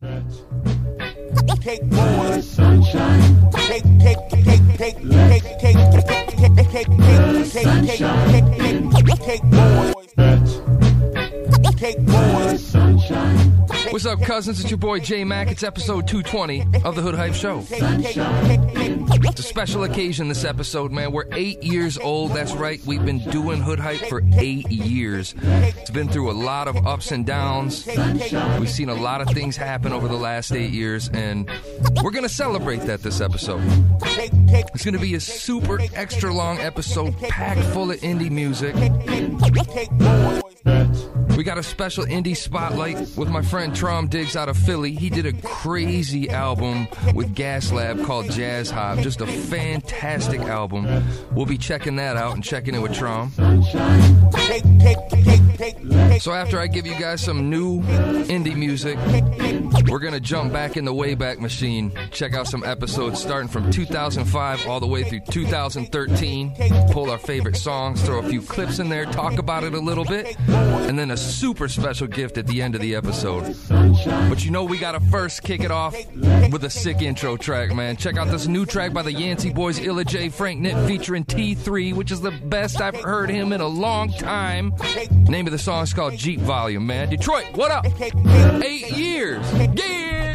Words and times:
Cake 0.00 1.84
boys, 1.90 2.48
sunshine. 2.48 3.50
Cake, 3.52 3.84
cake, 4.00 4.16
cake, 4.30 4.62
cake, 4.78 4.96
cake, 5.04 5.44
cake, 5.60 5.60
cake, 5.60 5.76
cake, 6.38 6.64
cake, 6.70 6.88
sunshine. 12.58 13.59
What's 13.90 14.06
up, 14.06 14.22
cousins? 14.22 14.60
It's 14.60 14.70
your 14.70 14.78
boy 14.78 15.00
J 15.00 15.24
Mac. 15.24 15.50
It's 15.50 15.64
episode 15.64 16.06
220 16.06 16.84
of 16.84 16.94
the 16.94 17.02
Hood 17.02 17.16
Hype 17.16 17.34
Show. 17.34 17.64
It's 17.68 19.40
a 19.40 19.42
special 19.42 19.82
occasion 19.82 20.28
this 20.28 20.44
episode, 20.44 20.92
man. 20.92 21.10
We're 21.10 21.26
eight 21.32 21.62
years 21.64 21.98
old. 21.98 22.32
That's 22.32 22.52
right. 22.52 22.80
We've 22.86 23.04
been 23.04 23.18
doing 23.30 23.60
Hood 23.60 23.80
Hype 23.80 24.00
for 24.08 24.22
eight 24.34 24.70
years. 24.70 25.34
It's 25.42 25.90
been 25.90 26.08
through 26.08 26.30
a 26.30 26.32
lot 26.32 26.68
of 26.68 26.86
ups 26.86 27.10
and 27.10 27.26
downs. 27.26 27.84
We've 28.58 28.70
seen 28.70 28.90
a 28.90 28.94
lot 28.94 29.22
of 29.22 29.28
things 29.30 29.56
happen 29.56 29.92
over 29.92 30.06
the 30.06 30.16
last 30.16 30.52
eight 30.52 30.70
years, 30.70 31.08
and 31.08 31.50
we're 32.02 32.12
going 32.12 32.22
to 32.22 32.28
celebrate 32.28 32.82
that 32.82 33.02
this 33.02 33.20
episode. 33.20 33.62
It's 34.02 34.84
going 34.84 34.94
to 34.94 35.00
be 35.00 35.14
a 35.14 35.20
super 35.20 35.80
extra 35.94 36.32
long 36.32 36.58
episode 36.58 37.16
packed 37.18 37.62
full 37.72 37.90
of 37.90 37.98
indie 38.00 38.30
music. 38.30 38.76
We 41.36 41.44
got 41.44 41.56
a 41.56 41.62
special 41.62 42.04
indie 42.04 42.36
spotlight 42.36 42.98
with 43.16 43.30
my 43.30 43.40
friend 43.40 43.74
Traum 43.80 44.08
Diggs 44.08 44.36
out 44.36 44.50
of 44.50 44.58
Philly. 44.58 44.92
He 44.92 45.08
did 45.08 45.24
a 45.24 45.32
crazy 45.32 46.28
album 46.28 46.86
with 47.14 47.34
Gas 47.34 47.72
Lab 47.72 48.04
called 48.04 48.30
Jazz 48.30 48.70
Hop. 48.70 48.98
Just 48.98 49.22
a 49.22 49.26
fantastic 49.26 50.42
album. 50.42 50.86
We'll 51.32 51.46
be 51.46 51.56
checking 51.56 51.96
that 51.96 52.18
out 52.18 52.34
and 52.34 52.44
checking 52.44 52.74
it 52.74 52.82
with 52.82 52.92
Traum. 52.92 53.32
So 56.20 56.32
after 56.32 56.58
I 56.58 56.66
give 56.66 56.86
you 56.86 56.94
guys 56.98 57.22
some 57.22 57.48
new 57.48 57.80
indie 57.80 58.54
music, 58.54 58.98
we're 59.88 59.98
gonna 59.98 60.20
jump 60.20 60.52
back 60.52 60.76
in 60.76 60.84
the 60.84 60.92
Wayback 60.92 61.38
Machine. 61.38 61.92
Check 62.10 62.34
out 62.34 62.46
some 62.46 62.62
episodes 62.64 63.18
starting 63.20 63.48
from 63.48 63.70
2005 63.70 64.66
all 64.66 64.80
the 64.80 64.86
way 64.86 65.04
through 65.04 65.20
2013. 65.30 66.54
Pull 66.90 67.10
our 67.10 67.18
favorite 67.18 67.56
songs, 67.56 68.02
throw 68.02 68.18
a 68.18 68.28
few 68.28 68.42
clips 68.42 68.78
in 68.78 68.90
there, 68.90 69.06
talk 69.06 69.38
about 69.38 69.64
it 69.64 69.72
a 69.72 69.80
little 69.80 70.04
bit, 70.04 70.36
and 70.48 70.98
then 70.98 71.10
a 71.10 71.16
super 71.16 71.68
special 71.68 72.06
gift 72.06 72.36
at 72.36 72.46
the 72.46 72.60
end 72.60 72.74
of 72.74 72.82
the 72.82 72.94
episode. 72.94 73.56
But 73.70 74.44
you 74.44 74.50
know 74.50 74.64
we 74.64 74.78
gotta 74.78 75.00
first 75.00 75.42
kick 75.42 75.62
it 75.62 75.70
off 75.70 75.94
with 76.50 76.64
a 76.64 76.70
sick 76.70 77.02
intro 77.02 77.36
track, 77.36 77.72
man. 77.74 77.96
Check 77.96 78.16
out 78.16 78.28
this 78.28 78.46
new 78.46 78.66
track 78.66 78.92
by 78.92 79.02
the 79.02 79.12
Yancey 79.12 79.50
Boys, 79.52 79.78
Illa 79.78 80.04
J, 80.04 80.28
Frank 80.28 80.60
Nitt 80.60 80.86
featuring 80.86 81.24
T3, 81.24 81.94
which 81.94 82.10
is 82.10 82.20
the 82.20 82.32
best 82.32 82.80
I've 82.80 82.96
heard 83.00 83.30
him 83.30 83.52
in 83.52 83.60
a 83.60 83.68
long 83.68 84.12
time. 84.12 84.74
Name 85.28 85.46
of 85.46 85.52
the 85.52 85.58
song 85.58 85.84
is 85.84 85.94
called 85.94 86.16
Jeep 86.16 86.40
Volume, 86.40 86.86
man. 86.86 87.08
Detroit, 87.10 87.46
what 87.54 87.70
up? 87.70 87.86
Eight 88.62 88.90
years. 88.90 89.44
Yeah! 89.76 90.29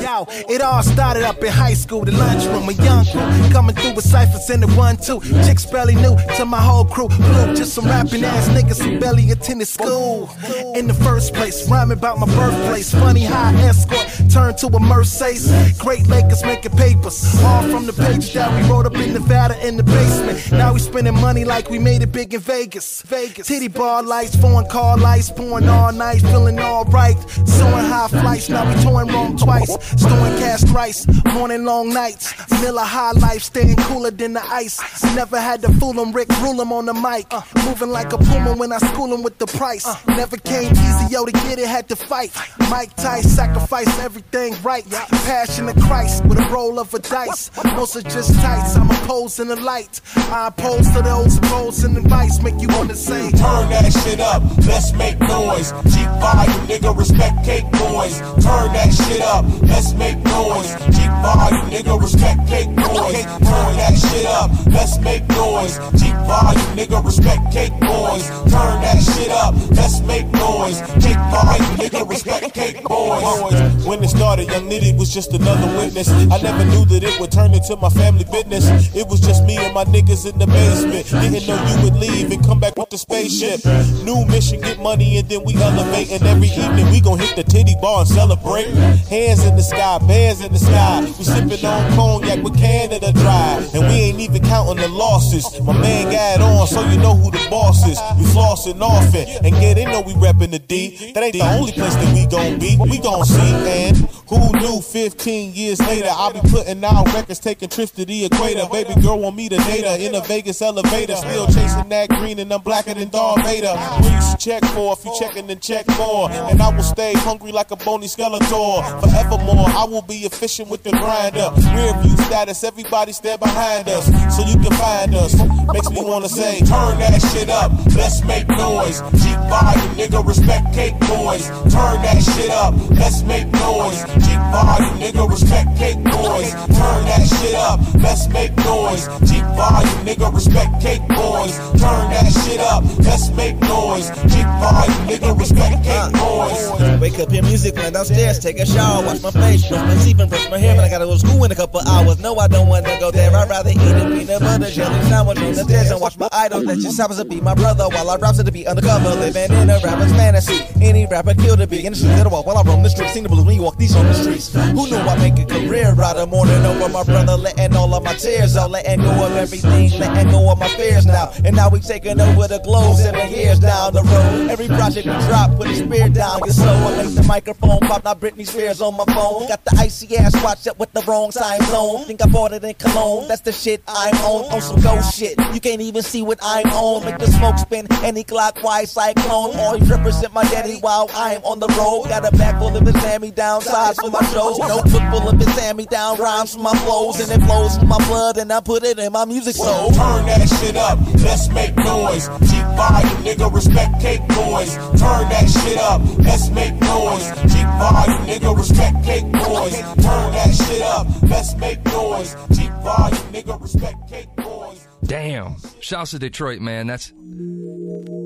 Yo, 0.00 0.26
it 0.48 0.60
all 0.60 0.82
started 0.82 1.22
up 1.22 1.42
in 1.42 1.52
high 1.52 1.74
school, 1.74 2.04
the 2.04 2.12
lunchroom, 2.12 2.68
a 2.68 2.72
young 2.72 3.04
crew 3.06 3.52
coming 3.52 3.74
through 3.74 3.94
with 3.94 4.04
ciphers 4.04 4.50
in 4.50 4.60
the 4.60 4.68
one 4.68 4.96
two. 4.96 5.20
Chicks 5.44 5.64
barely 5.66 5.94
knew 5.94 6.16
to 6.36 6.44
my 6.44 6.60
whole 6.60 6.84
crew. 6.84 7.08
Blue, 7.08 7.54
just 7.54 7.74
some 7.74 7.86
rapping 7.86 8.24
ass 8.24 8.48
niggas 8.48 8.82
who 8.82 8.98
barely 8.98 9.30
attended 9.30 9.68
school. 9.68 10.30
In 10.74 10.86
the 10.86 10.94
first 10.94 11.34
place, 11.34 11.68
rhyming 11.70 11.98
about 11.98 12.18
my 12.18 12.26
birthplace. 12.26 12.92
Funny 12.92 13.26
I 13.26 13.52
escort 13.62 14.06
turned 14.30 14.58
to 14.58 14.66
a 14.68 14.80
Mercedes. 14.80 15.50
Great 15.78 16.06
Lakers 16.06 16.42
making 16.44 16.72
papers, 16.72 17.22
all 17.42 17.62
from 17.68 17.86
the 17.86 17.92
page 17.92 18.32
that 18.34 18.50
we 18.54 18.68
wrote 18.68 18.86
up 18.86 18.94
in 18.94 19.12
Nevada 19.12 19.56
in 19.66 19.76
the 19.76 19.82
basement. 19.82 20.52
Now 20.52 20.72
we 20.72 20.80
spending 20.80 21.14
money 21.14 21.44
like 21.44 21.70
we 21.70 21.78
made 21.78 22.02
it 22.02 22.12
big 22.12 22.34
in 22.34 22.40
Vegas. 22.40 23.02
Vegas. 23.02 23.46
Titty 23.46 23.68
bar 23.68 24.02
lights, 24.02 24.36
foreign 24.36 24.68
car 24.68 24.96
lights, 24.98 25.30
pouring 25.30 25.68
all 25.68 25.92
night, 25.92 26.20
feeling 26.20 26.58
alright. 26.58 27.16
Soaring 27.46 27.86
high 27.86 28.08
flights, 28.08 28.48
now 28.48 28.68
we 28.68 28.82
touring 28.82 29.08
Rome 29.08 29.36
twice. 29.36 29.69
Storing 29.80 30.36
cash 30.38 30.60
thrice, 30.62 31.06
morning 31.34 31.64
long 31.64 31.92
nights. 31.92 32.34
Miller 32.62 32.82
high 32.82 33.12
life, 33.12 33.42
staying 33.42 33.76
cooler 33.76 34.10
than 34.10 34.34
the 34.34 34.44
ice. 34.46 34.78
Never 35.14 35.40
had 35.40 35.62
to 35.62 35.72
fool 35.74 35.92
him, 35.92 36.12
Rick 36.12 36.28
rule 36.40 36.60
him 36.60 36.72
on 36.72 36.86
the 36.86 36.94
mic. 36.94 37.26
moving 37.64 37.90
like 37.90 38.12
a 38.12 38.18
puma 38.18 38.54
when 38.54 38.72
I 38.72 38.78
school 38.78 39.12
him 39.14 39.22
with 39.22 39.38
the 39.38 39.46
price. 39.46 39.86
Never 40.06 40.36
came 40.36 40.72
easy, 40.72 41.06
yo, 41.10 41.24
to 41.24 41.32
get 41.32 41.58
it, 41.58 41.68
had 41.68 41.88
to 41.88 41.96
fight. 41.96 42.32
Mike 42.70 42.94
Tice, 42.96 43.28
sacrifice 43.30 43.98
everything 44.00 44.54
right. 44.62 44.88
Passion 45.24 45.68
of 45.68 45.76
Christ 45.82 46.24
with 46.24 46.38
a 46.38 46.48
roll 46.50 46.78
of 46.78 46.92
a 46.94 46.98
dice. 46.98 47.50
Most 47.76 47.96
are 47.96 48.02
just 48.02 48.34
tights, 48.40 48.76
I'm 48.76 48.90
opposed 48.90 49.40
in 49.40 49.48
the 49.48 49.56
light. 49.56 50.00
I 50.16 50.48
oppose 50.48 50.90
to 50.92 51.02
those 51.02 51.38
opposed 51.38 51.84
and 51.84 51.96
the 51.96 52.02
vice, 52.02 52.42
make 52.42 52.60
you 52.60 52.68
wanna 52.68 52.94
say, 52.94 53.30
Turn 53.30 53.68
that 53.70 53.92
shit 53.92 54.20
up, 54.20 54.42
let's 54.66 54.92
make 54.94 55.18
noise. 55.20 55.72
Jeep 55.92 56.08
volume, 56.20 56.66
nigga, 56.66 56.96
respect 56.96 57.44
cake 57.44 57.64
boys. 57.72 58.18
Turn 58.44 58.72
that 58.72 58.92
shit 58.92 59.22
up, 59.22 59.44
let's 59.62 59.92
make 59.94 60.18
noise. 60.24 60.70
Jeep 60.96 61.12
volume, 61.22 61.66
nigga, 61.70 62.00
respect 62.00 62.46
cake 62.48 62.68
boys. 62.76 63.24
Turn 63.24 63.72
that 63.76 63.94
shit 63.96 64.26
up, 64.26 64.50
let's 64.66 64.98
make 65.00 65.26
noise. 65.28 65.78
Jeep 66.00 66.16
volume, 66.26 66.70
nigga, 66.76 67.04
respect 67.04 67.52
cake 67.52 67.72
boys. 67.80 68.28
Turn 68.50 68.76
that 68.84 68.98
shit 69.02 69.30
up, 69.30 69.54
let's 69.70 70.00
make 70.02 70.26
noise. 70.32 70.80
Jeep 71.02 71.18
volume, 71.30 71.76
nigga, 71.76 72.08
respect 72.08 72.54
cake 72.54 72.82
boys. 72.84 73.84
When 73.86 74.02
it 74.02 74.08
started, 74.08 74.48
young 74.48 74.68
Nitty 74.68 74.96
was 74.98 75.12
just 75.12 75.32
another 75.32 75.66
witness. 75.76 76.08
I 76.08 76.40
never 76.42 76.64
knew 76.64 76.84
that 76.86 77.02
it 77.02 77.18
would 77.18 77.32
turn 77.32 77.52
into 77.54 77.76
my 77.76 77.90
family 77.90 78.24
business. 78.24 78.94
It 78.94 79.08
was 79.08 79.20
just 79.20 79.44
me 79.44 79.56
and 79.56 79.74
my 79.74 79.84
niggas 79.84 80.30
in 80.30 80.38
the 80.38 80.46
basement. 80.46 81.06
Didn't 81.10 81.46
know 81.48 81.58
you 81.66 81.84
would 81.84 81.96
leave 81.96 82.30
and 82.30 82.44
come 82.44 82.60
back 82.60 82.76
with 82.76 82.90
the 82.90 82.98
spaceship. 82.98 83.64
New 84.04 84.24
mission, 84.26 84.60
get 84.60 84.78
money, 84.78 85.18
and 85.18 85.28
then 85.28 85.42
we 85.44 85.54
elevate. 85.56 86.10
And 86.12 86.22
every 86.22 86.48
evening 86.48 86.90
we 86.90 87.00
gon' 87.00 87.18
hit 87.18 87.34
the 87.36 87.42
titty 87.44 87.74
bar 87.80 88.00
and 88.00 88.08
celebrate. 88.08 88.68
Hands 89.08 89.44
in 89.50 89.56
the 89.56 89.62
sky, 89.62 89.98
bears 90.06 90.40
in 90.40 90.52
the 90.52 90.58
sky. 90.58 91.00
We 91.18 91.24
sipping 91.24 91.64
on 91.66 91.92
cognac 91.94 92.42
with 92.42 92.56
Canada 92.56 93.12
Dry. 93.12 93.68
And 93.74 93.82
we 93.88 93.94
ain't 94.08 94.20
even 94.20 94.42
counting 94.42 94.76
the 94.76 94.88
losses. 94.88 95.44
My 95.62 95.72
man 95.72 96.10
got 96.12 96.40
on, 96.40 96.66
so 96.66 96.80
you 96.88 96.98
know 96.98 97.14
who 97.14 97.30
the 97.30 97.44
boss 97.50 97.86
is. 97.86 97.98
We 98.18 98.24
flossing 98.30 98.80
often. 98.80 99.26
And 99.44 99.54
yeah, 99.62 99.74
they 99.74 99.84
know 99.84 100.00
we 100.00 100.14
reppin' 100.14 100.50
the 100.52 100.58
D. 100.58 101.12
That 101.12 101.22
ain't 101.24 101.34
the 101.34 101.42
only 101.42 101.72
place 101.72 101.94
that 101.94 102.14
we 102.14 102.26
gon' 102.26 102.58
be. 102.58 102.78
We 102.80 102.98
gon' 102.98 103.24
see, 103.24 103.52
and 103.66 103.96
who 104.30 104.52
knew 104.60 104.80
15 104.80 105.54
years 105.54 105.80
later 105.80 106.08
I'll 106.08 106.32
be 106.32 106.40
putting 106.48 106.84
out 106.84 107.12
records, 107.12 107.40
taking 107.40 107.68
trips 107.68 107.90
to 107.92 108.04
the 108.04 108.26
equator. 108.26 108.64
Baby 108.70 108.94
girl 109.02 109.18
want 109.18 109.34
me 109.34 109.48
to 109.48 109.56
date 109.56 109.84
her 109.84 109.96
in 109.98 110.14
a 110.14 110.20
Vegas 110.20 110.62
elevator. 110.62 111.16
Still 111.16 111.46
chasing 111.46 111.88
that 111.88 112.08
green 112.10 112.38
and 112.38 112.52
I'm 112.52 112.62
blacker 112.62 112.94
than 112.94 113.08
Darth 113.08 113.44
Vader. 113.44 113.74
Please 113.98 114.36
check 114.38 114.64
for 114.66 114.92
if 114.92 115.04
you 115.04 115.12
checking 115.18 115.48
then 115.48 115.58
check 115.58 115.84
more. 115.98 116.30
And 116.30 116.62
I 116.62 116.74
will 116.74 116.84
stay 116.84 117.12
hungry 117.14 117.50
like 117.50 117.72
a 117.72 117.76
bony 117.76 118.06
skeletor. 118.06 119.02
Forevermore, 119.40 119.70
I 119.70 119.84
will 119.84 120.02
be 120.02 120.26
efficient 120.26 120.68
with 120.68 120.82
the 120.82 120.90
grinder. 120.90 121.50
Rear 121.74 121.94
view 122.02 122.16
status, 122.24 122.62
everybody 122.64 123.12
stand 123.12 123.40
behind 123.40 123.88
us. 123.88 124.06
So 124.36 124.44
you 124.44 124.56
can 124.60 124.72
find 124.76 125.14
us. 125.14 125.34
Makes 125.72 125.90
me 125.90 126.02
wanna 126.04 126.28
say, 126.28 126.58
turn 126.60 126.98
that 126.98 127.20
shit 127.32 127.48
up, 127.48 127.72
let's 127.96 128.22
make 128.24 128.48
noise. 128.48 129.00
Jeep 129.22 129.38
volume, 129.48 129.94
nigga, 129.96 130.26
respect 130.26 130.74
cake 130.74 130.98
boys. 131.00 131.46
Turn 131.72 132.02
that 132.02 132.22
shit 132.22 132.50
up, 132.50 132.74
let's 132.90 133.22
make 133.22 133.46
noise. 133.52 134.02
Jeep 134.24 134.40
volume, 134.52 134.98
nigga, 135.00 135.28
respect 135.28 135.76
cake 135.78 136.02
boys. 136.04 136.52
Turn 136.52 137.00
that 137.08 137.24
shit 137.40 137.54
up, 137.54 137.80
let's 138.02 138.28
make 138.28 138.56
noise. 138.58 139.06
Jeep 139.30 139.46
volume, 139.56 140.00
nigga, 140.04 140.34
respect 140.34 140.80
cake 140.82 141.06
boys. 141.08 141.56
Turn 141.80 142.04
that 142.10 142.28
shit 142.44 142.60
up, 142.60 142.84
let's 142.98 143.30
make 143.30 143.56
noise. 143.60 144.10
Jeep 144.32 144.48
volume, 144.60 145.02
nigga, 145.08 145.38
respect 145.38 145.84
cake 145.84 146.12
boys. 146.12 147.00
Wake 147.00 147.18
up, 147.18 147.30
hear 147.30 147.42
music, 147.42 147.76
run 147.76 147.92
downstairs, 147.92 148.38
take 148.38 148.58
a 148.58 148.66
shower, 148.66 149.04
wash 149.04 149.22
my 149.22 149.29
face, 149.32 149.68
brush 149.68 149.84
my 149.86 150.04
teeth, 150.04 150.16
brush 150.16 150.50
my 150.50 150.58
hair. 150.58 150.72
And 150.72 150.80
I 150.80 150.88
gotta 150.88 151.06
go 151.06 151.12
to 151.12 151.18
school 151.18 151.44
in 151.44 151.52
a 151.52 151.54
couple 151.54 151.80
hours. 151.80 152.18
No, 152.20 152.36
I 152.36 152.48
don't 152.48 152.68
wanna 152.68 152.98
go 152.98 153.10
there. 153.10 153.30
I'd 153.30 153.48
rather 153.48 153.70
eat 153.70 153.78
a 153.78 154.04
peanut 154.10 154.40
butter 154.40 154.70
jelly 154.70 155.00
sandwich 155.08 155.38
on 155.38 155.52
the 155.54 155.64
stairs 155.64 155.90
and 155.90 156.00
watch 156.00 156.16
my 156.18 156.28
idol 156.32 156.64
that 156.64 156.78
just 156.78 156.98
happens 156.98 157.18
to 157.18 157.24
be 157.24 157.40
my 157.40 157.54
brother 157.54 157.84
while 157.88 158.10
I 158.10 158.16
rap 158.16 158.30
to 158.36 158.52
be 158.52 158.66
undercover, 158.66 159.10
living 159.10 159.52
in 159.52 159.70
a 159.70 159.78
rapper's 159.84 160.12
fantasy. 160.12 160.64
Any 160.80 161.06
rapper 161.06 161.34
killed 161.34 161.58
to 161.58 161.66
be 161.66 161.84
in 161.84 161.92
the 161.92 161.98
streets 161.98 162.18
of 162.18 162.24
the 162.24 162.30
walk 162.30 162.46
while 162.46 162.58
I 162.58 162.62
roam 162.62 162.82
the 162.82 162.90
streets, 162.90 163.12
sing 163.12 163.22
the 163.22 163.28
blues 163.28 163.44
when 163.44 163.56
you 163.56 163.62
walk 163.62 163.76
these 163.76 163.94
on 163.96 164.06
the 164.06 164.14
streets. 164.14 164.52
Who 164.52 164.86
knew 164.86 164.96
I'd 164.96 165.18
make 165.18 165.38
a 165.38 165.46
career 165.46 165.94
out 166.00 166.16
of 166.16 166.28
mourning 166.30 166.64
over 166.64 166.88
my 166.88 167.02
brother, 167.04 167.36
letting 167.36 167.76
all 167.76 167.92
of 167.94 168.02
my 168.04 168.14
tears 168.14 168.56
out, 168.56 168.70
letting 168.70 169.00
go 169.02 169.10
of 169.26 169.36
everything, 169.36 169.90
letting 169.98 170.30
go 170.30 170.50
of 170.50 170.58
my 170.58 170.68
fears 170.68 171.06
now. 171.06 171.32
And 171.44 171.56
now 171.56 171.68
we 171.68 171.80
taking 171.80 172.20
over 172.20 172.48
the 172.48 172.58
globe, 172.60 172.96
seven 172.96 173.30
years 173.30 173.58
down 173.58 173.92
the 173.92 174.02
road. 174.02 174.50
Every 174.50 174.68
project 174.68 175.06
we 175.06 175.12
drop, 175.26 175.56
put 175.56 175.68
a 175.68 175.74
spear 175.74 176.08
down 176.08 176.40
your 176.44 176.54
soul. 176.54 176.66
I 176.66 177.02
make 177.02 177.14
the 177.14 177.22
microphone 177.24 177.80
pop, 177.80 178.04
now 178.04 178.14
Britney 178.14 178.46
Spears 178.46 178.80
on 178.80 178.96
my 178.96 179.04
phone. 179.14 179.48
Got 179.48 179.64
the 179.64 179.76
icy 179.78 180.16
ass 180.16 180.34
watch 180.42 180.66
up 180.66 180.78
with 180.78 180.92
the 180.92 181.02
wrong 181.06 181.30
time 181.30 181.60
zone. 181.62 182.04
Think 182.04 182.22
I 182.22 182.28
bought 182.28 182.52
it 182.52 182.64
in 182.64 182.74
Cologne, 182.74 183.28
that's 183.28 183.42
the 183.42 183.52
shit 183.52 183.82
I'm 183.88 184.14
on. 184.24 184.52
On 184.52 184.60
some 184.60 184.80
ghost 184.80 185.18
shit, 185.18 185.38
you 185.52 185.60
can't 185.60 185.80
even 185.80 186.02
see 186.02 186.22
what 186.22 186.38
I'm 186.42 186.66
on. 186.66 187.04
Make 187.04 187.18
the 187.18 187.26
smoke 187.26 187.58
spin, 187.58 187.86
any 188.04 188.24
clockwise 188.24 188.92
cyclone. 188.92 189.56
Always 189.56 189.88
represent 189.90 190.32
my 190.32 190.44
daddy 190.44 190.78
while 190.80 191.10
I'm 191.14 191.42
on 191.44 191.58
the 191.60 191.68
road. 191.68 192.08
Got 192.08 192.26
a 192.26 192.36
bag 192.36 192.58
full 192.58 192.76
of 192.76 192.86
his 192.86 192.96
hand 192.96 193.34
down 193.34 193.60
sides 193.60 193.98
for 194.00 194.10
my 194.10 194.22
shows. 194.32 194.58
Notebook 194.58 195.02
full 195.10 195.28
of 195.28 195.38
his 195.38 195.58
hand 195.58 195.78
me 195.78 195.86
down 195.86 196.18
rhymes 196.18 196.54
for 196.54 196.60
my 196.60 196.74
flows. 196.84 197.20
And 197.20 197.30
it 197.30 197.44
flows 197.46 197.76
from 197.78 197.88
my 197.88 197.98
blood, 198.06 198.38
and 198.38 198.52
I 198.52 198.60
put 198.60 198.82
it 198.82 198.98
in 198.98 199.12
my 199.12 199.24
music 199.24 199.56
soul. 199.56 199.90
Turn 199.90 200.26
that 200.26 200.48
shit 200.60 200.76
up, 200.76 200.98
let's 201.22 201.48
make 201.50 201.76
noise. 201.76 202.28
Jeep 202.50 202.66
volume, 202.76 203.20
nigga, 203.24 203.52
respect 203.52 204.00
cake 204.00 204.20
boys. 204.28 204.74
Turn 205.00 205.28
that 205.28 205.46
shit 205.48 205.78
up, 205.78 206.00
let's 206.18 206.50
make 206.50 206.74
noise. 206.80 207.26
Jeep 207.52 207.68
volume, 207.78 208.22
nigga, 208.26 208.56
respect 208.56 208.99
boys. 209.32 209.80
Turn 209.80 210.32
that 210.32 210.54
shit 210.54 210.82
up, 210.82 211.06
let's 211.22 211.54
make 211.56 211.84
noise. 211.86 212.36
Jeep 212.52 212.72
volume, 212.82 213.32
nigga, 213.32 213.60
respect 213.60 214.08
cake 214.08 214.28
boys. 214.36 214.86
Damn. 215.04 215.56
Shouts 215.80 216.12
to 216.12 216.18
Detroit, 216.18 216.60
man. 216.60 216.86
That's 216.86 217.12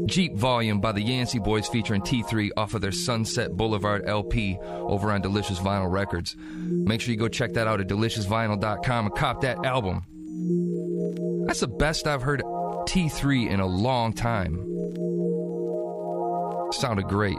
Jeep 0.06 0.34
Volume 0.34 0.80
by 0.80 0.92
the 0.92 1.00
Yancey 1.00 1.38
Boys 1.38 1.66
featuring 1.66 2.02
T3 2.02 2.50
off 2.56 2.74
of 2.74 2.82
their 2.82 2.92
Sunset 2.92 3.56
Boulevard 3.56 4.04
LP 4.06 4.58
over 4.60 5.10
on 5.10 5.22
Delicious 5.22 5.58
Vinyl 5.58 5.90
Records. 5.90 6.36
Make 6.38 7.00
sure 7.00 7.12
you 7.12 7.18
go 7.18 7.28
check 7.28 7.54
that 7.54 7.66
out 7.66 7.80
at 7.80 7.88
deliciousvinyl.com 7.88 9.06
and 9.06 9.14
cop 9.14 9.40
that 9.40 9.64
album. 9.64 10.04
That's 11.46 11.60
the 11.60 11.68
best 11.68 12.06
I've 12.06 12.22
heard 12.22 12.42
T3 12.42 13.48
in 13.48 13.60
a 13.60 13.66
long 13.66 14.12
time. 14.12 14.56
Sounded 16.72 17.06
great. 17.08 17.38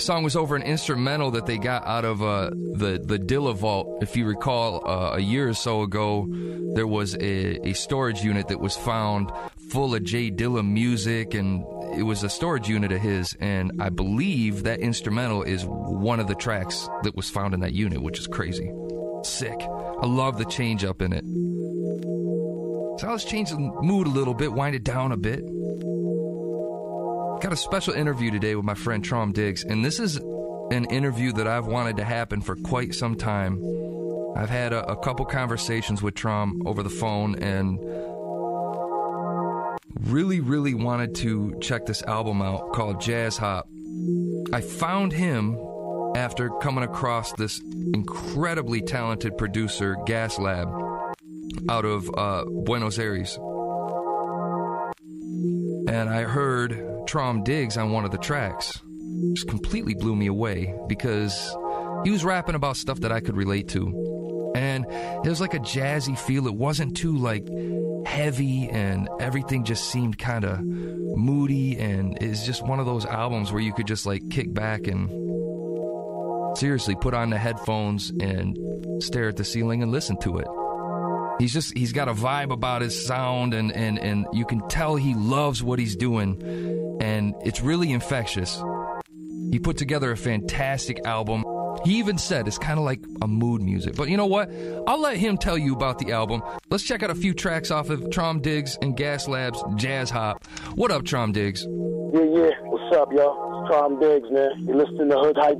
Song 0.00 0.22
was 0.24 0.36
over 0.36 0.56
an 0.56 0.62
instrumental 0.62 1.30
that 1.32 1.46
they 1.46 1.58
got 1.58 1.86
out 1.86 2.04
of 2.04 2.22
uh, 2.22 2.50
the 2.50 3.00
the 3.02 3.18
Dilla 3.18 3.54
vault. 3.54 4.02
If 4.02 4.16
you 4.16 4.24
recall, 4.24 4.88
uh, 4.88 5.16
a 5.16 5.20
year 5.20 5.48
or 5.48 5.54
so 5.54 5.82
ago, 5.82 6.26
there 6.74 6.86
was 6.86 7.14
a, 7.16 7.68
a 7.68 7.72
storage 7.74 8.22
unit 8.22 8.48
that 8.48 8.60
was 8.60 8.76
found 8.76 9.30
full 9.70 9.94
of 9.94 10.04
J 10.04 10.30
Dilla 10.30 10.66
music, 10.66 11.34
and 11.34 11.64
it 11.96 12.02
was 12.02 12.22
a 12.22 12.28
storage 12.28 12.68
unit 12.68 12.92
of 12.92 13.00
his. 13.00 13.36
And 13.40 13.72
I 13.80 13.90
believe 13.90 14.64
that 14.64 14.80
instrumental 14.80 15.42
is 15.42 15.64
one 15.64 16.20
of 16.20 16.26
the 16.26 16.34
tracks 16.34 16.88
that 17.02 17.14
was 17.16 17.30
found 17.30 17.54
in 17.54 17.60
that 17.60 17.72
unit, 17.72 18.02
which 18.02 18.18
is 18.18 18.26
crazy. 18.26 18.72
Sick. 19.22 19.60
I 19.60 20.06
love 20.06 20.38
the 20.38 20.46
change 20.46 20.84
up 20.84 21.02
in 21.02 21.12
it. 21.12 21.24
So 23.00 23.10
let's 23.10 23.24
change 23.24 23.50
the 23.50 23.58
mood 23.58 24.06
a 24.06 24.10
little 24.10 24.34
bit, 24.34 24.52
wind 24.52 24.74
it 24.74 24.84
down 24.84 25.12
a 25.12 25.16
bit. 25.16 25.42
Got 27.40 27.54
a 27.54 27.56
special 27.56 27.94
interview 27.94 28.30
today 28.30 28.54
with 28.54 28.66
my 28.66 28.74
friend 28.74 29.02
Traum 29.02 29.32
Diggs, 29.32 29.64
and 29.64 29.82
this 29.82 29.98
is 29.98 30.16
an 30.70 30.84
interview 30.90 31.32
that 31.32 31.46
I've 31.46 31.66
wanted 31.66 31.96
to 31.96 32.04
happen 32.04 32.42
for 32.42 32.54
quite 32.54 32.94
some 32.94 33.14
time. 33.14 33.58
I've 34.36 34.50
had 34.50 34.74
a, 34.74 34.86
a 34.92 34.96
couple 34.96 35.24
conversations 35.24 36.02
with 36.02 36.14
Traum 36.14 36.60
over 36.66 36.82
the 36.82 36.90
phone 36.90 37.36
and 37.36 37.78
really, 40.00 40.40
really 40.40 40.74
wanted 40.74 41.14
to 41.16 41.56
check 41.62 41.86
this 41.86 42.02
album 42.02 42.42
out 42.42 42.74
called 42.74 43.00
Jazz 43.00 43.38
Hop. 43.38 43.66
I 44.52 44.60
found 44.60 45.14
him 45.14 45.58
after 46.16 46.50
coming 46.60 46.84
across 46.84 47.32
this 47.32 47.58
incredibly 47.94 48.82
talented 48.82 49.38
producer, 49.38 49.96
Gas 50.04 50.38
Lab, 50.38 50.68
out 51.70 51.86
of 51.86 52.10
uh, 52.18 52.44
Buenos 52.44 52.98
Aires. 52.98 53.38
And 55.88 56.10
I 56.10 56.24
heard 56.24 56.89
Traum 57.06 57.42
Diggs 57.42 57.76
on 57.76 57.90
one 57.90 58.04
of 58.04 58.10
the 58.10 58.18
tracks. 58.18 58.80
Just 59.34 59.48
completely 59.48 59.94
blew 59.94 60.14
me 60.14 60.26
away 60.26 60.74
because 60.86 61.56
he 62.04 62.10
was 62.10 62.24
rapping 62.24 62.54
about 62.54 62.76
stuff 62.76 63.00
that 63.00 63.12
I 63.12 63.20
could 63.20 63.36
relate 63.36 63.68
to. 63.68 64.52
And 64.54 64.84
it 65.24 65.28
was 65.28 65.40
like 65.40 65.54
a 65.54 65.58
jazzy 65.58 66.18
feel. 66.18 66.46
It 66.46 66.54
wasn't 66.54 66.96
too 66.96 67.16
like 67.16 67.46
heavy 68.06 68.68
and 68.68 69.08
everything 69.20 69.64
just 69.64 69.90
seemed 69.90 70.18
kind 70.18 70.44
of 70.44 70.60
moody 70.62 71.78
and 71.78 72.16
it's 72.22 72.46
just 72.46 72.66
one 72.66 72.80
of 72.80 72.86
those 72.86 73.04
albums 73.04 73.52
where 73.52 73.60
you 73.60 73.72
could 73.72 73.86
just 73.86 74.06
like 74.06 74.28
kick 74.30 74.52
back 74.52 74.86
and 74.86 75.08
seriously 76.56 76.96
put 76.96 77.14
on 77.14 77.30
the 77.30 77.38
headphones 77.38 78.10
and 78.20 78.58
stare 79.02 79.28
at 79.28 79.36
the 79.36 79.44
ceiling 79.44 79.82
and 79.82 79.92
listen 79.92 80.16
to 80.18 80.38
it. 80.38 80.46
He's 81.38 81.52
just 81.52 81.76
he's 81.76 81.92
got 81.92 82.08
a 82.08 82.12
vibe 82.12 82.52
about 82.52 82.82
his 82.82 83.06
sound 83.06 83.54
and 83.54 83.72
and 83.72 83.98
and 83.98 84.26
you 84.32 84.44
can 84.44 84.66
tell 84.68 84.96
he 84.96 85.14
loves 85.14 85.62
what 85.62 85.78
he's 85.78 85.96
doing 85.96 86.36
and 87.20 87.34
it's 87.44 87.60
really 87.60 87.92
infectious. 87.92 88.62
He 89.52 89.58
put 89.58 89.76
together 89.76 90.10
a 90.10 90.16
fantastic 90.16 91.04
album. 91.04 91.44
He 91.84 91.98
even 91.98 92.16
said 92.16 92.48
it's 92.48 92.56
kind 92.56 92.78
of 92.78 92.84
like 92.84 93.00
a 93.20 93.28
mood 93.28 93.60
music. 93.60 93.94
But 93.94 94.08
you 94.08 94.16
know 94.16 94.26
what? 94.26 94.50
I'll 94.86 95.00
let 95.00 95.18
him 95.18 95.36
tell 95.36 95.58
you 95.58 95.74
about 95.74 95.98
the 95.98 96.12
album. 96.12 96.42
Let's 96.70 96.82
check 96.82 97.02
out 97.02 97.10
a 97.10 97.14
few 97.14 97.34
tracks 97.34 97.70
off 97.70 97.90
of 97.90 98.10
Traum 98.10 98.40
Diggs 98.40 98.78
and 98.80 98.96
Gas 98.96 99.28
Labs 99.28 99.62
Jazz 99.76 100.08
Hop. 100.08 100.46
What 100.76 100.90
up, 100.90 101.04
Traum 101.04 101.32
Diggs? 101.32 101.62
Yeah, 101.62 102.22
yeah. 102.22 102.50
What's 102.62 102.96
up, 102.96 103.12
y'all? 103.12 103.60
It's 103.60 103.70
Traum 103.70 104.00
Diggs, 104.00 104.30
man. 104.30 104.50
You 104.66 104.74
listening 104.74 105.10
to 105.10 105.18
Hood 105.18 105.36
Hype? 105.36 105.58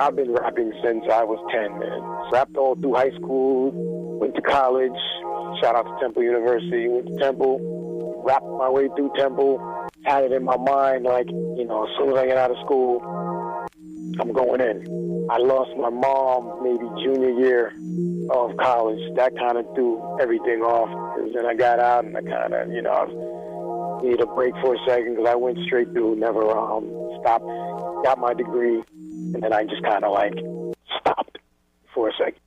I've 0.00 0.16
been 0.16 0.32
rapping 0.32 0.72
since 0.82 1.04
I 1.12 1.22
was 1.22 1.38
10, 1.52 1.78
man. 1.78 2.30
Rapped 2.32 2.56
all 2.56 2.74
through 2.74 2.94
high 2.94 3.10
school, 3.10 3.70
went 4.18 4.34
to 4.34 4.42
college. 4.42 4.90
Shout 5.60 5.74
out 5.74 5.84
to 5.84 5.96
Temple 6.00 6.22
University. 6.22 6.88
Went 6.88 7.08
to 7.08 7.18
Temple, 7.18 8.22
rapped 8.24 8.46
my 8.46 8.68
way 8.68 8.88
through 8.94 9.10
Temple. 9.16 9.58
Had 10.04 10.24
it 10.24 10.32
in 10.32 10.44
my 10.44 10.56
mind, 10.56 11.04
like, 11.04 11.28
you 11.28 11.64
know, 11.64 11.84
as 11.84 11.90
soon 11.98 12.10
as 12.12 12.16
I 12.16 12.26
get 12.26 12.38
out 12.38 12.50
of 12.50 12.56
school, 12.64 13.00
I'm 14.20 14.32
going 14.32 14.60
in. 14.60 15.28
I 15.30 15.38
lost 15.38 15.76
my 15.76 15.90
mom 15.90 16.62
maybe 16.62 16.86
junior 17.02 17.30
year 17.40 17.72
of 18.30 18.56
college. 18.56 19.00
That 19.16 19.36
kind 19.36 19.58
of 19.58 19.66
threw 19.74 20.18
everything 20.20 20.62
off. 20.62 20.88
Cause 21.18 21.30
then 21.34 21.44
I 21.44 21.54
got 21.54 21.80
out 21.80 22.04
and 22.04 22.16
I 22.16 22.22
kind 22.22 22.54
of, 22.54 22.70
you 22.70 22.82
know, 22.82 22.92
I 22.92 24.02
needed 24.02 24.20
a 24.20 24.26
break 24.26 24.54
for 24.62 24.74
a 24.74 24.78
second 24.86 25.16
because 25.16 25.28
I 25.28 25.34
went 25.34 25.58
straight 25.66 25.88
through, 25.92 26.16
never 26.16 26.48
um, 26.56 26.88
stopped, 27.20 27.44
got 28.04 28.18
my 28.18 28.32
degree, 28.32 28.82
and 29.34 29.42
then 29.42 29.52
I 29.52 29.64
just 29.64 29.82
kind 29.82 30.04
of 30.04 30.12
like 30.12 30.34
stopped 31.00 31.38
for 31.92 32.08
a 32.08 32.12
second. 32.12 32.40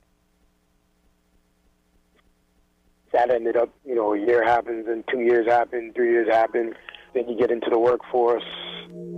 That 3.13 3.30
ended 3.30 3.58
up, 3.58 3.69
you 3.86 3.96
know, 3.96 4.13
a 4.13 4.19
year 4.19 4.44
happens 4.44 4.88
and 4.88 5.04
two 5.10 5.19
years 5.19 5.48
happen, 5.48 5.92
three 5.94 6.12
years 6.12 6.30
happen. 6.30 6.74
Then 7.13 7.28
you 7.28 7.38
get 7.38 7.52
into 7.52 7.69
the 7.69 7.80
workforce. 7.80 8.44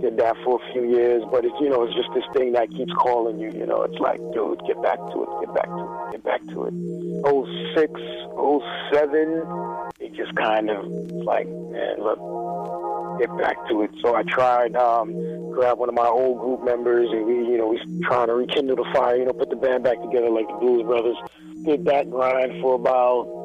Did 0.00 0.16
that 0.18 0.36
for 0.44 0.60
a 0.62 0.72
few 0.72 0.84
years, 0.84 1.22
but 1.30 1.44
it's 1.44 1.54
you 1.60 1.68
know 1.68 1.82
it's 1.82 1.94
just 1.94 2.08
this 2.14 2.24
thing 2.32 2.52
that 2.52 2.70
keeps 2.70 2.92
calling 2.92 3.40
you. 3.40 3.50
You 3.50 3.66
know, 3.66 3.82
it's 3.82 3.98
like, 3.98 4.18
dude, 4.32 4.60
get 4.66 4.80
back 4.82 4.98
to 4.98 5.22
it, 5.22 5.28
get 5.46 5.54
back 5.54 5.66
to 5.66 5.82
it, 5.82 6.12
get 6.12 6.24
back 6.24 6.40
to 6.54 6.64
it. 6.66 6.74
Oh 7.24 7.44
six, 7.74 7.90
oh 8.36 8.62
seven, 8.92 9.42
it 9.98 10.12
just 10.14 10.34
kind 10.36 10.70
of 10.70 10.84
like, 11.26 11.48
man, 11.48 11.96
look, 11.98 12.20
get 13.18 13.36
back 13.38 13.56
to 13.68 13.82
it. 13.82 13.90
So 14.00 14.14
I 14.14 14.22
tried, 14.22 14.76
um, 14.76 15.12
grab 15.52 15.78
one 15.78 15.88
of 15.88 15.94
my 15.94 16.06
old 16.06 16.40
group 16.40 16.64
members, 16.64 17.08
and 17.10 17.26
we, 17.26 17.34
you 17.34 17.58
know, 17.58 17.68
we 17.68 17.80
trying 18.04 18.28
to 18.28 18.34
rekindle 18.34 18.76
the 18.76 18.86
fire. 18.94 19.16
You 19.16 19.24
know, 19.24 19.32
put 19.32 19.50
the 19.50 19.56
band 19.56 19.82
back 19.82 20.00
together 20.02 20.30
like 20.30 20.46
the 20.46 20.54
Blues 20.54 20.84
Brothers. 20.84 21.16
Did 21.64 21.84
that 21.86 22.10
grind 22.10 22.60
for 22.60 22.74
about 22.74 23.43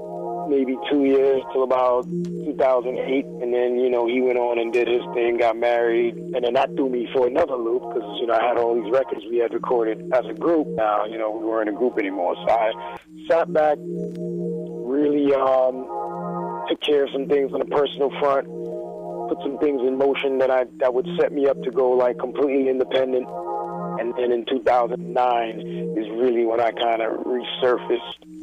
maybe 0.50 0.75
two 0.90 1.06
years 1.06 1.42
till 1.54 1.63
about 1.63 2.04
2008, 2.04 3.25
and 3.25 3.54
then 3.54 3.78
you 3.78 3.90
know 3.90 4.07
he 4.07 4.22
went 4.22 4.38
on 4.38 4.57
and 4.60 4.74
did 4.74 4.88
his 4.88 5.01
thing, 5.13 5.38
got 5.38 5.56
married, 5.56 6.16
and 6.16 6.44
then 6.44 6.54
that 6.54 6.69
threw 6.75 6.90
me 6.90 7.07
for 7.13 7.28
another 7.28 7.56
loop 7.56 7.84
because 7.94 8.19
you 8.19 8.28
know 8.28 8.34
I 8.34 8.44
had 8.44 8.58
all 8.58 8.74
these 8.75 8.91
records 8.91 9.22
we 9.29 9.38
had 9.38 9.53
recorded 9.53 10.01
as 10.13 10.25
a 10.25 10.34
group. 10.34 10.68
Now 10.70 11.06
you 11.06 11.18
know 11.18 11.32
we 11.32 11.46
weren't 11.46 11.70
a 11.70 11.74
group 11.74 11.98
anymore, 12.00 12.36
so 12.36 12.51
I 12.51 12.98
sat 13.29 13.53
back, 13.53 13.77
really 13.79 15.34
um, 15.34 15.86
took 16.68 16.82
care 16.82 17.03
of 17.03 17.10
some 17.13 17.27
things 17.27 17.53
on 17.53 17.62
a 17.62 17.70
personal 17.70 18.10
front, 18.20 18.48
put 19.29 19.38
some 19.44 19.58
things 19.60 19.82
in 19.86 19.98
motion 19.98 20.39
that 20.39 20.50
I 20.50 20.65
that 20.77 20.94
would 20.94 21.08
set 21.20 21.32
me 21.32 21.48
up 21.48 21.62
to 21.63 21.72
go 21.72 21.91
like 21.91 22.18
completely 22.18 22.70
independent. 22.70 23.27
And 24.00 24.13
then 24.15 24.32
in 24.32 24.46
2009 24.46 25.60
is 25.98 26.08
really 26.15 26.46
when 26.46 26.62
I 26.62 26.72
kind 26.72 27.01
of 27.01 27.20
resurfaced 27.25 28.38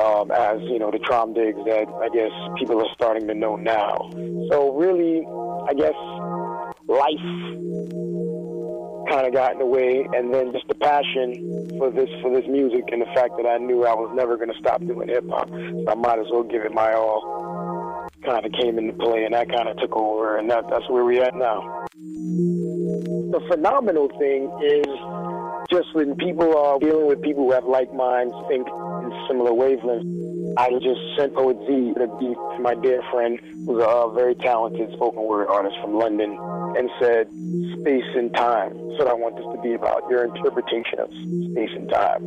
um, 0.00 0.30
as 0.30 0.60
you 0.62 0.78
know 0.78 0.90
the 0.90 0.98
Traum 0.98 1.34
Diggs 1.34 1.58
that 1.66 1.86
I 2.00 2.08
guess 2.08 2.32
people 2.58 2.80
are 2.80 2.92
starting 2.94 3.26
to 3.28 3.34
know 3.34 3.56
now. 3.56 4.10
So 4.50 4.74
really, 4.74 5.26
I 5.68 5.74
guess 5.74 5.94
life 6.88 7.52
kind 9.08 9.26
of 9.26 9.32
got 9.34 9.52
in 9.52 9.58
the 9.58 9.66
way, 9.66 10.06
and 10.14 10.32
then 10.32 10.52
just 10.52 10.66
the 10.68 10.74
passion 10.74 11.68
for 11.78 11.90
this 11.90 12.08
for 12.22 12.30
this 12.32 12.48
music 12.48 12.84
and 12.92 13.02
the 13.02 13.10
fact 13.14 13.36
that 13.36 13.46
I 13.46 13.58
knew 13.58 13.84
I 13.84 13.94
was 13.94 14.10
never 14.14 14.36
going 14.36 14.52
to 14.52 14.58
stop 14.58 14.80
doing 14.80 15.08
hip 15.08 15.28
hop, 15.28 15.48
so 15.48 15.84
I 15.88 15.94
might 15.94 16.18
as 16.18 16.26
well 16.30 16.44
give 16.44 16.64
it 16.64 16.72
my 16.72 16.92
all. 16.92 18.08
Kind 18.24 18.46
of 18.46 18.52
came 18.52 18.78
into 18.78 18.92
play, 18.94 19.24
and 19.24 19.34
that 19.34 19.48
kind 19.50 19.68
of 19.68 19.76
took 19.78 19.96
over, 19.96 20.38
and 20.38 20.48
that 20.50 20.64
that's 20.70 20.88
where 20.88 21.04
we're 21.04 21.22
at 21.22 21.34
now. 21.34 21.86
The 21.96 23.40
phenomenal 23.48 24.08
thing 24.18 24.46
is 24.62 24.86
just 25.70 25.94
when 25.94 26.14
people 26.16 26.56
are 26.56 26.78
dealing 26.78 27.06
with 27.06 27.22
people 27.22 27.44
who 27.44 27.52
have 27.52 27.64
like 27.64 27.92
minds, 27.94 28.34
think 28.48 28.68
in 28.68 28.74
similar 29.28 29.50
wavelengths. 29.50 30.54
I 30.56 30.70
just 30.82 31.00
sent 31.16 31.34
Poet 31.34 31.56
a 31.56 32.06
beat 32.18 32.36
to 32.36 32.58
my 32.60 32.74
dear 32.74 33.02
friend, 33.10 33.38
who's 33.66 33.82
a 33.82 34.10
very 34.14 34.34
talented 34.34 34.92
spoken 34.92 35.22
word 35.22 35.48
artist 35.48 35.76
from 35.80 35.94
London, 35.94 36.36
and 36.76 36.90
said, 37.00 37.28
Space 37.80 38.10
and 38.14 38.32
time. 38.34 38.70
That's 38.70 38.98
what 38.98 39.08
I 39.08 39.14
want 39.14 39.36
this 39.36 39.46
to 39.54 39.60
be 39.62 39.74
about, 39.74 40.02
your 40.10 40.24
interpretation 40.24 40.98
of 40.98 41.08
space 41.52 41.72
and 41.74 41.88
time. 41.88 42.22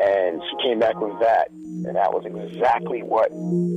And 0.00 0.40
she 0.48 0.68
came 0.68 0.78
back 0.78 1.00
with 1.00 1.18
that, 1.20 1.50
and 1.50 1.96
that 1.96 2.12
was 2.12 2.24
exactly 2.24 3.02
what 3.02 3.30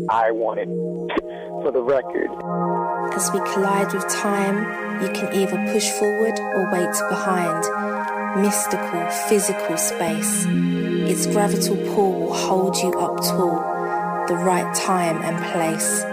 I 0.10 0.32
wanted 0.32 0.68
for 1.63 1.72
the 1.72 1.82
record. 1.82 2.30
As 3.15 3.30
we 3.34 3.39
collide 3.51 3.91
with 3.94 4.08
time, 4.08 5.01
you 5.01 5.10
can 5.10 5.34
either 5.34 5.58
push 5.74 5.89
forward 5.89 6.39
or 6.39 6.72
wait 6.72 6.94
behind. 7.10 8.41
Mystical, 8.41 9.10
physical 9.27 9.77
space. 9.77 10.46
Its 11.12 11.27
gravital 11.27 11.75
pull 11.94 12.13
will 12.13 12.34
hold 12.34 12.77
you 12.77 12.89
up 12.94 13.18
tall, 13.18 13.60
the 14.30 14.36
right 14.46 14.74
time 14.74 15.22
and 15.24 15.36
place. 15.51 16.06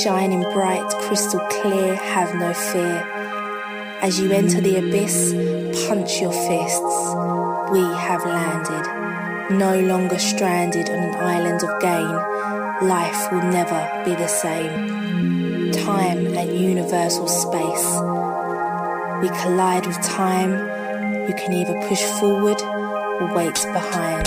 Shining 0.00 0.42
bright, 0.52 0.88
crystal 1.00 1.40
clear, 1.50 1.96
have 1.96 2.32
no 2.36 2.54
fear. 2.54 3.02
As 4.00 4.20
you 4.20 4.30
enter 4.30 4.60
the 4.60 4.76
abyss, 4.76 5.32
punch 5.88 6.20
your 6.20 6.30
fists. 6.30 6.98
We 7.72 7.82
have 8.06 8.24
landed, 8.24 9.56
no 9.58 9.80
longer 9.80 10.20
stranded 10.20 10.88
on 10.88 11.00
an 11.00 11.14
island 11.16 11.64
of 11.64 11.80
gain. 11.80 12.88
Life 12.88 13.32
will 13.32 13.50
never 13.50 14.04
be 14.04 14.14
the 14.14 14.28
same. 14.28 15.72
Time 15.84 16.28
and 16.28 16.56
universal 16.56 17.26
space. 17.26 17.88
We 19.20 19.36
collide 19.42 19.84
with 19.84 20.00
time. 20.00 20.52
You 21.28 21.34
can 21.34 21.52
either 21.54 21.74
push 21.88 22.02
forward 22.20 22.62
or 22.62 22.81
wait 23.20 23.54
behind. 23.54 24.26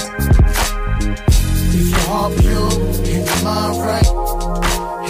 If 1.78 1.90
your 1.90 2.00
heart 2.08 2.38
pure 2.40 2.72
and 2.72 3.26
your 3.28 3.44
mind 3.44 3.78
right, 3.82 4.08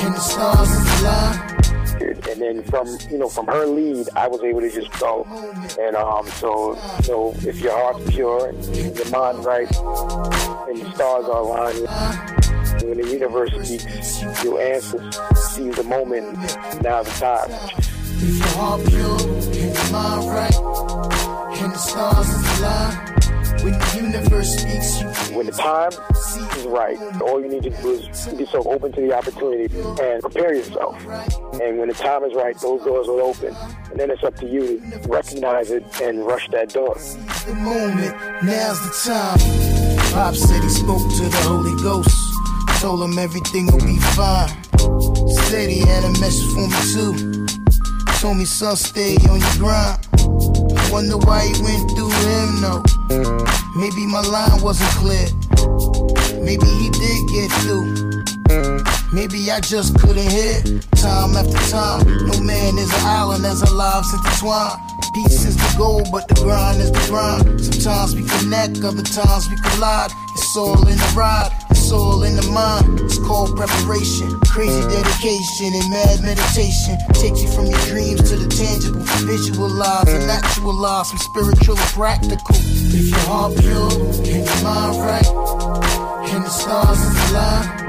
and 0.03 0.15
the 0.15 0.19
stars 0.19 0.69
is 0.69 1.01
aligned. 1.01 1.51
And 2.27 2.41
then 2.41 2.63
from 2.63 2.87
you 3.09 3.17
know 3.17 3.29
from 3.29 3.47
her 3.47 3.65
lead, 3.65 4.07
I 4.15 4.27
was 4.27 4.41
able 4.43 4.61
to 4.61 4.71
just 4.71 4.91
go. 4.99 5.25
And 5.79 5.95
um, 5.95 6.27
so 6.27 6.75
you 7.03 7.11
know 7.11 7.33
if 7.37 7.59
your 7.59 7.71
heart's 7.71 8.09
pure, 8.11 8.49
and 8.49 8.97
your 8.97 9.09
mind 9.09 9.45
right, 9.45 9.71
and 10.69 10.81
the 10.81 10.91
stars 10.95 11.25
are 11.25 11.41
aligned. 11.41 12.35
When 12.83 12.97
the 12.97 13.07
universe 13.09 13.51
speaks, 13.53 14.43
your 14.43 14.61
answers 14.61 15.19
seize 15.35 15.75
the 15.75 15.83
moment. 15.83 16.37
Now 16.81 17.03
the 17.03 17.11
time. 17.11 17.51
If 18.17 18.37
your 18.39 18.47
heart 18.55 18.85
pure 18.87 19.19
and 19.21 19.55
your 19.55 19.91
mind 19.91 20.29
right, 20.29 20.55
and 21.61 21.71
the 21.73 21.77
stars 21.77 22.29
is 22.29 22.59
aligned. 22.59 23.14
When 23.65 23.73
the 23.73 23.99
universe 23.99 24.57
speaks, 24.57 25.01
you 25.01 25.35
When 25.35 25.47
the 25.47 25.51
time 25.51 25.89
is 25.89 26.65
right, 26.67 26.99
all 27.23 27.41
you 27.41 27.49
need 27.49 27.63
to 27.63 27.71
do 27.71 27.93
is 27.93 28.27
be 28.37 28.45
so 28.45 28.61
open 28.61 28.91
to 28.91 29.01
the 29.01 29.11
opportunity 29.11 29.75
and 30.03 30.21
prepare 30.21 30.53
yourself. 30.53 30.95
And 31.59 31.79
when 31.79 31.87
the 31.87 31.95
time 31.95 32.23
is 32.25 32.35
right, 32.35 32.55
those 32.59 32.83
doors 32.83 33.07
will 33.07 33.21
open. 33.21 33.55
And 33.89 33.99
then 33.99 34.11
it's 34.11 34.23
up 34.23 34.35
to 34.35 34.45
you 34.45 34.81
to 34.91 35.09
recognize 35.09 35.71
it 35.71 35.83
and 35.99 36.27
rush 36.27 36.47
that 36.49 36.73
door. 36.73 36.93
the 36.93 37.55
moment, 37.55 38.15
now's 38.43 38.79
the 38.85 38.93
time. 39.09 39.39
Pop 40.13 40.35
said 40.35 40.61
he 40.61 40.69
spoke 40.69 41.01
to 41.17 41.23
the 41.23 41.41
Holy 41.49 41.75
Ghost. 41.81 42.15
Told 42.81 43.01
him 43.01 43.17
everything 43.17 43.65
will 43.65 43.83
be 43.83 43.97
fine. 44.13 44.53
Said 45.49 45.71
he 45.71 45.79
had 45.79 46.03
a 46.03 46.11
message 46.21 46.45
for 46.53 46.67
me 46.69 46.77
too. 46.93 47.47
Told 48.19 48.37
me, 48.37 48.45
son, 48.45 48.75
stay 48.75 49.15
on 49.27 49.39
your 49.39 49.53
grind. 49.57 50.14
Wonder 50.91 51.17
why 51.17 51.47
he 51.47 51.61
went 51.61 51.91
through 51.91 52.09
him, 52.09 52.61
no. 52.61 52.83
Maybe 53.75 54.05
my 54.07 54.21
line 54.21 54.61
wasn't 54.61 54.89
clear. 54.91 55.27
Maybe 56.45 56.67
he 56.77 56.89
did 56.91 57.27
get 57.33 57.51
through. 57.65 57.89
Maybe 59.11 59.49
I 59.49 59.59
just 59.61 59.97
couldn't 59.97 60.29
hear. 60.29 60.61
Time 60.93 61.33
after 61.33 61.57
time, 61.73 62.05
no 62.27 62.39
man 62.39 62.77
is 62.77 62.93
an 62.93 63.01
island, 63.01 63.43
there's 63.43 63.63
a 63.63 63.73
lives 63.73 64.13
intertwined. 64.13 64.77
Peace 65.15 65.43
is 65.43 65.57
the 65.57 65.73
goal, 65.75 66.03
but 66.11 66.27
the 66.27 66.35
grind 66.35 66.79
is 66.81 66.91
the 66.91 67.01
grind. 67.09 67.59
Sometimes 67.59 68.13
we 68.13 68.21
connect, 68.37 68.83
other 68.85 69.01
times 69.01 69.49
we 69.49 69.57
collide. 69.57 70.11
It's 70.37 70.55
all 70.55 70.77
in 70.87 70.97
the 70.97 71.13
ride, 71.17 71.49
it's 71.71 71.91
all 71.91 72.21
in 72.21 72.35
the 72.35 72.45
mind. 72.53 72.99
It's 73.01 73.17
called 73.17 73.57
preparation, 73.57 74.29
crazy 74.45 74.85
dedication, 74.85 75.73
and 75.73 75.89
mad 75.89 76.21
meditation. 76.21 76.93
Takes 77.17 77.41
you 77.41 77.49
from 77.49 77.65
your 77.73 77.81
dreams 77.89 78.21
to 78.29 78.37
the 78.37 78.45
tangible, 78.53 79.01
visualize 79.25 80.13
and 80.13 80.29
actualize 80.29 81.09
from 81.09 81.19
spiritual 81.25 81.77
and 81.79 81.91
practical. 81.97 82.53
If 82.53 83.09
your 83.09 83.25
heart 83.25 83.57
pure 83.57 83.89
and 84.29 84.45
your 84.45 84.61
mind 84.61 85.01
right, 85.01 86.04
and 86.33 86.43
the 86.45 86.49
stars 86.49 86.99
is 86.99 87.31
aligned. 87.31 87.85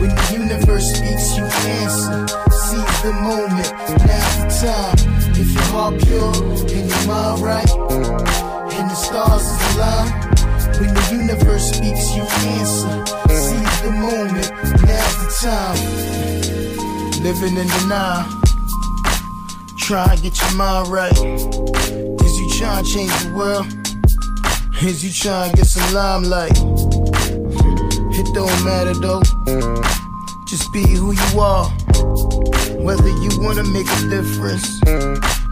When 0.00 0.14
the 0.14 0.26
universe 0.32 0.86
speaks, 0.94 1.36
you 1.36 1.44
answer. 1.44 2.26
Seize 2.50 3.02
the 3.02 3.12
moment, 3.12 3.70
now's 4.06 4.36
the 4.40 4.48
time. 4.62 4.96
If 5.34 5.52
your 5.52 5.68
heart 5.72 5.98
pure 6.00 6.34
and 6.76 6.90
your 6.90 7.04
mind 7.06 7.42
right, 7.42 7.70
and 8.76 8.90
the 8.90 8.94
stars 8.94 9.42
is 9.42 9.76
aligned. 9.76 10.12
When 10.80 10.94
the 10.94 11.04
universe 11.12 11.72
speaks, 11.72 12.14
you 12.14 12.22
answer. 12.22 13.04
Seize 13.28 13.80
the 13.82 13.90
moment, 13.90 14.50
now's 14.86 15.16
the 15.22 15.28
time. 15.42 15.78
Living 17.22 17.56
in 17.56 17.68
denial, 17.80 18.24
try 19.76 20.12
and 20.12 20.22
get 20.22 20.40
your 20.40 20.54
mind 20.54 20.88
right. 20.88 21.12
Is 21.12 22.34
you 22.38 22.50
trying 22.58 22.84
to 22.84 22.90
change 22.90 23.12
the 23.24 23.32
world? 23.36 23.66
Is 24.82 25.04
you 25.04 25.12
trying 25.12 25.50
to 25.50 25.56
get 25.58 25.66
some 25.66 25.92
limelight? 25.92 26.69
It 28.20 28.34
don't 28.34 28.64
matter 28.64 28.92
though. 28.92 29.22
Just 30.44 30.70
be 30.74 30.86
who 30.86 31.12
you 31.12 31.40
are. 31.40 31.70
Whether 32.76 33.08
you 33.08 33.30
wanna 33.40 33.64
make 33.64 33.88
a 33.88 34.10
difference 34.10 34.78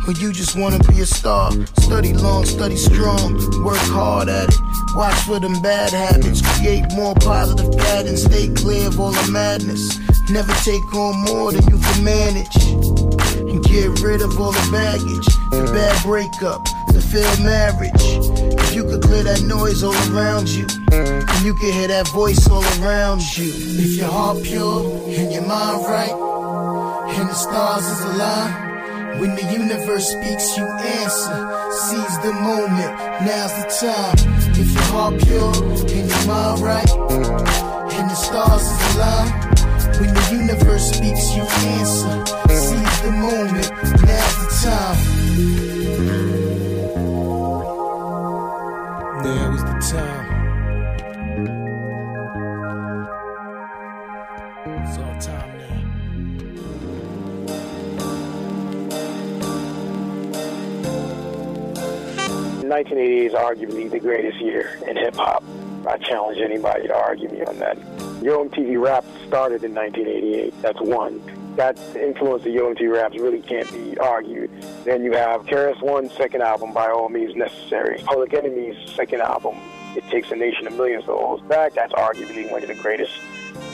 or 0.06 0.12
you 0.12 0.34
just 0.34 0.54
wanna 0.54 0.78
be 0.80 1.00
a 1.00 1.06
star. 1.06 1.50
Study 1.80 2.12
long, 2.12 2.44
study 2.44 2.76
strong, 2.76 3.36
work 3.64 3.80
hard 3.88 4.28
at 4.28 4.50
it. 4.50 4.60
Watch 4.94 5.14
for 5.24 5.40
them 5.40 5.62
bad 5.62 5.94
habits, 5.94 6.42
create 6.58 6.84
more 6.92 7.14
positive 7.14 7.72
patterns, 7.78 8.24
stay 8.24 8.48
clear 8.48 8.88
of 8.88 9.00
all 9.00 9.12
the 9.12 9.32
madness. 9.32 9.98
Never 10.28 10.52
take 10.62 10.92
on 10.94 11.24
more 11.24 11.52
than 11.52 11.64
you 11.72 11.78
can 11.78 12.04
manage. 12.04 12.56
And 13.48 13.64
get 13.64 13.98
rid 14.00 14.20
of 14.20 14.38
all 14.38 14.52
the 14.52 14.68
baggage, 14.70 15.26
the 15.48 15.72
bad 15.72 16.02
breakup, 16.02 16.62
the 16.92 17.00
failed 17.00 17.40
marriage. 17.40 18.04
If 18.60 18.74
you 18.74 18.84
could 18.84 19.00
clear 19.00 19.24
that 19.24 19.40
noise 19.40 19.82
all 19.82 19.96
around 20.12 20.50
you, 20.50 20.66
and 20.98 21.44
you 21.44 21.54
can 21.54 21.72
hear 21.72 21.88
that 21.88 22.08
voice 22.08 22.48
all 22.48 22.64
around 22.82 23.20
you. 23.36 23.52
If 23.54 23.96
your 23.96 24.10
heart 24.10 24.42
pure 24.42 24.82
and 25.08 25.32
your 25.32 25.46
mind 25.46 25.84
right, 25.86 26.10
and 27.16 27.28
the 27.28 27.34
stars 27.34 27.86
is 27.86 28.00
aligned. 28.04 29.20
When 29.20 29.34
the 29.34 29.42
universe 29.52 30.06
speaks, 30.08 30.56
you 30.56 30.64
answer. 30.64 31.38
Seize 31.86 32.18
the 32.22 32.32
moment, 32.32 32.92
now's 33.26 33.54
the 33.58 33.66
time. 33.80 34.16
If 34.54 34.72
your 34.72 34.82
heart 34.94 35.18
pure 35.22 35.54
and 35.96 36.08
your 36.10 36.26
mind 36.26 36.60
right, 36.62 36.90
and 37.94 38.10
the 38.10 38.14
stars 38.14 38.62
is 38.62 38.96
aligned. 38.96 39.48
When 40.00 40.14
the 40.14 40.26
universe 40.32 40.90
speaks, 40.92 41.34
you 41.34 41.42
answer. 41.42 42.26
Seize 42.48 43.02
the 43.02 43.10
moment, 43.10 43.70
now's 44.06 44.36
the 44.42 44.48
time. 44.62 46.27
1988 62.68 63.26
is 63.26 63.32
arguably 63.32 63.90
the 63.90 64.00
greatest 64.00 64.38
year 64.40 64.78
in 64.86 64.96
hip 64.96 65.14
hop. 65.14 65.42
I 65.86 65.96
challenge 65.98 66.38
anybody 66.38 66.88
to 66.88 66.94
argue 66.94 67.28
me 67.28 67.42
on 67.44 67.58
that. 67.58 67.78
Yo 68.22 68.44
MTV 68.44 68.82
Rap 68.82 69.04
started 69.26 69.64
in 69.64 69.74
1988. 69.74 70.54
That's 70.60 70.80
one. 70.80 71.22
That 71.56 71.78
influence 71.96 72.44
of 72.44 72.52
Yo 72.52 72.74
MTV 72.74 72.92
Raps 72.92 73.16
really 73.16 73.40
can't 73.40 73.70
be 73.72 73.98
argued. 73.98 74.50
Then 74.84 75.02
you 75.02 75.12
have 75.12 75.42
KRS 75.46 75.82
One's 75.82 76.12
second 76.12 76.42
album, 76.42 76.72
By 76.72 76.88
All 76.88 77.08
Means 77.08 77.34
Necessary. 77.34 78.02
Public 78.04 78.34
Enemy's 78.34 78.76
second 78.90 79.22
album, 79.22 79.56
It 79.96 80.04
Takes 80.10 80.30
a 80.30 80.36
Nation 80.36 80.66
of 80.66 80.74
Millions 80.74 81.04
to 81.06 81.12
Hold 81.12 81.48
Back. 81.48 81.74
That's 81.74 81.92
arguably 81.94 82.50
one 82.50 82.62
of 82.62 82.68
the 82.68 82.74
greatest 82.74 83.12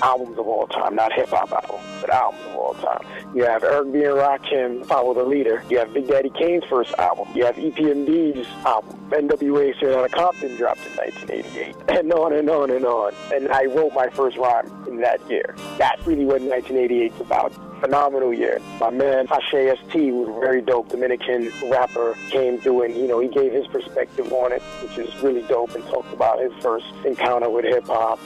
albums 0.02 0.38
of 0.38 0.46
all 0.46 0.66
time, 0.66 0.94
not 0.94 1.12
hip 1.12 1.28
hop 1.28 1.52
albums, 1.52 1.84
but 2.00 2.10
albums 2.10 2.44
of 2.46 2.56
all 2.56 2.74
time. 2.74 3.04
You 3.34 3.44
have 3.44 3.64
Eric 3.64 3.92
B. 3.92 4.04
and 4.04 4.14
Rakim, 4.14 4.86
Follow 4.86 5.14
the 5.14 5.24
Leader. 5.24 5.62
You 5.68 5.78
have 5.78 5.92
Big 5.92 6.06
Daddy 6.06 6.30
Kane's 6.30 6.64
first 6.64 6.94
album. 6.98 7.28
You 7.34 7.44
have 7.44 7.56
EPMD's 7.56 8.46
album. 8.64 9.00
NWA 9.10 9.74
Straight 9.76 9.94
Outta 9.94 10.08
Compton 10.08 10.56
dropped 10.56 10.84
in 10.86 10.92
1988. 10.96 11.76
And 11.94 12.12
on 12.12 12.32
and 12.32 12.50
on 12.50 12.70
and 12.70 12.84
on. 12.84 13.12
And 13.32 13.48
I 13.48 13.66
wrote 13.66 13.94
my 13.94 14.08
first 14.10 14.36
rhyme 14.36 14.70
in 14.88 15.00
that 15.00 15.20
year. 15.30 15.54
That's 15.78 16.04
really 16.06 16.24
what 16.24 16.42
1988 16.42 17.12
is 17.12 17.20
about. 17.20 17.54
Phenomenal 17.80 18.34
year. 18.34 18.60
My 18.80 18.90
man 18.90 19.26
Hashe 19.26 19.76
ST 19.88 20.12
was 20.12 20.28
a 20.28 20.40
very 20.40 20.60
dope 20.60 20.88
Dominican 20.88 21.52
rapper, 21.70 22.16
came 22.30 22.58
through 22.58 22.82
and, 22.82 22.96
you 22.96 23.06
know, 23.06 23.20
he 23.20 23.28
gave 23.28 23.52
his 23.52 23.66
perspective 23.68 24.32
on 24.32 24.52
it, 24.52 24.62
which 24.82 24.98
is 24.98 25.14
really 25.22 25.42
dope 25.42 25.74
and 25.74 25.84
talked 25.86 26.12
about 26.12 26.40
his 26.40 26.52
first 26.62 26.86
encounter 27.04 27.48
with 27.48 27.64
hip 27.64 27.86
hop. 27.86 28.18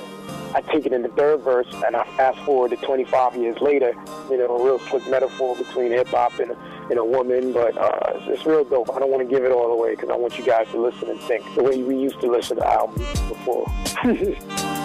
I 0.54 0.62
take 0.62 0.86
it 0.86 0.92
in 0.92 1.02
the 1.02 1.08
third 1.10 1.40
verse 1.42 1.68
and 1.86 1.94
I 1.94 2.04
fast 2.16 2.38
forward 2.40 2.70
to 2.70 2.76
25 2.78 3.36
years 3.36 3.60
later, 3.60 3.94
you 4.30 4.38
know, 4.38 4.56
a 4.56 4.64
real 4.64 4.78
slick 4.78 5.06
metaphor 5.08 5.56
between 5.56 5.92
hip 5.92 6.08
hop 6.08 6.38
and, 6.38 6.52
and 6.90 6.98
a 6.98 7.04
woman, 7.04 7.52
but 7.52 7.76
uh, 7.76 8.12
it's, 8.14 8.26
it's 8.28 8.46
real 8.46 8.64
dope. 8.64 8.90
I 8.94 8.98
don't 8.98 9.10
want 9.10 9.28
to 9.28 9.34
give 9.34 9.44
it 9.44 9.52
all 9.52 9.72
away 9.72 9.94
because 9.94 10.10
I 10.10 10.16
want 10.16 10.38
you 10.38 10.44
guys 10.44 10.66
to 10.72 10.80
listen 10.80 11.10
and 11.10 11.20
think 11.20 11.44
the 11.54 11.62
way 11.62 11.82
we 11.82 11.96
used 11.96 12.20
to 12.20 12.30
listen 12.30 12.56
to 12.56 12.66
albums 12.66 13.20
before. 13.28 13.66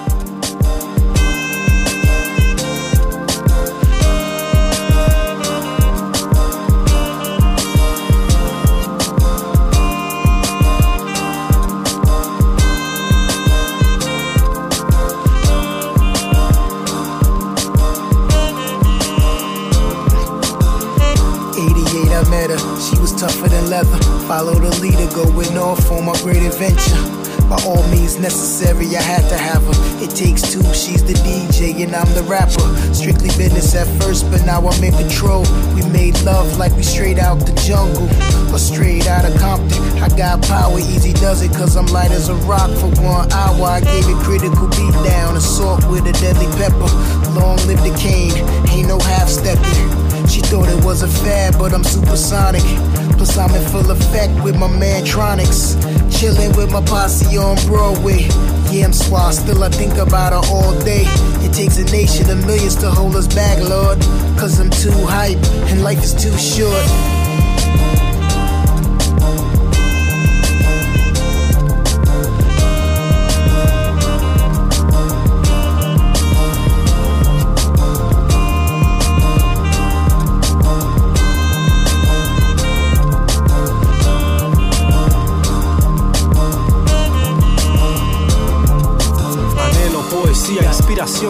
tougher 23.23 23.47
than 23.47 23.69
leather. 23.69 23.97
Follow 24.27 24.53
the 24.55 24.69
leader, 24.83 25.07
going 25.15 25.57
off 25.57 25.89
on 25.91 26.03
my 26.03 26.15
great 26.19 26.43
adventure. 26.43 26.99
By 27.47 27.55
all 27.63 27.81
means 27.87 28.19
necessary, 28.19 28.87
I 28.97 29.01
had 29.01 29.23
to 29.29 29.37
have 29.37 29.63
her. 29.63 30.03
It 30.03 30.11
takes 30.11 30.41
two, 30.51 30.63
she's 30.75 31.03
the 31.07 31.15
DJ 31.23 31.87
and 31.87 31.95
I'm 31.95 32.11
the 32.15 32.23
rapper. 32.23 32.67
Strictly 32.93 33.31
business 33.39 33.75
at 33.75 33.87
first, 34.01 34.29
but 34.29 34.43
now 34.45 34.59
I'm 34.67 34.83
in 34.83 34.91
control. 34.91 35.47
We 35.73 35.87
made 35.87 36.19
love 36.23 36.57
like 36.57 36.75
we 36.75 36.83
straight 36.83 37.17
out 37.17 37.39
the 37.39 37.55
jungle 37.63 38.11
or 38.53 38.59
straight 38.59 39.07
out 39.07 39.23
of 39.23 39.39
Compton. 39.39 39.79
I 40.03 40.09
got 40.17 40.43
power, 40.43 40.79
easy 40.79 41.13
does 41.13 41.41
it, 41.43 41.51
cause 41.55 41.77
I'm 41.77 41.87
light 41.95 42.11
as 42.11 42.27
a 42.27 42.35
rock 42.43 42.71
for 42.75 42.91
one 42.99 43.31
hour. 43.31 43.63
I 43.63 43.79
gave 43.79 44.03
it 44.03 44.19
critical 44.19 44.67
beat 44.67 44.95
down, 45.07 45.37
assault 45.37 45.87
with 45.87 46.03
a 46.11 46.13
deadly 46.19 46.51
pepper. 46.59 46.91
Long 47.39 47.55
live 47.71 47.79
the 47.87 47.95
cane, 47.95 48.35
ain't 48.67 48.89
no 48.89 48.99
half 48.99 49.29
stepping. 49.29 50.03
She 50.27 50.41
thought 50.41 50.67
it 50.67 50.83
was 50.83 51.03
a 51.03 51.07
fad, 51.07 51.55
but 51.59 51.73
I'm 51.73 51.83
supersonic. 51.83 52.63
Plus, 53.23 53.37
I'm 53.37 53.55
in 53.55 53.65
full 53.69 53.89
effect 53.89 54.43
with 54.43 54.57
my 54.57 54.67
Mantronix. 54.67 55.79
Chilling 56.11 56.51
with 56.57 56.73
my 56.73 56.81
posse 56.81 57.37
on 57.37 57.55
Broadway. 57.67 58.27
Yeah, 58.69 58.83
I'm 58.83 58.91
swat, 58.91 59.35
still 59.35 59.63
I 59.63 59.69
think 59.69 59.93
about 59.93 60.33
her 60.33 60.53
all 60.53 60.77
day. 60.81 61.05
It 61.39 61.53
takes 61.53 61.77
a 61.77 61.85
nation 61.85 62.29
of 62.29 62.45
millions 62.45 62.75
to 62.77 62.91
hold 62.91 63.15
us 63.15 63.33
back, 63.33 63.59
Lord. 63.59 64.01
Cause 64.37 64.59
I'm 64.59 64.69
too 64.69 64.91
hype, 65.07 65.37
and 65.71 65.83
life 65.83 66.03
is 66.03 66.13
too 66.13 66.37
short. 66.37 67.12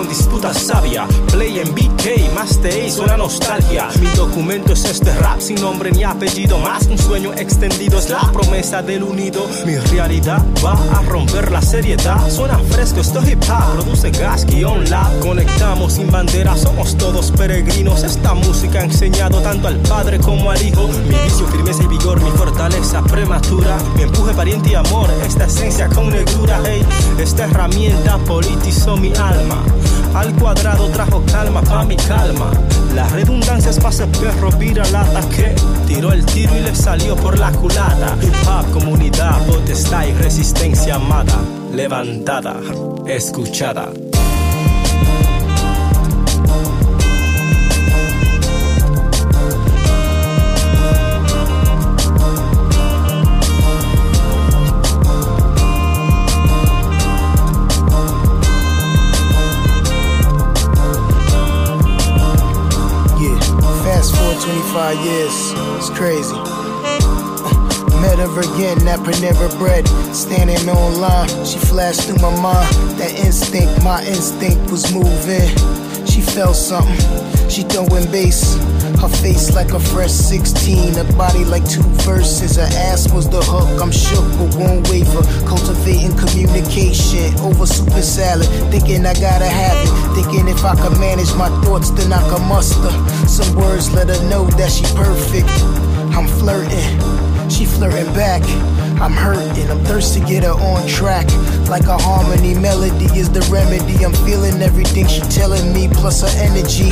Disputa 0.02 0.52
sabia. 0.54 1.08
Play 1.32 1.60
en 1.60 1.74
BK, 2.04 2.34
más 2.34 2.60
te 2.60 2.86
hizo 2.86 3.06
la 3.06 3.16
nostalgia. 3.16 3.88
Mi 4.02 4.08
documento 4.08 4.74
es 4.74 4.84
este 4.84 5.14
rap 5.16 5.40
sin 5.40 5.62
nombre 5.62 5.90
ni 5.92 6.04
apellido. 6.04 6.58
Más 6.58 6.86
un 6.88 6.98
sueño 6.98 7.32
extendido 7.34 7.98
es 7.98 8.10
la 8.10 8.20
promesa 8.32 8.82
del 8.82 9.04
unido. 9.04 9.48
Mi 9.66 9.76
realidad 9.76 10.44
va 10.64 10.74
a 10.98 11.02
romper 11.04 11.52
la 11.52 11.62
seriedad. 11.62 12.30
Suena 12.30 12.60
fresco, 12.60 13.00
esto 13.00 13.22
hip 13.26 13.42
hop, 13.44 13.74
produce 13.76 14.12
gas, 14.12 14.46
guion 14.46 14.90
lab. 14.90 15.18
Conectamos 15.20 15.94
sin 15.94 16.12
bandera, 16.12 16.58
somos 16.58 16.98
todos 16.98 17.32
peregrinos. 17.32 18.04
Esta 18.04 18.34
música 18.34 18.80
ha 18.80 18.84
enseñado 18.84 19.40
tanto 19.42 19.70
al 19.70 19.78
padre 19.78 20.20
como 20.20 20.52
al 20.52 20.62
hijo. 20.62 20.88
Mi 20.88 21.16
vicio, 21.24 21.48
firmeza 21.48 21.84
y 21.84 21.88
vigor, 21.88 22.22
mi 22.22 22.32
fortaleza 22.32 23.02
prematura. 23.04 23.78
Mi 23.96 24.04
empuje, 24.04 24.34
pariente 24.34 24.72
y 24.72 24.76
amor, 24.76 25.10
esta 25.26 25.46
esencia 25.46 25.88
con 25.88 26.10
negrura. 26.10 26.62
Hey, 26.66 26.86
esta 27.18 27.46
herramienta 27.46 28.18
politizó 28.18 28.98
mi 28.98 29.14
alma. 29.16 29.64
Al 30.14 30.34
cuadrado 30.36 30.90
trajo 30.90 31.24
calma 31.32 31.62
pa' 31.62 31.84
mi 31.86 31.96
calma. 31.96 32.52
La 32.94 33.08
redundancia 33.10 33.72
es 33.72 33.80
pase 33.80 34.06
perro, 34.08 34.52
vira 34.52 34.84
lata 34.92 35.22
que 35.30 35.56
tiró 35.88 36.12
el 36.14 36.24
tiro 36.26 36.56
y 36.56 36.62
le 36.62 36.76
salió 36.76 37.16
por 37.16 37.40
la 37.40 37.52
culata. 37.52 38.16
Hip 38.22 38.34
hop, 38.48 38.72
comunidad, 38.72 39.46
potestad 39.48 40.06
y 40.06 40.14
resistencia 40.14 40.96
amada. 40.96 41.40
Levantada, 41.74 42.60
escuchada. 43.08 43.90
Five 64.74 64.98
years. 65.06 65.34
It's 65.78 65.90
crazy. 65.90 66.36
Uh, 66.36 68.02
met 68.02 68.20
her 68.20 68.40
again, 68.40 68.78
that 68.86 69.00
Panera 69.00 69.50
bread. 69.58 69.88
Standing 70.14 70.70
online, 70.70 71.30
she 71.46 71.58
flashed 71.60 72.04
through 72.04 72.22
my 72.22 72.36
mind. 72.42 72.70
That 73.00 73.14
instinct, 73.26 73.84
my 73.84 74.04
instinct 74.06 74.70
was 74.70 74.94
moving. 74.94 75.50
She 76.06 76.22
felt 76.22 76.56
something, 76.56 76.98
she 77.50 77.64
throwing 77.64 78.10
bass. 78.12 78.56
Her 79.02 79.10
face 79.10 79.54
like 79.54 79.72
a 79.74 79.80
fresh 79.80 80.12
16, 80.12 80.98
a 80.98 81.04
body 81.14 81.46
like 81.46 81.68
two 81.68 81.84
verses. 82.08 82.56
Her 82.56 82.70
ass 82.92 83.12
was 83.14 83.30
the 83.30 83.42
hook, 83.42 83.82
I'm 83.82 83.92
shook 83.92 84.26
but 84.38 84.56
won't 84.56 84.88
waver. 84.90 85.24
Cultivating 85.46 86.16
communication 86.18 87.34
over 87.40 87.66
super 87.66 88.02
salad. 88.02 88.48
Thinking 88.72 89.06
I 89.06 89.14
gotta 89.14 89.48
have 89.48 89.78
it. 89.84 89.92
Thinking 90.16 90.48
if 90.48 90.64
I 90.64 90.76
can 90.76 90.98
manage 91.00 91.34
my 91.36 91.50
thoughts, 91.64 91.92
then 91.92 92.14
I 92.14 92.22
can 92.30 92.48
muster. 92.48 92.92
Some 93.28 93.56
words 93.56 93.92
let 93.94 94.08
her 94.10 94.30
know 94.30 94.46
that 94.58 94.72
she 94.72 94.86
perfect. 94.96 95.50
I'm 96.16 96.28
flirting, 96.28 97.50
she 97.50 97.66
flirting 97.66 98.14
back. 98.14 98.44
I'm 99.02 99.14
hurting, 99.14 99.70
I'm 99.70 99.84
thirsty 99.86 100.20
get 100.22 100.44
her 100.44 100.52
on 100.52 100.88
track. 100.88 101.28
Like 101.70 101.86
a 101.88 101.98
harmony, 101.98 102.54
melody 102.54 103.06
is 103.18 103.30
the 103.30 103.42
remedy. 103.52 104.04
I'm 104.04 104.14
feeling 104.26 104.62
everything 104.62 105.08
she 105.08 105.22
telling 105.22 105.74
me, 105.74 105.88
plus 105.88 106.22
her 106.22 106.44
energy. 106.44 106.90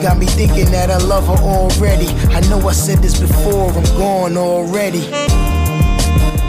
Got 0.00 0.18
me 0.18 0.26
thinking 0.26 0.70
that 0.72 0.90
I 0.90 0.98
love 0.98 1.26
her 1.26 1.42
already. 1.44 2.08
I 2.34 2.40
know 2.48 2.66
I 2.66 2.72
said 2.72 2.98
this 2.98 3.18
before, 3.20 3.70
I'm 3.70 3.84
gone 3.98 4.36
already. 4.36 5.04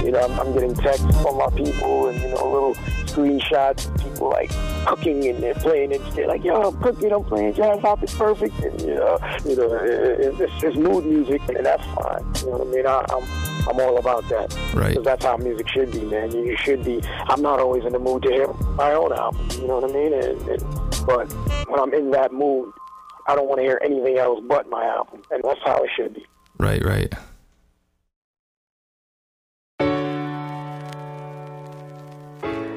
You 0.05 0.11
know, 0.11 0.25
I'm, 0.25 0.39
I'm 0.39 0.53
getting 0.53 0.75
texts 0.75 1.05
from 1.21 1.37
my 1.37 1.49
people 1.49 2.07
and, 2.07 2.19
you 2.21 2.29
know, 2.29 2.51
little 2.51 2.75
screenshots 3.05 3.91
people 4.01 4.29
like 4.29 4.51
cooking 4.85 5.27
and 5.27 5.41
they're 5.41 5.53
playing 5.55 5.91
it. 5.91 6.01
They're 6.15 6.27
like, 6.27 6.43
yo, 6.43 6.69
I'm 6.69 6.81
cooking, 6.81 7.11
I'm 7.11 7.23
playing 7.23 7.53
jazz 7.53 7.79
hop, 7.81 8.03
it's 8.03 8.15
perfect. 8.15 8.57
And, 8.59 8.81
you 8.81 8.95
know, 8.95 9.17
you 9.45 9.55
know 9.55 9.73
it, 9.75 10.39
it's, 10.39 10.63
it's 10.63 10.77
mood 10.77 11.05
music, 11.05 11.41
and 11.49 11.65
that's 11.65 11.83
fine. 11.87 12.25
You 12.35 12.51
know 12.51 12.57
what 12.57 12.67
I 12.67 12.71
mean? 12.71 12.87
I, 12.87 13.05
I'm, 13.09 13.50
I'm 13.67 13.79
all 13.79 13.97
about 13.97 14.27
that. 14.29 14.55
Right. 14.73 14.89
Because 14.89 15.05
that's 15.05 15.25
how 15.25 15.37
music 15.37 15.67
should 15.69 15.91
be, 15.91 16.01
man. 16.01 16.31
You, 16.31 16.55
should 16.57 16.83
be. 16.83 17.01
I'm 17.27 17.41
not 17.41 17.59
always 17.59 17.85
in 17.85 17.93
the 17.93 17.99
mood 17.99 18.23
to 18.23 18.29
hear 18.29 18.47
my 18.75 18.93
own 18.93 19.13
album, 19.13 19.47
you 19.51 19.67
know 19.67 19.79
what 19.79 19.89
I 19.89 19.93
mean? 19.93 20.13
And, 20.13 20.41
and, 20.49 21.05
but 21.05 21.31
when 21.67 21.79
I'm 21.79 21.93
in 21.93 22.11
that 22.11 22.33
mood, 22.33 22.71
I 23.27 23.35
don't 23.35 23.47
want 23.47 23.59
to 23.59 23.63
hear 23.63 23.79
anything 23.83 24.17
else 24.17 24.41
but 24.47 24.69
my 24.69 24.85
album. 24.85 25.21
And 25.31 25.41
that's 25.43 25.59
how 25.63 25.83
it 25.83 25.89
should 25.95 26.15
be. 26.15 26.25
Right, 26.57 26.83
right. 26.83 27.13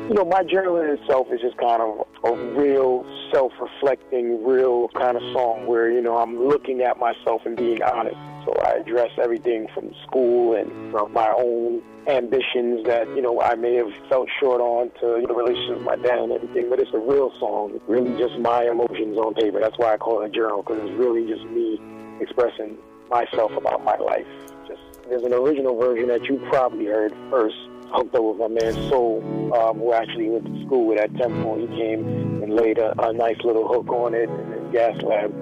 You 0.08 0.14
know, 0.14 0.24
my 0.24 0.42
journal 0.42 0.76
itself 0.76 1.28
is 1.32 1.40
just 1.40 1.56
kind 1.56 1.80
of 1.80 2.06
a 2.24 2.36
real 2.52 3.04
self-reflecting, 3.32 4.44
real 4.44 4.88
kind 4.88 5.16
of 5.16 5.22
song 5.32 5.66
where, 5.66 5.90
you 5.90 6.02
know, 6.02 6.18
I'm 6.18 6.46
looking 6.46 6.82
at 6.82 6.98
myself 6.98 7.42
and 7.46 7.56
being 7.56 7.82
honest. 7.82 8.16
So 8.44 8.52
I 8.62 8.72
address 8.72 9.10
everything 9.18 9.66
from 9.72 9.94
school 10.06 10.54
and 10.54 10.92
from 10.92 11.12
my 11.14 11.32
own 11.38 11.82
ambitions 12.06 12.84
that, 12.84 13.08
you 13.16 13.22
know, 13.22 13.40
I 13.40 13.54
may 13.54 13.76
have 13.76 13.90
felt 14.10 14.28
short 14.38 14.60
on 14.60 14.90
to 15.00 15.20
you 15.20 15.26
know, 15.26 15.34
relationship 15.34 15.78
with 15.78 15.86
my 15.86 15.96
dad 15.96 16.18
and 16.18 16.32
everything. 16.32 16.68
But 16.68 16.80
it's 16.80 16.92
a 16.92 16.98
real 16.98 17.32
song. 17.40 17.80
Really 17.88 18.18
just 18.18 18.38
my 18.38 18.64
emotions 18.64 19.16
on 19.16 19.32
paper. 19.32 19.58
That's 19.58 19.78
why 19.78 19.94
I 19.94 19.96
call 19.96 20.20
it 20.20 20.26
a 20.26 20.28
journal, 20.28 20.62
because 20.62 20.82
it's 20.82 20.98
really 20.98 21.26
just 21.26 21.44
me 21.46 21.80
expressing 22.20 22.76
myself 23.08 23.52
about 23.56 23.82
my 23.82 23.96
life. 23.96 24.26
Just 24.68 24.82
There's 25.08 25.22
an 25.22 25.32
original 25.32 25.78
version 25.78 26.08
that 26.08 26.24
you 26.24 26.36
probably 26.50 26.86
heard 26.86 27.14
first 27.30 27.56
hooked 27.94 28.14
up 28.14 28.22
with 28.22 28.38
my 28.38 28.48
man 28.48 28.72
Soul, 28.90 29.22
um, 29.54 29.78
who 29.78 29.92
actually 29.92 30.28
went 30.28 30.44
to 30.46 30.66
school 30.66 30.86
with 30.86 30.98
at 30.98 31.14
Temple. 31.16 31.56
He 31.58 31.66
came 31.68 32.42
and 32.42 32.54
laid 32.54 32.78
a, 32.78 32.92
a 33.00 33.12
nice 33.12 33.36
little 33.44 33.66
hook 33.66 33.88
on 33.88 34.14
it, 34.14 34.28
and 34.28 34.52
then 34.52 34.72
Gas 34.72 35.00
Lab 35.02 35.32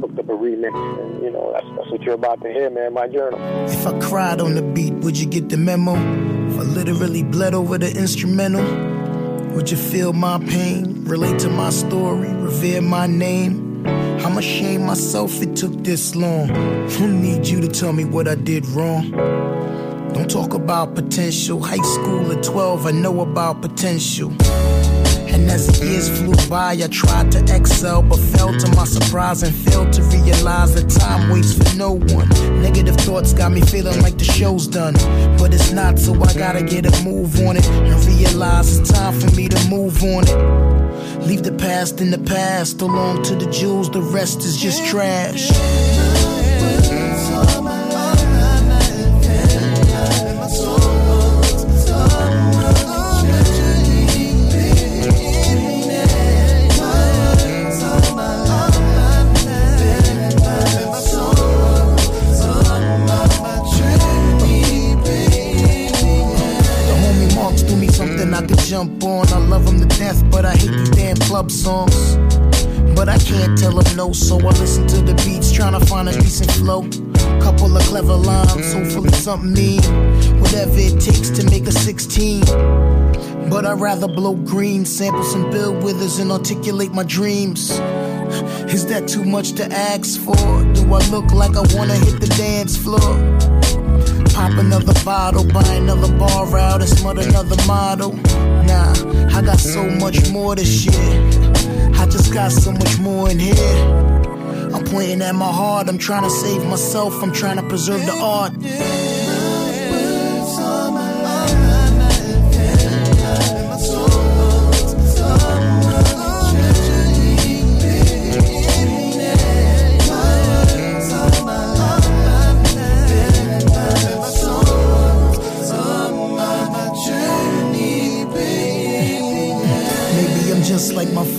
hooked 0.00 0.18
up 0.18 0.28
a 0.28 0.32
remix, 0.32 0.74
and 1.00 1.22
you 1.22 1.30
know 1.30 1.52
that's 1.52 1.66
that's 1.76 1.90
what 1.90 2.02
you're 2.02 2.14
about 2.14 2.42
to 2.42 2.48
hear, 2.52 2.70
man. 2.70 2.92
My 2.92 3.06
journal. 3.06 3.38
If 3.68 3.86
I 3.86 3.98
cried 4.00 4.40
on 4.40 4.54
the 4.54 4.62
beat, 4.62 4.94
would 4.94 5.18
you 5.18 5.26
get 5.26 5.48
the 5.48 5.56
memo? 5.56 5.94
If 6.48 6.58
I 6.58 6.62
literally 6.62 7.22
bled 7.22 7.54
over 7.54 7.78
the 7.78 7.90
instrumental, 7.96 8.64
would 9.54 9.70
you 9.70 9.76
feel 9.76 10.12
my 10.12 10.38
pain? 10.38 11.04
Relate 11.04 11.38
to 11.40 11.48
my 11.48 11.70
story, 11.70 12.28
revere 12.28 12.80
my 12.80 13.06
name. 13.06 13.86
I'm 13.86 14.36
ashamed 14.36 14.84
myself 14.84 15.40
it 15.42 15.56
took 15.56 15.72
this 15.82 16.14
long. 16.14 16.50
I 16.50 17.06
need 17.06 17.46
you 17.46 17.60
to 17.60 17.68
tell 17.68 17.92
me 17.92 18.04
what 18.04 18.28
I 18.28 18.34
did 18.34 18.66
wrong. 18.66 19.12
Don't 20.14 20.30
talk 20.30 20.54
about 20.54 20.94
potential. 20.94 21.62
High 21.62 21.76
school 21.76 22.32
at 22.32 22.42
12, 22.42 22.86
I 22.86 22.90
know 22.90 23.20
about 23.20 23.62
potential. 23.62 24.30
And 25.32 25.48
as 25.48 25.66
the 25.68 25.86
years 25.86 26.08
flew 26.08 26.34
by, 26.48 26.72
I 26.72 26.88
tried 26.88 27.30
to 27.32 27.56
excel, 27.56 28.02
but 28.02 28.18
fell 28.18 28.52
to 28.52 28.74
my 28.74 28.84
surprise 28.84 29.42
and 29.44 29.54
failed 29.54 29.92
to 29.92 30.02
realize 30.02 30.74
that 30.74 30.90
time 30.90 31.30
waits 31.30 31.54
for 31.54 31.76
no 31.76 31.92
one. 31.92 32.28
Negative 32.60 32.96
thoughts 32.96 33.32
got 33.32 33.52
me 33.52 33.60
feeling 33.60 34.02
like 34.02 34.18
the 34.18 34.24
show's 34.24 34.66
done, 34.66 34.94
but 35.38 35.54
it's 35.54 35.70
not, 35.70 35.98
so 35.98 36.14
I 36.20 36.34
gotta 36.34 36.62
get 36.62 36.84
a 36.84 37.04
move 37.04 37.40
on 37.46 37.56
it 37.56 37.66
and 37.68 38.04
realize 38.06 38.76
it's 38.76 38.90
time 38.90 39.18
for 39.18 39.30
me 39.36 39.48
to 39.48 39.68
move 39.68 40.02
on 40.02 40.24
it. 40.26 41.26
Leave 41.26 41.44
the 41.44 41.52
past 41.52 42.00
in 42.00 42.10
the 42.10 42.18
past, 42.18 42.82
along 42.82 43.22
to 43.22 43.36
the 43.36 43.48
jewels, 43.50 43.88
the 43.90 44.02
rest 44.02 44.40
is 44.40 44.56
just 44.56 44.84
trash. 44.86 45.50
But 70.40 70.48
I 70.48 70.56
hate 70.56 70.70
these 70.70 70.88
damn 70.88 71.16
club 71.16 71.50
songs. 71.50 72.16
But 72.96 73.10
I 73.10 73.18
can't 73.18 73.58
tell 73.58 73.72
them 73.72 73.94
no, 73.94 74.10
so 74.14 74.38
I 74.38 74.52
listen 74.58 74.86
to 74.86 75.02
the 75.02 75.12
beats, 75.22 75.52
trying 75.52 75.78
to 75.78 75.84
find 75.84 76.08
a 76.08 76.12
decent 76.12 76.50
flow. 76.52 76.88
Couple 77.42 77.76
of 77.76 77.82
clever 77.82 78.14
lines, 78.14 78.72
hopefully 78.72 79.12
something 79.12 79.52
mean. 79.52 79.82
Whatever 80.40 80.78
it 80.78 80.98
takes 80.98 81.28
to 81.30 81.44
make 81.50 81.66
a 81.66 81.72
16. 81.72 82.40
But 83.50 83.66
I'd 83.66 83.80
rather 83.80 84.08
blow 84.08 84.34
green, 84.34 84.86
sample 84.86 85.24
some 85.24 85.50
Bill 85.50 85.74
Withers, 85.74 86.18
and 86.20 86.32
articulate 86.32 86.94
my 86.94 87.02
dreams. 87.02 87.72
Is 88.72 88.86
that 88.86 89.06
too 89.08 89.24
much 89.24 89.52
to 89.60 89.66
ask 89.70 90.18
for? 90.18 90.36
Do 90.72 90.94
I 90.94 91.06
look 91.10 91.32
like 91.32 91.54
I 91.54 91.64
wanna 91.76 91.96
hit 91.96 92.18
the 92.18 92.32
dance 92.38 92.78
floor? 92.78 93.79
Pop 94.34 94.52
another 94.58 94.94
bottle, 95.04 95.44
buy 95.44 95.74
another 95.74 96.12
bar 96.18 96.58
out, 96.58 96.80
and 96.80 96.88
smut 96.88 97.18
another 97.18 97.56
model. 97.66 98.12
Nah, 98.12 98.92
I 99.36 99.42
got 99.42 99.58
so 99.58 99.88
much 99.88 100.30
more 100.30 100.54
to 100.56 100.64
share. 100.64 100.94
I 101.94 102.06
just 102.06 102.32
got 102.32 102.52
so 102.52 102.72
much 102.72 102.98
more 102.98 103.30
in 103.30 103.38
here. 103.38 104.10
I'm 104.74 104.84
pointing 104.84 105.20
at 105.22 105.34
my 105.34 105.52
heart, 105.52 105.88
I'm 105.88 105.98
trying 105.98 106.22
to 106.22 106.30
save 106.30 106.64
myself, 106.66 107.22
I'm 107.22 107.32
trying 107.32 107.56
to 107.56 107.62
preserve 107.62 108.06
the 108.06 108.12
art. 108.12 108.52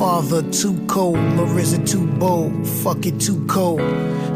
Father, 0.02 0.42
too 0.52 0.76
cold, 0.88 1.16
or 1.38 1.60
is 1.60 1.74
it 1.74 1.86
too 1.86 2.08
bold? 2.18 2.68
Fuck 2.68 3.06
it, 3.06 3.22
too 3.22 3.46
cold. 3.46 3.82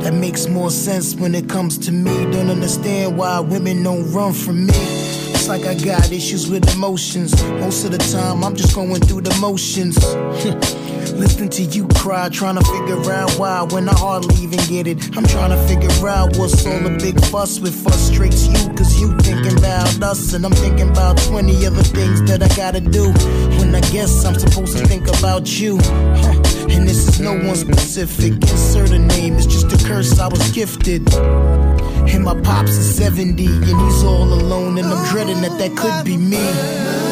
That 0.04 0.14
makes 0.14 0.48
more 0.48 0.70
sense 0.70 1.16
when 1.16 1.34
it 1.34 1.50
comes 1.50 1.80
to 1.80 1.92
me. 1.92 2.14
Don't 2.32 2.52
understand 2.52 3.18
why 3.18 3.40
women 3.40 3.82
don't 3.82 4.12
run 4.14 4.32
from 4.32 4.68
me. 4.68 4.74
It's 4.76 5.48
like 5.48 5.66
I 5.66 5.74
got 5.74 6.12
issues 6.12 6.48
with 6.52 6.72
emotions. 6.76 7.34
Most 7.54 7.84
of 7.84 7.90
the 7.90 7.98
time, 7.98 8.44
I'm 8.44 8.56
just 8.56 8.76
going 8.76 9.02
through 9.02 9.22
the 9.22 9.36
motions. 9.42 9.98
Listening 11.16 11.50
to 11.50 11.64
you 11.64 11.88
cry, 11.96 12.28
trying 12.28 12.56
to 12.56 12.64
figure 12.66 13.10
out 13.10 13.32
why 13.40 13.64
when 13.72 13.88
I 13.88 13.98
hardly 13.98 14.36
even 14.44 14.60
get 14.68 14.86
it. 14.86 15.16
I'm 15.16 15.26
trying 15.26 15.52
to 15.52 15.58
figure 15.66 16.10
out 16.10 16.36
what's 16.36 16.66
all 16.66 16.80
the 16.80 16.98
big 17.02 17.24
fuss 17.28 17.60
with 17.62 17.74
frustrates 17.74 18.48
you, 18.48 18.74
cause 18.76 19.00
you 19.00 19.16
thinking 19.20 19.58
about 19.58 20.04
us, 20.04 20.34
and 20.34 20.46
I'm 20.46 20.52
thinking 20.52 20.90
about 20.90 21.18
20 21.18 21.66
other 21.66 21.84
things 21.84 22.22
that 22.30 22.44
I 22.44 22.50
gotta 22.58 22.82
do. 22.82 23.14
When 23.60 23.74
I 23.74 23.80
guess 23.92 24.26
I'm 24.26 24.38
supposed 24.38 24.78
to 24.78 24.86
think 24.86 25.08
about 25.08 25.48
you. 25.58 25.80
And 26.68 26.86
this 26.86 27.08
is 27.08 27.22
no 27.22 27.32
one 27.32 27.56
specific. 27.56 28.34
Insert 28.34 28.92
a 28.92 29.00
name, 29.00 29.36
it's 29.36 29.46
just 29.46 29.72
a 29.72 29.88
curse 29.88 30.20
I 30.20 30.28
was 30.28 30.52
gifted. 30.52 31.14
And 31.16 32.26
my 32.26 32.40
pops 32.42 32.72
is 32.72 32.96
70, 32.96 33.46
and 33.46 33.64
he's 33.64 34.04
all 34.04 34.34
alone, 34.34 34.78
and 34.78 34.88
I'm 34.88 35.10
dreading 35.12 35.40
that 35.42 35.58
that 35.60 35.78
could 35.78 36.04
be 36.04 36.18
me. 36.18 37.05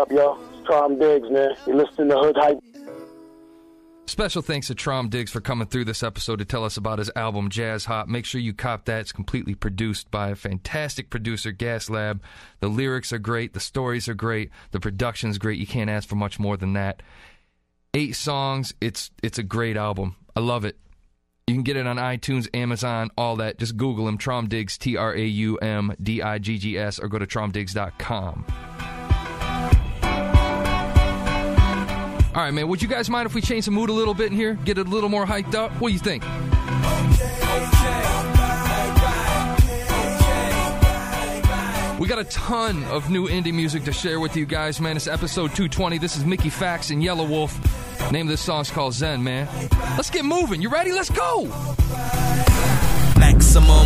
Up, 0.00 0.10
y'all? 0.10 0.38
It's 0.54 0.66
Traum 0.66 0.98
Diggs, 0.98 1.28
man. 1.30 1.50
You're 1.66 1.76
listening 1.76 2.08
to 2.08 2.16
Hood 2.16 2.36
Hype. 2.38 2.58
Special 4.06 4.40
thanks 4.40 4.68
to 4.68 4.74
Traum 4.74 5.10
Diggs 5.10 5.30
for 5.30 5.42
coming 5.42 5.68
through 5.68 5.84
this 5.84 6.02
episode 6.02 6.38
to 6.38 6.46
tell 6.46 6.64
us 6.64 6.78
about 6.78 6.98
his 6.98 7.10
album 7.14 7.50
Jazz 7.50 7.84
Hop. 7.84 8.08
Make 8.08 8.24
sure 8.24 8.40
you 8.40 8.54
cop 8.54 8.86
that. 8.86 9.00
It's 9.00 9.12
completely 9.12 9.54
produced 9.54 10.10
by 10.10 10.30
a 10.30 10.34
fantastic 10.34 11.10
producer, 11.10 11.52
Gas 11.52 11.90
Lab. 11.90 12.22
The 12.60 12.68
lyrics 12.68 13.12
are 13.12 13.18
great, 13.18 13.52
the 13.52 13.60
stories 13.60 14.08
are 14.08 14.14
great, 14.14 14.50
the 14.70 14.80
production's 14.80 15.36
great. 15.36 15.58
You 15.58 15.66
can't 15.66 15.90
ask 15.90 16.08
for 16.08 16.16
much 16.16 16.38
more 16.38 16.56
than 16.56 16.72
that. 16.72 17.02
Eight 17.92 18.16
songs. 18.16 18.72
It's 18.80 19.10
it's 19.22 19.38
a 19.38 19.42
great 19.42 19.76
album. 19.76 20.16
I 20.34 20.40
love 20.40 20.64
it. 20.64 20.78
You 21.46 21.54
can 21.54 21.62
get 21.62 21.76
it 21.76 21.86
on 21.86 21.96
iTunes, 21.98 22.48
Amazon, 22.54 23.10
all 23.18 23.36
that. 23.36 23.58
Just 23.58 23.76
Google 23.76 24.08
him, 24.08 24.16
Traum 24.16 24.48
Diggs, 24.48 24.78
T 24.78 24.96
R 24.96 25.14
A 25.14 25.24
U 25.24 25.58
M 25.58 25.94
D 26.02 26.22
I 26.22 26.38
G 26.38 26.56
G 26.56 26.78
S, 26.78 26.98
or 26.98 27.08
go 27.08 27.18
to 27.18 27.26
traumdiggs.com. 27.26 28.46
All 32.32 32.40
right, 32.42 32.54
man. 32.54 32.68
Would 32.68 32.80
you 32.80 32.86
guys 32.86 33.10
mind 33.10 33.26
if 33.26 33.34
we 33.34 33.40
change 33.40 33.64
the 33.64 33.72
mood 33.72 33.90
a 33.90 33.92
little 33.92 34.14
bit 34.14 34.30
in 34.30 34.36
here? 34.36 34.54
Get 34.54 34.78
it 34.78 34.86
a 34.86 34.90
little 34.90 35.08
more 35.08 35.26
hyped 35.26 35.56
up? 35.56 35.72
What 35.80 35.88
do 35.88 35.94
you 35.94 35.98
think? 35.98 36.22
We 41.98 42.08
got 42.08 42.20
a 42.20 42.24
ton 42.24 42.84
of 42.84 43.10
new 43.10 43.28
indie 43.28 43.52
music 43.52 43.82
to 43.84 43.92
share 43.92 44.20
with 44.20 44.36
you 44.36 44.46
guys, 44.46 44.80
man. 44.80 44.96
It's 44.96 45.08
episode 45.08 45.48
220. 45.48 45.98
This 45.98 46.16
is 46.16 46.24
Mickey 46.24 46.50
Factz 46.50 46.92
and 46.92 47.02
Yelawolf. 47.02 48.12
Name 48.12 48.26
of 48.26 48.30
this 48.30 48.40
song's 48.40 48.70
called 48.70 48.94
Zen, 48.94 49.22
man. 49.22 49.48
Let's 49.96 50.08
get 50.08 50.24
moving. 50.24 50.62
You 50.62 50.68
ready? 50.68 50.92
Let's 50.92 51.10
go. 51.10 51.46
Maximum. 53.20 53.84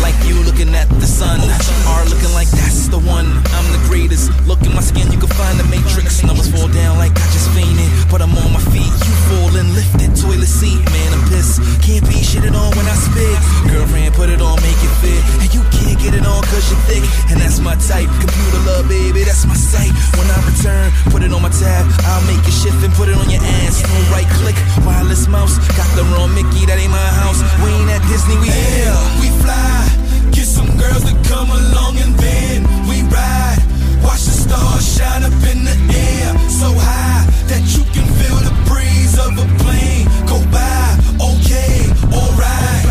Like 0.00 0.14
you 0.24 0.38
looking 0.46 0.70
at 0.74 0.88
the 0.88 1.06
sun, 1.06 1.42
are 1.90 2.06
looking 2.06 2.32
like 2.32 2.48
that's 2.54 2.86
the 2.88 3.02
one. 3.02 3.26
I'm 3.26 3.68
the 3.74 3.82
greatest. 3.90 4.30
Look 4.46 4.62
in 4.62 4.72
my 4.72 4.80
skin, 4.80 5.10
you 5.10 5.18
can 5.18 5.28
find 5.34 5.58
the 5.58 5.66
matrix. 5.66 6.22
Numbers 6.22 6.48
fall 6.48 6.70
down 6.70 6.96
like 6.96 7.10
I 7.12 7.26
just 7.34 7.50
fainted, 7.50 7.90
but 8.08 8.22
I'm 8.22 8.32
on 8.38 8.50
my 8.54 8.62
feet. 8.70 8.86
You 8.86 9.14
falling, 9.28 9.74
lifted, 9.74 10.14
toilet 10.14 10.48
seat, 10.48 10.80
man. 10.94 11.10
I'm 11.12 11.24
pissed. 11.28 11.58
Can't 11.82 12.06
be 12.06 12.22
shitted 12.22 12.54
on 12.54 12.70
when 12.78 12.86
I 12.86 12.94
spit. 12.94 13.36
Girlfriend, 13.66 14.14
put 14.14 14.30
it 14.30 14.40
on, 14.40 14.56
make 14.62 14.78
it 14.78 14.94
fit, 15.02 15.20
and 15.42 15.50
you 15.50 15.62
can't 15.74 15.98
get 15.98 16.14
it 16.14 16.24
on 16.24 16.40
cause 16.46 16.70
you're 16.70 16.80
thick, 16.86 17.02
and 17.34 17.42
that's 17.42 17.58
my 17.58 17.74
type. 17.90 18.08
Computer 18.22 18.60
love, 18.70 18.86
baby, 18.88 19.26
that's 19.26 19.44
my 19.44 19.58
sight. 19.58 19.90
When 20.14 20.30
I 20.30 20.38
return, 20.46 20.94
put 21.10 21.26
it 21.26 21.34
on 21.34 21.42
my 21.42 21.50
tab. 21.50 21.84
I'll 22.06 22.24
make 22.30 22.40
it 22.46 22.54
shift 22.54 22.78
and 22.86 22.94
put 22.94 23.10
it 23.10 23.18
on 23.18 23.26
your 23.28 23.42
ass. 23.66 23.82
No 23.82 23.98
right 24.14 24.28
click, 24.38 24.56
wireless 24.86 25.26
mouse. 25.26 25.58
Got 25.74 25.90
the 25.98 26.04
wrong 26.14 26.30
Mickey, 26.36 26.66
that 26.70 26.78
ain't 26.78 26.92
my 26.92 27.10
house. 27.22 27.42
We 27.64 27.74
ain't 27.74 27.90
at 27.90 28.02
Disney, 28.06 28.38
we. 28.38 28.75
We 29.20 29.28
fly, 29.42 29.88
get 30.32 30.46
some 30.46 30.76
girls 30.76 31.04
to 31.08 31.14
come 31.28 31.50
along 31.50 31.96
and 31.98 32.14
then 32.18 32.62
we 32.88 33.02
ride. 33.08 33.60
Watch 34.04 34.24
the 34.28 34.36
stars 34.44 34.84
shine 34.96 35.24
up 35.24 35.32
in 35.52 35.64
the 35.64 35.76
air, 35.96 36.28
so 36.48 36.68
high 36.76 37.24
that 37.48 37.62
you 37.74 37.82
can 37.94 38.06
feel 38.20 38.38
the 38.48 38.54
breeze 38.68 39.16
of 39.18 39.32
a 39.38 39.46
plane 39.62 40.06
go 40.28 40.38
by. 40.52 40.98
Okay, 41.16 41.88
alright. 42.12 42.84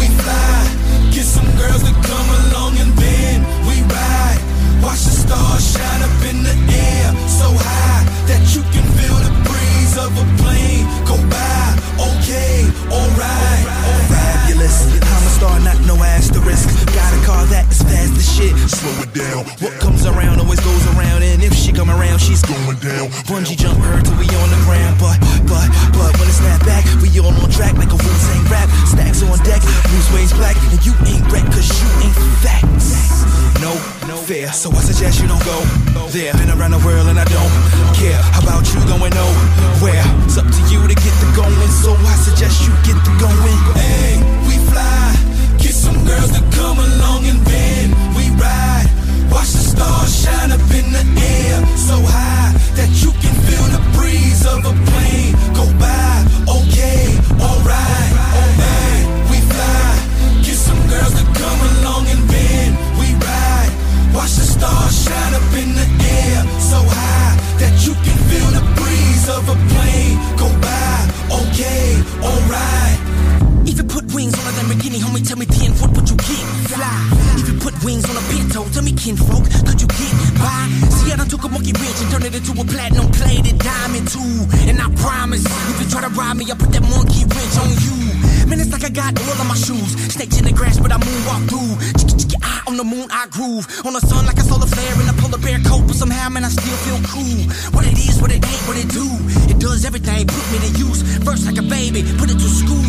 We 0.00 0.06
fly, 0.22 0.56
get 1.12 1.26
some 1.26 1.50
girls 1.60 1.82
to 1.84 1.92
come 2.08 2.28
along 2.42 2.72
and 2.82 2.92
then 2.96 3.44
we 3.68 3.76
ride. 3.92 4.40
Watch 4.82 5.04
the 5.04 5.14
stars 5.24 5.62
shine 5.72 6.02
up 6.02 6.20
in 6.30 6.42
the 6.48 6.56
air, 6.72 7.08
so 7.28 7.48
high 7.52 8.02
that 8.26 8.42
you 8.54 8.62
can 8.74 8.86
feel 8.96 9.18
the 9.26 9.32
breeze 9.46 9.94
of 10.00 10.10
a 10.16 10.26
plane 10.40 10.84
go 11.04 11.16
by. 11.28 11.60
Okay, 12.08 12.66
alright, 12.90 13.61
I'm 14.62 15.26
a 15.26 15.32
star, 15.34 15.58
not 15.60 15.78
no 15.90 15.98
asterisk. 15.98 16.70
Got 16.94 17.10
a 17.10 17.20
car 17.26 17.42
that 17.50 17.66
is 17.66 17.82
fast 17.82 18.14
as 18.14 18.28
shit. 18.30 18.54
Slow 18.70 18.94
it 19.02 19.10
down. 19.10 19.42
What 19.58 19.74
comes 19.82 20.06
around 20.06 20.38
always 20.38 20.60
goes 20.60 20.86
around, 20.94 21.22
and 21.26 21.42
if 21.42 21.54
she 21.54 21.72
come 21.72 21.90
around, 21.90 22.20
she's 22.20 22.42
Going 22.42 22.78
down. 22.82 23.08
Bungee 23.30 23.56
jump 23.56 23.78
her 23.80 24.02
till 24.02 24.18
we 24.18 24.26
on 24.26 24.50
the 24.50 24.60
ground, 24.66 24.98
but, 24.98 25.16
but, 25.46 25.66
but 25.94 26.10
when 26.18 26.26
it 26.26 26.36
snap 26.36 26.60
back, 26.66 26.84
we 27.00 27.08
all 27.22 27.30
on 27.30 27.50
track 27.50 27.74
like 27.78 27.88
a 27.90 27.98
Wu 27.98 28.12
Tang 28.28 28.44
rap. 28.50 28.68
Stacks 28.86 29.22
on 29.22 29.38
deck, 29.46 29.62
Bruce 29.88 30.10
Wayne's 30.12 30.34
black, 30.34 30.58
and 30.70 30.78
you 30.84 30.92
ain't 31.06 31.22
wreck 31.30 31.46
cause 31.54 31.70
you 31.70 31.88
ain't 32.02 32.18
facts. 32.42 32.92
No, 33.62 33.72
no 34.10 34.18
fair, 34.18 34.52
so 34.52 34.70
I 34.74 34.82
suggest 34.82 35.22
you 35.22 35.28
don't 35.28 35.42
go 35.46 35.62
there. 36.10 36.34
Been 36.34 36.50
around 36.50 36.74
the 36.74 36.82
world 36.82 37.06
and 37.06 37.18
I 37.18 37.24
don't 37.30 37.54
care 37.94 38.18
about 38.36 38.66
you 38.74 38.82
going 38.90 39.14
nowhere. 39.14 40.02
It's 40.26 40.36
up 40.36 40.50
to 40.50 40.62
you 40.66 40.82
to 40.82 40.96
get 40.98 41.14
the 41.22 41.30
going, 41.38 41.70
so 41.70 41.94
I 41.94 42.14
suggest 42.18 42.66
you 42.66 42.74
get 42.82 42.98
the 43.06 43.14
going. 43.22 43.58
Hey, 43.78 44.18
fly. 44.72 45.12
Get 45.58 45.74
some 45.74 45.98
girls 46.04 46.30
to 46.36 46.42
come 46.58 46.78
along 46.78 47.20
and 47.30 47.40
then 47.52 47.84
we 48.16 48.24
ride. 48.40 48.88
Watch 49.30 49.52
the 49.56 49.64
stars 49.72 50.10
shine 50.22 50.50
up 50.52 50.66
in 50.72 50.86
the 50.96 51.04
air 51.36 51.56
so 51.76 51.96
high 52.00 52.52
that 52.78 52.90
you 53.02 53.10
can 53.22 53.34
feel 53.46 53.66
the 53.76 53.82
breeze 53.96 54.42
of 54.46 54.60
a 54.72 54.74
plane 54.88 55.32
go 55.58 55.64
by. 55.78 56.12
Okay, 56.58 57.04
alright, 57.48 58.12
alright, 58.40 59.04
we 59.30 59.38
fly. 59.52 59.88
Get 60.44 60.58
some 60.68 60.82
girls 60.92 61.14
to 61.20 61.24
come 61.40 61.60
along 61.72 62.04
and 62.14 62.22
then 62.34 62.68
we 62.98 63.08
ride. 63.28 63.72
Watch 64.16 64.34
the 64.40 64.46
stars 64.56 64.94
shine 65.04 65.34
up 65.38 65.52
in 65.62 65.70
the 65.80 65.88
air 66.20 66.40
so 66.72 66.78
high 66.96 67.34
that 67.60 67.74
you 67.84 67.92
can 68.04 68.18
feel 68.28 68.48
the 68.58 68.64
breeze 68.78 69.26
of 69.36 69.42
a 69.54 69.56
plane 69.72 70.16
go 70.40 70.48
by. 70.64 70.96
Okay, 71.40 72.00
alright. 72.24 73.01
If 73.72 73.78
you 73.78 73.84
put 73.84 74.04
wings 74.12 74.36
on 74.36 74.44
a 74.44 74.52
Lamborghini, 74.60 75.00
homie, 75.00 75.26
tell 75.26 75.38
me 75.40 75.46
then 75.48 75.72
what 75.80 75.96
would 75.96 76.04
you 76.04 76.16
get? 76.16 76.44
Fly. 76.76 76.92
If 77.40 77.48
you 77.48 77.56
put 77.56 77.72
wings 77.82 78.04
on 78.04 78.20
a 78.20 78.24
pinto, 78.28 78.68
tell 78.68 78.84
me 78.84 78.92
kinfolk, 78.92 79.48
could 79.64 79.80
you 79.80 79.88
get 79.88 80.12
by? 80.36 80.68
See, 80.92 81.08
I 81.08 81.16
done 81.16 81.32
took 81.32 81.40
a 81.44 81.48
monkey 81.48 81.72
wrench 81.72 81.96
and 82.04 82.10
turned 82.12 82.28
it 82.28 82.36
into 82.36 82.52
a 82.52 82.64
platinum 82.68 83.08
plated 83.16 83.56
diamond 83.56 84.12
too. 84.12 84.44
And 84.68 84.76
I 84.76 84.92
promise, 85.00 85.48
if 85.48 85.80
you 85.80 85.88
try 85.88 86.04
to 86.04 86.12
rob 86.12 86.36
me, 86.36 86.44
I 86.52 86.54
put 86.54 86.68
that 86.68 86.84
monkey 86.84 87.24
wrench 87.24 87.56
on 87.64 87.72
you. 87.80 87.96
Man, 88.44 88.60
it's 88.60 88.68
like 88.76 88.84
I 88.84 88.92
got 88.92 89.16
oil 89.16 89.40
on 89.40 89.48
my 89.48 89.56
shoes. 89.56 89.96
Snakes 90.12 90.36
in 90.36 90.44
the 90.44 90.52
grass, 90.52 90.76
but 90.76 90.92
I 90.92 91.00
moonwalk 91.00 91.48
through. 91.48 91.72
On 92.68 92.76
the 92.76 92.84
moon, 92.84 93.08
I 93.10 93.26
groove. 93.32 93.64
On 93.88 93.92
the 93.96 94.00
sun, 94.04 94.26
like 94.26 94.36
a 94.36 94.44
solar 94.44 94.68
flare 94.68 95.00
in 95.00 95.08
a 95.08 95.16
polar 95.16 95.40
bear 95.40 95.58
coat. 95.64 95.88
But 95.88 95.96
somehow, 95.96 96.28
man, 96.28 96.44
I 96.44 96.52
still 96.52 96.76
feel 96.84 97.00
cool. 97.08 97.40
What 97.72 97.88
it 97.88 97.96
is, 97.96 98.20
what 98.20 98.30
it 98.30 98.44
ain't, 98.44 98.64
what 98.68 98.76
it 98.76 98.88
do. 98.92 99.08
It 99.48 99.58
does 99.58 99.84
everything, 99.84 100.28
put 100.28 100.44
me 100.52 100.58
to 100.60 100.70
use. 100.76 101.00
First, 101.24 101.46
like 101.48 101.56
a 101.56 101.64
baby, 101.64 102.04
put 102.20 102.28
it 102.28 102.36
to 102.36 102.48
school. 102.52 102.84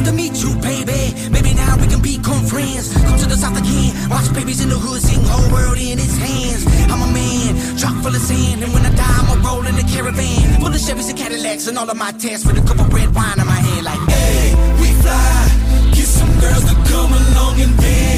Pleased 0.00 0.10
to 0.10 0.16
meet 0.16 0.42
you, 0.42 0.54
baby. 0.62 1.12
Maybe 1.30 1.52
now 1.52 1.76
we 1.76 1.86
can 1.86 2.00
become 2.00 2.46
friends. 2.46 2.92
Come 2.94 3.18
to 3.18 3.26
the 3.26 3.36
south 3.36 3.58
again. 3.58 3.92
Watch 4.08 4.32
babies 4.32 4.62
in 4.62 4.70
the 4.70 4.78
hood 4.78 5.02
sing 5.02 5.20
whole 5.24 5.52
world 5.52 5.76
in 5.76 5.98
his 5.98 6.16
hands. 6.16 6.64
I'm 6.90 7.02
a 7.02 7.12
man, 7.12 7.76
truck 7.76 7.94
full 8.02 8.14
of 8.14 8.22
sand. 8.22 8.62
And 8.62 8.72
when 8.72 8.86
I 8.86 8.92
die, 8.96 9.16
I'ma 9.20 9.36
roll 9.46 9.66
in 9.66 9.76
a 9.76 9.84
caravan. 9.84 10.60
Full 10.60 10.68
of 10.68 10.80
Chevys 10.80 11.10
and 11.10 11.18
Cadillacs 11.18 11.66
and 11.68 11.76
all 11.76 11.90
of 11.90 11.98
my 11.98 12.12
tests 12.12 12.46
with 12.46 12.56
a 12.56 12.64
cup 12.66 12.80
of 12.80 12.92
red 12.94 13.14
wine 13.14 13.38
in 13.38 13.46
my 13.46 13.60
hand. 13.68 13.84
Like, 13.84 14.00
hey, 14.08 14.54
we 14.80 14.88
fly. 15.04 15.92
Get 15.92 16.08
some 16.08 16.32
girls 16.40 16.64
to 16.64 16.74
come 16.88 17.12
along 17.12 17.60
and 17.60 17.74
then 17.84 18.09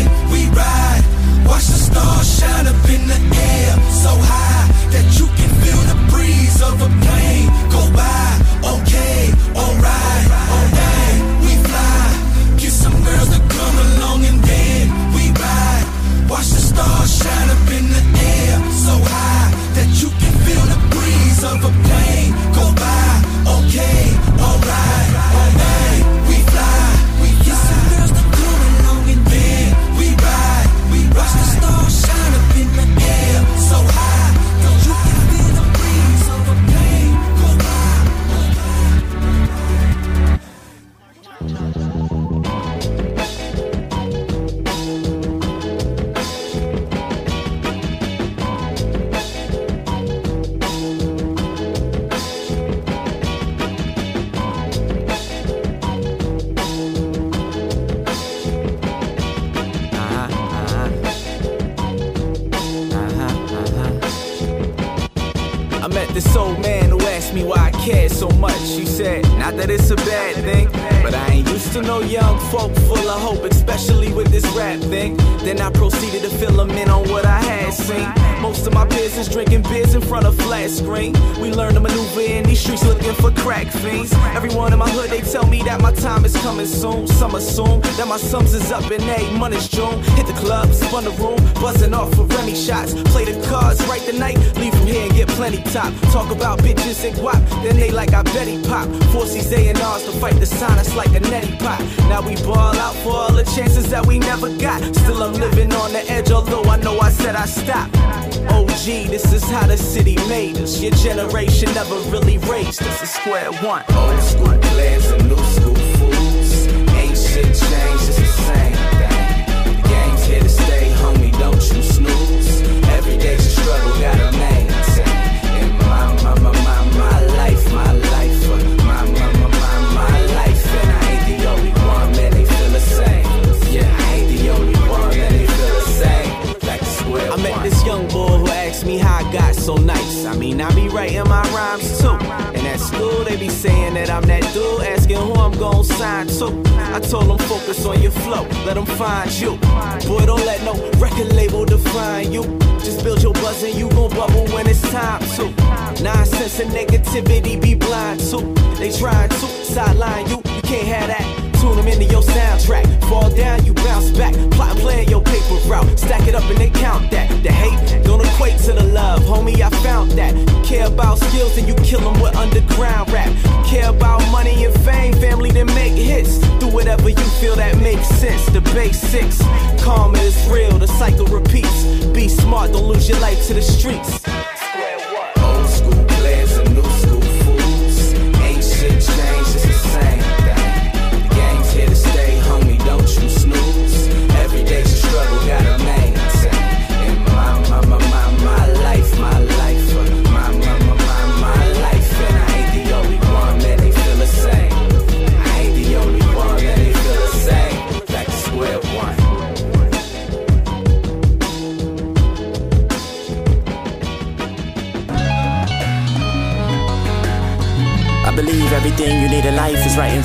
basics, 178.82 179.38
karma 179.84 180.18
is 180.18 180.36
real. 180.48 180.76
The 180.76 180.88
cycle 180.88 181.26
repeats. 181.26 181.84
Be 182.06 182.28
smart, 182.28 182.72
don't 182.72 182.88
lose 182.88 183.08
your 183.08 183.20
life 183.20 183.46
to 183.46 183.54
the 183.54 183.62
streets. 183.62 184.21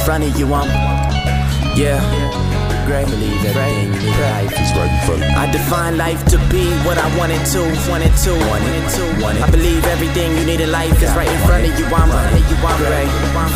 Front 0.08 0.24
of 0.24 0.40
you. 0.40 0.48
Um, 0.56 0.64
yeah. 1.76 2.00
Great. 2.88 3.12
Believe 3.12 3.44
everything 3.44 3.92
you 3.92 4.00
need 4.00 4.16
in 4.16 4.24
life 4.40 4.56
is 4.56 4.72
right 4.72 4.88
in 4.88 5.00
front 5.04 5.20
of 5.20 5.28
you. 5.28 5.36
I 5.36 5.52
define 5.52 5.98
life 5.98 6.24
to 6.32 6.40
be 6.48 6.64
what 6.88 6.96
I 6.96 7.12
wanted 7.20 7.44
to, 7.52 7.60
wanted 7.92 8.16
to, 8.24 8.32
wanted 8.48 8.88
to. 8.96 9.04
Wanted. 9.20 9.44
I 9.44 9.52
believe 9.52 9.84
everything 9.84 10.32
you 10.40 10.46
need 10.48 10.62
in 10.64 10.72
life 10.72 10.96
is 11.04 11.12
right 11.12 11.28
in 11.28 11.42
front 11.44 11.68
of 11.68 11.76
you. 11.76 11.84
I'm 11.92 12.08
running 12.08 12.48
you. 12.48 12.56
I'm 12.56 12.80
pray, 12.80 13.04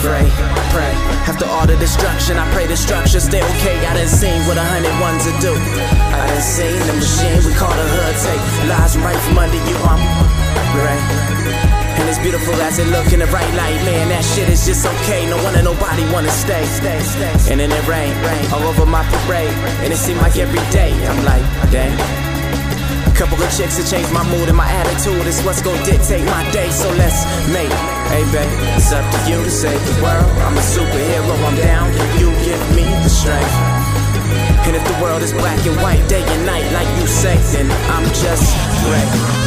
pray, 0.04 0.28
pray. 0.76 0.94
After 1.32 1.48
all 1.48 1.64
the 1.66 1.78
destruction, 1.80 2.36
I 2.36 2.44
pray 2.52 2.68
the 2.68 2.76
structure 2.76 3.22
stay 3.22 3.40
okay. 3.56 3.80
I 3.88 3.96
done 3.96 4.12
seen 4.12 4.44
what 4.44 4.60
a 4.60 4.66
hundred 4.76 4.92
ones 5.00 5.24
to 5.24 5.34
do. 5.40 5.56
I 5.56 6.28
done 6.28 6.44
seen 6.44 6.76
the 6.84 7.00
machine 7.00 7.40
we 7.48 7.56
call 7.56 7.72
the 7.72 7.88
hood 7.96 8.16
take 8.28 8.44
lies 8.68 9.00
right 9.00 9.16
from 9.24 9.40
under 9.40 9.56
you. 9.56 9.78
I'm 9.88 10.04
right. 10.84 11.81
And 12.02 12.10
beautiful 12.24 12.56
as 12.66 12.80
it 12.80 12.88
look 12.90 13.14
in 13.14 13.20
the 13.20 13.28
bright 13.28 13.54
light, 13.54 13.78
man, 13.86 14.10
that 14.10 14.26
shit 14.26 14.50
is 14.50 14.66
just 14.66 14.86
okay. 14.86 15.30
No 15.30 15.38
wonder 15.46 15.62
nobody 15.62 16.02
wanna 16.10 16.34
stay. 16.34 16.66
stay, 16.66 17.00
stay. 17.00 17.54
And 17.54 17.62
then 17.62 17.70
it 17.70 17.86
rain, 17.86 18.10
rain 18.26 18.46
all 18.50 18.66
over 18.66 18.86
my 18.86 19.06
parade. 19.06 19.54
And 19.86 19.94
it 19.94 19.98
seem 19.98 20.18
like 20.18 20.36
every 20.38 20.62
day, 20.74 20.92
I'm 21.06 21.22
like, 21.24 21.46
dang. 21.70 21.94
Couple 23.14 23.38
of 23.38 23.54
chicks 23.54 23.78
to 23.78 23.86
change 23.86 24.10
my 24.10 24.26
mood 24.34 24.50
and 24.50 24.58
my 24.58 24.66
attitude 24.66 25.28
is 25.30 25.38
what's 25.46 25.62
gonna 25.62 25.78
dictate 25.86 26.26
my 26.26 26.42
day. 26.50 26.72
So 26.72 26.90
let's 26.98 27.22
make, 27.54 27.70
hey 28.10 28.26
babe, 28.34 28.50
it's 28.74 28.92
up 28.92 29.06
to 29.06 29.20
you 29.30 29.38
to 29.38 29.52
save 29.52 29.78
the 29.78 30.02
world. 30.02 30.32
I'm 30.42 30.58
a 30.58 30.66
superhero, 30.66 31.38
I'm 31.46 31.56
down. 31.56 31.94
Can 31.94 32.10
you 32.18 32.34
give 32.42 32.62
me 32.74 32.82
the 33.06 33.14
strength? 33.14 33.54
And 34.66 34.76
if 34.76 34.84
the 34.90 34.98
world 35.04 35.22
is 35.22 35.34
black 35.34 35.62
and 35.70 35.78
white, 35.86 36.02
day 36.10 36.26
and 36.26 36.46
night, 36.50 36.66
like 36.74 36.90
you 36.98 37.06
say, 37.06 37.38
then 37.54 37.70
I'm 37.94 38.06
just 38.10 38.50
ready. 38.90 39.41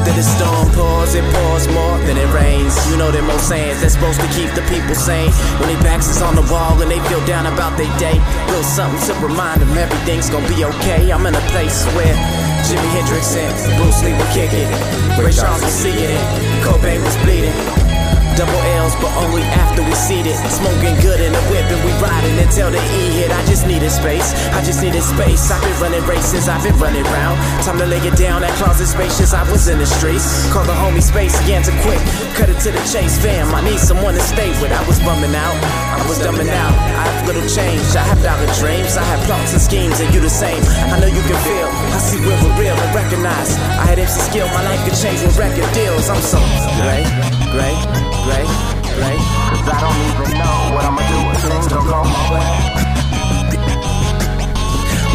After 0.00 0.16
the 0.16 0.22
storm 0.24 0.68
pours, 0.72 1.14
it 1.14 1.24
pours 1.28 1.68
more 1.68 1.98
than 2.08 2.16
it 2.16 2.32
rains. 2.32 2.72
You 2.88 2.96
know 2.96 3.10
them 3.10 3.28
old 3.28 3.38
sayings 3.38 3.82
that's 3.82 3.92
supposed 3.92 4.18
to 4.18 4.26
keep 4.28 4.48
the 4.56 4.64
people 4.72 4.94
sane. 4.94 5.30
When 5.60 5.68
their 5.68 5.82
backs 5.82 6.08
is 6.08 6.22
on 6.22 6.34
the 6.34 6.46
wall 6.48 6.80
and 6.80 6.90
they 6.90 7.00
feel 7.04 7.20
down 7.26 7.44
about 7.44 7.76
their 7.76 7.92
day, 7.98 8.16
little 8.48 8.64
something 8.64 8.96
to 9.12 9.12
remind 9.20 9.60
them 9.60 9.76
everything's 9.76 10.30
gonna 10.30 10.48
be 10.48 10.64
okay. 10.64 11.12
I'm 11.12 11.26
in 11.26 11.34
a 11.34 11.44
place 11.52 11.84
where 11.92 12.16
Jimi 12.64 12.88
Hendrix 12.96 13.36
and 13.36 13.52
Bruce 13.76 14.02
Lee 14.02 14.16
were 14.16 14.32
kicking, 14.32 14.72
Ray 15.20 15.32
Charles 15.32 15.60
was 15.60 15.70
seeing 15.70 15.98
it, 16.00 16.64
Cobain 16.64 17.04
was 17.04 17.16
bleeding. 17.20 17.89
Double 18.36 18.60
L's, 18.80 18.94
but 18.96 19.12
only 19.24 19.42
after 19.42 19.82
we 19.82 19.92
seated. 19.94 20.36
Smoking 20.48 20.96
good 21.00 21.20
in 21.20 21.32
the 21.32 21.42
whip 21.50 21.66
and 21.68 21.82
we 21.84 21.92
riding 22.02 22.38
until 22.38 22.70
the 22.70 22.80
E 22.80 23.02
hit. 23.20 23.30
I 23.30 23.44
just 23.46 23.66
needed 23.66 23.90
space. 23.90 24.34
I 24.52 24.62
just 24.64 24.82
needed 24.82 25.02
space. 25.02 25.50
I've 25.50 25.62
been 25.62 25.76
running 25.80 26.04
races, 26.06 26.48
I've 26.48 26.62
been 26.62 26.78
running 26.78 27.04
round. 27.04 27.38
Time 27.64 27.78
to 27.78 27.86
lay 27.86 28.00
it 28.00 28.16
down. 28.16 28.42
That 28.42 28.54
closet 28.56 28.86
spacious. 28.86 29.34
I 29.34 29.44
was 29.50 29.68
in 29.68 29.78
the 29.78 29.86
streets. 29.86 30.50
Call 30.52 30.64
the 30.64 30.76
homie 30.76 31.02
space 31.02 31.38
again 31.44 31.62
to 31.64 31.72
quick. 31.82 32.00
Cut 32.36 32.48
it 32.48 32.58
to 32.64 32.70
the 32.70 32.82
chase, 32.88 33.18
fam. 33.20 33.54
I 33.54 33.60
need 33.60 33.78
someone 33.78 34.14
to 34.14 34.24
stay 34.24 34.50
with. 34.62 34.72
I 34.72 34.82
was 34.86 34.98
bumming 35.00 35.34
out. 35.34 35.56
I 35.96 36.04
was 36.08 36.18
dumbing 36.18 36.50
out. 36.50 36.74
I 36.74 37.04
have 37.08 37.26
little 37.26 37.46
change. 37.48 37.84
I 37.94 38.04
have 38.04 38.22
dollar 38.22 38.48
dreams. 38.58 38.96
I 38.96 39.04
have 39.04 39.20
plots 39.26 39.52
and 39.52 39.60
schemes, 39.60 40.00
and 40.00 40.12
you 40.14 40.20
the 40.20 40.30
same. 40.30 40.62
I 40.92 40.98
know 41.00 41.06
you 41.06 41.22
can 41.22 41.38
feel. 41.44 41.68
I 41.68 41.98
see 41.98 42.20
real 42.20 42.38
for 42.38 42.52
real 42.60 42.76
and 42.76 42.94
recognize. 42.94 43.56
I 43.80 43.84
had 43.84 43.98
MC 43.98 44.20
skill. 44.20 44.46
My 44.48 44.62
life 44.64 44.80
could 44.84 44.96
change 44.96 45.20
with 45.22 45.36
record 45.36 45.68
deals. 45.74 46.08
I'm 46.08 46.22
so 46.22 46.40
great, 46.80 47.06
great 47.50 48.10
gray, 48.24 48.46
gray. 48.94 49.18
Cause 49.50 49.68
I 49.68 49.78
don't 49.80 50.00
even 50.12 50.38
know 50.38 50.58
what 50.76 50.84
I'ma 50.84 51.02
do 51.08 51.18
things 51.40 51.66
don't 51.66 51.86
go 51.88 52.04
my 52.04 52.24
way. 52.32 52.52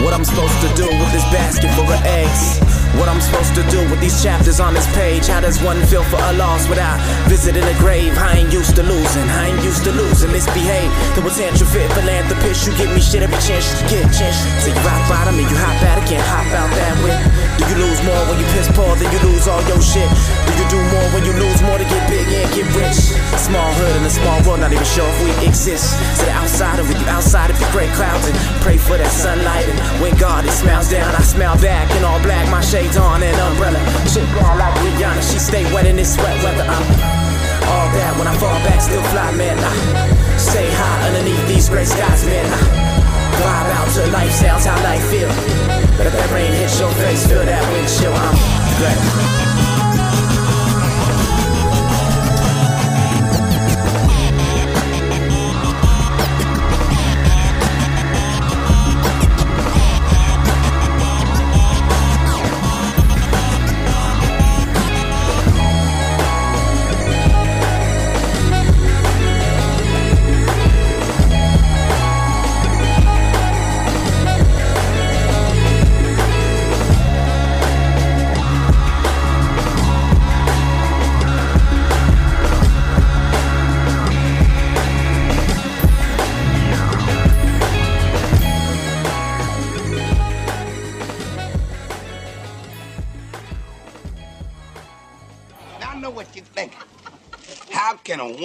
What 0.03 0.13
I'm 0.13 0.25
supposed 0.25 0.59
to 0.61 0.69
do 0.77 0.85
with 0.85 1.11
this 1.13 1.25
basket 1.33 1.71
full 1.73 1.89
of 1.89 2.01
eggs. 2.05 2.61
What 2.99 3.09
I'm 3.09 3.19
supposed 3.19 3.55
to 3.55 3.63
do 3.73 3.81
with 3.89 3.99
these 3.99 4.23
chapters 4.23 4.59
on 4.59 4.73
this 4.73 4.87
page. 4.95 5.27
How 5.27 5.41
does 5.41 5.61
one 5.61 5.81
feel 5.87 6.03
for 6.03 6.19
a 6.19 6.33
loss 6.33 6.69
without 6.69 6.99
visiting 7.27 7.63
a 7.63 7.75
grave? 7.79 8.15
I 8.17 8.39
ain't 8.39 8.53
used 8.53 8.75
to 8.75 8.83
losing, 8.83 9.27
I 9.41 9.49
ain't 9.51 9.63
used 9.63 9.83
to 9.83 9.91
losing. 9.91 10.31
Misbehave. 10.31 10.91
The 11.15 11.21
potential 11.21 11.67
fit 11.67 11.91
philanthropist. 11.91 12.67
You 12.67 12.75
give 12.77 12.91
me 12.93 13.01
shit 13.01 13.23
every 13.23 13.39
chance 13.43 13.65
you 13.81 13.87
get. 13.89 14.05
Chance. 14.13 14.67
You 14.67 14.73
rock 14.85 15.01
bottom 15.09 15.35
and 15.35 15.47
you 15.49 15.57
hop 15.57 15.77
out, 15.83 15.99
can't 16.07 16.23
hop 16.23 16.47
out 16.53 16.69
that 16.71 16.95
way. 17.03 17.17
Do 17.57 17.63
you 17.71 17.77
lose 17.83 17.99
more 18.05 18.23
when 18.29 18.39
you 18.39 18.47
piss 18.53 18.69
poor 18.71 18.95
than 18.95 19.11
you 19.11 19.19
lose 19.25 19.47
all 19.47 19.63
your 19.67 19.81
shit? 19.81 20.44
Not 24.65 24.73
even 24.73 24.85
sure 24.97 25.05
if 25.05 25.19
we 25.21 25.29
exist. 25.45 25.93
The 26.17 26.31
outside 26.31 26.79
of 26.79 26.89
you 26.89 26.97
outside 27.05 27.51
of 27.51 27.59
your 27.61 27.69
gray 27.69 27.85
clouds 27.93 28.25
and 28.25 28.33
pray 28.65 28.77
for 28.81 28.97
that 28.97 29.13
sunlight. 29.13 29.69
And 29.69 29.77
when 30.01 30.17
God 30.17 30.41
it 30.41 30.49
smiles 30.49 30.89
down, 30.89 31.05
I 31.13 31.21
smile 31.21 31.53
back 31.61 31.85
in 31.93 32.01
all 32.01 32.17
black, 32.25 32.49
my 32.49 32.61
shades 32.65 32.97
on 32.97 33.21
and 33.21 33.37
umbrella. 33.45 33.77
Shit 34.09 34.25
down 34.33 34.57
like 34.57 34.73
Rihanna, 34.81 35.21
she 35.21 35.37
stay 35.37 35.69
wet 35.69 35.85
in 35.85 35.97
this 35.97 36.17
wet 36.17 36.33
weather. 36.41 36.65
I'm 36.65 36.81
all 37.69 37.87
that 37.93 38.17
when 38.17 38.25
I 38.25 38.33
fall 38.41 38.57
back, 38.65 38.81
still 38.81 39.05
fly, 39.13 39.29
man. 39.37 39.53
I 39.61 39.69
stay 40.41 40.65
high 40.65 41.13
underneath 41.13 41.45
these 41.45 41.69
gray 41.69 41.85
skies, 41.85 42.25
man. 42.25 42.49
I 42.49 42.57
vibe 43.37 43.69
out 43.69 43.87
to 43.93 44.01
life, 44.17 44.33
sounds 44.33 44.65
how 44.65 44.81
life 44.81 45.05
feel. 45.13 45.29
But 45.93 46.09
if 46.09 46.13
that 46.17 46.29
rain 46.33 46.49
hits 46.57 46.79
your 46.81 46.89
face, 47.05 47.21
feel 47.29 47.45
that 47.45 47.61
wind 47.69 47.85
chill. 47.85 48.17
I'm 48.17 48.33
glad. 48.81 49.44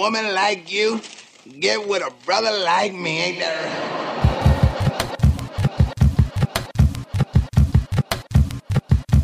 Woman 0.01 0.33
like 0.33 0.71
you 0.71 0.99
get 1.59 1.87
with 1.87 2.01
a 2.01 2.11
brother 2.25 2.51
like 2.65 2.91
me, 2.91 3.21
ain't 3.21 3.39
that 3.39 3.55
right? 3.63 3.99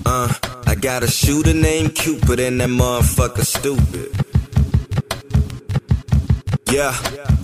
Uh, 0.06 0.32
I 0.68 0.76
got 0.76 1.02
a 1.02 1.08
shooter 1.08 1.56
named 1.56 1.96
Cupid 1.96 2.40
and 2.40 2.62
that 2.62 2.70
motherfucker 2.70 3.44
stupid. 3.44 4.10
Yeah, 6.72 6.94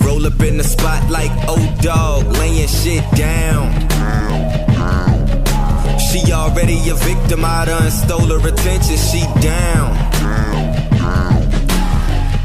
roll 0.05 0.27
up 0.27 0.39
in 0.41 0.57
the 0.57 0.63
spot 0.63 1.09
like 1.09 1.31
old 1.49 1.79
dog, 1.79 2.27
laying 2.37 2.67
shit 2.67 3.03
down. 3.15 3.71
She 5.97 6.31
already 6.31 6.77
a 6.87 6.93
victim, 6.93 7.43
I 7.43 7.65
done 7.65 7.89
stole 7.89 8.27
her 8.27 8.47
attention, 8.47 8.97
she 8.97 9.21
down. 9.41 10.02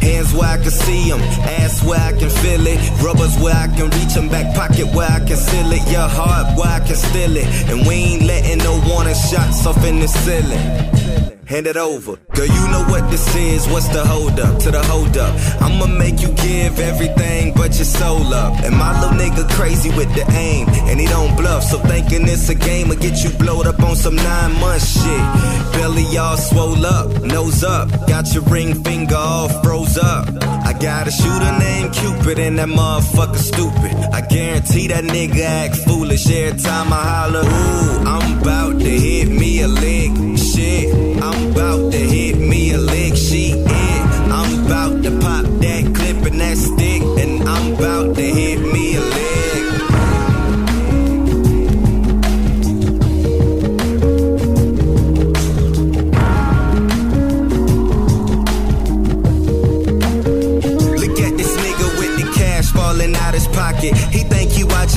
Hands 0.08 0.32
where 0.32 0.48
I 0.48 0.56
can 0.56 0.70
see 0.70 1.10
them, 1.10 1.20
ass 1.60 1.84
where 1.84 2.00
I 2.00 2.12
can 2.12 2.30
feel 2.30 2.66
it, 2.66 2.78
rubbers 3.04 3.36
where 3.38 3.54
I 3.54 3.66
can 3.76 3.90
reach 3.90 4.14
them, 4.14 4.28
back 4.28 4.54
pocket 4.54 4.86
where 4.94 5.10
I 5.10 5.20
can 5.20 5.36
seal 5.36 5.70
it, 5.70 5.84
your 5.92 6.08
heart 6.08 6.56
where 6.58 6.72
I 6.78 6.80
can 6.80 6.96
steal 6.96 7.36
it. 7.36 7.46
And 7.70 7.86
we 7.86 7.94
ain't 7.94 8.22
letting 8.22 8.58
no 8.58 8.82
warning 8.88 9.14
shots 9.14 9.66
off 9.66 9.84
in 9.84 10.00
the 10.00 10.08
ceiling 10.08 11.37
hand 11.48 11.66
it 11.66 11.76
over. 11.76 12.16
Girl, 12.34 12.46
you 12.46 12.68
know 12.68 12.84
what 12.88 13.10
this 13.10 13.34
is. 13.34 13.66
What's 13.68 13.88
the 13.88 14.04
hold 14.04 14.38
up 14.38 14.60
to 14.60 14.70
the 14.70 14.82
hold 14.82 15.16
up? 15.16 15.34
I'ma 15.62 15.86
make 15.86 16.20
you 16.20 16.28
give 16.28 16.78
everything 16.78 17.54
but 17.54 17.74
your 17.76 17.86
soul 17.86 18.34
up. 18.34 18.62
And 18.62 18.76
my 18.76 18.92
little 19.00 19.16
nigga 19.16 19.50
crazy 19.52 19.88
with 19.90 20.14
the 20.14 20.30
aim, 20.32 20.68
and 20.68 21.00
he 21.00 21.06
don't 21.06 21.34
bluff. 21.36 21.64
So 21.64 21.78
thinking 21.78 22.28
it's 22.28 22.48
a 22.50 22.54
game 22.54 22.88
will 22.88 22.96
get 22.96 23.24
you 23.24 23.30
blowed 23.38 23.66
up 23.66 23.80
on 23.80 23.96
some 23.96 24.16
nine 24.16 24.52
month 24.60 24.86
shit. 24.86 25.24
Belly 25.72 26.18
all 26.18 26.36
swole 26.36 26.84
up, 26.84 27.22
nose 27.22 27.64
up, 27.64 27.88
got 28.06 28.32
your 28.34 28.42
ring 28.44 28.82
finger 28.84 29.16
all 29.16 29.48
froze 29.62 29.96
up. 29.96 30.28
I 30.42 30.74
got 30.74 31.08
a 31.08 31.10
shooter 31.10 31.58
named 31.58 31.94
Cupid, 31.94 32.38
and 32.38 32.58
that 32.58 32.68
motherfucker 32.68 33.36
stupid. 33.36 33.94
I 34.12 34.20
guarantee 34.20 34.88
that 34.88 35.04
nigga 35.04 35.40
act 35.40 35.76
foolish 35.76 36.28
every 36.30 36.60
time 36.60 36.92
I 36.92 37.02
holler. 37.12 37.44
Ooh, 37.44 38.06
I'm 38.06 38.40
about 38.40 38.80
to 38.80 38.90
hit 38.90 39.28
me 39.28 39.62
a 39.62 39.68
lick. 39.68 40.12
Shit, 40.38 41.07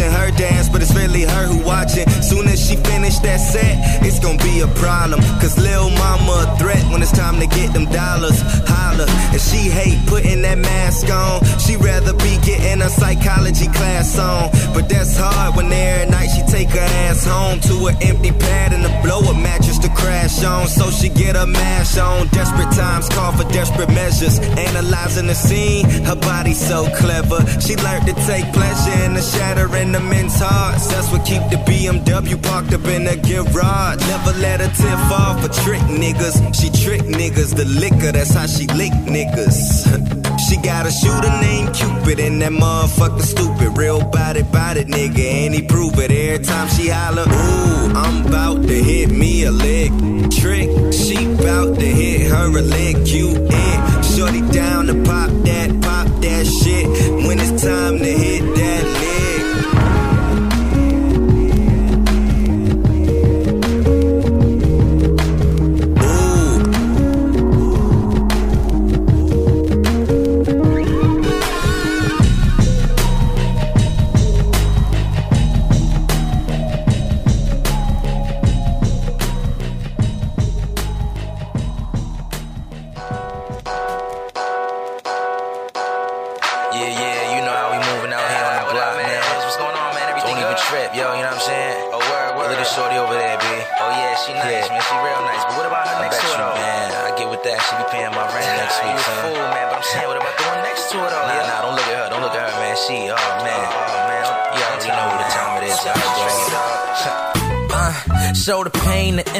watching 0.02 0.18
her 0.18 0.32
dance, 0.38 0.70
but 0.70 0.82
it's 0.82 0.93
really 0.95 1.24
her 1.24 1.45
who 1.45 1.64
watching. 1.64 2.08
Soon 2.22 2.47
as 2.47 2.60
she 2.60 2.76
finish 2.76 3.20
that 3.20 3.38
set, 3.38 4.06
it's 4.06 4.20
gonna 4.20 4.41
be 4.43 4.62
a 4.62 4.68
problem. 4.80 5.22
Cause 5.39 5.58
Lil 5.58 5.89
Mama 5.91 6.47
a 6.47 6.58
threat 6.58 6.84
when 6.91 7.02
it's 7.02 7.12
time 7.12 7.39
to 7.39 7.47
get 7.47 7.74
them 7.74 7.86
dollars. 7.86 8.41
Holla. 8.68 9.06
And 9.32 9.41
she 9.41 9.70
hate 9.70 9.99
putting 10.08 10.41
that 10.43 10.58
mask 10.58 11.10
on. 11.10 11.43
She 11.60 11.76
rather 11.78 12.14
be 12.14 12.41
getting 12.42 12.82
a 12.82 12.89
psychology 12.89 13.68
class 13.68 14.18
on. 14.18 14.50
But 14.74 14.89
that's 14.89 15.18
hard 15.18 15.56
when 15.56 15.72
every 15.72 16.10
night 16.10 16.30
she 16.30 16.44
take 16.52 16.70
her 16.70 16.89
ass 17.06 17.26
home 17.26 17.60
to 17.62 17.88
an 17.88 17.96
empty 18.02 18.32
pad 18.32 18.74
and 18.74 18.86
a 18.86 19.02
blow 19.02 19.20
up 19.20 19.36
mattress 19.42 19.80
to 19.80 19.89
crash 19.89 20.44
on. 20.44 20.68
So 20.68 20.89
she 20.92 21.10
get 21.10 21.36
a 21.36 21.46
mash 21.46 21.98
on. 21.98 22.28
Desperate 22.28 22.72
times 22.76 23.10
call 23.10 23.32
for 23.34 23.48
desperate 23.52 23.89
measures. 23.89 24.39
Analyzing 24.39 25.28
the 25.28 25.36
scene, 25.36 25.89
her 26.06 26.16
body 26.16 26.54
so 26.54 26.89
clever. 26.96 27.39
She 27.60 27.76
learned 27.78 28.08
to 28.08 28.14
take 28.26 28.46
pleasure 28.54 29.04
in 29.06 29.14
the 29.14 29.22
shattering 29.22 29.92
the 29.92 30.00
men's 30.00 30.39
hearts. 30.39 30.88
That's 30.88 31.12
what 31.12 31.26
keep 31.26 31.44
the 31.50 31.60
BMW 31.70 32.42
parked 32.42 32.74
up 32.74 32.86
in 32.86 33.06
the 33.06 33.18
garage. 33.18 34.00
Never 34.08 34.34
let 34.39 34.62
her 34.62 34.72
tip 34.82 35.00
fall 35.10 35.38
for 35.42 35.52
trick 35.64 35.82
niggas. 35.82 36.36
She 36.56 36.70
trick 36.84 37.02
niggas, 37.02 37.56
the 37.56 37.66
liquor, 37.66 38.12
that's 38.12 38.34
how 38.34 38.48
she 38.48 38.68
lick 38.68 38.94
niggas. 39.08 40.18
She 40.52 40.58
got 40.58 40.86
a 40.86 40.91
shooter 40.91 41.32
named 41.39 41.74
Cupid 41.74 42.20
and 42.20 42.41
that 42.41 42.52
motherfucker 42.52 43.22
stupid. 43.22 43.78
Real 43.78 44.04
body, 44.04 44.43
body 44.43 44.84
nigga, 44.84 45.45
and 45.45 45.54
he 45.54 45.62
prove 45.62 45.97
it 45.97 46.12
every 46.12 46.43
time 46.43 46.68
she 46.68 46.89
holler. 46.89 47.24
Ooh, 47.24 47.93
I'm 47.95 48.26
about 48.28 48.62
to 48.64 48.84
hit 48.84 49.12
me 49.12 49.45
a 49.45 49.52
lick. 49.52 49.93
Trick, 50.30 50.70
she 50.91 51.16
bout 51.41 51.80
to 51.80 51.86
hit 51.86 52.30
her 52.30 52.49
a 52.49 52.62
lick. 52.62 52.97
You 53.08 53.30
in, 53.30 54.04
shorty 54.04 54.41
down 54.52 54.88
to 54.88 54.95
pop 55.06 55.30
that, 55.45 55.82
pop 55.82 56.08
that 56.20 56.45
shit. 56.45 56.86
When 57.26 57.39
it's 57.39 57.64
time 57.64 57.99
to 57.99 58.12
hit 58.12 58.54
that 58.58 58.70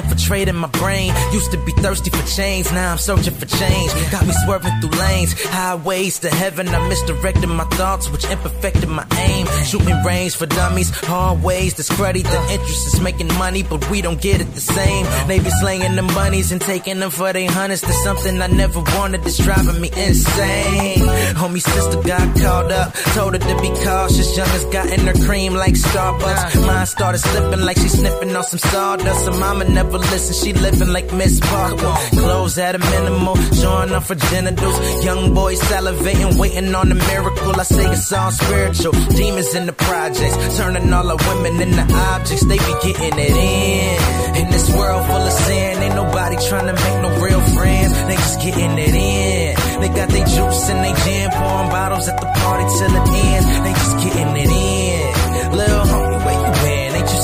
infiltrated 0.02 0.56
my 0.56 0.68
brain. 0.68 1.14
Used 1.32 1.52
to 1.52 1.58
be 1.58 1.72
thirsty 1.74 2.10
for 2.10 2.26
change, 2.28 2.72
now 2.72 2.91
I'm 2.91 2.97
searching 2.97 3.34
for 3.34 3.45
change. 3.45 3.91
Got 4.12 4.26
me 4.26 4.34
swerving 4.45 4.74
through 4.82 4.97
lanes, 4.99 5.34
highways 5.43 6.20
to 6.20 6.30
heaven. 6.30 6.68
I 6.70 6.88
misdirected 6.88 7.49
my 7.49 7.66
thoughts, 7.80 8.10
which 8.10 8.26
imperfected 8.26 8.89
my 8.89 9.06
aim. 9.18 9.47
Shooting 9.66 10.04
range 10.04 10.36
for 10.36 10.45
dummies, 10.45 10.89
hard 10.89 11.43
ways 11.43 11.74
to 11.76 11.84
credit 11.93 12.24
the 12.24 12.41
interest 12.52 12.93
is 12.93 13.02
making 13.02 13.28
money, 13.39 13.64
but 13.64 13.89
we 13.89 14.02
don't 14.02 14.22
get 14.22 14.41
it 14.41 14.52
the 14.54 14.62
same. 14.62 15.06
They 15.28 15.39
be 15.39 15.49
slinging 15.62 15.95
them 15.95 16.08
bunnies 16.08 16.52
and 16.52 16.62
taking 16.62 16.99
them 16.99 17.12
for 17.12 17.34
they 17.34 17.45
hundreds 17.45 17.82
to 17.82 17.93
something 17.93 18.41
I 18.41 18.47
never 18.47 18.82
wanted 18.95 19.24
that's 19.24 19.38
driving 19.38 19.80
me 19.82 19.89
insane. 19.95 21.06
Homie 21.36 21.62
sister 21.62 22.02
got 22.04 22.26
called 22.38 22.72
up, 22.72 22.93
told 23.16 23.34
her 23.34 23.39
to 23.39 23.62
be 23.62 23.70
cautious. 23.84 24.38
Youngest 24.38 24.72
got 24.72 24.88
in 24.88 25.02
her 25.02 25.26
cream 25.26 25.54
like 25.54 25.74
Starbucks. 25.74 26.66
Mine 26.66 26.86
started 26.86 27.20
slipping 27.20 27.62
like 27.62 27.78
she 27.78 27.89
sniffing 27.89 28.36
on 28.36 28.43
some 28.43 28.60
sawdust. 28.60 29.26
Her 29.26 29.38
mama 29.38 29.66
never 29.66 29.91
listened, 29.98 30.36
she 30.36 30.54
living 30.54 30.89
like 30.89 31.12
Miss 31.14 31.39
Parker. 31.39 31.94
Clothes 32.22 32.58
at 32.58 32.76
a 32.76 32.80
minimal, 32.80 33.36
showing 33.54 33.92
up 33.92 34.04
for 34.04 34.16
genitals. 34.16 35.06
Young 35.06 35.34
boys 35.34 35.60
salivating, 35.62 36.38
waiting 36.39 36.74
on 36.76 36.92
a 36.92 36.96
miracle. 36.96 37.60
I 37.60 37.64
say 37.64 37.86
it's 37.92 38.12
all 38.12 38.32
spiritual. 38.32 38.92
Demons 39.16 39.54
in 39.56 39.66
the 39.66 39.74
projects, 39.74 40.58
turning 40.58 40.92
all 40.94 41.08
the 41.08 41.18
women 41.28 41.62
into 41.62 41.94
objects. 41.94 42.46
They 42.46 42.58
be 42.58 42.74
getting 42.84 43.20
it 43.20 43.36
in. 43.36 44.22
In 44.42 44.50
this 44.50 44.70
world 44.76 45.06
full 45.08 45.16
of 45.16 45.34
sin, 45.34 45.84
ain't 45.84 45.96
nobody 45.96 46.38
trying 46.48 46.68
to 46.68 46.74
make 46.74 46.98
no 47.02 47.10
real 47.22 47.42
friends. 47.56 47.92
They 48.08 48.16
just 48.16 48.42
getting 48.42 48.78
it 48.78 48.96
in. 48.96 49.82
They 49.82 49.89
got 49.89 50.10
their 50.10 50.26
juice 50.26 50.70
and 50.70 50.80
they 50.86 50.94
jam, 51.04 51.32
pouring 51.32 51.70
bottles 51.70 52.08
at 52.08 52.20
the 52.20 52.28
party 52.28 52.66
till 52.78 52.94
it 52.96 53.08
ends. 53.26 53.46
They 53.66 53.74
just 53.74 53.98
getting 54.04 54.38
it 54.38 54.50
in. 54.50 55.52
Little 55.52 56.11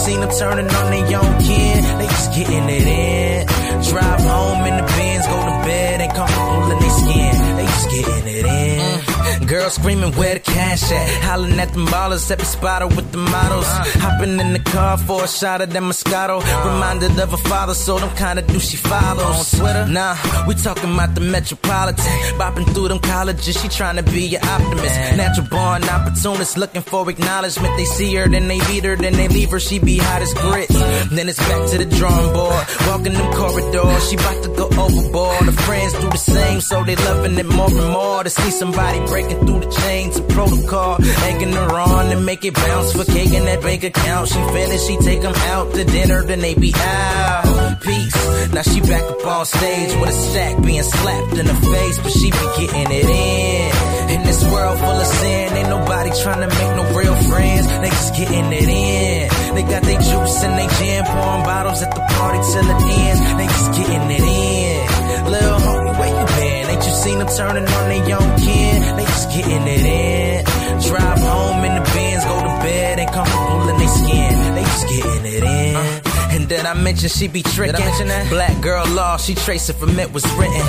seen 0.08 0.22
them 0.22 0.32
turning 0.40 0.70
on 0.74 0.88
their 0.92 1.20
own 1.20 1.34
kin, 1.44 1.84
They 2.00 2.08
just 2.08 2.34
getting 2.34 2.70
it 2.70 2.88
in. 2.88 3.48
Drive 3.92 4.22
home 4.22 4.66
in 4.70 4.78
the 4.80 4.86
Benz, 4.96 5.28
go 5.28 5.38
to 5.50 5.56
bed, 5.68 6.02
ain't 6.02 6.14
comfortable 6.14 6.47
just 7.90 8.08
getting 8.08 8.36
it 8.36 8.46
in. 8.46 8.80
Uh, 8.80 9.46
girl 9.46 9.70
screaming 9.70 10.12
where 10.14 10.36
the 10.36 10.40
cash 10.40 10.92
at, 10.92 11.24
hollering 11.24 11.60
at 11.60 11.74
them 11.74 11.86
ballers, 11.88 12.30
every 12.32 12.46
spotter 12.46 12.88
with 12.88 13.12
the 13.12 13.18
models. 13.18 13.66
Uh. 13.68 13.84
Hopping 14.00 14.40
in 14.40 14.54
the 14.54 14.60
car 14.60 14.98
for 14.98 15.24
a 15.24 15.28
shot 15.28 15.62
of 15.62 15.72
that 15.72 15.82
Moscato. 15.82 16.42
Uh. 16.42 16.70
Reminded 16.74 17.20
of 17.20 17.34
a 17.34 17.38
father, 17.38 17.74
so 17.74 18.00
them 18.00 18.16
kinda 18.16 18.42
do 18.42 18.60
she 18.60 18.78
follows. 18.78 19.54
On 19.54 19.60
Twitter? 19.60 19.88
Nah, 19.88 20.16
we 20.48 20.56
talking 20.56 20.94
about 20.94 21.16
the 21.16 21.22
metropolitan. 21.22 22.06
Bopping 22.40 22.66
through 22.74 22.90
them 22.90 23.00
colleges, 23.00 23.60
she 23.62 23.68
trying 23.68 23.96
to 23.98 24.04
be 24.04 24.36
an 24.36 24.48
optimist. 24.48 24.96
Natural 25.16 25.48
born 25.48 25.84
opportunist, 25.84 26.58
looking 26.58 26.82
for 26.82 27.10
acknowledgement. 27.10 27.76
They 27.78 27.86
see 27.86 28.14
her, 28.16 28.28
then 28.28 28.48
they 28.48 28.60
beat 28.68 28.84
her, 28.86 28.96
then 28.96 29.14
they 29.14 29.28
leave 29.28 29.52
her, 29.52 29.60
she 29.60 29.80
be 29.80 29.98
hot 29.98 30.22
as 30.22 30.34
grits. 30.34 30.74
Then 31.10 31.30
it's 31.30 31.40
back 31.40 31.70
to 31.72 31.78
the 31.78 31.86
drawing 31.86 32.34
board, 32.34 32.66
walking 32.88 33.14
them 33.14 33.32
corridors. 33.34 34.10
She 34.10 34.16
about 34.16 34.44
to 34.44 34.50
go 34.50 34.66
overboard. 34.66 35.46
Her 35.46 35.52
friends 35.52 35.94
do 35.94 36.10
the 36.10 36.18
same, 36.18 36.62
so 36.62 36.84
they 36.84 36.96
loving 36.96 37.38
it 37.38 37.46
more 37.46 37.70
and 37.78 37.92
more. 37.92 38.24
To 38.24 38.30
see 38.30 38.52
somebody 38.52 39.00
breaking 39.06 39.40
through 39.46 39.60
the 39.60 39.72
chains 39.72 40.18
of 40.18 40.28
protocol, 40.30 40.98
egging 41.30 41.54
her 41.54 41.80
on 41.80 42.12
and 42.12 42.26
make 42.26 42.44
it 42.44 42.54
bounce 42.54 42.94
for 42.94 43.06
cake 43.06 43.32
in 43.32 43.46
that 43.46 43.62
bank 43.62 43.84
account. 43.84 44.28
She 44.28 44.42
finished, 44.54 44.88
she 44.88 44.98
take 44.98 45.22
them 45.22 45.36
out 45.36 45.74
to 45.74 45.84
dinner, 45.84 46.24
then 46.24 46.40
they 46.40 46.56
be 46.56 46.74
out. 46.76 47.78
Peace. 47.82 48.54
Now 48.54 48.62
she 48.64 48.82
back 48.82 49.04
up 49.04 49.26
on 49.26 49.46
stage 49.46 49.94
with 50.00 50.10
a 50.10 50.14
sack 50.14 50.64
being 50.64 50.84
slapped 50.84 51.38
in 51.38 51.46
the 51.46 51.54
face, 51.54 52.00
but 52.00 52.12
she 52.12 52.32
be 52.32 52.46
getting 52.58 52.92
it 52.92 53.06
in. 53.06 54.10
In 54.10 54.24
this 54.24 54.44
world 54.52 54.80
full 54.80 55.00
of 55.06 55.08
sin, 55.08 55.54
ain't 55.54 55.70
nobody 55.70 56.10
trying 56.22 56.42
to 56.42 56.56
make 56.56 56.76
no 56.76 56.84
real 56.98 57.16
friends. 57.30 57.68
They 57.68 57.90
just 57.90 58.16
getting 58.16 58.52
it 58.52 58.70
in. 58.70 59.56
They 59.56 59.64
got 59.64 59.84
their 59.84 60.00
juice 60.00 60.44
and 60.44 60.58
they 60.58 60.68
jam, 60.80 61.06
pouring 61.06 61.44
bottles 61.44 61.82
at 61.84 61.94
the 61.94 62.02
party 62.02 62.40
till 62.52 62.68
it 62.70 62.82
ends. 63.06 63.22
They 63.38 63.48
just 63.48 63.72
getting 63.78 64.12
it 64.12 64.24
in. 64.24 65.32
Little 65.32 65.87
you? 66.86 66.92
Seen 66.92 67.20
them 67.20 67.28
turning 67.28 67.68
on 67.68 67.90
their 67.90 68.18
own 68.20 68.40
kid? 68.40 68.98
They 68.98 69.06
just 69.06 69.30
getting 69.32 69.68
it 69.68 69.86
in. 69.86 70.46
Drive 70.82 71.20
home 71.20 71.64
in 71.66 71.74
the 71.76 71.86
Benz, 71.94 72.24
go 72.26 72.40
to 72.40 72.54
bed, 72.64 73.00
ain't 73.00 73.12
comfortable 73.12 73.70
in 73.70 73.78
their 73.78 73.88
skin. 73.88 74.56
They 74.56 74.64
just 74.64 74.88
getting 74.88 75.26
it 75.26 75.44
in. 75.44 76.07
Then 76.48 76.66
I 76.66 76.74
mentioned 76.74 77.12
she 77.12 77.28
be 77.28 77.44
tricking. 77.44 77.76
Black 78.30 78.62
girl 78.62 78.86
law, 78.88 79.18
she 79.18 79.36
trace 79.36 79.70
it 79.70 79.74
from 79.74 80.00
it 80.00 80.14
was 80.14 80.26
written. 80.34 80.62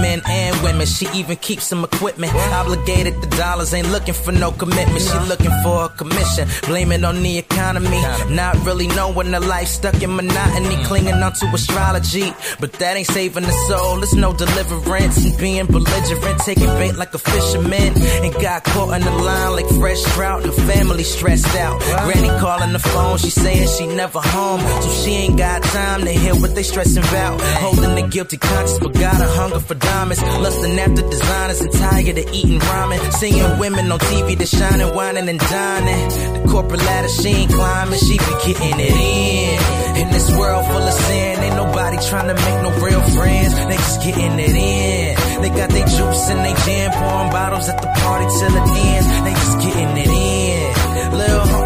Men 0.00 0.22
and 0.26 0.56
women, 0.62 0.86
she 0.86 1.06
even 1.14 1.36
keeps 1.36 1.64
some 1.64 1.84
equipment. 1.84 2.32
Obligated 2.34 3.20
to 3.22 3.28
dollars, 3.36 3.74
ain't 3.74 3.90
looking 3.90 4.14
for 4.14 4.32
no 4.32 4.50
commitment. 4.52 5.02
She 5.02 5.18
looking 5.28 5.52
for 5.62 5.84
a 5.84 5.88
commission. 5.88 6.48
Blame 6.66 6.92
it 6.92 7.04
on 7.04 7.22
the 7.22 7.38
economy. 7.38 8.00
Not 8.30 8.56
really 8.64 8.86
knowing 8.88 9.30
the 9.30 9.40
life 9.40 9.68
stuck 9.68 10.02
in 10.02 10.14
monotony. 10.14 10.76
Clinging 10.84 11.22
onto 11.22 11.46
astrology. 11.46 12.32
But 12.60 12.72
that 12.74 12.96
ain't 12.96 13.06
saving 13.06 13.44
the 13.44 13.52
soul. 13.68 14.02
It's 14.02 14.14
no 14.14 14.32
deliverance. 14.32 15.24
And 15.24 15.36
being 15.38 15.66
belligerent, 15.66 16.38
taking 16.40 16.72
bait 16.80 16.96
like 16.96 17.12
a 17.14 17.18
fisherman. 17.18 17.92
And 18.24 18.32
got 18.34 18.64
caught 18.64 18.94
in 18.94 19.02
the 19.02 19.10
line 19.10 19.52
like 19.52 19.68
fresh 19.78 20.02
trout. 20.14 20.44
and 20.44 20.52
the 20.52 20.62
family 20.62 21.04
stressed 21.04 21.54
out. 21.56 21.80
Granny 22.04 22.28
calling 22.40 22.72
the 22.72 22.78
phone, 22.78 23.18
she 23.18 23.30
saying 23.30 23.68
she 23.68 23.86
never 23.86 24.20
home. 24.20 24.60
So 24.82 24.90
she 25.02 25.10
ain't 25.12 25.25
got 25.34 25.62
time 25.62 26.02
to 26.02 26.10
hear 26.12 26.34
what 26.34 26.54
they 26.54 26.62
stressing 26.62 27.02
about. 27.02 27.40
Holding 27.40 27.94
the 27.94 28.06
guilty 28.08 28.36
conscience, 28.36 28.78
but 28.78 28.92
got 28.94 29.20
a 29.20 29.28
hunger 29.38 29.60
for 29.60 29.74
diamonds. 29.74 30.22
Lusting 30.22 30.78
after 30.78 31.02
designers 31.08 31.60
and 31.60 31.72
tired 31.72 32.18
of 32.18 32.26
eating 32.32 32.60
ramen. 32.60 33.12
Seeing 33.12 33.58
women 33.58 33.90
on 33.90 33.98
TV 33.98 34.36
that 34.38 34.48
shining, 34.48 34.94
whining 34.94 35.28
and 35.28 35.40
dining. 35.40 36.08
The 36.34 36.48
corporate 36.50 36.82
ladder 36.84 37.08
she 37.08 37.28
ain't 37.28 37.52
climbing, 37.52 37.98
she 37.98 38.18
be 38.18 38.34
getting 38.46 38.80
it 38.80 38.92
in. 38.92 39.96
In 39.96 40.12
this 40.12 40.30
world 40.36 40.66
full 40.66 40.82
of 40.82 40.92
sin, 40.92 41.42
ain't 41.42 41.56
nobody 41.56 41.96
trying 42.08 42.28
to 42.28 42.34
make 42.34 42.58
no 42.62 42.70
real 42.84 43.02
friends. 43.16 43.54
They 43.54 43.76
just 43.76 44.02
getting 44.02 44.38
it 44.38 44.54
in. 44.54 45.42
They 45.42 45.48
got 45.50 45.70
their 45.70 45.86
juice 45.86 46.30
and 46.30 46.40
they 46.44 46.54
jam, 46.64 46.92
pouring 46.92 47.30
bottles 47.30 47.68
at 47.68 47.80
the 47.80 47.88
party 47.88 48.26
till 48.38 48.54
it 48.54 48.68
ends. 48.92 49.06
They 49.24 49.32
just 49.32 49.58
getting 49.60 49.96
it 49.96 50.08
in. 50.08 51.18
Little 51.18 51.65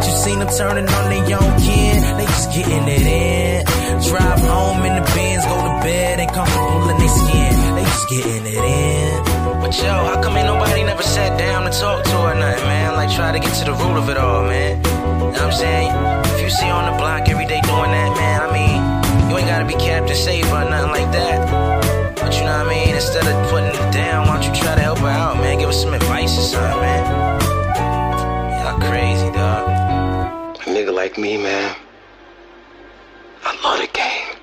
where 0.00 0.10
you 0.10 0.16
seen 0.16 0.38
them 0.38 0.48
turning 0.48 0.88
on 0.88 1.04
their 1.10 1.36
own 1.36 1.52
kid? 1.60 2.00
They 2.16 2.26
just 2.26 2.52
getting 2.52 2.88
it 2.88 3.04
in. 3.04 3.64
Drive 4.08 4.40
home 4.40 4.84
in 4.84 4.94
the 4.96 5.04
Benz, 5.12 5.44
go 5.44 5.56
to 5.60 5.74
bed, 5.84 6.20
ain't 6.20 6.32
comfortable 6.32 6.88
in 6.88 6.96
their 6.98 7.08
skin. 7.08 7.74
They 7.76 7.84
just 7.84 8.08
getting 8.08 8.46
it 8.46 8.64
in. 8.64 9.24
But 9.60 9.76
yo, 9.76 9.92
how 10.08 10.22
come 10.22 10.36
ain't 10.36 10.46
nobody 10.46 10.82
never 10.84 11.02
sat 11.02 11.38
down 11.38 11.64
to 11.64 11.70
talk 11.70 12.04
to 12.04 12.16
her 12.26 12.34
nothing, 12.34 12.64
man? 12.64 12.94
Like 12.94 13.10
try 13.14 13.32
to 13.32 13.38
get 13.38 13.52
to 13.60 13.64
the 13.66 13.72
root 13.72 13.96
of 13.98 14.08
it 14.08 14.16
all, 14.16 14.42
man. 14.42 14.76
You 14.78 14.90
know 14.90 15.30
what 15.30 15.40
I'm 15.40 15.52
saying? 15.52 15.90
If 16.34 16.40
you 16.42 16.50
see 16.50 16.70
on 16.70 16.90
the 16.90 16.96
block 16.96 17.28
every 17.28 17.46
day 17.46 17.60
doing 17.60 17.92
that, 17.92 18.10
man, 18.16 18.38
I 18.40 18.48
mean, 18.56 19.30
you 19.30 19.36
ain't 19.38 19.48
gotta 19.48 19.66
be 19.66 19.74
Captain 19.74 20.16
Safe 20.16 20.46
or 20.46 20.64
nothing 20.64 20.92
like 20.96 21.12
that. 21.12 22.16
But 22.16 22.34
you 22.36 22.44
know 22.44 22.56
what 22.58 22.66
I 22.66 22.70
mean? 22.70 22.94
Instead 22.94 23.26
of 23.26 23.50
putting 23.50 23.68
it 23.68 23.92
down, 23.92 24.26
why 24.26 24.40
don't 24.40 24.48
you 24.48 24.54
try 24.60 24.74
to 24.74 24.80
help 24.80 24.98
her 24.98 25.08
out, 25.08 25.36
man? 25.36 25.58
Give 25.58 25.68
her 25.68 25.72
some 25.74 25.92
advice 25.92 26.38
or 26.38 26.42
something, 26.42 26.80
man. 26.80 27.02
Y'all 28.64 28.78
crazy, 28.80 29.19
nigga 30.80 30.94
like 30.94 31.18
me, 31.18 31.36
man. 31.36 31.76
I 33.44 33.60
love 33.62 33.80
the 33.80 33.92
game. 33.92 34.36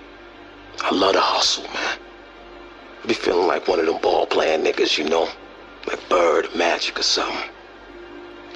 I 0.82 0.94
love 0.94 1.14
the 1.14 1.22
hustle, 1.22 1.64
man. 1.64 1.98
I 3.04 3.08
be 3.08 3.14
feeling 3.14 3.48
like 3.48 3.68
one 3.68 3.80
of 3.80 3.86
them 3.86 4.00
ball 4.02 4.26
playing 4.28 4.64
niggas, 4.64 4.98
you 4.98 5.10
know? 5.10 5.28
Like 5.88 6.10
Bird, 6.10 6.48
Magic, 6.56 7.00
or 7.00 7.04
something. 7.04 7.50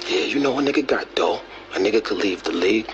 Yeah, 0.08 0.24
you 0.24 0.38
know 0.38 0.58
a 0.58 0.62
nigga 0.62 0.86
got 0.86 1.12
dough. 1.14 1.40
A 1.74 1.78
nigga 1.78 2.04
could 2.04 2.18
leave 2.18 2.42
the 2.42 2.52
league. 2.52 2.90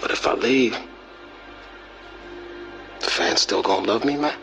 But 0.00 0.10
if 0.10 0.26
I 0.26 0.34
leave, 0.34 0.76
the 3.00 3.06
fans 3.06 3.40
still 3.40 3.62
gonna 3.62 3.86
love 3.86 4.04
me, 4.04 4.16
man? 4.16 4.36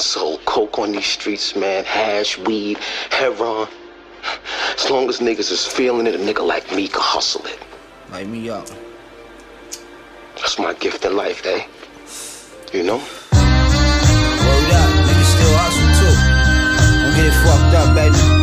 Sold 0.00 0.44
coke 0.44 0.78
on 0.78 0.92
these 0.92 1.06
streets, 1.06 1.54
man. 1.54 1.84
Hash, 1.84 2.38
weed, 2.38 2.78
heroin. 3.10 3.68
As 4.74 4.90
long 4.90 5.08
as 5.08 5.20
niggas 5.20 5.50
is 5.50 5.66
feeling 5.66 6.06
it, 6.06 6.14
a 6.14 6.18
nigga 6.18 6.46
like 6.46 6.74
me 6.74 6.88
can 6.88 7.00
hustle 7.00 7.44
it. 7.46 7.58
Light 8.10 8.26
me 8.28 8.50
up. 8.50 8.68
That's 10.36 10.58
my 10.58 10.74
gift 10.74 11.04
in 11.04 11.16
life, 11.16 11.44
eh? 11.44 11.66
You 12.72 12.82
know? 12.84 12.96
Word 12.96 13.04
up, 14.72 14.90
niggas 15.06 15.30
still 15.34 15.54
hustle 15.56 15.90
too. 16.00 16.14
Don't 17.02 17.14
get 17.16 17.26
it 17.26 17.36
fucked 17.44 17.74
up, 17.74 17.94
baby. 17.94 18.39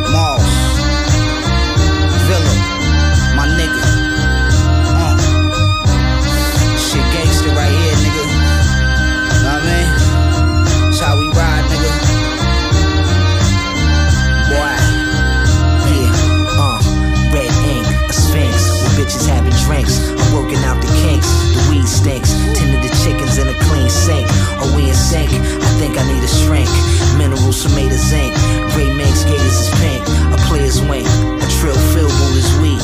Shrink. 26.47 26.71
Minerals 27.19 27.67
are 27.67 27.75
made 27.75 27.91
of 27.91 27.99
zinc. 27.99 28.31
Gray 28.71 28.87
minks, 28.95 29.27
gators 29.27 29.67
is 29.67 29.69
pink. 29.83 29.99
A 30.31 30.39
player's 30.47 30.79
wink, 30.79 31.03
a 31.03 31.47
trill 31.59 31.75
fill 31.91 32.07
boot 32.07 32.39
is 32.39 32.47
weak. 32.63 32.79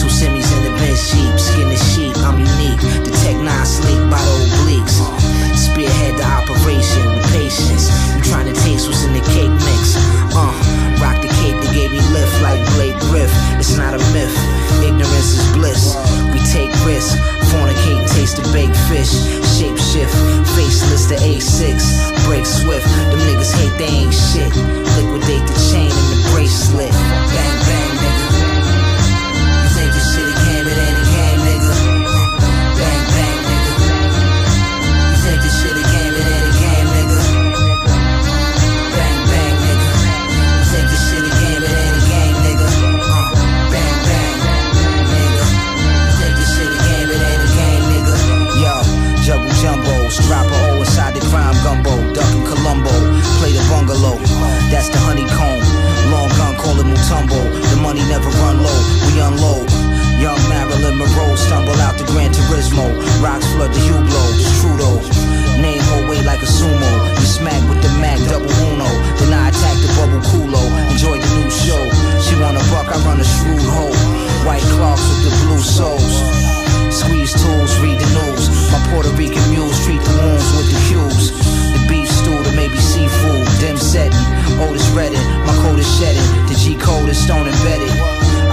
Two 0.00 0.08
semis 0.08 0.48
in 0.56 0.60
the 0.64 0.72
bench 0.80 0.96
jeep, 1.12 1.36
skin 1.36 1.68
the 1.68 1.76
sheep. 1.92 2.16
I'm 2.24 2.40
unique. 2.40 2.80
The 3.04 3.12
tech 3.20 3.36
nine 3.36 3.68
sleek 3.68 4.00
by 4.08 4.16
the 4.16 4.34
obliques. 4.48 4.96
Spearhead 5.52 6.16
the 6.16 6.24
operation 6.24 7.04
with 7.12 7.28
patience. 7.36 7.92
You 8.16 8.24
trying 8.32 8.48
to 8.48 8.56
taste 8.64 8.88
what's 8.88 9.04
in 9.04 9.12
the 9.12 9.24
cake 9.36 9.52
mix. 9.60 9.92
Uh, 10.32 10.48
rock 11.04 11.20
the 11.20 11.28
cape 11.44 11.60
that 11.60 11.72
gave 11.76 11.92
me 11.92 12.00
lift 12.16 12.32
like 12.40 12.64
Blake 12.80 12.96
Griff. 13.12 13.28
It's 13.60 13.76
not 13.76 13.92
a 13.92 14.00
myth. 14.16 14.32
Ignorance 14.80 15.36
is 15.36 15.44
bliss. 15.52 16.00
We 16.32 16.40
take 16.48 16.72
risks. 16.88 17.12
Fornicate 17.52 18.00
and 18.00 18.08
taste 18.08 18.40
the 18.40 18.46
baked 18.56 18.78
fish. 18.88 19.12
Shape 19.52 19.76
shift. 19.76 20.16
Faceless 20.56 21.12
to 21.12 21.16
A6. 21.20 22.01
Hate 23.54 23.76
they 23.78 23.92
ain't 24.02 24.14
shit. 24.14 24.54
Liquidate 24.96 25.46
the 25.48 25.56
chain 25.70 25.90
and 25.90 26.08
the 26.12 26.30
bracelet. 26.32 27.21
That's 54.82 54.98
the 54.98 55.02
honeycomb. 55.06 55.62
Long 56.10 56.26
gun, 56.34 56.58
call 56.58 56.74
it 56.74 56.86
Mutombo. 56.90 57.38
The 57.70 57.78
money 57.78 58.02
never 58.10 58.26
run 58.42 58.58
low, 58.58 58.80
we 59.06 59.22
unload. 59.22 59.70
Young 60.18 60.42
Marilyn 60.50 60.98
Monroe 60.98 61.38
stumble 61.38 61.78
out 61.86 61.94
the 61.98 62.06
Gran 62.10 62.34
Turismo. 62.34 62.90
Rocks 63.22 63.46
flood 63.54 63.70
the 63.70 63.78
Hublots, 63.78 64.42
Trudeau. 64.58 64.98
Name 65.62 65.82
whole 65.86 66.10
weight 66.10 66.26
like 66.26 66.42
a 66.42 66.50
sumo. 66.50 66.90
You 67.14 67.26
smack 67.26 67.62
with 67.70 67.78
the 67.78 67.94
Mac, 68.02 68.18
double 68.26 68.50
uno. 68.50 68.90
Then 69.22 69.30
I 69.30 69.54
attack 69.54 69.78
the 69.78 69.90
bubble 69.94 70.22
culo. 70.34 70.62
Enjoy 70.90 71.14
the 71.14 71.30
new 71.38 71.50
show. 71.50 71.82
She 72.18 72.34
want 72.42 72.58
a 72.58 72.64
buck, 72.74 72.90
I 72.90 72.98
run 73.06 73.22
a 73.22 73.26
shrewd 73.38 73.62
hole. 73.62 73.94
White 74.42 74.66
clocks 74.74 75.06
with 75.06 75.30
the 75.30 75.32
blue 75.46 75.62
soles. 75.62 76.42
Squeeze 76.90 77.38
tools, 77.38 77.78
read 77.78 78.02
the 78.02 78.10
news. 78.18 78.50
My 78.74 78.82
Puerto 78.90 79.14
Rican 79.14 79.46
mules 79.54 79.78
treat 79.86 80.02
the 80.02 80.14
wounds 80.18 80.48
with 80.58 80.66
the 80.74 80.78
cubes. 80.90 81.30
The 81.70 81.80
beef 81.88 82.10
stew, 82.10 82.36
the 82.42 82.52
maybe 82.58 82.78
seafood. 82.78 83.46
Dim 83.62 83.76
setting, 83.78 84.26
Otis 84.60 84.88
Redding. 84.90 85.22
My 85.46 85.54
coat 85.62 85.78
is 85.78 85.88
shedding. 85.98 86.26
The 86.48 86.54
G 86.54 86.76
code 86.76 87.08
is 87.08 87.18
stone 87.18 87.46
embedded. 87.46 87.90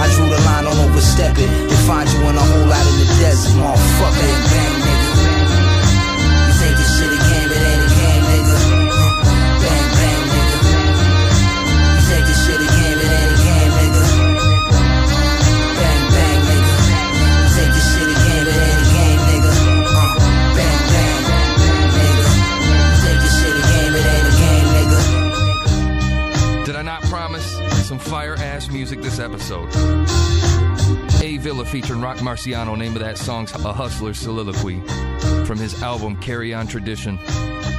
I 0.00 0.06
drew 0.14 0.28
the 0.28 0.40
line 0.48 0.66
on 0.66 0.76
overstep 0.88 1.36
it. 1.36 1.50
They 1.68 1.80
find 1.84 2.08
you 2.08 2.20
in 2.28 2.36
a 2.36 2.40
hole 2.40 2.72
out 2.72 2.86
in 2.88 2.96
the 3.00 3.08
desert. 3.20 3.52
Motherfucker, 3.60 4.20
bang, 4.20 4.44
bang, 4.48 4.76
nigga. 4.80 4.99
Music 28.90 29.04
this 29.04 29.20
episode? 29.20 29.68
A 31.22 31.36
Villa 31.36 31.64
featuring 31.64 32.00
Roc 32.00 32.16
Marciano, 32.16 32.76
name 32.76 32.94
of 32.94 33.00
that 33.02 33.18
song's 33.18 33.52
A 33.52 33.72
Hustler's 33.72 34.18
Soliloquy 34.18 34.80
from 35.44 35.58
his 35.58 35.80
album 35.80 36.16
Carry 36.16 36.52
On 36.52 36.66
Tradition. 36.66 37.16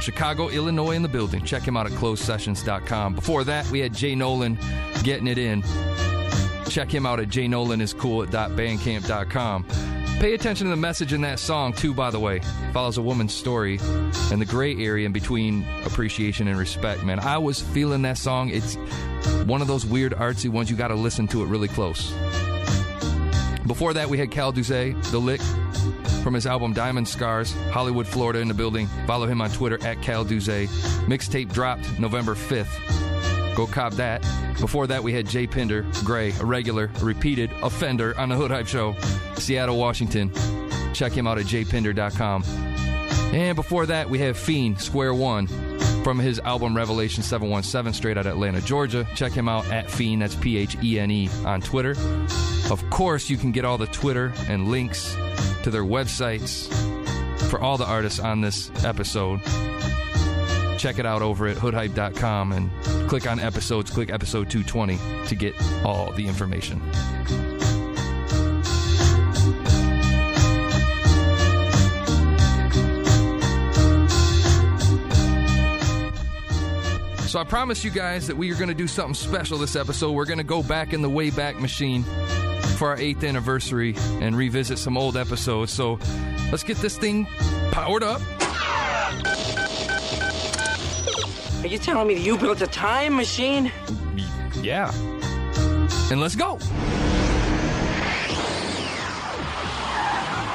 Chicago, 0.00 0.48
Illinois 0.48 0.92
in 0.92 1.02
the 1.02 1.08
building. 1.08 1.44
Check 1.44 1.64
him 1.64 1.76
out 1.76 1.84
at 1.84 1.92
closedsessions.com. 1.92 3.14
Before 3.14 3.44
that, 3.44 3.70
we 3.70 3.80
had 3.80 3.92
J 3.92 4.14
Nolan 4.14 4.58
getting 5.02 5.26
it 5.26 5.36
in. 5.36 5.62
Check 6.70 6.90
him 6.90 7.04
out 7.04 7.20
at 7.20 7.28
jnolaniscool.bandcamp.com. 7.28 9.66
Pay 10.20 10.34
attention 10.34 10.66
to 10.66 10.70
the 10.70 10.76
message 10.76 11.12
in 11.12 11.20
that 11.22 11.40
song, 11.40 11.72
too, 11.72 11.92
by 11.92 12.10
the 12.10 12.20
way. 12.20 12.40
Follows 12.72 12.96
a 12.96 13.02
woman's 13.02 13.34
story 13.34 13.78
and 14.30 14.40
the 14.40 14.46
gray 14.46 14.76
area 14.76 15.04
in 15.04 15.12
between 15.12 15.66
appreciation 15.84 16.46
and 16.46 16.56
respect, 16.56 17.02
man. 17.02 17.18
I 17.18 17.38
was 17.38 17.60
feeling 17.60 18.02
that 18.02 18.18
song. 18.18 18.50
It's 18.50 18.76
one 19.46 19.60
of 19.60 19.66
those 19.66 19.84
weird 19.84 20.12
artsy 20.12 20.48
ones 20.48 20.70
you 20.70 20.76
got 20.76 20.88
to 20.88 20.94
listen 20.94 21.26
to 21.28 21.42
it 21.42 21.46
really 21.46 21.68
close. 21.68 22.12
Before 23.66 23.92
that, 23.94 24.08
we 24.08 24.18
had 24.18 24.30
Cal 24.30 24.52
Duzay, 24.52 25.10
The 25.10 25.18
Lick, 25.18 25.40
from 26.22 26.34
his 26.34 26.46
album 26.46 26.72
Diamond 26.72 27.08
Scars, 27.08 27.52
Hollywood, 27.70 28.06
Florida, 28.06 28.38
in 28.38 28.48
the 28.48 28.54
building. 28.54 28.86
Follow 29.06 29.26
him 29.26 29.40
on 29.40 29.50
Twitter 29.50 29.84
at 29.84 30.02
Cal 30.02 30.24
Duzay. 30.24 30.68
Mixtape 31.06 31.52
dropped 31.52 31.98
November 31.98 32.34
5th. 32.34 33.01
Go 33.54 33.66
cop 33.66 33.94
that. 33.94 34.22
Before 34.60 34.86
that, 34.86 35.02
we 35.02 35.12
had 35.12 35.26
J 35.26 35.46
Pinder, 35.46 35.84
Gray, 36.04 36.32
a 36.40 36.44
regular, 36.44 36.90
a 37.00 37.04
repeated 37.04 37.50
offender 37.62 38.18
on 38.18 38.28
the 38.28 38.36
Hood 38.36 38.50
Hype 38.50 38.66
Show, 38.66 38.94
Seattle, 39.36 39.78
Washington. 39.78 40.32
Check 40.94 41.12
him 41.12 41.26
out 41.26 41.38
at 41.38 41.46
jpinder.com. 41.46 42.44
And 43.32 43.56
before 43.56 43.86
that, 43.86 44.10
we 44.10 44.18
have 44.18 44.36
Phene, 44.36 44.78
Square 44.78 45.14
One, 45.14 45.46
from 46.04 46.18
his 46.18 46.38
album 46.40 46.76
Revelation 46.76 47.22
717, 47.22 47.94
straight 47.94 48.18
out 48.18 48.26
of 48.26 48.32
Atlanta, 48.32 48.60
Georgia. 48.60 49.06
Check 49.14 49.32
him 49.32 49.48
out 49.48 49.66
at 49.72 49.86
Phene, 49.86 50.18
that's 50.18 50.34
P 50.34 50.58
H 50.58 50.76
E 50.82 50.98
N 50.98 51.10
E, 51.10 51.30
on 51.44 51.60
Twitter. 51.60 51.96
Of 52.70 52.84
course, 52.90 53.30
you 53.30 53.36
can 53.36 53.52
get 53.52 53.64
all 53.64 53.78
the 53.78 53.86
Twitter 53.86 54.32
and 54.48 54.68
links 54.68 55.16
to 55.62 55.70
their 55.70 55.84
websites 55.84 56.68
for 57.48 57.60
all 57.60 57.76
the 57.78 57.86
artists 57.86 58.18
on 58.18 58.40
this 58.40 58.70
episode. 58.84 59.40
Check 60.78 60.98
it 60.98 61.06
out 61.06 61.22
over 61.22 61.46
at 61.46 61.56
hoodhype.com 61.56 62.52
and 62.52 62.70
click 63.08 63.26
on 63.30 63.38
episodes, 63.40 63.90
click 63.90 64.10
episode 64.10 64.50
220 64.50 64.98
to 65.28 65.34
get 65.34 65.54
all 65.84 66.12
the 66.12 66.26
information. 66.26 66.80
So 77.32 77.40
I 77.40 77.44
promise 77.44 77.82
you 77.82 77.90
guys 77.90 78.26
that 78.26 78.36
we 78.36 78.52
are 78.52 78.56
going 78.56 78.68
to 78.68 78.74
do 78.74 78.86
something 78.86 79.14
special 79.14 79.56
this 79.56 79.74
episode. 79.74 80.12
We're 80.12 80.26
going 80.26 80.36
to 80.36 80.44
go 80.44 80.62
back 80.62 80.92
in 80.92 81.00
the 81.00 81.08
Wayback 81.08 81.58
Machine 81.60 82.04
for 82.76 82.88
our 82.88 82.98
eighth 82.98 83.24
anniversary 83.24 83.94
and 84.20 84.36
revisit 84.36 84.76
some 84.76 84.98
old 84.98 85.16
episodes. 85.16 85.72
So 85.72 85.98
let's 86.50 86.62
get 86.62 86.76
this 86.76 86.98
thing 86.98 87.24
powered 87.70 88.02
up. 88.02 88.20
Are 91.62 91.68
you 91.68 91.78
telling 91.78 92.08
me 92.08 92.18
you 92.18 92.36
built 92.36 92.60
a 92.60 92.66
time 92.66 93.14
machine? 93.14 93.70
Yeah. 94.62 94.92
And 96.10 96.20
let's 96.20 96.34
go. 96.34 96.58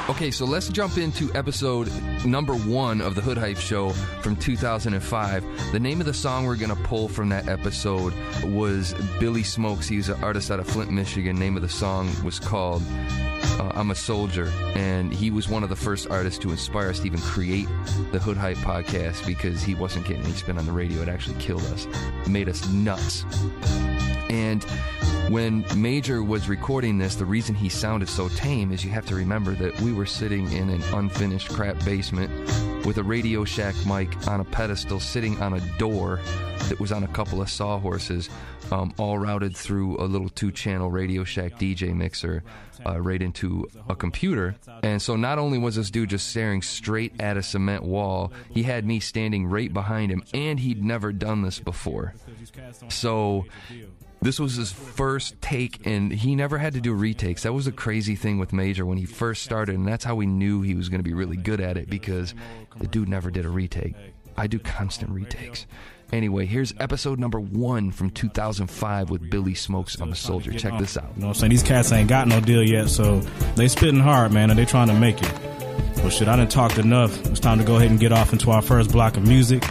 Okay, 0.08 0.30
so 0.30 0.46
let's 0.46 0.70
jump 0.70 0.96
into 0.96 1.30
episode 1.34 1.92
number 2.24 2.54
one 2.54 3.02
of 3.02 3.14
the 3.14 3.20
Hood 3.20 3.36
Hype 3.36 3.58
Show 3.58 3.90
from 4.22 4.36
2005. 4.36 5.72
The 5.72 5.78
name 5.78 6.00
of 6.00 6.06
the 6.06 6.14
song 6.14 6.46
we're 6.46 6.56
going 6.56 6.74
to 6.74 6.82
pull 6.82 7.08
from 7.08 7.28
that 7.28 7.46
episode 7.46 8.14
was 8.42 8.94
Billy 9.20 9.42
Smokes. 9.42 9.86
He's 9.86 10.08
an 10.08 10.24
artist 10.24 10.50
out 10.50 10.60
of 10.60 10.66
Flint, 10.66 10.90
Michigan. 10.90 11.38
Name 11.38 11.56
of 11.56 11.62
the 11.62 11.68
song 11.68 12.10
was 12.24 12.40
called 12.40 12.82
uh, 13.58 13.70
I'm 13.74 13.90
a 13.90 13.94
Soldier. 13.94 14.50
And 14.74 15.12
he 15.12 15.30
was 15.30 15.46
one 15.46 15.62
of 15.62 15.68
the 15.68 15.76
first 15.76 16.08
artists 16.08 16.38
to 16.40 16.50
inspire 16.50 16.88
us 16.88 17.00
to 17.00 17.06
even 17.06 17.20
create 17.20 17.68
the 18.10 18.18
Hood 18.18 18.38
Hype 18.38 18.56
podcast 18.58 19.26
because 19.26 19.62
he 19.62 19.74
wasn't 19.74 20.06
getting 20.06 20.24
any 20.24 20.32
spin 20.32 20.56
on 20.56 20.64
the 20.64 20.72
radio. 20.72 21.02
It 21.02 21.08
actually 21.08 21.38
killed 21.38 21.64
us, 21.66 21.86
it 22.24 22.28
made 22.28 22.48
us 22.48 22.66
nuts. 22.70 23.26
And 24.30 24.64
when 25.28 25.64
Major 25.76 26.22
was 26.22 26.48
recording 26.48 26.96
this, 26.96 27.14
the 27.16 27.24
reason 27.24 27.54
he 27.54 27.68
sounded 27.68 28.08
so 28.08 28.28
tame 28.30 28.72
is 28.72 28.82
you 28.82 28.90
have 28.90 29.04
to 29.06 29.14
remember 29.14 29.52
that 29.56 29.78
we 29.82 29.92
were 29.92 30.06
sitting 30.06 30.50
in 30.52 30.70
an 30.70 30.82
unfinished 30.94 31.50
crap 31.50 31.82
basement 31.84 32.30
with 32.86 32.96
a 32.96 33.02
Radio 33.02 33.44
Shack 33.44 33.74
mic 33.86 34.26
on 34.26 34.40
a 34.40 34.44
pedestal 34.44 35.00
sitting 35.00 35.38
on 35.42 35.52
a 35.52 35.60
door 35.78 36.20
that 36.68 36.80
was 36.80 36.92
on 36.92 37.04
a 37.04 37.08
couple 37.08 37.42
of 37.42 37.50
sawhorses, 37.50 38.30
um, 38.70 38.94
all 38.96 39.18
routed 39.18 39.54
through 39.54 39.98
a 39.98 40.06
little 40.06 40.30
two 40.30 40.50
channel 40.50 40.90
Radio 40.90 41.24
Shack 41.24 41.58
DJ 41.58 41.94
mixer 41.94 42.42
uh, 42.86 42.98
right 42.98 43.20
into 43.20 43.68
a 43.88 43.94
computer. 43.94 44.56
And 44.82 45.02
so 45.02 45.16
not 45.16 45.38
only 45.38 45.58
was 45.58 45.76
this 45.76 45.90
dude 45.90 46.08
just 46.10 46.28
staring 46.28 46.62
straight 46.62 47.20
at 47.20 47.36
a 47.36 47.42
cement 47.42 47.82
wall, 47.82 48.32
he 48.50 48.62
had 48.62 48.86
me 48.86 49.00
standing 49.00 49.46
right 49.46 49.72
behind 49.72 50.10
him, 50.10 50.22
and 50.32 50.58
he'd 50.58 50.82
never 50.82 51.12
done 51.12 51.42
this 51.42 51.58
before. 51.58 52.14
So 52.88 53.44
this 54.20 54.40
was 54.40 54.56
his 54.56 54.72
first 54.72 55.40
take, 55.40 55.86
and 55.86 56.12
he 56.12 56.34
never 56.34 56.58
had 56.58 56.74
to 56.74 56.80
do 56.80 56.92
retakes. 56.92 57.44
That 57.44 57.52
was 57.52 57.66
a 57.66 57.72
crazy 57.72 58.16
thing 58.16 58.38
with 58.38 58.52
Major 58.52 58.84
when 58.84 58.98
he 58.98 59.06
first 59.06 59.42
started, 59.42 59.76
and 59.76 59.86
that's 59.86 60.04
how 60.04 60.14
we 60.16 60.26
knew 60.26 60.62
he 60.62 60.74
was 60.74 60.88
going 60.88 60.98
to 61.00 61.04
be 61.04 61.14
really 61.14 61.36
good 61.36 61.60
at 61.60 61.76
it 61.76 61.88
because 61.88 62.34
the 62.78 62.86
dude 62.86 63.08
never 63.08 63.30
did 63.30 63.44
a 63.44 63.48
retake. 63.48 63.94
I 64.36 64.46
do 64.46 64.58
constant 64.58 65.10
retakes. 65.10 65.66
Anyway, 66.10 66.46
here's 66.46 66.72
episode 66.80 67.18
number 67.18 67.38
one 67.38 67.90
from 67.90 68.10
2005 68.10 69.10
with 69.10 69.30
Billy 69.30 69.54
Smokes. 69.54 70.00
I'm 70.00 70.12
a 70.12 70.16
soldier. 70.16 70.52
Check 70.52 70.78
this 70.78 70.96
out. 70.96 71.04
You 71.16 71.20
know 71.20 71.26
what 71.28 71.36
I'm 71.36 71.40
saying? 71.40 71.50
These 71.50 71.62
cats 71.62 71.92
ain't 71.92 72.08
got 72.08 72.28
no 72.28 72.40
deal 72.40 72.62
yet, 72.62 72.88
so 72.88 73.20
they 73.56 73.68
spitting 73.68 74.00
hard, 74.00 74.32
man, 74.32 74.48
and 74.48 74.58
they 74.58 74.64
trying 74.64 74.88
to 74.88 74.94
make 74.94 75.22
it. 75.22 75.32
Well, 75.98 76.10
shit, 76.10 76.28
I 76.28 76.36
done 76.36 76.48
talked 76.48 76.78
enough. 76.78 77.26
It's 77.26 77.40
time 77.40 77.58
to 77.58 77.64
go 77.64 77.76
ahead 77.76 77.90
and 77.90 78.00
get 78.00 78.12
off 78.12 78.32
into 78.32 78.50
our 78.50 78.62
first 78.62 78.90
block 78.90 79.16
of 79.16 79.26
music. 79.26 79.62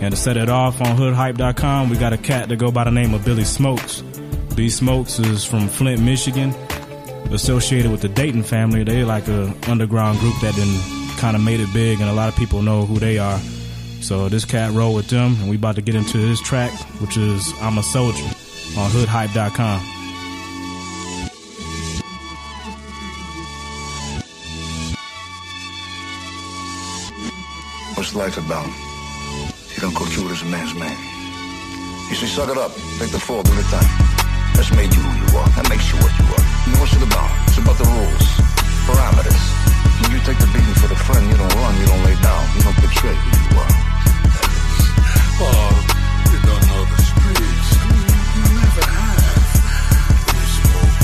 And 0.00 0.14
to 0.14 0.16
set 0.20 0.36
it 0.36 0.48
off 0.48 0.80
on 0.80 0.96
hoodhype.com, 0.96 1.88
we 1.88 1.96
got 1.96 2.12
a 2.12 2.18
cat 2.18 2.48
that 2.48 2.56
go 2.56 2.70
by 2.70 2.84
the 2.84 2.90
name 2.90 3.14
of 3.14 3.24
Billy 3.24 3.44
Smokes. 3.44 4.02
Billy 4.50 4.68
Smokes 4.68 5.18
is 5.18 5.44
from 5.44 5.68
Flint, 5.68 6.02
Michigan, 6.02 6.50
associated 7.30 7.90
with 7.90 8.02
the 8.02 8.08
Dayton 8.08 8.42
family. 8.42 8.84
They 8.84 9.04
like 9.04 9.28
a 9.28 9.54
underground 9.68 10.18
group 10.18 10.34
that 10.42 10.54
then 10.54 11.18
kind 11.18 11.36
of 11.36 11.42
made 11.42 11.60
it 11.60 11.72
big, 11.72 12.00
and 12.00 12.10
a 12.10 12.12
lot 12.12 12.28
of 12.28 12.36
people 12.36 12.60
know 12.60 12.84
who 12.84 12.98
they 12.98 13.18
are. 13.18 13.38
So 14.00 14.28
this 14.28 14.44
cat 14.44 14.72
roll 14.72 14.94
with 14.94 15.08
them, 15.08 15.36
and 15.40 15.48
we 15.48 15.56
about 15.56 15.76
to 15.76 15.82
get 15.82 15.94
into 15.94 16.18
this 16.18 16.40
track, 16.40 16.70
which 17.00 17.16
is 17.16 17.52
"I'm 17.60 17.78
a 17.78 17.82
Soldier" 17.82 18.24
on 18.76 18.90
hoodhype.com. 18.90 19.80
What's 27.96 28.14
life 28.14 28.36
about? 28.36 28.93
You 29.84 29.92
don't 29.92 30.00
go 30.00 30.08
through 30.08 30.32
as 30.32 30.40
a 30.40 30.48
man's 30.48 30.72
man. 30.72 30.96
You 32.08 32.16
see, 32.16 32.24
suck 32.24 32.48
it 32.48 32.56
up, 32.56 32.72
take 32.96 33.12
the 33.12 33.20
fall, 33.20 33.44
do 33.44 33.52
the 33.52 33.68
time. 33.68 33.84
That's 34.56 34.72
made 34.72 34.88
you 34.88 35.04
who 35.04 35.12
you 35.12 35.28
are. 35.36 35.44
That 35.60 35.68
makes 35.68 35.92
you 35.92 36.00
what 36.00 36.08
you 36.08 36.24
are. 36.24 36.44
You 36.64 36.72
know 36.72 36.80
what's 36.80 36.96
it 36.96 37.04
about? 37.04 37.28
It's 37.44 37.60
about 37.60 37.76
the 37.76 37.84
rules, 37.84 38.26
parameters. 38.88 39.44
When 40.00 40.16
you 40.16 40.24
take 40.24 40.40
the 40.40 40.48
beating 40.56 40.72
for 40.80 40.88
the 40.88 40.96
friend, 40.96 41.28
you 41.28 41.36
don't 41.36 41.52
run, 41.60 41.76
you 41.76 41.84
don't 41.84 42.00
lay 42.00 42.16
down, 42.24 42.42
you 42.56 42.64
don't 42.64 42.80
betray 42.80 43.12
who 43.12 43.28
you 43.28 43.60
are. 43.60 43.76
Oh, 45.52 45.76
you 46.32 46.40
don't 46.48 46.64
know 46.64 46.82
the 46.88 46.98
streets. 47.04 47.68
You 47.84 48.40
never 48.56 48.84
have. 48.88 49.44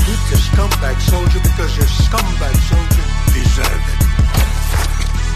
You're 0.09 0.41
a 0.41 0.47
scumbag 0.49 0.97
soldier 1.05 1.41
because 1.45 1.69
you're 1.77 1.85
a 1.85 1.97
scumbag 2.01 2.55
soldier. 2.65 3.05
Deserve 3.29 3.85
it. 3.93 3.99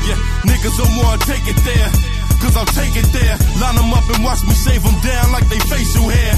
Yeah, 0.09 0.17
niggas 0.49 0.81
don't 0.81 0.97
wanna 0.97 1.21
take 1.29 1.45
it 1.45 1.61
there. 1.61 2.14
Cause 2.45 2.61
I'll 2.61 2.73
take 2.77 2.93
it 2.93 3.09
there. 3.09 3.33
Line 3.57 3.73
them 3.73 3.89
up 3.89 4.05
and 4.05 4.21
watch 4.21 4.45
me 4.45 4.53
shave 4.53 4.85
them 4.85 4.93
down 5.01 5.33
like 5.33 5.49
they 5.49 5.57
facial 5.65 6.05
hair. 6.05 6.33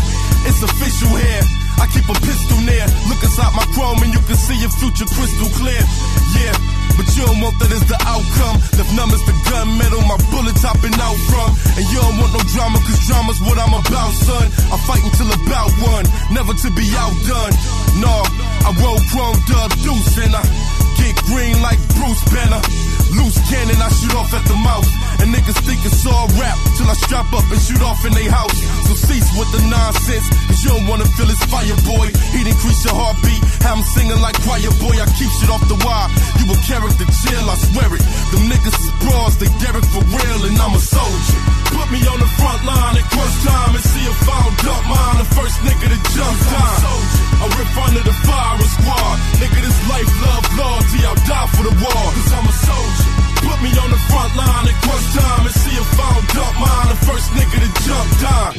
It's 0.47 0.63
official 0.63 1.11
here. 1.19 1.43
I 1.83 1.85
keep 1.91 2.07
a 2.07 2.15
pistol 2.23 2.63
near. 2.63 2.87
Look 3.11 3.19
inside 3.19 3.51
my 3.51 3.67
chrome 3.75 3.99
and 4.07 4.15
you 4.15 4.23
can 4.23 4.39
see 4.39 4.55
your 4.55 4.71
future 4.79 5.03
crystal 5.03 5.51
clear. 5.59 5.83
Yeah, 6.31 6.55
but 6.95 7.11
you 7.11 7.27
don't 7.27 7.43
want 7.43 7.59
that 7.59 7.75
as 7.75 7.83
the 7.91 7.99
outcome. 8.07 8.55
Left 8.79 8.91
numb 8.95 9.11
as 9.11 9.19
the 9.27 9.35
gun 9.51 9.67
metal, 9.75 9.99
my 10.07 10.15
bullet 10.31 10.55
topping 10.63 10.95
out 10.95 11.19
from. 11.27 11.51
And 11.75 11.83
you 11.91 11.99
don't 11.99 12.15
want 12.23 12.31
no 12.31 12.41
drama, 12.55 12.79
cause 12.87 13.03
drama's 13.03 13.43
what 13.43 13.59
I'm 13.59 13.75
about, 13.75 14.15
son. 14.15 14.47
I 14.71 14.79
fight 14.87 15.03
until 15.03 15.27
about 15.27 15.75
one, 15.83 16.07
never 16.31 16.55
to 16.55 16.69
be 16.71 16.87
outdone. 16.95 17.51
No, 17.99 18.15
I 18.63 18.71
roll 18.79 19.03
chrome 19.11 19.35
dub 19.43 19.75
deuce 19.83 20.15
and 20.23 20.31
I 20.31 20.43
get 20.95 21.19
green 21.27 21.59
like 21.59 21.83
Bruce 21.99 22.23
Banner. 22.31 22.63
Loose 23.11 23.37
cannon, 23.51 23.75
I 23.75 23.91
shoot 23.91 24.15
off 24.15 24.31
at 24.31 24.47
the 24.47 24.55
mouth. 24.55 24.87
And 25.19 25.33
niggas 25.33 25.59
think 25.65 25.81
it's 25.85 26.05
all 26.05 26.27
rap 26.37 26.57
till 26.77 26.89
I 26.89 26.95
strap 27.05 27.27
up 27.33 27.45
and 27.49 27.61
shoot 27.61 27.81
off 27.81 28.05
in 28.05 28.13
they 28.13 28.29
house. 28.29 28.57
So 28.87 28.93
cease 28.93 29.27
with 29.37 29.49
the 29.51 29.61
nonsense, 29.67 30.27
cause 30.47 30.61
you 30.63 30.69
don't 30.71 30.87
wanna 30.87 31.05
feel 31.17 31.27
his 31.27 31.41
fire, 31.49 31.77
boy. 31.85 32.07
He'd 32.33 32.47
increase 32.47 32.85
your 32.85 32.95
heartbeat, 32.95 33.41
have 33.65 33.77
him 33.77 33.85
singing 33.97 34.21
like 34.21 34.37
choir, 34.45 34.71
boy. 34.79 34.95
I 35.01 35.07
keep 35.17 35.31
shit 35.41 35.49
off 35.49 35.65
the 35.67 35.77
wire. 35.81 36.09
You 36.37 36.45
a 36.53 36.57
character 36.69 37.07
chill, 37.09 37.45
I 37.49 37.55
swear 37.69 37.89
it. 37.97 38.03
Them 38.31 38.43
niggas 38.47 38.77
is 38.77 38.91
bras, 39.01 39.33
they 39.41 39.49
Derek 39.57 39.85
for 39.89 40.05
real, 40.05 40.41
and 40.45 40.57
I'm 40.61 40.77
a 40.77 40.81
soldier. 40.81 41.39
Put 41.73 41.89
me 41.91 41.99
on 42.07 42.19
the 42.21 42.29
front 42.37 42.61
line 42.63 42.95
at 42.97 43.05
crunch 43.09 43.37
time 43.43 43.73
and 43.73 43.83
see 43.83 44.05
if 44.05 44.21
I 44.29 44.37
don't 44.45 44.57
dump 44.61 44.83
mine. 44.87 45.17
The 45.17 45.27
first 45.33 45.57
nigga 45.65 45.87
to 45.91 45.99
jump 46.13 46.37
down. 46.53 46.97
In 47.57 47.65
front 47.73 47.97
of 47.97 48.03
the 48.03 48.13
firing 48.13 48.69
squad. 48.69 49.17
Nigga, 49.41 49.61
this 49.65 49.89
life, 49.89 50.21
love, 50.21 50.45
loyalty, 50.57 50.99
I'll 51.05 51.15
die 51.25 51.47
for 51.57 51.63
the 51.63 51.73
war. 51.81 52.05
Cause 52.13 52.33
I'm 52.33 52.45
a 52.45 52.51
soldier. 52.51 53.26
Put 53.45 53.59
me 53.61 53.71
on 53.77 53.89
the 53.91 54.01
front 54.09 54.31
line 54.35 54.65
at 54.67 54.77
crunch 54.81 55.07
time 55.13 55.43
and 55.45 55.55
see 55.55 55.75
if 55.75 55.99
I 55.99 56.07
don't 56.13 56.29
dump 56.33 56.55
mine. 56.61 56.87
The 56.93 56.99
first 57.05 57.27
nigga 57.37 57.57
to 57.61 57.71
jump 57.85 58.09
down. 58.21 58.51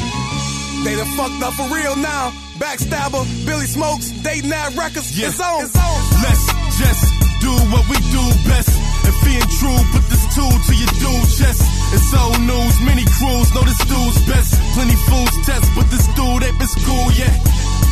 They 0.85 0.95
done 0.95 1.11
fucked 1.19 1.43
up 1.43 1.55
for 1.55 1.67
real 1.75 1.97
now. 1.97 2.31
Backstabber, 2.59 3.23
Billy 3.47 3.67
Smokes, 3.67 4.11
Dayton 4.23 4.53
Ad 4.53 4.77
Records. 4.77 5.11
Yeah. 5.19 5.29
It's 5.29 5.41
on. 5.41 5.65
It's 5.65 5.75
on. 5.75 5.99
Let's 6.23 6.45
just 6.79 7.05
do 7.41 7.53
what 7.71 7.85
we 7.91 7.99
do 8.11 8.25
best. 8.47 8.71
If 9.07 9.17
being 9.25 9.49
true, 9.59 9.79
put 9.95 10.05
this 10.11 10.23
tool 10.35 10.51
to 10.51 10.73
your 10.75 10.93
dude 11.01 11.29
chest. 11.39 11.63
It's 11.95 12.11
old 12.15 12.41
news, 12.43 12.75
many 12.85 13.05
crews 13.17 13.49
know 13.55 13.63
this 13.63 13.79
dude's 13.87 14.21
best. 14.27 14.55
Plenty 14.75 14.99
fools 15.09 15.35
test, 15.47 15.67
but 15.75 15.87
this 15.91 16.07
dude 16.19 16.43
ain't 16.45 16.59
been 16.59 16.69
school 16.69 17.07
yet. 17.15 17.35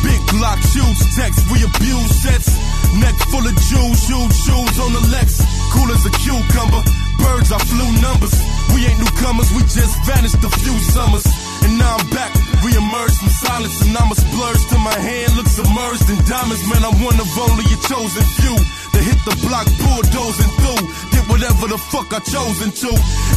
Big 0.03 0.21
block 0.37 0.59
shoots, 0.61 1.01
text, 1.15 1.41
we 1.51 1.63
abuse 1.63 2.11
sets. 2.21 2.53
Neck 3.01 3.15
full 3.31 3.45
of 3.45 3.55
jewels, 3.67 4.01
huge 4.07 4.35
shoes 4.45 4.75
on 4.79 4.93
the 4.93 5.03
Lex. 5.11 5.56
Cool 5.77 5.93
as 5.93 6.03
a 6.09 6.13
cucumber. 6.17 6.81
Birds, 7.21 7.53
I 7.53 7.59
flew 7.69 7.89
numbers. 8.01 8.33
We 8.73 8.89
ain't 8.89 8.97
newcomers, 8.97 9.53
we 9.53 9.61
just 9.69 9.93
vanished 10.09 10.41
a 10.41 10.49
few 10.49 10.73
summers. 10.89 11.25
And 11.61 11.77
now 11.77 11.97
I'm 11.97 12.09
back, 12.09 12.33
re-emerged 12.65 13.17
from 13.21 13.29
silence, 13.29 13.77
and 13.85 13.93
I'm 13.93 14.09
a 14.09 14.17
splurge 14.17 14.63
to 14.73 14.77
my 14.81 14.97
hand, 14.97 15.37
look 15.37 15.45
submerged 15.45 16.09
in 16.09 16.17
diamonds. 16.25 16.65
Man, 16.65 16.81
I'm 16.81 16.97
one 17.05 17.17
of 17.21 17.29
only 17.37 17.65
a 17.69 17.77
chosen 17.85 18.25
few 18.41 18.57
to 18.97 19.03
hit 19.05 19.19
the 19.29 19.35
block 19.45 19.69
bulldozing 19.77 20.51
through. 20.57 20.81
Get 21.13 21.21
whatever 21.29 21.69
the 21.69 21.77
fuck 21.77 22.09
I 22.09 22.19
chosen 22.25 22.73
to. 22.81 22.89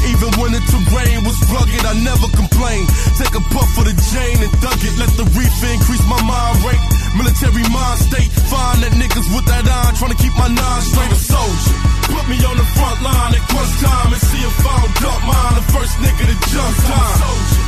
Even 0.08 0.32
when 0.40 0.56
the 0.56 0.62
terrain 0.72 1.20
was 1.28 1.36
rugged, 1.52 1.84
I 1.84 1.92
never 2.00 2.32
complained. 2.32 2.88
Take 3.20 3.36
a 3.36 3.44
puff 3.52 3.68
for 3.76 3.84
the 3.84 3.92
chain 4.08 4.40
and 4.40 4.52
thug 4.64 4.80
it. 4.80 4.96
Let 4.96 5.12
the 5.20 5.28
reef 5.36 5.52
increase 5.60 6.00
my 6.08 6.16
mind 6.24 6.64
rate. 6.64 6.80
Military 7.12 7.66
mind 7.68 8.00
state. 8.00 8.32
Find 8.48 8.80
that 8.80 8.96
niggas 8.96 9.28
with 9.36 9.44
that 9.52 9.68
iron 9.68 9.92
trying 10.00 10.16
to 10.16 10.20
keep 10.20 10.32
my 10.40 10.48
nine 10.48 10.82
straight. 10.88 11.12
A 11.12 11.18
soldier. 11.20 11.76
Put 12.08 12.24
me 12.32 12.40
on 12.40 12.56
the 12.56 12.68
front 12.80 12.98
line 13.04 13.36
at 13.36 13.44
crunch 13.52 13.74
time 13.84 14.16
and 14.16 14.22
see 14.32 14.40
if 14.40 14.56
I 14.64 14.72
don't 14.80 14.96
dump 15.04 15.20
mine. 15.28 15.54
The 15.60 15.64
first 15.76 15.94
nigga 16.00 16.24
to 16.24 16.36
jump 16.56 16.72
time. 16.88 17.20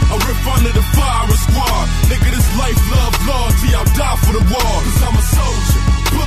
I 0.08 0.14
rip 0.16 0.40
under 0.48 0.72
the 0.72 0.84
fire 0.96 1.36
squad. 1.44 1.84
Nigga, 2.08 2.28
this 2.32 2.48
life, 2.56 2.80
love, 2.88 3.14
loyalty. 3.28 3.68
I'll 3.76 3.90
die 3.92 4.18
for 4.24 4.32
the 4.32 4.44
war. 4.48 4.76
Cause 4.80 5.00
I'm 5.04 5.16
a 5.20 5.24
soldier 5.28 5.81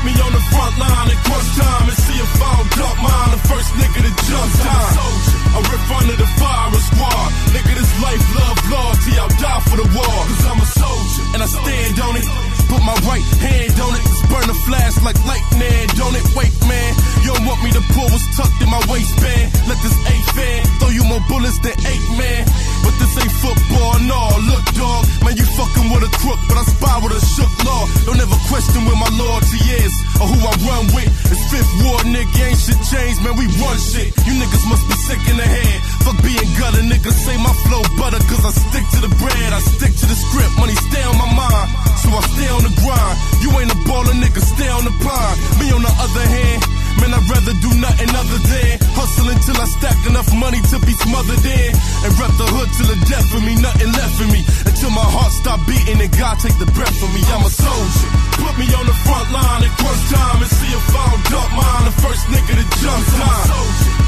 me 0.05 0.13
on 0.21 0.31
the 0.31 0.43
front 0.53 0.77
line 0.77 1.07
at 1.09 1.19
crunch 1.25 1.49
time 1.57 1.85
and 1.89 1.97
see 1.97 2.17
if 2.21 2.31
I 2.37 2.53
don't 2.77 2.99
mine. 3.01 3.31
The 3.33 3.41
first 3.49 3.69
nigga 3.73 3.99
to 4.05 4.13
jump 4.29 4.49
time. 4.61 4.93
Soldier, 4.93 5.37
I 5.49 5.59
rip 5.65 5.85
under 5.97 6.15
the 6.21 6.29
fire 6.37 6.81
squad. 6.85 7.27
Nigga, 7.53 7.73
this 7.73 7.93
life, 8.05 8.25
love, 8.37 8.59
loyalty. 8.69 9.13
I'll 9.17 9.35
die 9.41 9.61
for 9.65 9.77
the 9.81 9.87
war. 9.97 10.17
Cause 10.29 10.45
I'm 10.45 10.61
a 10.61 10.67
soldier 10.69 11.23
and 11.33 11.41
I 11.41 11.47
stand 11.49 11.99
on 12.05 12.13
it. 12.21 12.44
Put 12.75 12.83
my 12.83 12.99
right 13.07 13.23
hand, 13.39 13.71
don't 13.79 13.95
it? 13.95 14.03
Burn 14.27 14.49
a 14.51 14.57
flash 14.67 14.99
like 14.99 15.15
lightning, 15.23 15.87
don't 15.95 16.11
it? 16.11 16.27
Wait, 16.35 16.51
man. 16.67 16.91
You 17.23 17.31
don't 17.31 17.47
want 17.47 17.63
me 17.63 17.71
to 17.71 17.79
pull 17.95 18.03
what's 18.11 18.27
tucked 18.35 18.59
in 18.59 18.67
my 18.67 18.83
waistband. 18.91 19.47
Let 19.63 19.79
this 19.79 19.95
eight 20.11 20.27
fan 20.35 20.59
throw 20.83 20.91
you 20.91 21.07
more 21.07 21.23
bullets 21.31 21.55
than 21.63 21.71
eight 21.71 22.07
man. 22.19 22.43
But 22.83 22.91
this 22.99 23.15
ain't 23.15 23.31
football, 23.39 23.95
no. 24.03 24.19
Look, 24.51 24.65
dog, 24.75 25.07
man, 25.23 25.39
you 25.39 25.47
fucking 25.55 25.87
with 25.87 26.03
a 26.03 26.11
crook, 26.19 26.41
but 26.51 26.59
I 26.59 26.67
spy 26.67 26.99
with 26.99 27.15
a 27.15 27.21
shook 27.23 27.53
law. 27.63 27.87
Don't 28.03 28.19
ever 28.19 28.35
question 28.51 28.83
where 28.83 28.99
my 28.99 29.07
loyalty 29.15 29.61
is 29.79 29.93
or 30.19 30.27
who 30.27 30.37
I 30.43 30.53
run 30.67 30.91
with. 30.91 31.07
It's 31.31 31.47
fifth 31.47 31.71
war, 31.79 32.03
nigga, 32.03 32.43
ain't 32.43 32.59
shit 32.59 32.81
changed, 32.91 33.23
man. 33.23 33.39
We 33.39 33.47
run 33.63 33.79
shit. 33.79 34.11
You 34.27 34.35
niggas 34.35 34.65
must 34.67 34.83
be 34.91 34.95
sick 35.07 35.23
in 35.31 35.39
the 35.39 35.47
head. 35.47 35.79
Fuck 36.03 36.19
being 36.27 36.49
gutter, 36.59 36.83
nigga. 36.83 37.07
Say 37.15 37.39
my 37.39 37.55
flow 37.71 37.87
butter, 37.95 38.19
cause 38.27 38.43
I 38.43 38.51
stick 38.51 38.83
to 38.99 39.07
the 39.07 39.11
bread. 39.15 39.49
I 39.55 39.63
stick 39.63 39.95
to 39.95 40.05
the 40.11 40.17
script. 40.27 40.59
Money 40.59 40.75
stay 40.91 41.03
on 41.07 41.15
my 41.15 41.29
mind, 41.31 41.67
so 42.03 42.11
I 42.11 42.21
stay 42.35 42.49
on 42.51 42.64
the 42.65 42.73
grind. 42.81 43.15
You 43.45 43.49
ain't 43.61 43.69
a 43.69 43.79
baller, 43.85 44.15
nigga, 44.17 44.41
stay 44.41 44.69
on 44.69 44.83
the 44.83 44.93
pine. 45.05 45.35
Me 45.61 45.69
on 45.69 45.85
the 45.85 45.93
other 46.01 46.25
hand, 46.25 46.59
man, 46.97 47.13
I'd 47.13 47.25
rather 47.29 47.53
do 47.61 47.69
nothing 47.77 48.09
other 48.09 48.39
than 48.41 48.71
hustle 48.97 49.29
until 49.29 49.57
I 49.61 49.67
stack 49.77 49.99
enough 50.09 50.29
money 50.33 50.61
to 50.73 50.77
be 50.81 50.93
smothered 50.97 51.45
in. 51.45 51.71
And 52.01 52.11
rep 52.17 52.33
the 52.41 52.47
hood 52.49 52.69
till 52.73 52.89
the 52.89 52.99
death 53.05 53.29
of 53.37 53.41
me, 53.45 53.53
nothing 53.61 53.91
left 53.93 54.13
for 54.17 54.27
me. 54.33 54.41
Until 54.65 54.91
my 54.97 55.05
heart 55.05 55.31
stop 55.31 55.61
beating 55.69 56.01
and 56.01 56.11
God 56.17 56.41
take 56.41 56.57
the 56.57 56.69
breath 56.73 56.95
from 56.97 57.13
me. 57.13 57.21
I'm 57.29 57.45
a 57.45 57.51
soldier. 57.53 58.09
Put 58.41 58.55
me 58.57 58.67
on 58.73 58.85
the 58.89 58.97
front 59.05 59.27
line 59.29 59.61
at 59.61 59.73
crunch 59.77 60.03
time 60.09 60.41
and 60.41 60.51
see 60.51 60.71
if 60.73 60.85
I 60.89 61.03
don't 61.05 61.25
dump 61.29 61.49
mine. 61.53 61.83
The 61.85 61.95
first 62.01 62.23
nigga 62.33 62.53
to 62.57 62.65
jump 62.81 63.03
time. 63.13 63.47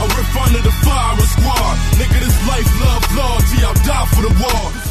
I'm 0.01 0.09
in 0.13 0.27
front 0.33 0.53
of 0.57 0.63
the 0.65 0.73
fire 0.81 0.97
squad. 1.29 1.73
Nigga, 2.01 2.17
this 2.25 2.37
life, 2.49 2.69
love, 2.81 3.05
loyalty, 3.17 3.57
I'll 3.65 3.79
die 3.85 4.07
for 4.13 4.21
the 4.25 4.33
war. 4.41 4.86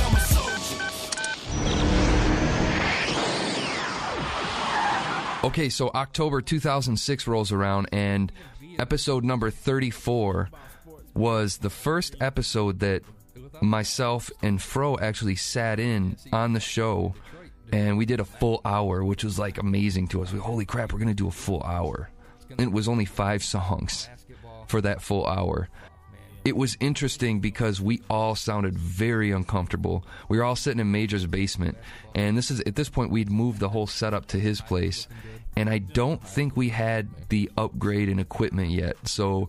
Okay, 5.46 5.68
so 5.68 5.90
October 5.94 6.42
2006 6.42 7.28
rolls 7.28 7.52
around, 7.52 7.88
and 7.92 8.32
episode 8.80 9.22
number 9.22 9.48
34 9.48 10.50
was 11.14 11.58
the 11.58 11.70
first 11.70 12.16
episode 12.20 12.80
that 12.80 13.02
myself 13.60 14.28
and 14.42 14.60
Fro 14.60 14.98
actually 14.98 15.36
sat 15.36 15.78
in 15.78 16.16
on 16.32 16.52
the 16.52 16.58
show, 16.58 17.14
and 17.70 17.96
we 17.96 18.06
did 18.06 18.18
a 18.18 18.24
full 18.24 18.60
hour, 18.64 19.04
which 19.04 19.22
was 19.22 19.38
like 19.38 19.58
amazing 19.58 20.08
to 20.08 20.22
us. 20.24 20.32
We, 20.32 20.40
holy 20.40 20.64
crap, 20.64 20.92
we're 20.92 20.98
gonna 20.98 21.14
do 21.14 21.28
a 21.28 21.30
full 21.30 21.62
hour. 21.62 22.10
And 22.50 22.62
it 22.62 22.72
was 22.72 22.88
only 22.88 23.04
five 23.04 23.44
songs 23.44 24.08
for 24.66 24.80
that 24.80 25.00
full 25.00 25.28
hour. 25.28 25.68
It 26.46 26.56
was 26.56 26.76
interesting 26.78 27.40
because 27.40 27.80
we 27.80 28.02
all 28.08 28.36
sounded 28.36 28.78
very 28.78 29.32
uncomfortable. 29.32 30.04
We 30.28 30.38
were 30.38 30.44
all 30.44 30.54
sitting 30.54 30.78
in 30.78 30.92
Major's 30.92 31.26
basement, 31.26 31.76
and 32.14 32.38
this 32.38 32.52
is 32.52 32.60
at 32.60 32.76
this 32.76 32.88
point 32.88 33.10
we'd 33.10 33.32
moved 33.32 33.58
the 33.58 33.68
whole 33.68 33.88
setup 33.88 34.26
to 34.26 34.38
his 34.38 34.60
place, 34.60 35.08
and 35.56 35.70
I 35.70 35.78
don't 35.78 36.22
think 36.22 36.56
we 36.56 36.68
had 36.68 37.08
the 37.30 37.50
upgrade 37.56 38.08
in 38.08 38.18
equipment 38.18 38.70
yet. 38.70 38.96
So 39.08 39.48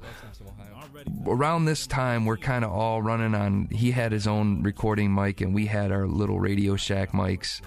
around 1.25 1.65
this 1.65 1.85
time 1.85 2.25
we're 2.25 2.37
kind 2.37 2.65
of 2.65 2.71
all 2.71 3.01
running 3.01 3.35
on 3.35 3.67
he 3.71 3.91
had 3.91 4.11
his 4.11 4.25
own 4.25 4.63
recording 4.63 5.13
mic 5.13 5.41
and 5.41 5.53
we 5.53 5.65
had 5.65 5.91
our 5.91 6.07
little 6.07 6.39
radio 6.39 6.75
shack 6.75 7.11
mics. 7.11 7.61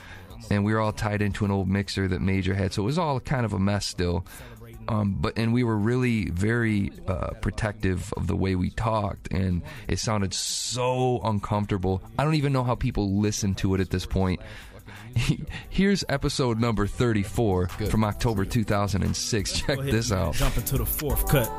And 0.51 0.65
we 0.65 0.73
were 0.73 0.81
all 0.81 0.93
tied 0.93 1.21
into 1.21 1.45
an 1.45 1.51
old 1.51 1.69
mixer 1.69 2.09
that 2.09 2.23
major 2.23 2.55
had. 2.55 2.73
So 2.73 2.83
it 2.83 2.87
was 2.87 2.99
all 2.99 3.21
kind 3.21 3.45
of 3.45 3.53
a 3.53 3.59
mess 3.59 3.87
still. 3.87 4.25
Um, 4.89 5.15
but 5.21 5.37
and 5.37 5.53
we 5.53 5.63
were 5.63 5.77
really 5.77 6.31
very 6.31 6.91
uh, 7.07 7.31
protective 7.43 8.13
of 8.17 8.27
the 8.27 8.35
way 8.35 8.57
we 8.57 8.71
talked. 8.71 9.33
And 9.33 9.63
it 9.87 9.99
sounded 9.99 10.33
so 10.33 11.21
uncomfortable. 11.23 12.03
I 12.19 12.25
don't 12.25 12.35
even 12.35 12.53
know 12.53 12.65
how 12.65 12.75
people 12.75 13.21
listen 13.21 13.55
to 13.57 13.75
it 13.75 13.81
at 13.81 13.91
this 13.91 14.07
point 14.07 14.41
here's 15.71 16.05
episode 16.09 16.59
number 16.59 16.87
34 16.87 17.69
from 17.69 18.05
october 18.05 18.45
2006 18.45 19.53
check 19.61 19.79
this 19.81 20.13
out 20.13 20.35
Jump 20.35 20.57
into 20.57 20.79
the 20.79 20.87
fourth 20.87 21.27
cut. 21.29 21.51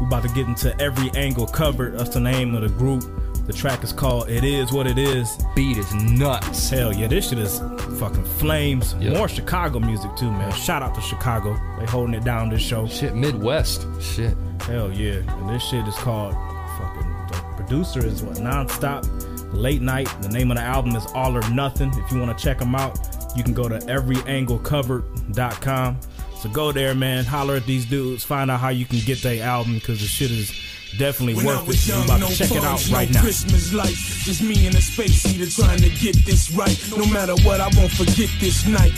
We're 0.00 0.06
about 0.06 0.22
to 0.24 0.28
get 0.30 0.46
into 0.48 0.78
every 0.80 1.10
angle 1.14 1.46
covered. 1.46 1.98
That's 1.98 2.10
the 2.10 2.20
name 2.20 2.54
of 2.54 2.62
the 2.62 2.68
group. 2.68 3.04
The 3.46 3.52
track 3.52 3.84
is 3.84 3.92
called 3.92 4.28
"It 4.30 4.42
Is 4.42 4.72
What 4.72 4.86
It 4.86 4.98
Is." 4.98 5.36
Beat 5.54 5.76
is 5.76 5.92
nuts. 5.94 6.70
Hell 6.70 6.92
yeah, 6.92 7.06
this 7.08 7.28
shit 7.28 7.38
is 7.38 7.58
fucking 7.98 8.24
flames. 8.24 8.94
More 8.96 9.28
Chicago 9.28 9.78
music 9.78 10.14
too, 10.16 10.30
man. 10.30 10.52
Shout 10.52 10.82
out 10.82 10.94
to 10.94 11.00
Chicago. 11.00 11.56
They 11.78 11.86
holding 11.86 12.14
it 12.14 12.24
down 12.24 12.48
this 12.48 12.62
show. 12.62 12.86
Shit, 12.88 13.14
Midwest. 13.14 13.86
Shit. 14.00 14.36
Hell 14.62 14.92
yeah. 14.92 15.18
And 15.38 15.48
this 15.50 15.62
shit 15.62 15.86
is 15.86 15.94
called 15.96 16.34
fucking. 16.78 17.10
The 17.28 17.42
producer 17.56 18.04
is 18.04 18.22
what 18.22 18.36
nonstop. 18.38 19.04
Late 19.52 19.82
night. 19.82 20.08
The 20.22 20.28
name 20.28 20.50
of 20.50 20.56
the 20.56 20.62
album 20.62 20.96
is 20.96 21.04
All 21.14 21.36
or 21.36 21.48
Nothing. 21.50 21.90
If 21.94 22.10
you 22.12 22.18
want 22.18 22.36
to 22.36 22.44
check 22.44 22.58
them 22.58 22.74
out, 22.74 22.98
you 23.36 23.42
can 23.44 23.54
go 23.54 23.68
to 23.68 23.78
everyanglecovered.com. 23.78 25.98
So 26.36 26.48
go 26.48 26.72
there, 26.72 26.94
man. 26.94 27.24
Holler 27.24 27.56
at 27.56 27.66
these 27.66 27.86
dudes. 27.86 28.24
Find 28.24 28.50
out 28.50 28.60
how 28.60 28.70
you 28.70 28.84
can 28.84 28.98
get 29.00 29.22
their 29.22 29.42
album 29.44 29.74
because 29.74 30.00
the 30.00 30.06
shit 30.06 30.30
is 30.30 30.50
definitely 30.98 31.34
When 31.34 31.46
worth 31.46 31.68
it. 31.68 31.86
young, 31.86 32.00
I'm 32.00 32.04
about 32.06 32.20
no 32.20 32.28
to 32.28 32.36
check 32.36 32.50
it 32.50 32.56
out 32.64 32.80
phones, 32.80 32.92
right 32.92 33.08
no 33.08 33.14
now. 33.14 33.20
Christmas 33.22 33.72
lights, 33.72 34.24
just 34.24 34.42
me 34.42 34.66
and 34.66 34.74
a 34.74 34.80
space 34.80 35.22
heater 35.22 35.48
trying 35.50 35.78
to 35.80 35.88
get 36.00 36.16
this 36.26 36.50
right. 36.50 36.76
No 36.96 37.06
matter 37.06 37.34
what, 37.44 37.60
I 37.60 37.68
won't 37.76 37.92
forget 37.92 38.28
this 38.40 38.66
night. 38.66 38.92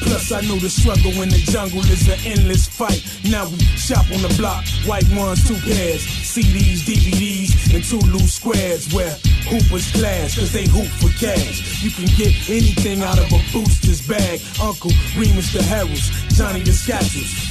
Plus, 0.00 0.32
I 0.32 0.40
know 0.42 0.56
the 0.56 0.70
struggle 0.70 1.12
in 1.22 1.28
the 1.28 1.42
jungle 1.50 1.80
is 1.90 2.08
an 2.08 2.18
endless 2.24 2.66
fight. 2.66 3.04
Now 3.28 3.48
we 3.48 3.58
shop 3.76 4.04
on 4.10 4.22
the 4.22 4.32
block, 4.36 4.64
white 4.86 5.06
ones, 5.14 5.46
two 5.46 5.58
pairs, 5.60 6.02
CDs, 6.24 6.86
DVDs, 6.86 7.74
and 7.74 7.84
two 7.84 8.00
loose 8.10 8.34
squares 8.34 8.92
where 8.92 9.12
hoopers 9.50 9.90
clash, 9.92 10.38
cause 10.38 10.52
they 10.52 10.66
hoop 10.68 10.88
for 11.02 11.12
cash. 11.18 11.82
You 11.82 11.90
can 11.90 12.06
get 12.16 12.32
anything 12.48 13.02
out 13.02 13.18
of 13.18 13.26
a 13.32 13.40
booster's 13.52 14.06
bag. 14.06 14.40
Uncle 14.60 14.92
Remus 15.16 15.52
the 15.52 15.62
Heralds, 15.62 16.10
Johnny 16.40 16.60
the 16.60 16.72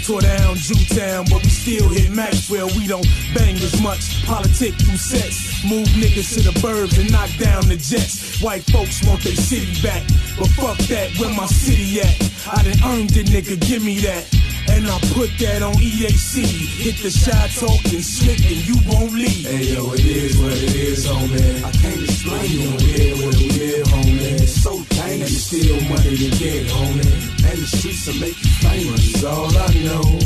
tore 0.04 0.20
down 0.20 0.56
Jewtown, 0.56 1.24
but 1.30 1.44
we 1.44 1.50
still 1.50 1.88
hit 1.90 2.10
Maxwell. 2.10 2.66
We 2.76 2.88
don't 2.88 3.06
bang 3.36 3.54
as 3.58 3.80
much, 3.84 4.26
politic 4.26 4.74
through 4.82 4.98
sets. 4.98 5.64
Move 5.64 5.88
niggas 5.90 6.34
to 6.34 6.42
the 6.42 6.60
burbs 6.60 6.98
and 7.00 7.12
knock 7.12 7.30
down 7.38 7.68
the 7.68 7.78
jets. 7.78 8.42
White 8.42 8.64
folks 8.72 9.06
want 9.06 9.22
their 9.22 9.36
city 9.36 9.80
back, 9.84 10.02
but 10.40 10.48
fuck 10.58 10.80
that, 10.90 11.16
where 11.20 11.30
my 11.36 11.46
city 11.46 12.02
at? 12.02 12.18
I 12.50 12.64
done 12.64 12.82
earned 12.92 13.16
it, 13.16 13.28
nigga, 13.28 13.60
give 13.62 13.84
me 13.84 14.00
that. 14.00 14.26
And 14.68 14.88
I 14.88 14.98
put 15.16 15.32
that 15.40 15.62
on 15.62 15.74
EAC. 15.76 16.44
Hit 16.84 16.98
the 17.04 17.12
shot 17.12 17.50
talking 17.56 18.02
slick 18.02 18.40
and 18.44 18.62
you 18.68 18.76
won't 18.88 19.14
leave. 19.14 19.46
Hey 19.46 19.74
yo, 19.74 19.94
it 19.94 20.06
is 20.06 20.38
what 20.40 20.52
it 20.52 20.76
is, 20.76 21.08
homie. 21.08 21.64
I 21.64 21.72
can't 21.72 22.02
explain 22.04 22.52
you 22.52 22.64
don't 22.68 22.82
live 22.84 23.18
where 23.20 23.38
we 23.40 23.48
live, 23.60 23.88
homie. 23.88 24.42
It's 24.42 24.62
so 24.62 24.84
dangerous, 24.90 25.32
and 25.32 25.62
still 25.64 25.82
money 25.90 26.16
to 26.18 26.30
get, 26.38 26.68
homie. 26.68 27.30
And 27.50 27.58
the 27.60 27.68
streets 27.68 28.08
will 28.08 28.20
make 28.20 28.38
you 28.44 28.52
famous, 28.60 29.16
is 29.16 29.24
all 29.24 29.48
I 29.48 29.68
know. 29.88 30.20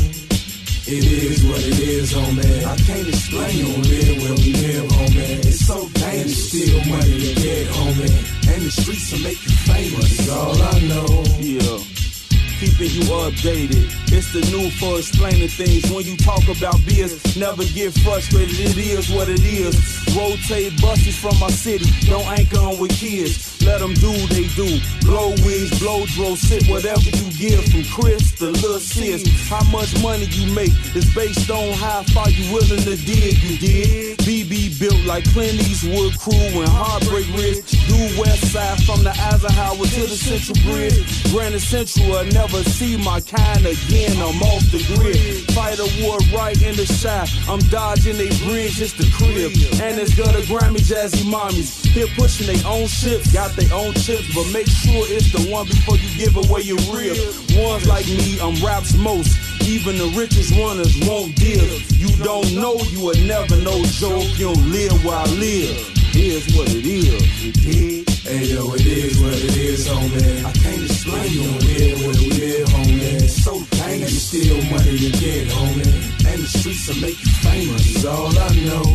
It 0.86 1.00
is 1.00 1.42
what 1.46 1.60
it 1.60 1.80
is, 1.80 2.12
homie. 2.12 2.64
I 2.64 2.76
can't 2.76 3.08
explain 3.08 3.56
you 3.56 3.72
don't 3.72 3.88
live 3.88 4.22
where 4.22 4.36
we 4.36 4.52
live, 4.52 4.90
homie. 4.92 5.40
It's 5.46 5.66
so 5.66 5.88
dangerous, 5.88 6.48
still 6.48 6.84
money 6.84 7.20
to 7.20 7.34
get, 7.40 7.66
homie. 7.68 8.12
And 8.52 8.62
the 8.62 8.70
streets 8.70 9.12
will 9.12 9.20
make 9.20 9.42
you 9.42 9.56
famous, 9.64 10.20
is 10.20 10.28
all 10.28 10.60
I 10.60 10.78
know. 10.80 11.24
Yeah. 11.40 12.13
Keeping 12.60 12.90
you 12.90 13.02
updated. 13.10 13.90
It's 14.12 14.32
the 14.32 14.40
new 14.54 14.70
for 14.70 14.98
explaining 14.98 15.48
things. 15.48 15.90
When 15.90 16.06
you 16.06 16.16
talk 16.16 16.44
about 16.48 16.78
beers, 16.86 17.36
never 17.36 17.64
get 17.64 17.92
frustrated. 18.00 18.54
It 18.54 18.78
is 18.78 19.10
what 19.10 19.28
it 19.28 19.42
is. 19.42 19.74
Rotate 20.14 20.80
buses 20.80 21.18
from 21.18 21.38
my 21.40 21.50
city. 21.50 21.90
Don't 22.06 22.26
anchor 22.38 22.58
on 22.58 22.78
with 22.78 22.92
kids. 22.92 23.60
Let 23.64 23.80
them 23.80 23.94
do 23.94 24.12
they 24.28 24.46
do. 24.54 24.78
Blow 25.02 25.30
wings, 25.42 25.78
blow 25.80 26.06
dro, 26.14 26.34
sit 26.36 26.68
whatever 26.68 27.00
you 27.00 27.26
give 27.32 27.64
from 27.64 27.84
Chris 27.90 28.32
to 28.38 28.50
Lil 28.50 28.78
Sis. 28.78 29.24
How 29.48 29.64
much 29.70 29.90
money 30.02 30.26
you 30.26 30.52
make 30.54 30.72
is 30.94 31.12
based 31.14 31.50
on 31.50 31.72
how 31.74 32.02
far 32.14 32.28
you 32.30 32.52
willing 32.52 32.84
to 32.84 32.96
dig. 32.96 33.42
You 33.42 33.58
dig? 33.58 34.18
BB 34.18 34.78
built 34.78 35.00
like 35.04 35.24
Clint 35.32 35.54
Eastwood 35.54 36.16
crew 36.18 36.60
and 36.60 36.68
Heartbreak 36.68 37.26
Ridge. 37.36 37.64
Do 37.88 37.98
West 38.20 38.52
Side 38.52 38.82
from 38.84 39.02
the 39.02 39.10
Eisenhower 39.10 39.76
to 39.76 40.02
the 40.06 40.16
Central 40.16 40.56
Bridge. 40.70 41.32
Granted 41.32 41.60
Central, 41.60 42.16
I 42.16 42.28
never 42.44 42.62
see 42.70 42.96
my 42.98 43.20
kind 43.20 43.64
again. 43.64 44.16
I'm 44.20 44.42
off 44.42 44.64
the 44.70 44.82
grid. 44.96 45.16
Fight 45.52 45.78
a 45.78 45.88
war 46.04 46.18
right 46.36 46.60
in 46.60 46.76
the 46.76 46.84
shot. 46.84 47.30
I'm 47.48 47.60
dodging 47.70 48.16
they 48.16 48.28
bridge, 48.44 48.80
it's 48.80 48.92
the 48.92 49.08
crib. 49.16 49.52
And 49.80 49.98
it's 49.98 50.14
gutter 50.14 50.44
Grammy 50.44 50.84
Jazzy 50.84 51.24
Mommies. 51.24 51.86
Here 51.86 52.06
pushing 52.18 52.46
their 52.46 52.66
own 52.66 52.86
ships, 52.86 53.32
got 53.32 53.56
their 53.56 53.72
own 53.72 53.94
chips, 53.94 54.28
but 54.34 54.44
make 54.52 54.66
sure 54.66 55.04
it's 55.08 55.32
the 55.32 55.50
one 55.50 55.66
before 55.66 55.96
you 55.96 56.10
give 56.18 56.36
away 56.36 56.60
your 56.62 56.80
rib. 56.92 57.16
Ones 57.56 57.86
like 57.88 58.06
me, 58.06 58.38
I'm 58.40 58.54
raps 58.64 58.94
most. 58.94 59.32
Even 59.66 59.96
the 59.96 60.12
richest 60.18 60.52
runners 60.52 60.92
won't 61.08 61.34
give. 61.36 61.90
You 61.92 62.12
don't 62.22 62.52
know, 62.54 62.76
you 62.92 63.00
will 63.00 63.20
never 63.24 63.56
know, 63.56 63.82
Joe. 63.84 64.20
You 64.36 64.52
don't 64.52 64.70
live 64.70 65.04
where 65.04 65.16
I 65.16 65.24
live. 65.40 65.93
Here's 66.14 66.46
what 66.54 66.70
it 66.70 66.86
is. 66.86 67.44
You 67.44 67.50
dig? 67.50 68.08
Hey 68.22 68.46
yo, 68.54 68.72
it 68.72 68.86
is 68.86 69.18
what 69.18 69.34
it 69.34 69.56
is, 69.56 69.88
homie. 69.88 70.44
I 70.46 70.52
can't 70.62 70.84
explain 70.86 71.26
you 71.26 71.42
don't 71.42 71.64
live 71.66 71.98
where 72.06 72.16
we 72.22 72.30
live, 72.38 72.68
homie. 72.68 73.18
It's 73.18 73.42
so 73.42 73.58
dangerous, 73.82 74.22
still 74.22 74.62
money 74.70 74.94
to 74.94 75.10
get, 75.10 75.48
homie. 75.50 75.90
And 76.30 76.38
the 76.38 76.46
streets 76.46 76.86
will 76.86 77.02
make 77.02 77.18
you 77.18 77.32
famous, 77.42 77.96
is 77.96 78.06
all 78.06 78.30
I 78.30 78.48
know. 78.62 78.86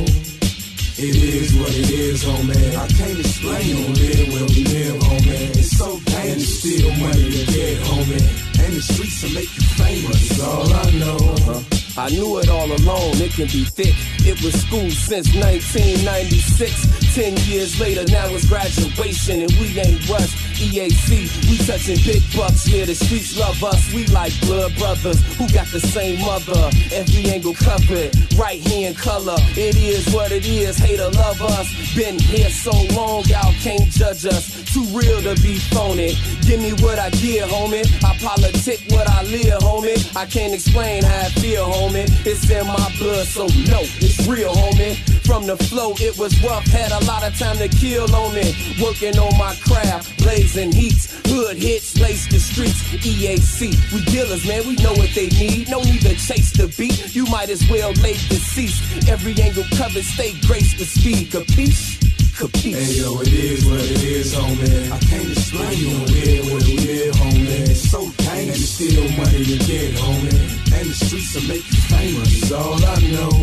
It 0.95 1.15
is 1.19 1.53
what 1.59 1.75
it 1.75 1.91
is, 1.91 2.23
homie. 2.23 2.55
I 2.55 2.87
can't 2.87 3.19
explain 3.19 3.67
you 3.67 3.87
live 3.99 4.27
where 4.31 4.47
we 4.47 4.63
live, 4.63 5.03
homie. 5.03 5.59
It's 5.59 5.75
so 5.75 5.99
dangerous, 5.99 6.59
still 6.63 6.89
money 7.03 7.31
to 7.35 7.43
get, 7.51 7.83
homie. 7.83 8.63
And 8.63 8.71
the 8.71 8.81
streets 8.81 9.23
will 9.23 9.33
make 9.35 9.51
you 9.59 9.63
famous, 9.75 10.31
is 10.31 10.39
all 10.39 10.71
I 10.71 10.91
know. 10.95 11.19
Uh-huh. 11.51 11.78
I 11.97 12.09
knew 12.09 12.37
it 12.39 12.49
all 12.49 12.71
along, 12.71 13.17
it 13.17 13.33
can 13.33 13.47
be 13.47 13.65
thick. 13.65 13.95
It 14.21 14.41
was 14.43 14.53
school 14.61 14.89
since 14.91 15.33
1996. 15.33 17.15
Ten 17.15 17.35
years 17.49 17.79
later, 17.79 18.05
now 18.11 18.27
it's 18.29 18.47
graduation, 18.47 19.41
and 19.41 19.51
we 19.59 19.77
ain't 19.79 20.07
rushed. 20.07 20.37
EAC, 20.59 21.25
we 21.49 21.57
touching 21.65 21.97
big 22.05 22.21
bucks, 22.35 22.67
yeah, 22.67 22.85
the 22.85 22.93
streets 22.93 23.37
love 23.39 23.63
us. 23.63 23.91
We 23.93 24.05
like 24.07 24.33
blood 24.41 24.75
brothers 24.77 25.19
who 25.37 25.49
got 25.49 25.67
the 25.67 25.79
same 25.79 26.19
mother. 26.19 26.69
Every 26.91 27.31
angle 27.31 27.55
covered, 27.55 28.11
right 28.37 28.61
hand 28.61 28.97
color. 28.97 29.39
It 29.57 29.75
is 29.75 30.13
what 30.13 30.31
it 30.31 30.45
is, 30.45 30.77
hater 30.77 31.09
love 31.09 31.41
us. 31.41 31.67
Been 31.95 32.19
here 32.19 32.49
so 32.49 32.71
long, 32.93 33.23
y'all 33.25 33.53
can't 33.63 33.89
judge 33.89 34.25
us. 34.25 34.51
Too 34.73 34.83
real 34.91 35.21
to 35.23 35.41
be 35.41 35.57
phony. 35.73 36.15
Give 36.45 36.59
me 36.59 36.73
what 36.83 36.99
I 36.99 37.09
get, 37.09 37.49
homie. 37.49 37.87
I 38.03 38.17
politic 38.19 38.79
what 38.91 39.09
I 39.09 39.23
live, 39.23 39.59
homie. 39.63 39.97
I 40.15 40.25
can't 40.25 40.53
explain 40.53 41.03
how 41.03 41.21
I 41.21 41.29
feel, 41.39 41.65
homie. 41.65 41.78
It's 41.81 42.49
in 42.49 42.67
my 42.67 42.93
blood, 42.99 43.25
so 43.25 43.47
no, 43.71 43.79
it's 44.03 44.27
real, 44.27 44.53
homie. 44.53 44.97
From 45.25 45.47
the 45.47 45.55
flow, 45.55 45.93
it 45.95 46.17
was 46.17 46.35
rough, 46.43 46.65
had 46.67 46.91
a 46.91 47.03
lot 47.05 47.23
of 47.23 47.37
time 47.39 47.57
to 47.57 47.69
kill 47.69 48.13
on 48.13 48.35
me. 48.35 48.53
Working 48.83 49.17
on 49.17 49.31
my 49.37 49.55
craft, 49.65 50.17
blazing 50.21 50.73
heats, 50.73 51.21
hood 51.25 51.55
hits, 51.55 51.97
lace 51.97 52.27
the 52.27 52.37
streets. 52.37 52.83
EAC, 52.99 53.93
we 53.93 54.03
dealers, 54.11 54.45
man, 54.45 54.67
we 54.67 54.75
know 54.75 54.91
what 54.93 55.09
they 55.15 55.27
need. 55.39 55.69
No 55.69 55.81
need 55.81 56.01
to 56.01 56.15
chase 56.15 56.51
the 56.51 56.67
beat, 56.77 57.15
you 57.15 57.25
might 57.27 57.49
as 57.49 57.63
well 57.69 57.93
lay 58.03 58.13
deceased. 58.27 59.07
Every 59.07 59.33
angle 59.41 59.63
covered, 59.77 60.03
stay 60.03 60.33
grace 60.45 60.77
the 60.77 60.83
speed. 60.83 61.31
Capiche? 61.31 62.08
Capiche? 62.39 62.71
Hey 62.71 63.03
yo, 63.03 63.19
it 63.19 63.33
is 63.33 63.65
what 63.67 63.83
it 63.83 63.99
is, 63.99 64.33
homie. 64.33 64.91
I 64.95 64.99
can't 65.11 65.27
explain 65.27 65.75
you 65.75 65.91
on 65.91 66.05
live 66.07 66.45
what 66.53 66.63
you 66.69 66.77
live, 66.87 67.15
homie. 67.19 67.67
It's 67.67 67.91
so 67.91 67.99
dangerous, 68.15 68.75
still 68.79 69.03
money 69.19 69.43
to 69.43 69.57
get, 69.67 69.91
homie. 69.99 70.39
And 70.71 70.87
the 70.87 70.95
streets 70.95 71.35
will 71.35 71.47
make 71.51 71.67
you 71.67 71.81
famous, 71.91 72.31
is 72.39 72.51
all 72.53 72.79
I 72.79 72.95
know. 73.11 73.35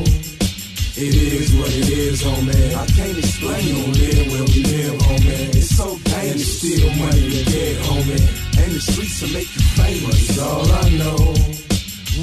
It 0.97 1.13
is 1.13 1.53
what 1.61 1.69
it 1.77 1.93
is, 1.93 2.23
homie. 2.25 2.73
I 2.73 2.87
can't 2.97 3.19
explain 3.21 3.69
you 3.69 3.77
on 3.85 3.93
live 4.01 4.27
where 4.33 4.47
we 4.49 4.65
live, 4.65 4.97
homie. 5.05 5.45
It's 5.53 5.77
so 5.77 6.01
dangerous, 6.01 6.57
still 6.57 6.89
money 6.97 7.25
to 7.37 7.43
get, 7.53 7.77
homie. 7.85 8.25
And 8.65 8.73
the 8.73 8.81
streets 8.81 9.21
will 9.21 9.33
make 9.37 9.53
you 9.53 9.65
famous, 9.77 10.31
is 10.31 10.39
all 10.41 10.65
I 10.73 10.89
know. 10.97 11.37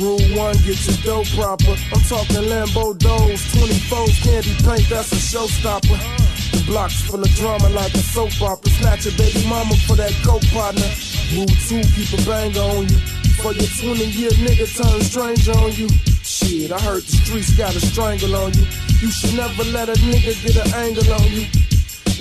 Rule 0.02 0.26
one, 0.34 0.58
get 0.66 0.82
your 0.90 0.98
dough 1.06 1.26
proper. 1.38 1.78
I'm 1.94 2.02
talking 2.10 2.50
Lambo 2.50 2.98
doors, 2.98 3.46
24s, 3.54 4.18
candy 4.26 4.58
paint, 4.66 4.90
that's 4.90 5.14
a 5.14 5.22
showstopper. 5.22 6.33
Blocks 6.66 7.02
full 7.02 7.22
of 7.22 7.30
drama 7.36 7.70
like 7.70 7.94
a 7.94 7.98
soap 7.98 8.42
opera. 8.42 8.72
Snatch 8.72 9.06
your 9.06 9.18
baby 9.18 9.46
mama 9.48 9.76
for 9.86 9.96
that 9.96 10.14
coke 10.24 10.46
partner. 10.54 10.88
Rule 11.36 11.52
two, 11.68 11.84
keep 11.92 12.08
a 12.18 12.22
banger 12.24 12.62
on 12.62 12.88
you. 12.88 12.98
For 13.44 13.52
your 13.52 13.68
20 13.68 14.06
year 14.06 14.32
nigga 14.32 14.68
turn 14.72 15.02
stranger 15.02 15.52
on 15.60 15.74
you. 15.74 15.90
Shit, 16.24 16.72
I 16.72 16.80
heard 16.80 17.04
the 17.04 17.12
streets 17.12 17.58
got 17.58 17.76
a 17.76 17.82
strangle 17.82 18.36
on 18.36 18.54
you. 18.54 18.66
You 19.02 19.12
should 19.12 19.36
never 19.36 19.64
let 19.76 19.90
a 19.90 19.94
nigga 19.94 20.32
get 20.46 20.66
an 20.66 20.74
angle 20.74 21.12
on 21.14 21.28
you. 21.32 21.48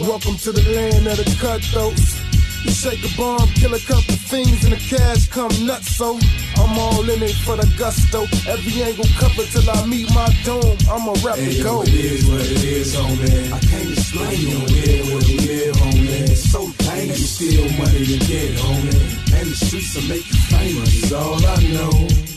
Welcome 0.00 0.36
to 0.38 0.52
the 0.52 0.62
land 0.74 1.06
of 1.06 1.16
the 1.18 1.36
cutthroats. 1.38 2.18
You 2.64 2.70
shake 2.70 3.02
a 3.04 3.16
bomb, 3.16 3.48
kill 3.54 3.74
a 3.74 3.80
couple 3.80 4.16
things, 4.30 4.64
and 4.64 4.72
the 4.72 4.80
cash 4.80 5.28
come 5.28 5.50
nuts. 5.66 5.96
So 5.96 6.18
I'm 6.56 6.78
all 6.78 7.08
in 7.08 7.22
it 7.22 7.34
for 7.44 7.56
the 7.56 7.66
gusto. 7.76 8.22
Every 8.48 8.82
angle 8.82 9.06
covered 9.18 9.48
till 9.50 9.68
I 9.68 9.84
meet 9.86 10.08
my 10.14 10.28
doom. 10.44 10.76
I'm 10.90 11.08
a 11.08 11.14
rap 11.24 11.36
Hey, 11.36 11.58
yo, 11.58 11.64
go. 11.64 11.82
it 11.82 11.88
is 11.94 12.26
what 12.28 12.40
it 12.40 12.64
is, 12.64 12.94
homie. 12.94 13.52
I 13.52 13.58
can't 13.58 13.90
explain 13.92 14.40
you 14.40 14.58
live 14.58 15.12
what 15.12 15.28
you 15.28 15.38
live, 15.38 15.74
homie. 15.76 16.30
It's 16.30 16.50
so 16.50 16.72
you 17.06 17.14
still 17.14 17.68
money 17.78 18.04
to 18.06 18.18
get, 18.26 18.56
homie. 18.58 19.40
And 19.40 19.50
the 19.50 19.56
streets 19.56 19.94
will 19.96 20.08
make 20.08 20.26
you 20.30 20.38
famous, 20.48 21.02
is 21.02 21.12
all 21.12 21.44
I 21.44 21.56
know. 21.72 22.31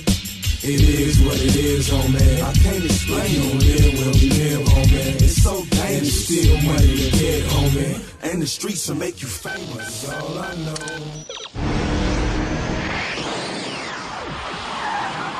It 0.68 0.82
is 0.82 1.22
what 1.22 1.36
it 1.36 1.55
is, 1.55 1.89
homie. 1.91 2.41
I 2.41 2.51
can't 2.53 2.84
explain 2.84 3.32
you 3.32 3.53
live 3.59 3.99
where 3.99 4.13
we 4.13 4.30
live, 4.32 4.68
homie. 4.68 5.22
It's 5.22 5.43
so 5.43 5.63
dangerous, 5.66 6.26
still 6.26 6.59
money 6.63 6.97
to 6.97 7.11
get, 7.20 7.43
homie. 7.43 8.32
And 8.32 8.41
the 8.41 8.47
streets 8.47 8.89
will 8.89 8.95
make 8.95 9.22
you 9.22 9.28
famous, 9.28 10.09
all 10.09 10.39
I 10.39 10.55
know. 10.55 10.74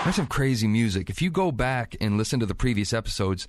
There's 0.04 0.16
some 0.16 0.28
crazy 0.28 0.68
music. 0.68 1.10
If 1.10 1.24
you 1.24 1.32
go 1.32 1.52
back 1.52 1.96
and 2.00 2.20
listen 2.20 2.40
to 2.42 2.46
the 2.46 2.54
previous 2.54 2.94
episodes, 2.94 3.48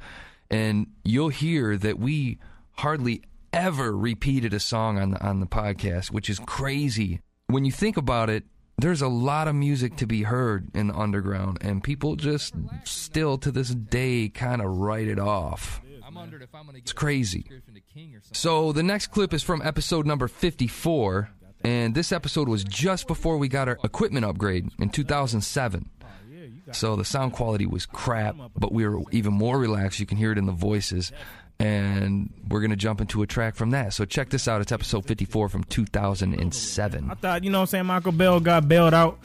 and 0.51 0.87
you'll 1.05 1.29
hear 1.29 1.77
that 1.77 1.99
we 1.99 2.39
hardly 2.79 3.21
ever 3.53 3.95
repeated 3.95 4.55
a 4.55 4.61
song 4.61 4.99
on 4.99 5.11
the, 5.11 5.23
on 5.23 5.41
the 5.41 5.47
podcast, 5.47 6.11
which 6.11 6.31
is 6.31 6.39
crazy. 6.39 7.21
When 7.49 7.67
you 7.67 7.73
think 7.73 7.99
about 7.99 8.31
it, 8.31 8.45
there's 8.79 9.03
a 9.03 9.09
lot 9.09 9.49
of 9.49 9.55
music 9.55 9.97
to 9.97 10.07
be 10.07 10.23
heard 10.23 10.69
in 10.75 10.89
the 10.89 10.95
underground, 10.95 11.59
and 11.61 11.83
people 11.83 12.17
just 12.17 12.55
still 12.85 13.39
to 13.39 13.51
this 13.51 13.71
day 13.71 14.29
kind 14.29 14.61
of 14.61 14.79
write 14.79 15.09
it 15.09 15.19
off. 15.19 15.81
It's 16.75 16.93
crazy. 16.93 17.47
So 18.33 18.73
the 18.73 18.83
next 18.83 19.09
clip 19.09 19.33
is 19.33 19.43
from 19.43 19.63
episode 19.63 20.07
number 20.07 20.29
54, 20.29 21.31
and 21.65 21.95
this 21.95 22.13
episode 22.13 22.49
was 22.49 22.65
just 22.65 23.07
before 23.07 23.39
we 23.39 23.49
got 23.49 23.69
our 23.69 23.79
equipment 23.83 24.25
upgrade 24.25 24.69
in 24.79 24.91
2007. 24.91 25.91
So 26.73 26.97
the 26.97 27.05
sound 27.05 27.33
quality 27.33 27.65
was 27.65 27.87
crap, 27.87 28.37
but 28.57 28.73
we 28.73 28.87
were 28.87 29.03
even 29.13 29.33
more 29.33 29.59
relaxed. 29.59 30.01
You 30.01 30.07
can 30.07 30.19
hear 30.19 30.33
it 30.33 30.39
in 30.39 30.47
the 30.47 30.53
voices. 30.53 31.13
And 31.59 32.33
we're 32.49 32.61
going 32.61 32.71
to 32.71 32.77
jump 32.77 33.01
into 33.01 33.23
a 33.23 33.27
track 33.27 33.55
from 33.55 33.71
that. 33.71 33.95
So 33.95 34.05
check 34.05 34.29
this 34.29 34.47
out. 34.47 34.61
It's 34.61 34.73
episode 34.73 35.07
54 35.07 35.49
from 35.49 35.65
2007. 35.65 37.11
I 37.11 37.15
thought, 37.15 37.45
you 37.45 37.51
know 37.51 37.61
what 37.61 37.63
I'm 37.63 37.67
saying, 37.67 37.85
Mychal 37.85 38.17
Bell 38.17 38.41
got 38.41 38.69
bailed 38.69 38.93
out. 38.93 39.19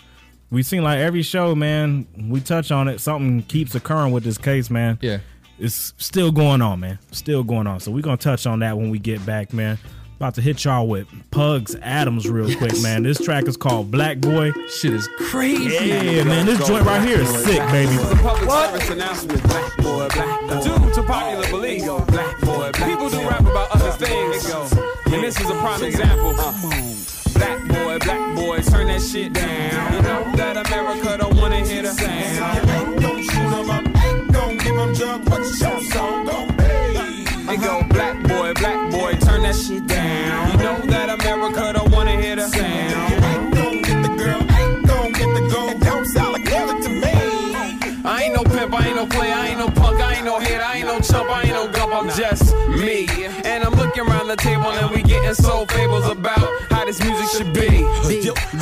We 0.50 0.64
seen 0.64 0.84
like 0.84 1.00
every 1.00 1.22
show, 1.22 1.56
man, 1.56 2.08
we 2.30 2.42
touch 2.42 2.72
on 2.72 2.88
it. 2.88 3.00
Something 3.00 3.42
keeps 3.44 3.74
occurring 3.76 4.12
with 4.12 4.24
this 4.24 4.38
case, 4.38 4.70
man. 4.70 5.00
Yeah. 5.02 5.20
It's 5.60 5.94
still 5.98 6.32
going 6.32 6.62
on, 6.62 6.80
man. 6.80 7.00
Still 7.12 7.44
going 7.44 7.68
on. 7.68 7.80
So 7.80 7.92
we're 7.92 8.02
gonna 8.02 8.18
touch 8.18 8.48
on 8.48 8.60
that 8.60 8.78
when 8.78 8.90
we 8.90 8.98
get 8.98 9.24
back, 9.26 9.54
man. 9.54 9.78
About 10.22 10.36
to 10.36 10.42
hit 10.42 10.64
y'all 10.66 10.86
with 10.88 11.08
Pugs 11.32 11.74
Atomz 11.78 12.32
real 12.32 12.56
quick, 12.56 12.80
man. 12.84 13.02
This 13.02 13.18
track 13.18 13.48
is 13.48 13.58
called 13.58 13.90
Black 13.90 14.20
Boy. 14.20 14.52
Shit 14.70 14.94
is 14.94 15.10
crazy. 15.18 15.88
Yeah, 15.88 16.26
man. 16.26 16.46
This 16.46 16.60
joint 16.68 16.86
right 16.86 17.02
here 17.02 17.22
is 17.22 17.44
sick, 17.44 17.58
baby. 17.72 17.98
Public 18.22 18.52
service 18.52 18.90
announcement, 18.92 19.42
black 19.42 19.78
boy, 19.78 20.08
black 20.10 20.42
boy. 20.42 20.62
Due 20.62 20.94
to 20.94 21.04
popular 21.08 21.50
belief, 21.50 21.86
black 22.06 22.40
boy, 22.42 22.72
people 22.86 23.10
do 23.10 23.18
rap 23.28 23.40
about 23.42 23.72
other 23.72 23.90
things. 23.94 24.46
And 25.12 25.24
this 25.24 25.42
is 25.42 25.50
a 25.50 25.56
prime 25.56 25.84
example. 25.84 26.40
Uh-huh. 26.40 26.70
Black 27.40 27.68
boy, 27.68 27.98
black 28.06 28.36
boy, 28.36 28.62
turn 28.62 28.88
that 28.90 29.02
shit 29.02 29.34
down. 29.34 29.94
You 29.96 30.02
know 30.04 30.36
that 30.36 30.68
America 30.68 31.18
don't 31.18 31.36
wanna 31.36 31.66
hear 31.66 31.82
the 31.82 31.94
sound. 31.94 33.02
Don't 33.02 33.24
shoot 33.24 33.40
'em 33.40 33.72
up, 33.72 33.86
don't 34.32 34.64
give 34.64 34.78
'em 34.78 34.94
drugs, 34.94 35.91
that 39.52 39.58
shit 39.60 39.86
down. 39.88 40.52
You 40.52 40.58
know 40.64 40.78
that 40.92 41.10
America 41.10 41.74
don't 41.74 41.92
wanna 41.92 42.22
hear 42.22 42.36
the 42.36 42.48
sound. 42.48 43.54
Don't 43.54 43.82
get 43.82 44.02
the 44.02 44.16
girl, 44.16 44.40
don't 44.86 45.14
get 45.14 45.30
the 45.36 45.44
gold, 45.52 45.80
don't 45.82 46.08
like 46.32 46.48
it 46.48 46.84
to 46.84 46.90
me. 46.90 48.04
I 48.06 48.24
ain't 48.24 48.36
no 48.36 48.44
pimp, 48.44 48.74
I 48.74 48.88
ain't 48.88 48.96
no 48.96 49.06
player, 49.06 49.34
I 49.34 49.48
ain't 49.50 49.60
no 49.60 49.70
punk, 49.70 50.00
I 50.00 50.16
ain't 50.16 50.26
no 50.26 50.38
I 50.38 50.78
ain't 50.78 50.88
no 50.88 51.00
chump, 51.02 51.30
I 51.30 51.42
ain't 51.42 51.52
no 51.52 51.68
gump, 51.68 51.94
I'm 51.94 52.10
just 52.16 52.56
me. 52.70 53.08
And 53.44 53.64
I'm 53.64 53.74
looking 53.74 54.08
around 54.08 54.28
the 54.28 54.38
table 54.38 54.72
and 54.72 54.90
we 54.92 55.04
getting 55.04 55.34
soul 55.34 55.66
fables 55.66 56.08
about 56.08 56.48
how 56.70 56.86
this 56.86 57.04
music 57.04 57.28
should 57.36 57.54
be. 57.54 57.84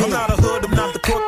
I'm 0.02 0.10
not 0.10 0.30
a 0.32 0.42
hood, 0.42 0.66
I'm 0.66 0.72
not 0.72 0.94
the 0.94 1.00
crook 1.00 1.28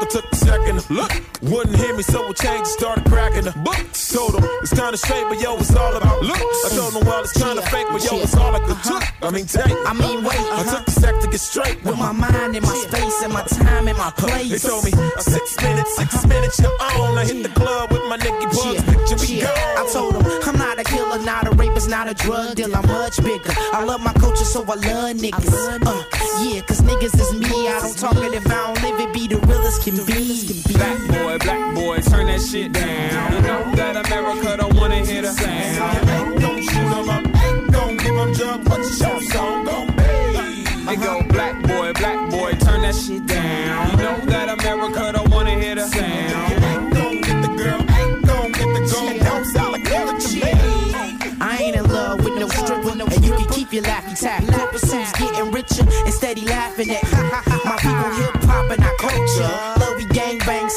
that 0.75 0.81
took 0.81 0.87
a 0.87 0.87
second 0.87 0.87
to 0.87 0.93
look. 0.93 1.31
Wouldn't 1.41 1.75
hear 1.75 1.95
me, 1.95 2.03
so 2.03 2.27
we 2.27 2.33
changed, 2.33 2.67
started 2.67 3.05
cracking 3.05 3.43
the 3.43 3.51
book. 3.63 3.77
Told 4.11 4.35
him 4.35 4.43
it's 4.61 4.73
kinda 4.73 4.97
straight, 4.97 5.25
but 5.29 5.39
yo, 5.41 5.57
it's 5.57 5.75
all 5.75 5.95
about 5.95 6.21
looks. 6.21 6.65
I 6.65 6.75
told 6.75 6.93
him, 6.93 7.07
well, 7.07 7.23
it's 7.23 7.33
kinda 7.33 7.61
fake, 7.71 7.87
but 7.91 8.03
yo, 8.03 8.19
it's 8.19 8.35
all 8.35 8.53
I 8.53 8.59
could 8.59 8.83
took. 8.83 9.03
I 9.21 9.29
mean, 9.31 9.45
take. 9.45 9.71
I 9.85 9.93
mean, 9.93 10.23
wait, 10.23 10.37
I 10.37 10.61
uh-huh. 10.61 10.77
took 10.77 10.87
a 10.87 10.91
sec 10.91 11.19
to 11.21 11.27
get 11.27 11.39
straight 11.39 11.83
With 11.83 11.97
my 11.97 12.11
mind 12.11 12.55
and 12.55 12.65
my 12.65 12.75
space 12.75 13.23
and 13.23 13.33
my 13.33 13.43
time 13.43 13.87
and 13.87 13.97
my 13.97 14.11
place. 14.11 14.49
They 14.51 14.69
told 14.69 14.83
me 14.83 14.91
six 15.19 15.55
minutes, 15.61 15.95
six 15.95 16.25
minutes, 16.27 16.59
you're 16.59 16.75
on. 16.81 17.17
I 17.17 17.25
hit 17.25 17.43
the 17.43 17.49
club 17.49 17.91
with 17.91 18.03
my 18.09 18.17
Nicky 18.17 18.45
Bugs, 18.47 18.83
picture 18.83 19.17
me 19.23 19.41
Yeah. 19.41 19.79
I 19.79 19.87
told 19.91 20.15
him 20.15 20.25
I'm 20.43 20.57
not 20.57 20.79
a 20.79 20.83
killer, 20.83 21.19
not 21.23 21.47
a 21.47 21.51
rapist, 21.51 21.89
not 21.89 22.09
a 22.09 22.13
drug 22.13 22.55
dealer. 22.55 22.77
I'm 22.77 22.87
much 22.87 23.23
bigger. 23.23 23.53
I 23.71 23.83
love 23.83 24.01
my 24.01 24.13
culture, 24.13 24.45
so 24.45 24.61
I 24.63 24.75
love 24.75 25.15
niggas. 25.15 25.85
Uh, 25.85 26.03
yeah, 26.43 26.61
cause 26.61 26.81
niggas 26.81 27.15
is 27.19 27.33
me. 27.33 27.67
I 27.67 27.79
don't 27.79 27.97
talk 27.97 28.17
it 28.17 28.33
if 28.33 28.45
I 28.47 28.73
don't 28.73 28.81
live 28.83 28.99
it. 28.99 29.13
Be 29.13 29.27
the 29.27 29.37
realest 29.47 29.83
can 29.83 29.95
be. 30.05 30.60
Black 30.67 30.97
boy, 31.07 31.37
black 31.39 31.75
boy, 31.75 31.97
turn 32.01 32.27
that 32.27 32.41
shit 32.41 32.71
down. 32.71 33.33
You 33.33 33.41
know 33.41 33.75
that 33.75 34.05
America 34.05 34.57
don't 34.57 34.75
wanna 34.75 35.05
hear 35.05 35.21
the 35.21 35.31
sound. 35.31 36.39
Don't 36.39 36.61
shoot 36.63 36.77
'em 36.77 37.09
up, 37.09 37.71
don't 37.71 37.97
give 37.97 38.17
'em 38.17 38.33
drugs, 38.33 38.69
what's 38.69 38.99
your 38.99 39.21
song 39.31 39.65
gon' 39.65 39.87
be? 39.95 40.91
It 40.91 40.99
go 41.01 41.21
black 41.29 41.61
boy, 41.61 41.93
black 41.93 42.29
boy, 42.29 42.51
turn 42.65 42.81
that 42.81 42.95
shit 42.95 43.25
down. 43.25 43.91
You 43.91 43.97
know 43.97 44.17
that 44.25 44.49
America 44.49 45.11
don't 45.13 45.29
wanna 45.29 45.51
hear 45.51 45.75
the 45.75 45.87
sound. 45.87 46.93
Don't 46.93 47.21
get 47.21 47.41
the 47.41 47.51
girl, 47.61 47.79
don't 48.23 48.51
get 48.53 48.69
the 48.75 48.81
gold, 48.91 49.19
don't 49.23 49.45
sound 49.53 49.71
like 49.73 49.85
it 49.85 50.19
to 50.21 50.35
me. 50.35 51.35
I 51.41 51.57
ain't 51.57 51.75
in 51.75 51.85
love 51.91 52.23
with 52.23 52.35
no 52.37 52.47
stripper, 52.47 52.91
and 52.91 53.25
you 53.25 53.33
can 53.33 53.47
keep 53.47 53.73
your 53.73 53.83
laughy 53.83 54.19
tap. 54.19 54.45
Corporate 54.47 54.81
suits 54.81 55.11
getting 55.13 55.51
richer 55.51 55.85
and 56.05 56.13
steady 56.13 56.45
laughing 56.45 56.91
at 56.91 57.03
me. 57.03 57.09
My 57.65 57.77
people 57.77 58.11
hip 58.19 58.43
hop 58.43 58.69
and 58.69 58.83
our 58.83 58.95
culture. 58.95 59.80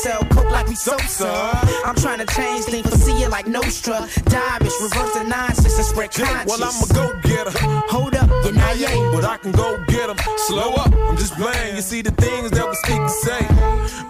Sell 0.04 0.24
coke 0.26 0.50
like 0.50 0.68
we 0.68 0.74
Sosa. 0.74 1.32
I'm 1.86 1.94
trying 1.94 2.18
to 2.18 2.26
change 2.26 2.66
things, 2.66 2.82
but 2.90 2.98
see 3.00 3.22
it 3.24 3.30
like 3.30 3.46
Nostra. 3.46 4.06
Diamonds, 4.24 4.76
reverse 4.82 5.14
the 5.14 5.24
nonsense 5.24 5.76
and 5.78 5.86
spread 5.86 6.10
conscience. 6.12 6.50
Well, 6.50 6.62
I'm 6.68 6.76
a 6.84 6.86
go 6.92 7.06
getter. 7.22 7.52
Hold 7.88 8.14
up, 8.14 8.28
you're 8.44 8.52
not 8.52 8.76
yay. 8.76 8.98
But 9.14 9.24
I 9.24 9.38
can 9.38 9.52
go 9.52 9.82
get 9.88 10.08
them. 10.08 10.18
Slow 10.48 10.74
up, 10.74 10.92
I'm 11.08 11.16
just 11.16 11.34
playing. 11.34 11.76
You 11.76 11.82
see 11.82 12.02
the 12.02 12.10
things 12.10 12.50
that 12.50 12.68
we 12.68 12.74
speak 12.84 13.00
to 13.00 13.14
say. 13.26 13.42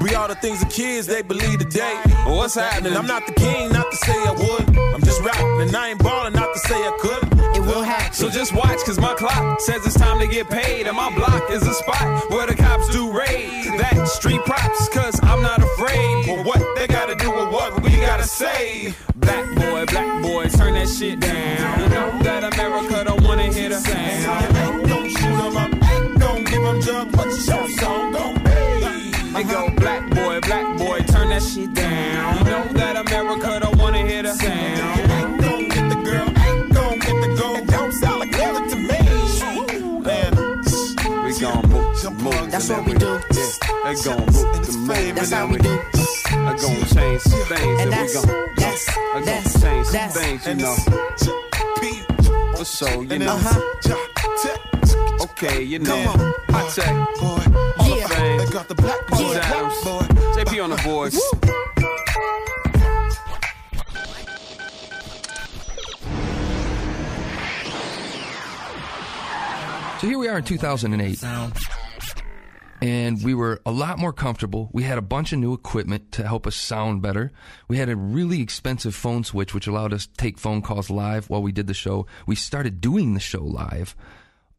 We 0.01 0.17
all 0.17 0.27
the 0.27 0.35
things 0.35 0.59
the 0.59 0.67
kids 0.67 1.07
they 1.07 1.23
believe 1.23 1.61
today. 1.61 2.01
Well, 2.27 2.39
what's 2.39 2.57
happening? 2.57 2.97
I'm 2.97 3.07
not 3.07 3.27
the 3.29 3.35
king, 3.35 3.71
not 3.73 3.89
to 3.93 3.97
say 3.97 4.19
I 4.31 4.33
would. 4.33 4.77
I'm 4.95 5.03
just 5.03 5.21
rapping, 5.23 5.61
and 5.61 5.77
I 5.77 5.91
ain't 5.91 6.03
balling, 6.03 6.33
not 6.33 6.53
to 6.55 6.59
say 6.59 6.75
I 6.75 6.93
could. 7.01 7.23
It 7.57 7.61
will 7.61 7.83
happen. 7.83 8.13
So 8.13 8.29
just 8.29 8.53
watch, 8.53 8.81
cause 8.85 8.99
my 8.99 9.15
clock 9.15 9.61
says 9.61 9.87
it's 9.87 9.95
time 9.97 10.19
to 10.19 10.27
get 10.27 10.51
paid. 10.51 10.89
And 10.89 10.97
my 10.97 11.15
block 11.15 11.51
is 11.53 11.63
a 11.63 11.75
spot 11.75 12.31
where 12.33 12.47
the 12.49 12.57
cops 12.57 12.89
do 12.91 13.13
raid. 13.17 13.79
That 13.79 14.09
street 14.09 14.41
props, 14.45 14.89
cause 14.89 15.21
I'm 15.23 15.41
not 15.41 15.59
afraid. 15.59 15.74
But 15.85 16.47
what 16.47 16.63
they 16.77 16.87
gotta 16.87 17.15
do 17.15 17.31
with 17.31 17.51
what 17.51 17.83
we 17.83 17.91
gotta 18.01 18.25
say. 18.25 18.95
Black 19.17 19.55
boy, 19.55 19.85
black 19.87 20.23
boy, 20.23 20.49
turn 20.49 20.75
that 20.75 20.89
shit 20.89 21.21
down. 21.21 21.81
You 21.81 21.89
know 21.91 22.23
that 22.23 22.55
America 22.55 23.05
don't 23.05 23.23
wanna 23.23 23.53
hear 23.53 23.69
the 23.69 23.81
sound. 23.81 24.89
Don't 24.89 25.11
shoot 25.11 25.39
'em 25.47 25.57
up, 25.57 25.71
don't 26.19 26.45
give 26.45 26.65
'em 26.65 26.81
jump, 26.81 27.13
but 27.17 27.27
your 27.27 27.69
song 27.79 28.13
gon' 28.13 28.35
be. 28.45 29.13
They 29.35 29.45
go 29.45 29.69
black 29.77 30.09
boy, 30.11 30.41
black 30.41 30.79
boy, 30.79 31.01
turn 31.01 31.29
that 31.29 31.43
shit 31.43 31.75
down. 31.75 32.44
Move, 42.25 42.41
move. 42.41 42.51
That's 42.51 42.69
what 42.69 42.85
we 42.87 42.95
do. 42.95 43.07
Yeah, 43.07 43.51
they 43.85 43.95
gon' 44.03 44.27
move 44.27 44.67
the 44.67 44.73
move. 44.79 45.15
That's 45.15 45.31
how 45.31 45.47
we 45.47 45.59
do. 45.59 45.79
I 46.31 46.57
gon' 46.61 46.85
change 46.87 47.21
some 47.23 47.41
things, 47.47 47.63
And 47.63 47.81
and 47.81 47.91
we 47.91 47.97
that's, 47.97 48.15
gon' 48.25 48.55
that's, 48.57 48.89
I 48.89 48.93
gon' 49.15 49.25
that's, 49.25 49.63
change 49.63 49.87
some 49.87 49.93
that's, 49.93 50.17
things, 50.21 50.45
you 50.47 50.51
and 50.53 50.61
know. 50.61 50.77
For 52.57 52.65
so, 52.65 53.01
you 53.03 53.19
know. 53.19 53.35
Uh-huh. 53.35 53.61
Okay, 55.25 55.63
you 55.63 55.79
know. 55.79 55.95
I 55.95 56.07
on. 56.07 56.35
Hot 56.55 56.73
tech, 56.75 56.95
Hall 57.19 57.97
Yeah. 57.99 58.05
of 58.05 58.11
Fame, 58.13 58.39
They 58.39 58.47
got 58.53 58.69
the 58.69 58.75
black 58.75 59.07
boy, 59.09 59.17
James 59.19 59.33
black 59.35 59.51
Adams, 59.51 59.85
boy. 59.85 60.01
JP 60.35 60.65
on 60.65 60.71
the 60.71 60.77
voice. 60.77 61.21
So 70.01 70.09
here 70.09 70.19
we 70.19 70.29
are 70.29 70.39
in 70.39 70.45
2008. 70.45 71.19
And 72.85 73.25
we 73.25 73.33
were 73.33 73.63
a 73.65 73.71
lot 73.71 73.99
more 73.99 74.13
comfortable. 74.13 74.69
We 74.75 74.83
had 74.83 74.99
a 74.99 75.03
bunch 75.03 75.33
of 75.33 75.39
new 75.39 75.55
equipment 75.55 76.13
to 76.13 76.27
help 76.27 76.47
us 76.47 76.55
sound 76.55 77.01
better. 77.01 77.33
We 77.67 77.79
had 77.79 77.89
a 77.89 77.97
really 77.97 78.43
expensive 78.43 78.95
phone 78.95 79.25
switch, 79.25 79.55
which 79.55 79.67
allowed 79.67 79.95
us 79.95 80.07
to 80.07 80.13
take 80.19 80.37
phone 80.39 80.61
calls 80.61 80.91
live 80.91 81.31
while 81.31 81.41
we 81.41 81.51
did 81.51 81.67
the 81.67 81.73
show. 81.73 82.07
We 82.27 82.35
started 82.37 82.83
doing 82.83 83.15
the 83.15 83.21
show 83.21 83.43
live. 83.43 83.97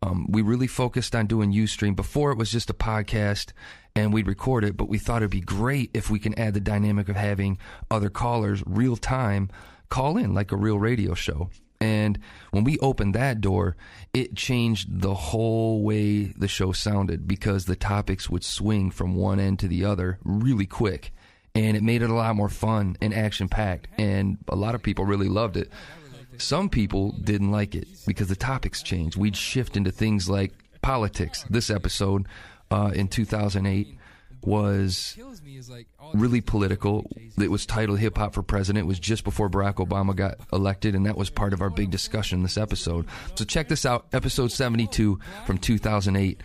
Um, 0.01 0.26
we 0.28 0.41
really 0.41 0.65
focused 0.65 1.15
on 1.15 1.28
doing 1.28 1.53
Ustream. 1.53 1.95
Before 1.95 2.32
it 2.32 2.38
was 2.39 2.51
just 2.51 2.71
a 2.71 2.73
podcast 2.73 3.51
and 3.95 4.11
we'd 4.11 4.28
record 4.28 4.63
it, 4.63 4.76
but 4.76 4.89
we 4.89 4.97
thought 4.97 5.21
it'd 5.21 5.30
be 5.30 5.39
great 5.39 5.91
if 5.93 6.09
we 6.09 6.17
can 6.17 6.34
add 6.39 6.55
the 6.55 6.59
dynamic 6.59 7.09
of 7.09 7.15
having 7.15 7.59
other 7.91 8.09
callers 8.09 8.63
real 8.65 8.97
time 8.97 9.51
call 9.89 10.17
in 10.17 10.34
like 10.34 10.51
a 10.51 10.57
real 10.57 10.80
radio 10.80 11.13
show. 11.13 11.51
And 11.80 12.19
when 12.51 12.63
we 12.63 12.78
opened 12.80 13.15
that 13.15 13.41
door, 13.41 13.76
it 14.13 14.36
changed 14.36 15.01
the 15.01 15.13
whole 15.13 15.84
way 15.84 16.23
the 16.23 16.47
show 16.47 16.71
sounded 16.71 17.28
because 17.28 17.65
the 17.65 17.76
topics 17.76 18.30
would 18.30 18.43
swing 18.43 18.91
from 18.91 19.15
one 19.15 19.39
end 19.39 19.59
to 19.59 19.67
the 19.67 19.86
other 19.86 20.19
really 20.23 20.65
quick. 20.65 21.11
And 21.53 21.78
it 21.78 21.84
made 21.84 22.01
it 22.01 22.09
a 22.09 22.13
lot 22.13 22.36
more 22.36 22.49
fun 22.49 22.97
and 23.01 23.13
action 23.13 23.47
packed. 23.47 23.88
And 23.97 24.38
a 24.47 24.55
lot 24.55 24.76
of 24.76 24.84
people 24.84 25.05
really 25.05 25.30
loved 25.30 25.57
it. 25.57 25.71
Some 26.38 26.69
people 26.69 27.11
didn't 27.13 27.51
like 27.51 27.76
it 27.76 27.88
because 28.05 28.28
the 28.28 28.36
topics 28.36 28.84
changed. 28.84 29.15
We'd 29.15 29.38
shift 29.38 29.78
into 29.78 29.91
things 29.91 30.30
like 30.30 30.51
politics. 30.82 31.45
This 31.49 31.69
episode 31.69 32.28
uh, 32.71 32.91
in 32.93 33.07
2008 33.07 33.97
was 34.43 35.17
really 36.13 36.41
political. 36.41 37.09
It 37.37 37.49
was 37.51 37.65
titled 37.65 37.99
Hip 37.99 38.17
Hop 38.17 38.33
for 38.33 38.43
President. 38.43 38.85
It 38.85 38.87
was 38.87 38.99
just 38.99 39.23
before 39.23 39.49
Barack 39.49 39.75
Obama 39.75 40.15
got 40.15 40.35
elected, 40.53 40.95
and 40.95 41.05
that 41.05 41.17
was 41.17 41.29
part 41.29 41.53
of 41.53 41.61
our 41.61 41.69
big 41.69 41.91
discussion 41.91 42.43
this 42.43 42.57
episode. 42.57 43.05
So 43.35 43.45
check 43.45 43.67
this 43.67 43.85
out, 43.85 44.05
episode 44.13 44.51
72 44.51 45.19
from 45.45 45.57
2008. 45.57 46.41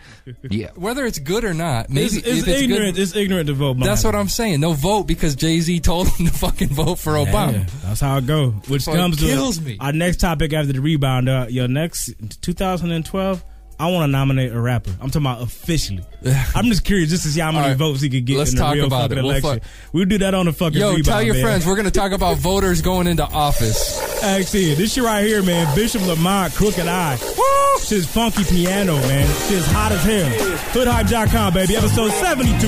Yeah. 0.51 0.71
Whether 0.75 1.07
it's 1.07 1.19
good 1.19 1.45
or 1.45 1.55
not, 1.55 1.91
maybe 1.91 2.07
It's, 2.07 2.17
if 2.17 2.27
it's 2.27 2.39
it's 2.49 2.61
ignorant. 2.63 2.97
good. 2.97 3.03
It's 3.03 3.15
ignorant 3.17 3.47
to 3.49 3.55
vote. 3.55 3.77
That's 3.81 4.05
what 4.05 4.15
I'm 4.15 4.29
saying. 4.29 4.61
They'll 4.61 4.75
vote 4.75 5.05
because 5.05 5.35
Jay 5.37 5.61
Z 5.61 5.81
told 5.81 6.07
them 6.09 6.27
to 6.27 6.33
fucking 6.33 6.69
vote 6.69 6.99
for 6.99 7.13
Obama. 7.15 7.53
Yeah, 7.53 7.67
that's 7.85 8.01
how 8.01 8.17
it 8.19 8.27
go. 8.27 8.51
Which 8.69 8.83
So 8.83 8.93
it 8.93 8.97
comes 8.97 9.19
kills 9.19 9.59
to 9.59 9.65
me. 9.65 9.77
our 9.81 9.93
next 9.93 10.19
topic 10.19 10.53
after 10.53 10.73
the 10.73 10.81
rebound. 10.81 11.29
Uh, 11.29 11.47
your 11.49 11.69
next 11.69 12.13
2012. 12.43 13.45
I 13.81 13.91
want 13.91 14.05
to 14.05 14.09
nominate 14.13 14.53
a 14.53 14.61
rapper. 14.61 14.91
I'm 15.01 15.09
talking 15.11 15.23
about 15.23 15.41
officially. 15.43 16.05
I'm 16.55 16.67
just 16.67 16.85
curious 16.85 17.09
just 17.11 17.23
to 17.23 17.31
see 17.31 17.41
how 17.41 17.51
many 17.51 17.63
All 17.65 17.69
right, 17.71 17.77
votes 17.79 18.03
he 18.03 18.11
could 18.11 18.27
get 18.27 18.37
let's 18.39 18.51
in 18.51 18.57
the 18.57 18.63
talk 18.63 18.75
real 18.75 18.85
about 18.87 19.03
fucking 19.11 19.19
it. 19.19 19.23
We'll 19.23 19.31
election. 19.33 19.61
fuck- 19.61 19.93
we'll 19.95 20.05
do 20.05 20.19
that 20.19 20.35
on 20.35 20.47
the 20.47 20.53
fucking 20.53 20.79
Yo, 20.79 20.89
rebound. 20.91 21.05
tell 21.07 21.23
your 21.23 21.35
man. 21.35 21.43
friends 21.43 21.67
we're 21.67 21.77
gonna 21.77 21.91
talk 21.91 22.13
about 22.13 22.37
voters 22.51 22.83
going 22.83 23.07
into 23.07 23.25
office. 23.25 24.23
Actually, 24.23 24.75
this 24.75 24.93
shit 24.93 25.03
right 25.03 25.25
here, 25.25 25.43
man. 25.43 25.75
Bishop 25.75 26.07
Lamont, 26.07 26.55
Crooked 26.55 26.87
I. 26.87 27.17
Woo! 27.17 27.81
Shit's 27.83 28.07
funky 28.07 28.45
piano, 28.45 28.97
man. 28.97 29.27
Shit's 29.49 29.67
hot 29.73 29.93
as 29.93 30.05
hell. 30.05 30.29
Hoodhype.com, 30.75 31.55
baby. 31.55 31.77
Episode 31.77 32.11
72. 32.13 32.67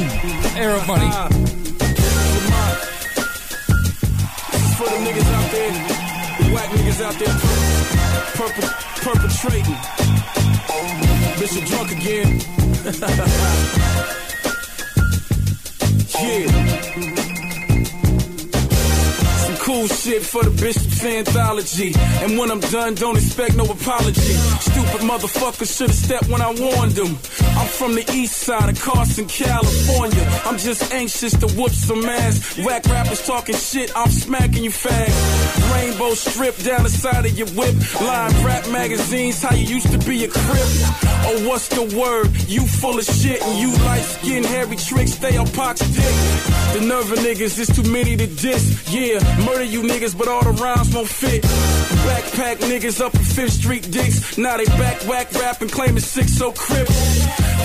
Arab 0.59 0.87
money. 0.87 1.11
This 4.51 4.75
for 4.79 4.85
the 4.89 4.97
niggas 4.97 5.33
out 5.35 5.51
there, 5.53 5.73
the 5.73 6.55
whack 6.55 6.69
niggas 6.71 7.01
out 7.05 7.15
there 7.19 7.29
perpe- 8.35 9.03
perpetrating. 9.03 10.02
Bishop 11.39 11.64
drunk 11.64 11.93
again. 11.93 12.41
yeah. 16.23 17.22
Cool 19.63 19.87
shit 19.87 20.23
for 20.23 20.43
the 20.43 20.51
Bishop's 20.51 21.05
anthology. 21.05 21.93
And 21.95 22.37
when 22.37 22.51
I'm 22.51 22.59
done, 22.59 22.97
don't 22.97 23.17
expect 23.17 23.55
no 23.55 23.63
apology. 23.63 24.35
Stupid 24.59 25.03
motherfuckers 25.07 25.79
should've 25.79 25.95
stepped 25.95 26.29
when 26.29 26.43
I 26.43 26.53
warned 26.53 26.93
them. 26.93 27.17
I'm 27.55 27.69
from 27.69 27.95
the 27.95 28.05
east 28.13 28.39
side 28.39 28.69
of 28.69 28.83
Carson, 28.83 29.29
California. 29.29 30.27
I'm 30.45 30.59
just 30.59 30.93
anxious 30.93 31.39
to 31.39 31.47
whoop 31.55 31.71
some 31.71 32.05
ass. 32.05 32.59
Whack 32.59 32.87
rappers 32.87 33.25
talking 33.25 33.55
shit, 33.55 33.93
I'm 33.95 34.11
smacking 34.11 34.65
you 34.65 34.73
fast. 34.73 35.73
Rainbow 35.73 36.15
strip 36.15 36.57
down 36.59 36.83
the 36.83 36.91
side 36.91 37.25
of 37.25 37.39
your 37.39 37.47
whip. 37.51 37.75
Live 38.01 38.45
rap 38.45 38.69
magazines, 38.71 39.41
how 39.41 39.55
you 39.55 39.65
used 39.65 39.93
to 39.93 39.99
be 39.99 40.25
a 40.25 40.29
crip. 40.29 40.69
Oh, 41.25 41.47
what's 41.47 41.69
the 41.69 41.87
word? 41.97 42.35
You 42.49 42.67
full 42.67 42.99
of 42.99 43.05
shit 43.05 43.41
and 43.41 43.61
you 43.61 43.71
light 43.85 44.03
skin, 44.03 44.43
hairy 44.43 44.75
tricks, 44.75 45.13
stay 45.13 45.37
on 45.37 45.47
Pac's 45.47 45.87
dick. 45.95 46.73
The 46.75 46.85
nerve 46.85 47.13
of 47.13 47.19
niggas 47.21 47.61
is 47.61 47.69
too 47.69 47.89
many 47.89 48.17
to 48.17 48.27
diss. 48.27 48.93
Yeah, 48.93 49.21
murder 49.53 49.65
you 49.65 49.83
niggas, 49.83 50.17
but 50.17 50.29
all 50.29 50.43
the 50.43 50.53
rhymes 50.53 50.95
won't 50.95 51.09
fit. 51.09 51.43
Backpack 51.43 52.57
niggas 52.71 53.01
up 53.01 53.15
in 53.15 53.21
Fifth 53.21 53.53
Street 53.53 53.91
dicks. 53.91 54.39
Now 54.39 54.57
they 54.57 54.65
back 54.65 55.01
whack 55.07 55.33
rap 55.35 55.61
and 55.63 55.71
claim 55.71 55.97
it's 55.97 56.07
six 56.07 56.33
so 56.37 56.53
crip. 56.53 56.89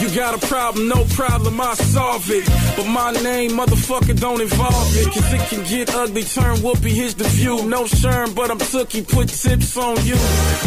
You 0.01 0.13
got 0.15 0.41
a 0.41 0.47
problem, 0.47 0.87
no 0.87 1.05
problem, 1.05 1.59
I 1.61 1.73
solve 1.75 2.29
it. 2.29 2.45
But 2.75 2.87
my 2.87 3.11
name, 3.11 3.51
motherfucker, 3.51 4.19
don't 4.19 4.41
involve 4.41 4.97
it. 4.97 5.07
Cause 5.07 5.33
it 5.33 5.41
can 5.49 5.63
get 5.65 5.93
ugly, 5.93 6.23
turn 6.23 6.57
whoopee, 6.61 6.89
here's 6.89 7.15
the 7.15 7.25
view. 7.25 7.65
No 7.65 7.83
sherm, 7.83 8.35
but 8.35 8.51
I'm 8.51 8.59
tookie, 8.59 9.07
put 9.07 9.29
tips 9.29 9.77
on 9.77 9.95
you. 10.05 10.15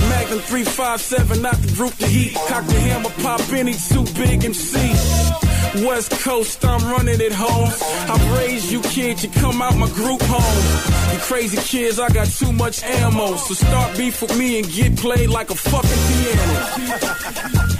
Magnum 0.09 0.41
357, 0.41 1.43
not 1.43 1.57
the 1.57 1.73
group 1.75 1.95
to 1.97 2.07
heat. 2.07 2.35
Cock 2.35 2.67
the 2.67 2.81
hammer, 2.81 3.11
pop 3.23 3.41
any 3.53 3.75
too 3.75 4.05
big 4.15 4.45
MC. 4.45 5.50
West 5.75 6.11
Coast, 6.23 6.65
I'm 6.65 6.91
running 6.91 7.21
it 7.21 7.33
home. 7.33 7.69
I 8.09 8.37
raised 8.39 8.73
you 8.73 8.81
kids, 8.83 9.23
you 9.23 9.31
come 9.31 9.63
out 9.63 9.77
my 9.77 9.89
group 9.91 10.21
home. 10.23 11.13
You 11.13 11.19
crazy 11.21 11.57
kids, 11.59 12.01
I 12.01 12.09
got 12.09 12.27
too 12.27 12.53
much 12.53 12.83
ammo. 12.83 13.37
So 13.37 13.55
start 13.55 13.97
beef 13.97 14.21
with 14.21 14.37
me 14.37 14.59
and 14.59 14.69
get 14.71 14.97
played 14.97 15.31
like 15.31 15.51
a 15.51 15.55
fucking 15.55 15.91
piano. 16.09 17.80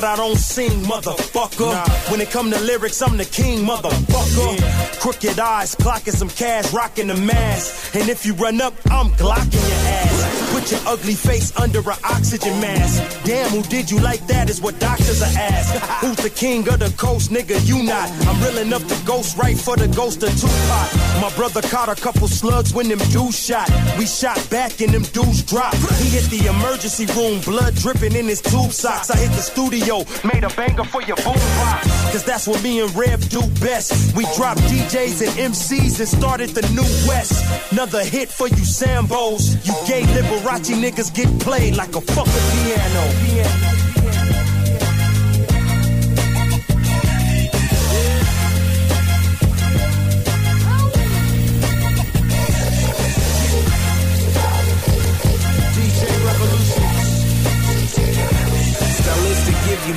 But 0.00 0.06
I 0.06 0.16
don't 0.16 0.36
sing, 0.36 0.70
motherfucker. 0.84 2.10
When 2.10 2.22
it 2.22 2.30
come 2.30 2.50
to 2.50 2.58
lyrics, 2.60 3.02
I'm 3.02 3.18
the 3.18 3.24
king, 3.26 3.66
motherfucker. 3.66 4.98
Crooked 4.98 5.38
eyes, 5.38 5.74
clocking 5.74 6.14
some 6.14 6.30
cash, 6.30 6.72
rocking 6.72 7.08
the 7.08 7.16
mask. 7.16 7.94
And 7.94 8.08
if 8.08 8.24
you 8.24 8.32
run 8.34 8.62
up, 8.62 8.72
I'm 8.90 9.10
glocking 9.10 9.68
your 9.68 9.88
ass. 9.88 10.39
Put 10.60 10.72
your 10.72 10.80
ugly 10.88 11.14
face 11.14 11.58
under 11.58 11.78
an 11.78 11.96
oxygen 12.04 12.60
mask. 12.60 13.24
Damn, 13.24 13.48
who 13.48 13.62
did 13.62 13.90
you 13.90 13.98
like 13.98 14.26
that 14.26 14.50
is 14.50 14.60
what 14.60 14.78
doctors 14.78 15.22
are 15.22 15.38
asked. 15.38 15.78
Who's 16.04 16.18
the 16.18 16.28
king 16.28 16.68
of 16.68 16.80
the 16.80 16.92
coast, 16.98 17.30
nigga? 17.30 17.66
You 17.66 17.82
not. 17.82 18.10
I'm 18.28 18.38
real 18.42 18.58
enough 18.58 18.86
to 18.88 19.06
ghost 19.06 19.38
right 19.38 19.56
for 19.56 19.74
the 19.74 19.88
ghost 19.88 20.22
of 20.22 20.28
Tupac. 20.38 21.22
My 21.22 21.32
brother 21.34 21.62
caught 21.62 21.88
a 21.88 21.94
couple 21.94 22.28
slugs 22.28 22.74
when 22.74 22.88
them 22.88 22.98
dudes 23.08 23.42
shot. 23.42 23.70
We 23.98 24.04
shot 24.04 24.36
back 24.50 24.82
and 24.82 24.92
them 24.92 25.04
dudes 25.04 25.42
dropped. 25.42 25.78
He 25.96 26.10
hit 26.10 26.24
the 26.24 26.46
emergency 26.50 27.06
room, 27.16 27.40
blood 27.40 27.74
dripping 27.76 28.14
in 28.14 28.26
his 28.26 28.42
tube 28.42 28.72
socks. 28.72 29.10
I 29.10 29.16
hit 29.16 29.30
the 29.30 29.40
studio, 29.40 30.04
made 30.30 30.44
a 30.44 30.50
banger 30.50 30.84
for 30.84 31.00
your 31.00 31.16
boombox. 31.24 32.12
Cause 32.12 32.24
that's 32.24 32.46
what 32.46 32.62
me 32.62 32.80
and 32.80 32.94
Rev 32.94 33.26
do 33.30 33.40
best. 33.64 34.14
We 34.14 34.26
dropped 34.36 34.60
DJs 34.68 35.26
and 35.26 35.54
MCs 35.54 36.00
and 36.00 36.08
started 36.08 36.50
the 36.50 36.62
new 36.74 36.88
West. 37.08 37.72
Another 37.72 38.04
hit 38.04 38.28
for 38.28 38.48
you 38.48 38.64
Sambos. 38.66 39.56
You 39.64 39.72
gay 39.88 40.04
Liberace 40.50 40.74
niggas 40.74 41.14
get 41.14 41.28
played 41.38 41.76
like 41.76 41.94
a 41.94 42.00
fucking 42.00 42.64
piano. 42.64 43.02
piano. 43.24 43.79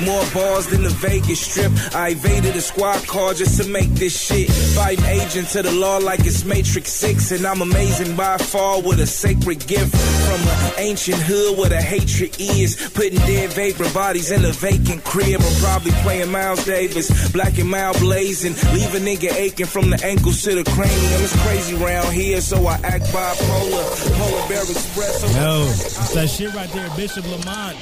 More 0.02 0.24
balls 0.32 0.66
than 0.68 0.82
the 0.82 0.90
Vegas 0.90 1.40
Strip. 1.40 1.72
I 1.94 2.10
evaded 2.10 2.56
a 2.56 2.60
squad 2.60 3.06
car 3.06 3.32
just 3.34 3.60
to 3.60 3.68
make 3.68 3.90
this 3.90 4.18
shit. 4.18 4.50
Fight 4.50 5.02
agent 5.04 5.48
to 5.50 5.62
the 5.62 5.72
law 5.72 5.98
like 5.98 6.20
it's 6.20 6.44
Matrix 6.44 6.90
6. 6.92 7.32
And 7.32 7.46
I'm 7.46 7.62
amazing 7.62 8.16
by 8.16 8.38
far 8.38 8.80
with 8.80 9.00
a 9.00 9.06
sacred 9.06 9.66
gift 9.66 9.94
from 9.94 10.40
an 10.40 10.72
ancient 10.78 11.18
hood 11.18 11.58
where 11.58 11.68
the 11.68 11.80
hatred 11.80 12.36
is. 12.40 12.76
Putting 12.94 13.18
dead 13.20 13.52
vapor 13.52 13.88
bodies 13.92 14.30
in 14.30 14.44
a 14.44 14.52
vacant 14.52 15.04
crib. 15.04 15.40
I'm 15.40 15.62
probably 15.62 15.92
playing 16.02 16.30
Miles 16.30 16.64
Davis, 16.64 17.30
black 17.32 17.58
and 17.58 17.70
mild 17.70 17.98
blazing. 17.98 18.54
Leave 18.74 18.94
a 18.94 18.98
nigga 18.98 19.32
aching 19.34 19.66
from 19.66 19.90
the 19.90 20.00
ankles 20.04 20.42
to 20.42 20.54
the 20.54 20.64
cranium. 20.70 21.22
It's 21.22 21.40
crazy 21.42 21.74
round 21.74 22.12
here, 22.12 22.40
so 22.40 22.66
I 22.66 22.74
act 22.84 23.04
bipolar. 23.06 24.18
Polar 24.18 24.48
Bear 24.48 24.62
Express. 24.62 25.22
Yo, 25.34 25.66
it's 25.68 26.14
that 26.14 26.28
shit 26.28 26.54
right 26.54 26.70
there, 26.70 26.90
Bishop 26.96 27.24
Lamont. 27.26 27.76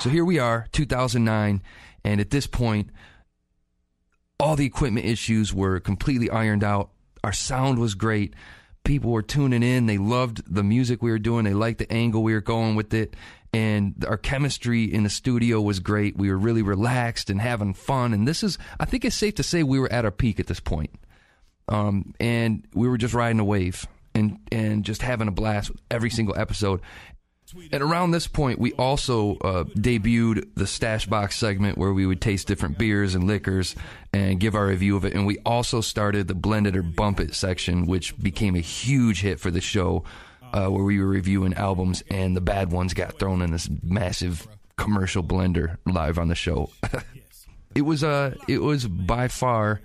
So 0.00 0.10
here 0.10 0.24
we 0.24 0.38
are, 0.38 0.68
2009, 0.70 1.60
and 2.04 2.20
at 2.20 2.30
this 2.30 2.46
point, 2.46 2.90
all 4.38 4.54
the 4.54 4.64
equipment 4.64 5.04
issues 5.04 5.52
were 5.52 5.80
completely 5.80 6.30
ironed 6.30 6.62
out. 6.62 6.90
Our 7.24 7.32
sound 7.32 7.80
was 7.80 7.94
great. 7.96 8.34
People 8.84 9.10
were 9.10 9.22
tuning 9.22 9.64
in. 9.64 9.86
They 9.86 9.98
loved 9.98 10.42
the 10.54 10.62
music 10.62 11.02
we 11.02 11.10
were 11.10 11.18
doing. 11.18 11.44
They 11.44 11.52
liked 11.52 11.80
the 11.80 11.92
angle 11.92 12.22
we 12.22 12.32
were 12.32 12.40
going 12.40 12.76
with 12.76 12.94
it. 12.94 13.16
And 13.52 14.04
our 14.06 14.16
chemistry 14.16 14.84
in 14.84 15.02
the 15.02 15.10
studio 15.10 15.60
was 15.60 15.80
great. 15.80 16.16
We 16.16 16.30
were 16.30 16.38
really 16.38 16.62
relaxed 16.62 17.28
and 17.28 17.40
having 17.40 17.74
fun. 17.74 18.14
And 18.14 18.28
this 18.28 18.44
is, 18.44 18.56
I 18.78 18.84
think 18.84 19.04
it's 19.04 19.16
safe 19.16 19.34
to 19.34 19.42
say 19.42 19.64
we 19.64 19.80
were 19.80 19.92
at 19.92 20.04
our 20.04 20.12
peak 20.12 20.38
at 20.38 20.46
this 20.46 20.60
point. 20.60 20.90
Um, 21.66 22.14
and 22.20 22.64
we 22.72 22.88
were 22.88 22.98
just 22.98 23.14
riding 23.14 23.40
a 23.40 23.44
wave 23.44 23.84
and, 24.14 24.38
and 24.52 24.84
just 24.84 25.02
having 25.02 25.26
a 25.26 25.32
blast 25.32 25.70
with 25.70 25.80
every 25.90 26.10
single 26.10 26.38
episode. 26.38 26.80
And 27.72 27.82
around 27.82 28.10
this 28.10 28.26
point, 28.26 28.58
we 28.58 28.72
also 28.74 29.36
uh, 29.36 29.64
debuted 29.64 30.48
the 30.54 30.66
Stash 30.66 31.06
Box 31.06 31.36
segment 31.36 31.78
where 31.78 31.92
we 31.92 32.06
would 32.06 32.20
taste 32.20 32.46
different 32.46 32.78
beers 32.78 33.14
and 33.14 33.26
liquors 33.26 33.74
and 34.12 34.38
give 34.38 34.54
our 34.54 34.66
review 34.66 34.96
of 34.96 35.04
it. 35.04 35.14
And 35.14 35.26
we 35.26 35.38
also 35.46 35.80
started 35.80 36.28
the 36.28 36.34
Blend 36.34 36.66
It 36.66 36.76
or 36.76 36.82
Bump 36.82 37.20
It 37.20 37.34
section, 37.34 37.86
which 37.86 38.18
became 38.20 38.54
a 38.54 38.60
huge 38.60 39.22
hit 39.22 39.40
for 39.40 39.50
the 39.50 39.60
show, 39.60 40.04
uh, 40.52 40.68
where 40.68 40.84
we 40.84 41.00
were 41.00 41.06
reviewing 41.06 41.54
albums 41.54 42.02
and 42.10 42.36
the 42.36 42.40
bad 42.40 42.70
ones 42.70 42.94
got 42.94 43.18
thrown 43.18 43.42
in 43.42 43.50
this 43.50 43.68
massive 43.82 44.46
commercial 44.76 45.22
blender 45.22 45.76
live 45.86 46.18
on 46.18 46.28
the 46.28 46.34
show. 46.34 46.70
it 47.74 47.82
was 47.82 48.04
uh, 48.04 48.34
it 48.48 48.62
was 48.62 48.86
by 48.86 49.28
far. 49.28 49.80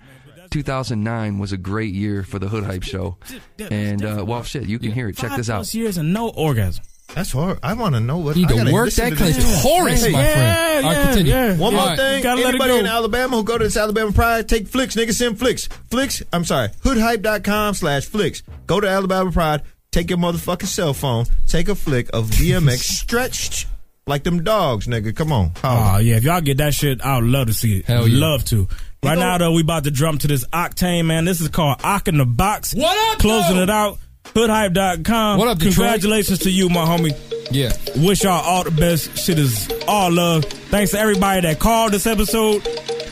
2009 0.50 1.40
was 1.40 1.50
a 1.50 1.56
great 1.56 1.94
year 1.94 2.22
for 2.22 2.38
the 2.38 2.46
Hood 2.46 2.62
Hype 2.62 2.84
show, 2.84 3.16
and 3.58 4.04
uh, 4.04 4.24
well, 4.24 4.44
shit, 4.44 4.66
you 4.66 4.78
can 4.78 4.92
hear 4.92 5.08
it. 5.08 5.16
Check 5.16 5.34
this 5.36 5.50
out. 5.50 5.72
years 5.74 5.96
and 5.96 6.12
no 6.12 6.28
orgasm. 6.28 6.84
That's 7.14 7.30
hard. 7.32 7.58
I 7.62 7.74
want 7.74 7.94
to 7.94 8.00
know 8.00 8.18
what. 8.18 8.36
You 8.36 8.44
I 8.44 8.48
need 8.48 8.54
gotta 8.58 8.70
to 8.70 8.74
work 8.74 8.90
that 8.90 9.10
because 9.10 9.36
it's 9.36 9.62
Horace, 9.62 10.02
my 10.02 10.08
Yeah, 10.20 10.34
friend. 10.34 10.86
All 10.86 10.92
right, 10.92 10.98
yeah, 10.98 11.04
continue. 11.06 11.32
yeah. 11.32 11.56
One 11.56 11.74
more 11.74 11.96
thing. 11.96 12.22
Gotta 12.22 12.40
let 12.40 12.54
it 12.54 12.60
Anybody 12.60 12.78
in 12.80 12.86
Alabama 12.86 13.36
who 13.36 13.44
go 13.44 13.56
to 13.58 13.64
this 13.64 13.76
Alabama 13.76 14.10
Pride, 14.12 14.48
take 14.48 14.66
flicks, 14.66 14.96
nigga, 14.96 15.12
send 15.14 15.38
flicks. 15.38 15.66
Flicks, 15.90 16.22
I'm 16.32 16.44
sorry, 16.44 16.68
hoodhype.com 16.82 17.74
slash 17.74 18.06
flicks. 18.06 18.42
Go 18.66 18.80
to 18.80 18.88
Alabama 18.88 19.30
Pride, 19.30 19.62
take 19.92 20.10
your 20.10 20.18
motherfucking 20.18 20.66
cell 20.66 20.92
phone, 20.94 21.26
take 21.46 21.68
a 21.68 21.74
flick 21.76 22.10
of 22.12 22.30
DMX 22.30 22.78
stretched 23.02 23.66
like 24.06 24.24
them 24.24 24.42
dogs, 24.42 24.86
nigga. 24.86 25.14
Come 25.14 25.32
on. 25.32 25.52
Oh 25.62 25.98
yeah, 25.98 26.16
if 26.16 26.24
y'all 26.24 26.40
get 26.40 26.56
that 26.58 26.74
shit, 26.74 27.00
I 27.00 27.16
would 27.20 27.26
love 27.30 27.46
to 27.46 27.54
see 27.54 27.78
it. 27.78 27.84
Hell 27.86 28.08
yeah. 28.08 28.18
Love 28.26 28.44
to. 28.46 28.66
Right 29.04 29.18
now 29.18 29.36
though, 29.38 29.52
we 29.52 29.60
about 29.60 29.84
to 29.84 29.90
jump 29.90 30.22
to 30.22 30.26
this 30.28 30.44
Octane, 30.46 31.04
man. 31.04 31.26
This 31.26 31.40
is 31.42 31.48
called 31.48 31.76
Ock 31.84 32.08
in 32.08 32.16
the 32.18 32.24
Box. 32.24 32.74
What 32.74 33.12
up, 33.12 33.18
Closing 33.20 33.56
though? 33.56 33.62
it 33.62 33.70
out. 33.70 33.98
Hoodhype.com. 34.32 35.38
What 35.38 35.48
up, 35.48 35.58
Detroit? 35.58 35.74
Congratulations 35.76 36.38
to 36.40 36.50
you, 36.50 36.68
my 36.68 36.84
homie. 36.84 37.12
Yeah. 37.50 37.72
Wish 37.96 38.24
y'all 38.24 38.42
all 38.42 38.64
the 38.64 38.70
best. 38.70 39.16
Shit 39.18 39.38
is 39.38 39.70
all 39.86 40.10
love. 40.10 40.44
Thanks 40.44 40.90
to 40.92 40.98
everybody 40.98 41.42
that 41.42 41.58
called 41.60 41.92
this 41.92 42.06
episode. 42.06 42.66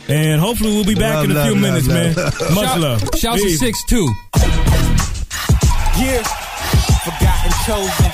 And 0.09 0.41
hopefully 0.41 0.71
we'll 0.73 0.85
be 0.85 0.95
back 0.97 1.15
Love, 1.17 1.25
in 1.27 1.31
a 1.31 1.35
love, 1.35 1.45
few 1.47 1.53
love, 1.55 1.63
minutes, 1.63 1.87
love. 1.87 2.17
man. 2.17 2.55
Much 2.55 2.79
love. 2.79 3.01
Shout- 3.01 3.11
love. 3.13 3.19
Shouts 3.19 3.43
to 3.43 3.51
six 3.57 3.85
two. 3.87 4.09
Yeah, 6.01 6.23
forgotten 7.05 7.53
chosen. 7.67 8.11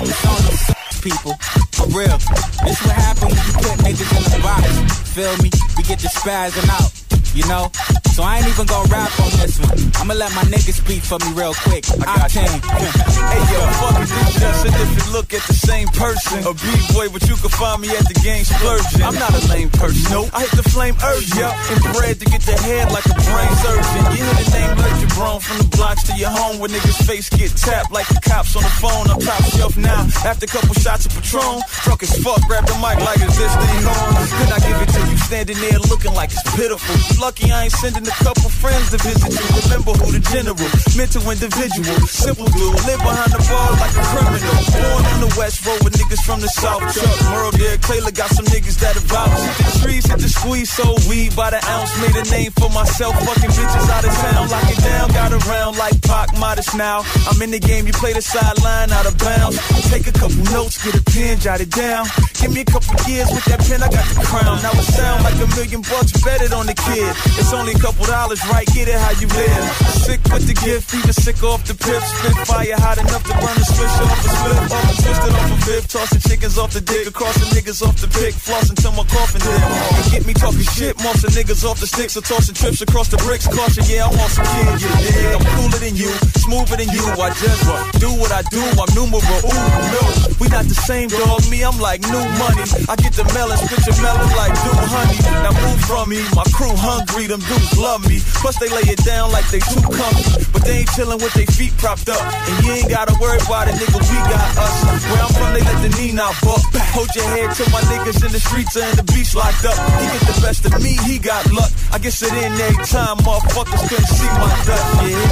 It's 0.00 0.26
on 0.26 1.02
people, 1.02 1.34
for 1.72 1.86
real. 1.96 2.18
This 2.18 2.82
what 2.82 2.96
happen 2.96 3.28
when 3.28 3.36
you 3.36 3.52
put 3.52 3.78
niggas 3.86 4.16
in 4.16 4.22
the 4.34 4.40
box. 4.42 4.66
Feel 5.14 5.36
me? 5.38 5.50
We 5.76 5.82
get 5.84 5.98
the 6.00 6.08
spazzing 6.08 6.68
out, 6.70 6.90
you 7.38 7.46
know? 7.46 7.70
So 8.18 8.26
I 8.26 8.42
ain't 8.42 8.50
even 8.50 8.66
gonna 8.66 8.90
rap 8.90 9.14
on 9.22 9.30
this 9.38 9.62
one. 9.62 9.78
I'ma 10.02 10.14
let 10.14 10.34
my 10.34 10.42
niggas 10.50 10.82
speak 10.82 11.06
for 11.06 11.22
me 11.22 11.30
real 11.38 11.54
quick. 11.54 11.86
Octane. 12.02 12.58
Hey 13.28 13.44
yo, 13.52 13.60
fuck 13.78 14.00
is 14.00 14.08
this 14.08 14.40
just 14.40 14.64
a 14.64 14.70
different 14.72 15.12
look 15.12 15.34
at 15.34 15.42
the 15.46 15.52
same 15.52 15.86
person? 15.88 16.40
A 16.48 16.54
B-boy, 16.56 17.12
but 17.12 17.22
you 17.28 17.36
can 17.36 17.52
find 17.52 17.82
me 17.82 17.92
at 17.92 18.08
the 18.08 18.16
game 18.24 18.42
splurging. 18.42 19.04
I'm 19.04 19.14
not 19.14 19.36
a 19.36 19.42
lame 19.52 19.68
person. 19.68 20.00
Nope. 20.10 20.32
I 20.32 20.48
hit 20.48 20.56
the 20.56 20.64
flame 20.64 20.96
urge, 21.04 21.28
yeah. 21.36 21.52
And 21.70 21.78
bred 21.92 22.18
to 22.18 22.26
get 22.26 22.40
the 22.42 22.56
head 22.56 22.90
like 22.90 23.04
a 23.04 23.14
brain 23.28 23.52
surgeon. 23.60 24.02
You 24.16 24.24
hear 24.24 24.34
the 24.40 24.48
name 24.56 24.72
Lil 24.80 24.96
Jabron 25.04 25.38
from 25.44 25.58
the 25.60 25.68
blocks 25.76 26.02
to 26.08 26.16
your 26.16 26.32
home 26.32 26.58
where 26.58 26.72
niggas 26.72 27.04
face 27.04 27.28
get 27.28 27.52
tapped 27.54 27.92
like 27.92 28.08
the 28.08 28.20
cops 28.24 28.56
on 28.56 28.64
the 28.64 28.74
phone. 28.80 29.12
I'm 29.12 29.20
top 29.20 29.44
shelf 29.52 29.76
now. 29.76 30.08
After 30.24 30.48
a 30.48 30.50
couple 30.50 30.74
shots 30.74 31.04
of 31.04 31.12
Patron, 31.12 31.60
drunk 31.84 32.02
as 32.02 32.16
fuck, 32.24 32.40
grab 32.48 32.64
the 32.64 32.74
mic 32.80 32.96
like 33.04 33.20
is 33.20 33.36
this 33.36 33.54
thing 33.60 33.84
on? 33.84 34.08
Then 34.40 34.48
I 34.56 34.58
give 34.64 34.78
it 34.80 34.90
to 34.96 35.00
you 35.04 35.18
standing 35.20 35.58
there 35.60 35.78
looking 35.92 36.14
like 36.16 36.32
it's 36.32 36.42
pitiful. 36.56 36.96
Lucky 37.28 37.52
I 37.52 37.64
ain't 37.64 37.76
sending 37.76 38.08
a 38.08 38.16
couple 38.24 38.48
friends 38.48 38.88
to 38.88 38.96
visit 39.04 39.28
you. 39.28 39.46
Remember 39.68 39.92
who 40.00 40.16
the 40.16 40.22
general, 40.32 40.56
mental 40.96 41.20
individual, 41.28 42.00
simple 42.08 42.48
dude, 42.56 42.72
live 42.88 43.04
behind 43.04 43.36
the 43.36 43.42
bar 43.52 43.68
like 43.76 43.92
a 43.92 44.04
criminal. 44.16 44.56
Born 44.72 45.04
on 45.12 45.20
the 45.20 45.32
west 45.36 45.60
road 45.68 45.76
with 45.84 45.92
niggas 46.00 46.24
from 46.24 46.40
the 46.40 46.48
south. 46.48 46.80
Chuck, 46.88 47.04
Merle, 47.28 47.52
Derek, 47.52 47.84
Clayla 47.84 48.16
got 48.16 48.32
some 48.32 48.48
niggas 48.48 48.80
that. 48.80 48.96
Hit 48.96 49.04
the 49.04 49.78
trees, 49.84 50.06
hit 50.08 50.20
the 50.24 50.28
squeeze, 50.28 50.70
so 50.72 50.96
weed 51.04 51.36
by 51.36 51.50
the 51.50 51.60
ounce. 51.68 51.92
Made 52.00 52.16
a 52.16 52.24
name 52.32 52.52
for 52.56 52.70
myself, 52.70 53.12
fucking 53.20 53.52
bitches 53.52 53.88
out 53.92 54.04
of 54.08 54.12
town. 54.24 54.48
Lock 54.48 54.68
it 54.72 54.80
down, 54.80 55.08
got 55.12 55.32
around 55.32 55.76
like 55.76 56.00
Pac, 56.08 56.32
modest 56.38 56.76
now. 56.76 57.04
I'm 57.28 57.40
in 57.42 57.50
the 57.50 57.60
game, 57.60 57.86
you 57.86 57.92
play 57.92 58.12
the 58.12 58.22
sideline 58.22 58.88
out 58.88 59.04
of 59.04 59.18
bounds. 59.18 59.60
Take 59.92 60.08
a 60.08 60.12
couple 60.16 60.40
notes, 60.56 60.80
get 60.80 60.96
a 60.96 61.04
pen, 61.04 61.38
jot 61.38 61.60
it 61.60 61.68
down. 61.70 62.06
Give 62.40 62.52
me 62.52 62.62
a 62.62 62.64
couple 62.64 62.94
years 63.04 63.28
with 63.28 63.44
that 63.52 63.60
pen, 63.68 63.82
I 63.82 63.90
got 63.92 64.06
the 64.16 64.24
crown. 64.24 64.62
Now 64.62 64.72
it 64.72 64.88
sound 64.96 65.24
like 65.24 65.36
a 65.36 65.48
million 65.58 65.82
bucks 65.82 66.12
betted 66.24 66.52
on 66.52 66.64
the 66.64 66.74
kid. 66.74 67.07
It's 67.38 67.52
only 67.52 67.72
a 67.72 67.78
couple 67.78 68.04
dollars, 68.06 68.40
right? 68.48 68.66
Get 68.74 68.88
it 68.88 68.98
how 68.98 69.12
you 69.20 69.28
live. 69.28 69.64
Sick 70.04 70.20
with 70.32 70.46
the 70.46 70.54
gift, 70.54 70.94
even 70.94 71.12
sick 71.12 71.42
off 71.42 71.64
the 71.64 71.74
pip. 71.74 72.02
Spit 72.02 72.36
fire 72.46 72.76
hot 72.78 72.98
enough 72.98 73.24
to 73.24 73.34
burn 73.38 73.56
the 73.56 73.66
switch 73.66 73.96
off 74.04 74.18
the 74.22 74.30
split. 74.30 74.58
Off 74.68 74.84
the 74.88 74.96
twisted 75.02 75.34
off 75.34 75.50
a 75.52 75.58
bib, 75.66 75.84
tossing 75.88 76.22
chickens 76.26 76.58
off 76.58 76.72
the 76.72 76.80
dick. 76.80 77.06
Across 77.06 77.36
the 77.38 77.46
niggas 77.54 77.80
off 77.86 77.96
the 78.00 78.08
pick, 78.08 78.34
flossing 78.34 78.76
till 78.76 78.92
my 78.92 79.04
coffin 79.08 79.40
dip. 79.40 79.54
And 79.54 80.06
get 80.12 80.26
me 80.26 80.34
talking 80.34 80.66
shit, 80.76 80.96
mossing 80.98 81.32
niggas 81.32 81.64
off 81.64 81.80
the 81.80 81.86
sticks. 81.86 82.16
Or 82.16 82.22
tossing 82.22 82.54
trips 82.54 82.80
across 82.82 83.08
the 83.08 83.18
bricks. 83.22 83.46
Caution, 83.46 83.84
yeah, 83.86 84.08
I'm 84.08 84.18
on 84.18 84.30
some 84.30 84.44
kid, 84.44 84.82
you 84.82 84.90
dig? 85.06 85.32
I'm 85.38 85.44
cooler 85.56 85.80
than 85.80 85.94
you, 85.96 86.10
smoother 86.42 86.76
than 86.76 86.90
you. 86.90 87.04
I 87.18 87.30
just 87.38 87.62
do 88.00 88.10
what 88.18 88.32
I 88.32 88.42
do, 88.50 88.62
I'm 88.62 88.90
numeral. 88.94 89.22
Ooh, 89.22 89.68
no, 89.94 90.02
we 90.40 90.48
not 90.48 90.66
the 90.66 90.74
same 90.74 91.08
dog. 91.08 91.40
Me, 91.50 91.62
I'm 91.62 91.78
like 91.78 92.02
new 92.02 92.24
money. 92.42 92.66
I 92.90 92.94
get 92.96 93.14
the 93.14 93.24
melon, 93.32 93.58
your 93.58 93.96
melon 94.02 94.30
like 94.36 94.54
do 94.58 94.72
honey. 94.74 95.18
Now 95.44 95.54
move 95.54 95.80
from 95.86 96.10
me, 96.10 96.20
my 96.34 96.44
crew 96.50 96.74
hungry, 96.74 96.97
them 97.06 97.40
dudes 97.44 97.76
love 97.76 98.02
me. 98.08 98.18
Plus 98.40 98.56
they 98.58 98.68
lay 98.68 98.88
it 98.88 99.04
down 99.04 99.30
like 99.30 99.44
they 99.50 99.60
too 99.60 99.82
comfy. 99.84 100.44
But 100.52 100.64
they 100.64 100.80
ain't 100.80 100.88
chillin' 100.96 101.20
with 101.20 101.34
their 101.34 101.46
feet 101.46 101.76
propped 101.76 102.08
up. 102.08 102.20
And 102.20 102.64
you 102.64 102.72
ain't 102.72 102.88
gotta 102.88 103.14
worry 103.20 103.38
about 103.44 103.68
it, 103.68 103.74
nigga, 103.76 104.00
we 104.00 104.18
got 104.32 104.48
us. 104.56 104.74
Where 105.06 105.22
I'm 105.22 105.32
from, 105.36 105.50
they 105.52 105.60
let 105.60 105.78
the 105.84 105.90
knee 106.00 106.12
not 106.12 106.34
buck. 106.40 106.64
Hold 106.96 107.14
your 107.14 107.28
head 107.28 107.54
till 107.54 107.68
my 107.70 107.80
niggas 107.92 108.24
in 108.24 108.32
the 108.32 108.40
streets 108.40 108.76
in 108.76 108.88
the 108.96 109.04
beach 109.12 109.34
locked 109.34 109.64
up. 109.64 109.76
He 110.00 110.06
get 110.08 110.24
the 110.24 110.40
best 110.40 110.64
of 110.66 110.74
me, 110.82 110.96
he 111.04 111.18
got 111.18 111.44
luck. 111.52 111.70
I 111.92 111.98
guess 111.98 112.22
it 112.22 112.32
in 112.32 112.52
every 112.52 112.84
time, 112.86 113.18
motherfuckers 113.22 113.84
couldn't 113.88 114.08
see 114.08 114.30
my 114.40 114.52
dust, 114.64 114.88
yeah. 115.04 115.28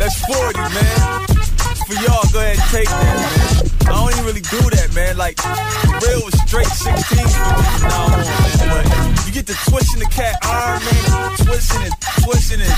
640, 0.08 0.58
man. 0.74 1.26
For 1.86 1.94
y'all, 2.00 2.24
go 2.32 2.40
ahead 2.40 2.56
and 2.56 2.68
take 2.70 2.88
that, 2.88 3.62
man. 3.62 3.71
I 3.86 3.92
don't 3.92 4.12
even 4.12 4.24
really 4.24 4.44
do 4.46 4.60
that, 4.76 4.94
man. 4.94 5.16
Like, 5.16 5.38
real 6.02 6.28
straight 6.46 6.66
16 6.66 6.92
for 6.92 7.54
me 7.58 7.70
from 7.80 7.92
on, 7.92 8.10
man. 8.12 8.58
But 8.70 9.26
you 9.26 9.32
get 9.32 9.46
to 9.46 9.56
twisting 9.68 10.00
the 10.00 10.10
cat 10.10 10.36
arm, 10.44 10.80
man. 10.84 11.02
Twisting 11.42 11.82
and 11.82 11.96
twisting 12.22 12.60
and 12.60 12.74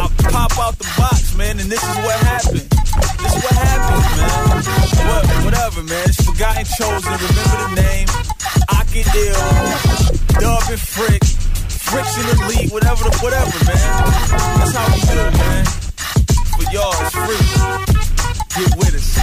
I 0.00 0.06
pop 0.30 0.58
out 0.58 0.78
the 0.78 0.88
box, 0.96 1.34
man. 1.36 1.60
And 1.60 1.70
this 1.70 1.82
is 1.82 1.96
what 2.02 2.16
happened. 2.26 2.66
This 2.66 3.32
is 3.36 3.42
what 3.44 3.56
happens, 3.56 4.06
man. 4.16 4.30
What, 5.08 5.22
whatever, 5.44 5.82
man. 5.84 6.04
It's 6.08 6.22
forgotten 6.24 6.64
chosen. 6.64 7.12
Remember 7.12 7.58
the 7.66 7.72
name. 7.76 8.08
I 8.68 8.80
get 8.92 9.06
ill. 9.14 9.46
Dub 10.40 10.62
and 10.70 10.80
Frick. 10.80 11.22
Friction 11.90 12.22
elite, 12.38 12.70
whatever, 12.70 13.02
the, 13.02 13.18
whatever, 13.18 13.50
man. 13.66 13.82
That's 14.62 14.76
how 14.76 14.86
we 14.94 15.00
do 15.00 15.18
it, 15.26 15.34
man. 15.42 15.64
For 16.54 16.72
y'all, 16.72 16.94
it's 17.00 18.06
free. 18.06 18.19
Get 18.56 18.76
with 18.78 18.94
us. 18.96 19.16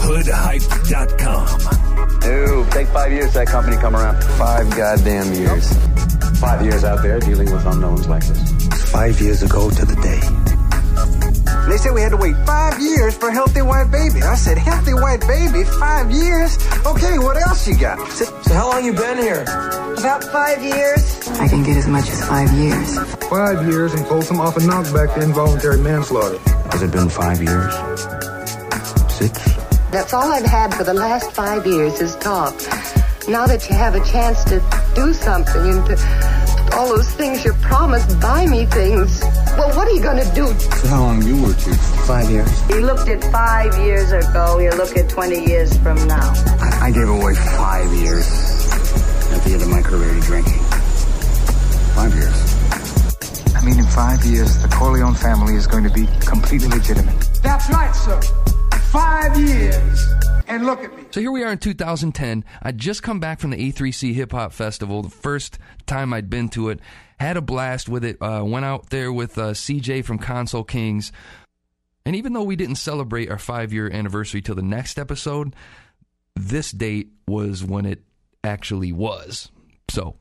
Hoodhype.com. 0.00 1.46
Dude, 2.20 2.70
take 2.72 2.88
five 2.88 3.12
years 3.12 3.34
that 3.34 3.46
company 3.48 3.76
come 3.76 3.94
around. 3.94 4.22
Five 4.38 4.70
goddamn 4.74 5.34
years. 5.34 6.17
Five 6.38 6.62
years 6.62 6.84
out 6.84 7.02
there 7.02 7.18
dealing 7.18 7.50
with 7.52 7.66
unknowns 7.66 8.06
like 8.06 8.24
this. 8.24 8.90
Five 8.92 9.20
years 9.20 9.42
ago 9.42 9.70
to 9.70 9.84
the 9.84 9.96
day. 9.96 10.20
They 11.68 11.76
said 11.76 11.92
we 11.92 12.00
had 12.00 12.10
to 12.10 12.16
wait 12.16 12.36
five 12.46 12.80
years 12.80 13.16
for 13.18 13.28
a 13.28 13.32
healthy 13.32 13.60
white 13.60 13.90
baby. 13.90 14.22
I 14.22 14.36
said, 14.36 14.56
healthy 14.56 14.94
white 14.94 15.20
baby? 15.26 15.64
Five 15.64 16.10
years? 16.12 16.56
Okay, 16.86 17.18
what 17.18 17.36
else 17.36 17.66
you 17.66 17.76
got? 17.76 17.98
So, 18.12 18.24
so 18.42 18.54
how 18.54 18.70
long 18.70 18.84
you 18.84 18.92
been 18.92 19.18
here? 19.18 19.42
About 19.42 20.22
five 20.24 20.62
years. 20.62 21.28
I 21.40 21.48
can 21.48 21.64
get 21.64 21.76
as 21.76 21.88
much 21.88 22.08
as 22.08 22.24
five 22.26 22.52
years. 22.52 22.98
Five 23.28 23.68
years 23.68 23.92
and 23.94 24.06
pull 24.06 24.22
some 24.22 24.40
off 24.40 24.56
a 24.56 24.60
knockback 24.60 25.14
to 25.14 25.22
involuntary 25.22 25.78
manslaughter. 25.78 26.38
Has 26.70 26.82
it 26.82 26.92
been 26.92 27.08
five 27.08 27.42
years? 27.42 27.74
Six? 29.12 29.38
That's 29.90 30.14
all 30.14 30.30
I've 30.30 30.46
had 30.46 30.72
for 30.72 30.84
the 30.84 30.94
last 30.94 31.32
five 31.32 31.66
years 31.66 32.00
is 32.00 32.14
talk. 32.16 32.54
Now 33.28 33.46
that 33.46 33.68
you 33.68 33.76
have 33.76 33.94
a 33.94 34.02
chance 34.06 34.42
to 34.44 34.56
do 34.94 35.12
something 35.12 35.60
and 35.60 35.84
to, 35.84 36.72
all 36.72 36.88
those 36.88 37.10
things 37.12 37.44
you 37.44 37.52
promised, 37.60 38.18
buy 38.22 38.46
me 38.46 38.64
things. 38.64 39.20
Well, 39.58 39.68
what 39.76 39.86
are 39.86 39.90
you 39.90 40.00
going 40.00 40.24
to 40.24 40.34
do? 40.34 40.46
So 40.80 40.88
how 40.88 41.02
long 41.02 41.20
you 41.20 41.42
worked 41.42 41.60
here? 41.60 41.74
Five 42.08 42.30
years. 42.30 42.68
You 42.70 42.80
looked 42.80 43.06
at 43.08 43.22
five 43.30 43.76
years 43.84 44.12
ago. 44.12 44.58
You 44.60 44.70
look 44.70 44.96
at 44.96 45.10
20 45.10 45.44
years 45.44 45.76
from 45.76 45.96
now. 46.08 46.32
I, 46.58 46.88
I 46.88 46.90
gave 46.90 47.06
away 47.06 47.34
five 47.34 47.92
years 47.92 48.24
at 49.32 49.44
the 49.44 49.50
end 49.52 49.62
of 49.62 49.68
my 49.68 49.82
career 49.82 50.18
drinking. 50.20 50.64
Five 51.92 52.14
years. 52.14 53.54
I 53.54 53.62
mean, 53.62 53.78
in 53.78 53.86
five 53.86 54.24
years, 54.24 54.62
the 54.62 54.68
Corleone 54.68 55.14
family 55.14 55.54
is 55.54 55.66
going 55.66 55.84
to 55.84 55.90
be 55.90 56.06
completely 56.24 56.68
legitimate. 56.68 57.20
That's 57.42 57.68
right, 57.68 57.94
sir. 57.94 58.22
Five 58.90 59.36
years. 59.36 60.08
And 60.48 60.64
look 60.64 60.82
at 60.82 60.96
me. 60.96 61.04
So 61.10 61.20
here 61.20 61.30
we 61.30 61.44
are 61.44 61.52
in 61.52 61.58
2010. 61.58 62.44
I'd 62.62 62.78
just 62.78 63.02
come 63.02 63.20
back 63.20 63.38
from 63.38 63.50
the 63.50 63.72
A3C 63.72 64.14
Hip 64.14 64.32
Hop 64.32 64.52
Festival, 64.52 65.02
the 65.02 65.10
first 65.10 65.58
time 65.86 66.12
I'd 66.12 66.30
been 66.30 66.48
to 66.50 66.70
it. 66.70 66.80
Had 67.20 67.36
a 67.36 67.42
blast 67.42 67.88
with 67.88 68.04
it. 68.04 68.16
Uh, 68.20 68.42
went 68.44 68.64
out 68.64 68.90
there 68.90 69.12
with 69.12 69.36
uh, 69.36 69.50
CJ 69.50 70.04
from 70.04 70.18
Console 70.18 70.64
Kings. 70.64 71.12
And 72.06 72.16
even 72.16 72.32
though 72.32 72.42
we 72.44 72.56
didn't 72.56 72.76
celebrate 72.76 73.30
our 73.30 73.38
five 73.38 73.72
year 73.72 73.90
anniversary 73.90 74.40
till 74.40 74.54
the 74.54 74.62
next 74.62 74.98
episode, 74.98 75.54
this 76.34 76.70
date 76.70 77.08
was 77.26 77.62
when 77.62 77.84
it 77.84 78.02
actually 78.42 78.92
was. 78.92 79.50
So, 79.90 80.16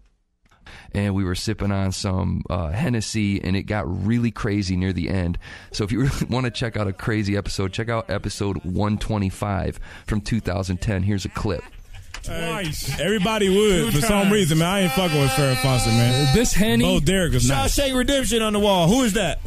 and 0.93 1.15
we 1.15 1.23
were 1.23 1.35
sipping 1.35 1.71
on 1.71 1.91
some 1.91 2.43
uh, 2.49 2.69
Hennessy, 2.69 3.43
and 3.43 3.55
it 3.55 3.63
got 3.63 3.85
really 4.05 4.31
crazy 4.31 4.75
near 4.75 4.93
the 4.93 5.09
end. 5.09 5.37
So, 5.71 5.83
if 5.83 5.91
you 5.91 6.01
really 6.03 6.25
want 6.29 6.45
to 6.45 6.51
check 6.51 6.77
out 6.77 6.87
a 6.87 6.93
crazy 6.93 7.37
episode, 7.37 7.73
check 7.73 7.89
out 7.89 8.09
episode 8.09 8.63
125 8.63 9.79
from 10.05 10.21
2010. 10.21 11.03
Here's 11.03 11.25
a 11.25 11.29
clip. 11.29 11.63
Twice. 12.23 12.99
Everybody 12.99 13.49
would 13.49 13.93
for 13.93 14.01
some 14.01 14.31
reason, 14.31 14.57
man. 14.57 14.67
I 14.67 14.79
ain't 14.81 14.91
fucking 14.91 15.19
with 15.19 15.31
Farrah 15.31 15.55
Fawcett, 15.57 15.93
man. 15.93 16.35
This 16.35 16.51
Henny. 16.53 16.83
Bo 16.83 16.99
Derek 16.99 17.33
was 17.33 17.47
not. 17.47 17.69
Shawshank 17.69 17.95
Redemption 17.95 18.41
on 18.41 18.53
the 18.53 18.59
wall. 18.59 18.87
Who 18.87 19.03
is 19.03 19.13
that? 19.13 19.39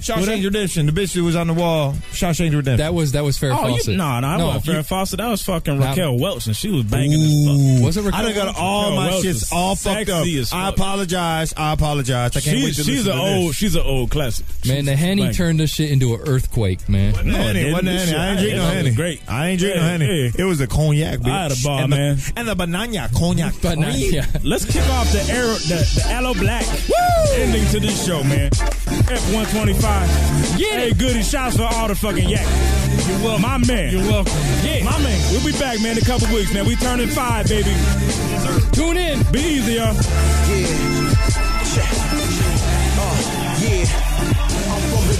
Shawshank 0.00 0.44
Redemption. 0.44 0.86
The 0.86 0.92
bitch 0.92 1.14
who 1.14 1.24
was 1.24 1.34
on 1.36 1.46
the 1.48 1.54
wall. 1.54 1.92
Shawshank 2.12 2.50
Redemption. 2.54 2.76
That 2.78 2.94
was 2.94 3.12
that 3.12 3.24
was 3.24 3.36
Farrah 3.38 3.56
Oh, 3.58 3.68
Fawcett. 3.68 3.88
you, 3.92 3.96
nah, 3.96 4.20
nah, 4.20 4.34
I 4.34 4.38
no, 4.38 4.46
wasn't 4.46 4.66
you- 4.66 4.72
Farrah 4.74 4.86
Fawcett. 4.86 5.18
That 5.18 5.28
was 5.28 5.42
fucking 5.42 5.78
Nah. 5.78 5.88
Raquel 5.90 6.18
Welch, 6.18 6.46
and 6.46 6.56
she 6.56 6.70
was 6.70 6.84
banging 6.84 7.20
as 7.20 7.76
fuck. 7.78 7.84
Was 7.86 7.96
it 7.96 8.02
Raquel 8.04 8.20
I 8.20 8.22
done 8.22 8.34
got 8.34 8.44
Welch? 8.46 8.56
all 8.58 8.82
Raquel 8.90 8.96
my 8.96 9.10
Welch 9.10 9.24
shits 9.24 9.52
all 9.52 9.74
fucked 9.76 10.08
up. 10.08 10.24
sexy 10.24 10.38
as 10.38 10.52
I 10.52 10.64
fuck. 10.66 10.74
apologize. 10.76 11.54
I 11.56 11.72
apologize. 11.72 12.36
I 12.36 12.40
can't 12.40 12.56
wait 12.58 12.66
She's, 12.66 12.76
to 12.76 12.84
she's 12.84 13.06
listen 13.06 13.12
an 13.12 13.18
to 13.18 13.24
old, 13.34 13.48
this. 13.50 13.56
she's 13.56 13.74
an 13.74 13.82
old 13.82 14.10
classic. 14.10 14.46
Man, 14.66 14.76
She's 14.78 14.84
the 14.86 14.96
Henny 14.96 15.22
banging. 15.22 15.34
turned 15.34 15.60
this 15.60 15.70
shit 15.74 15.90
into 15.90 16.14
an 16.14 16.20
earthquake, 16.26 16.88
man. 16.88 17.12
No, 17.14 17.18
it 17.20 17.56
Henny, 17.56 17.70
wasn't 17.72 17.86
this 17.86 18.10
Henny. 18.10 18.18
I 18.18 18.28
ain't 18.30 18.38
drinking 18.38 18.56
no 18.58 18.62
that 18.62 18.68
was 18.68 18.84
Henny. 18.84 18.94
great. 18.96 19.20
I 19.28 19.48
ain't 19.48 19.58
drinking 19.60 19.80
no 19.80 19.86
Yeah, 19.86 19.92
Henny. 19.92 20.22
yeah. 20.24 20.30
It 20.38 20.44
was 20.44 20.60
a 20.60 20.66
cognac, 20.66 21.18
bitch. 21.20 21.30
I 21.30 21.42
had 21.42 21.52
a 21.52 21.56
ball, 21.64 21.78
and 21.80 21.92
the, 21.92 21.96
man. 21.96 22.18
And 22.36 22.48
the 22.48 22.54
banana 22.54 23.10
cognac. 23.14 23.54
Banana. 23.62 24.26
Let's 24.44 24.64
kick 24.64 24.86
off 24.90 25.10
the 25.12 25.22
arrow, 25.30 25.54
the, 25.54 26.00
the 26.04 26.10
Aloe 26.12 26.34
Blacc 26.34 26.90
ending 27.38 27.66
to 27.72 27.80
this 27.80 28.06
show, 28.06 28.22
man. 28.22 28.50
F125. 29.88 30.58
Get 30.58 30.72
hey, 30.72 30.88
it. 30.88 30.98
goody 30.98 31.22
shots 31.22 31.56
for 31.56 31.64
all 31.64 31.88
the 31.88 31.94
fucking 31.94 32.28
yak. 32.28 32.46
You're 33.08 33.18
welcome. 33.24 33.42
My 33.42 33.58
man. 33.58 33.92
You're 33.92 34.02
welcome. 34.02 34.32
Yeah. 34.62 34.84
My 34.84 34.98
man. 35.02 35.32
We'll 35.32 35.44
be 35.44 35.52
back, 35.58 35.80
man, 35.80 35.92
in 35.96 36.02
a 36.02 36.06
couple 36.06 36.28
weeks, 36.34 36.52
man. 36.52 36.66
We 36.66 36.76
turning 36.76 37.08
five, 37.08 37.48
baby. 37.48 37.74
Tune 38.72 38.96
in. 38.96 39.22
Be 39.32 39.40
easy, 39.40 39.74
y'all. 39.74 39.94
Yeah. 39.94 41.08
Uh, 42.98 43.14
I'm 44.68 44.82
from 44.90 45.04
the 45.08 45.16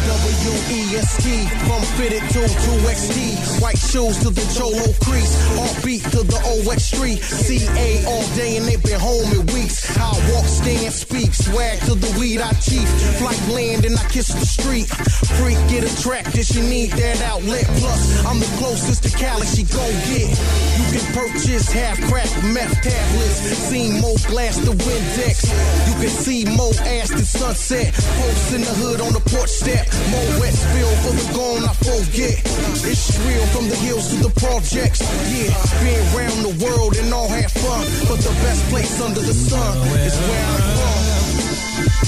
W-E-S-T, 0.48 1.44
from 1.68 1.82
fitted 2.00 2.24
to 2.32 2.40
2XT. 2.40 3.60
White 3.60 3.76
shoes 3.76 4.16
to 4.24 4.30
the 4.30 4.40
Cholo 4.56 4.88
crease, 5.04 5.36
all 5.60 5.74
beat 5.84 6.00
to 6.08 6.24
the 6.24 6.40
OX3. 6.56 7.20
CA 7.20 8.04
all 8.08 8.24
day 8.34 8.56
and 8.56 8.64
they 8.64 8.76
been 8.76 8.98
home 8.98 9.28
in 9.36 9.44
weeks. 9.52 9.84
I 9.98 10.08
walk, 10.32 10.46
stand, 10.46 10.92
speak, 10.92 11.34
swag 11.34 11.80
to 11.80 11.94
the 11.94 12.08
weed 12.18 12.40
I 12.40 12.52
chief. 12.64 12.88
Flight 13.20 13.36
land 13.52 13.84
and 13.84 13.98
I 13.98 14.04
kiss 14.08 14.28
the 14.28 14.46
street. 14.46 14.88
Freak 15.36 15.60
get 15.68 15.84
attracted, 15.84 16.46
she 16.46 16.62
need 16.62 16.92
that 16.92 17.20
outlet. 17.28 17.68
Plus, 17.76 18.24
I'm 18.24 18.40
the 18.40 18.48
closest 18.56 19.02
to 19.04 19.10
Cali 19.18 19.44
she 19.44 19.64
gon' 19.64 19.96
get. 20.08 20.32
You 20.80 20.86
can 20.96 21.04
purchase 21.12 21.70
half 21.70 22.00
crack 22.08 22.30
meth 22.56 22.72
tablets. 22.80 23.36
Seen 23.68 24.00
more 24.00 24.16
glass 24.24 24.56
the 24.64 24.72
Windex. 24.72 25.44
You 25.88 25.94
can 26.00 26.08
see 26.08 26.44
more 26.56 26.72
ass 26.88 27.10
than 27.10 27.28
sunset. 27.28 27.92
Posts 27.92 28.52
in 28.54 28.62
the 28.62 28.74
hood 28.80 29.00
on 29.02 29.12
the 29.12 29.20
porch 29.28 29.50
step. 29.50 29.84
More 30.08 30.38
spill 30.47 30.94
for 31.02 31.12
the 31.19 31.27
gone 31.35 31.65
I 31.65 31.74
forget. 31.74 32.39
It's 32.86 33.19
real 33.27 33.47
from 33.51 33.69
the 33.69 33.77
hills 33.77 34.09
to 34.10 34.16
the 34.23 34.32
projects. 34.39 35.01
Yeah, 35.35 35.51
been 35.82 35.98
around 36.15 36.40
the 36.47 36.55
world 36.65 36.97
and 36.97 37.12
all 37.12 37.28
had 37.28 37.51
fun. 37.51 37.86
But 38.06 38.20
the 38.23 38.35
best 38.44 38.62
place 38.70 39.01
under 39.01 39.20
the 39.20 39.35
sun 39.35 39.77
is 39.98 40.16
where 40.16 40.47
I'm 40.55 40.62
from. 40.78 41.19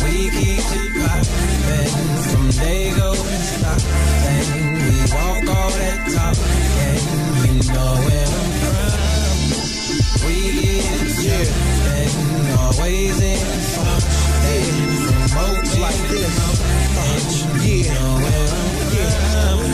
We 0.05 0.31
keep 0.31 0.63
it 0.63 0.93
poppin' 1.03 1.91
from 2.31 2.47
Dago 2.55 3.11
to 3.15 3.39
Stockton. 3.51 4.47
We 4.79 4.97
walk 5.11 5.45
all 5.57 5.71
that 5.71 5.99
talk 6.15 6.37
and 6.87 7.03
you 7.47 7.73
know 7.73 7.93
where 8.07 8.31
I'm 8.41 8.51
from. 8.63 8.81
We 10.27 10.37
get 11.23 11.47
it 11.47 12.13
and 12.15 12.59
always 12.59 13.21
in 13.21 13.61
some 13.75 15.00
and 15.37 15.81
like 15.81 15.97
this. 16.09 16.61
Uh, 16.61 17.59
yeah. 17.63 18.51
Yeah. 18.93 19.70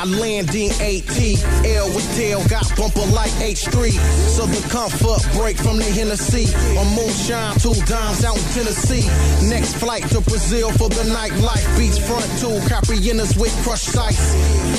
I 0.00 0.04
land 0.04 0.54
in 0.54 0.72
AT, 0.80 1.12
L 1.76 1.92
with 1.92 2.08
tail, 2.16 2.40
got 2.48 2.64
bumper 2.74 3.04
like 3.12 3.28
H3. 3.36 3.92
So 4.32 4.46
the 4.46 4.64
comfort 4.72 5.20
break 5.36 5.58
from 5.58 5.76
the 5.76 5.84
Hennessy. 5.84 6.48
On 6.80 6.88
moonshine, 6.96 7.60
two 7.60 7.76
dimes 7.84 8.24
out 8.24 8.40
in 8.40 8.48
Tennessee. 8.56 9.04
Next 9.52 9.76
flight 9.76 10.00
to 10.08 10.22
Brazil 10.22 10.72
for 10.72 10.88
the 10.88 11.04
night 11.12 11.32
nightlife. 11.36 11.68
Beachfront 11.76 12.24
two, 12.40 12.56
caipirinhas 12.64 13.36
with 13.36 13.52
crushed 13.60 13.94
ice. 13.98 14.32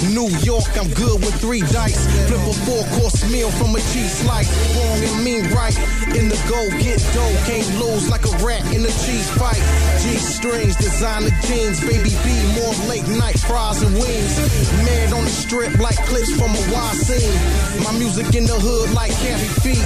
New 0.10 0.26
York, 0.42 0.66
I'm 0.74 0.90
good 0.98 1.22
with 1.22 1.38
three 1.40 1.62
dice. 1.70 2.02
Flip 2.26 2.42
a 2.42 2.54
four 2.66 2.84
course 2.98 3.22
meal 3.30 3.52
from 3.62 3.76
a 3.76 3.82
cheese 3.94 4.26
slice. 4.26 4.50
Wrong 4.74 5.06
and 5.06 5.24
mean 5.24 5.46
right. 5.54 5.78
In 6.18 6.34
the 6.34 6.40
go 6.50 6.66
get 6.82 6.98
dough, 7.14 7.38
can't 7.46 7.70
lose 7.78 8.10
like 8.10 8.26
a 8.26 8.34
rat 8.42 8.66
in 8.74 8.82
a 8.82 8.94
cheese 9.06 9.30
fight. 9.38 9.62
G 10.02 10.18
strings, 10.18 10.76
designer 10.78 11.30
jeans, 11.46 11.80
baby 11.82 12.10
B, 12.26 12.28
more 12.58 12.74
late 12.90 13.06
night 13.22 13.38
fries 13.38 13.84
and 13.84 13.94
wings. 13.94 14.34
Man 14.82 15.11
Head 15.12 15.18
on 15.18 15.26
the 15.26 15.30
strip 15.30 15.78
like 15.80 15.98
clips 16.06 16.32
from 16.36 16.52
a 16.52 16.64
wild 16.72 16.96
scene. 16.96 17.36
My 17.84 17.92
music 17.98 18.34
in 18.36 18.46
the 18.46 18.54
hood 18.54 18.94
like 18.94 19.12
Carrie 19.20 19.52
feet. 19.60 19.84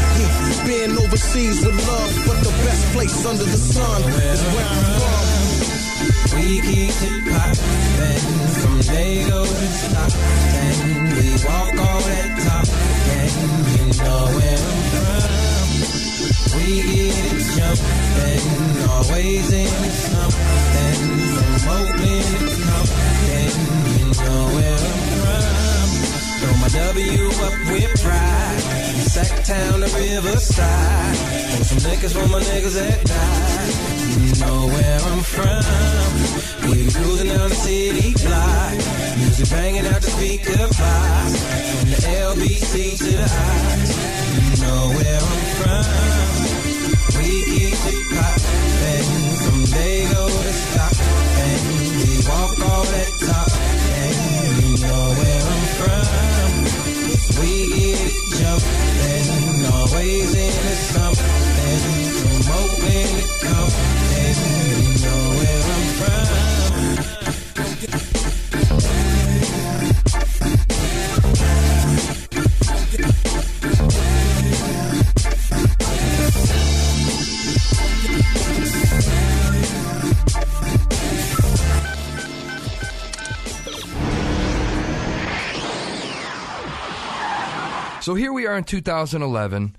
Being 0.65 0.97
overseas 0.97 1.65
with 1.65 1.75
love, 1.87 2.13
but 2.27 2.43
the 2.43 2.51
best 2.65 2.85
place 2.93 3.25
under 3.25 3.43
the 3.43 3.57
sun 3.57 4.03
is 4.03 4.41
where 4.53 4.65
I'm 4.65 4.85
from. 5.01 5.25
We 6.37 6.61
keep 6.61 6.93
it 6.93 7.25
poppin' 7.25 8.21
from 8.61 8.77
Dago 8.85 9.41
to 9.45 9.67
Stockton. 9.81 10.77
We 11.17 11.29
walk 11.41 11.73
all 11.73 12.01
that 12.05 12.29
top, 12.45 12.67
and 13.17 13.33
you 13.73 13.85
know 14.03 14.29
where 14.35 14.61
I'm 14.69 14.81
from. 14.93 15.69
We 16.53 16.67
get 16.85 17.33
it 17.33 17.49
jumpin', 17.55 18.45
always 18.93 19.49
in 19.51 19.89
something. 20.05 21.01
From 21.33 21.65
Oakland 21.77 22.29
to 22.45 22.55
Compton, 22.61 23.49
you 23.97 24.07
know 24.21 24.45
where 24.53 24.77
I'm. 24.77 25.04
Throw 26.45 26.57
my 26.57 26.67
W 26.67 27.27
up 27.41 27.55
with 27.73 28.01
pride. 28.03 28.61
Sacktown 29.13 29.81
to 29.81 29.89
Riverside. 29.97 31.17
Pour 31.49 31.63
some 31.65 31.89
liquors 31.89 32.13
for 32.13 32.27
my 32.27 32.39
niggas 32.39 32.75
that 32.77 33.03
died. 33.03 33.73
You 34.21 34.33
know 34.45 34.67
where 34.67 34.99
I'm 35.09 35.23
from. 35.23 36.69
We 36.69 36.85
cruising 36.93 37.29
down 37.29 37.49
the 37.49 37.55
city 37.55 38.13
block. 38.21 38.77
Music 39.17 39.49
banging 39.49 39.87
out 39.87 40.01
the 40.03 40.11
speaker 40.11 40.67
box. 40.77 41.29
From 41.79 41.89
the 41.89 42.01
LBC 42.29 42.97
to 42.99 43.11
the 43.21 43.25
eyes. 43.25 43.91
You 44.45 44.57
know 44.65 44.74
we 88.45 88.49
are 88.49 88.59
in 88.59 88.63
2011. 88.63 89.75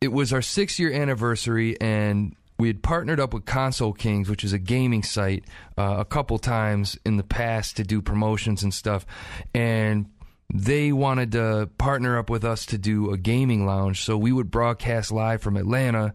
It 0.00 0.08
was 0.08 0.32
our 0.32 0.42
six 0.42 0.80
year 0.80 0.92
anniversary, 0.92 1.80
and 1.80 2.34
we 2.58 2.66
had 2.66 2.82
partnered 2.82 3.20
up 3.20 3.32
with 3.32 3.44
Console 3.44 3.92
Kings, 3.92 4.28
which 4.28 4.42
is 4.42 4.52
a 4.52 4.58
gaming 4.58 5.04
site, 5.04 5.44
uh, 5.78 5.98
a 5.98 6.04
couple 6.04 6.40
times 6.40 6.98
in 7.06 7.18
the 7.18 7.22
past 7.22 7.76
to 7.76 7.84
do 7.84 8.02
promotions 8.02 8.64
and 8.64 8.74
stuff. 8.74 9.06
And 9.54 10.06
they 10.52 10.90
wanted 10.90 11.30
to 11.32 11.70
partner 11.78 12.18
up 12.18 12.28
with 12.28 12.44
us 12.44 12.66
to 12.66 12.78
do 12.78 13.12
a 13.12 13.16
gaming 13.16 13.64
lounge. 13.64 14.02
So 14.02 14.18
we 14.18 14.32
would 14.32 14.50
broadcast 14.50 15.12
live 15.12 15.40
from 15.40 15.56
Atlanta, 15.56 16.14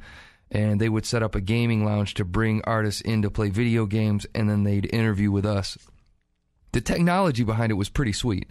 and 0.51 0.81
they 0.81 0.89
would 0.89 1.05
set 1.05 1.23
up 1.23 1.33
a 1.33 1.39
gaming 1.39 1.85
lounge 1.85 2.15
to 2.15 2.25
bring 2.25 2.61
artists 2.65 2.99
in 2.99 3.21
to 3.21 3.31
play 3.31 3.51
video 3.51 3.85
games, 3.85 4.25
and 4.35 4.49
then 4.49 4.63
they'd 4.63 4.93
interview 4.93 5.31
with 5.31 5.45
us. 5.45 5.77
The 6.73 6.81
technology 6.81 7.45
behind 7.45 7.71
it 7.71 7.75
was 7.75 7.87
pretty 7.87 8.11
sweet. 8.11 8.49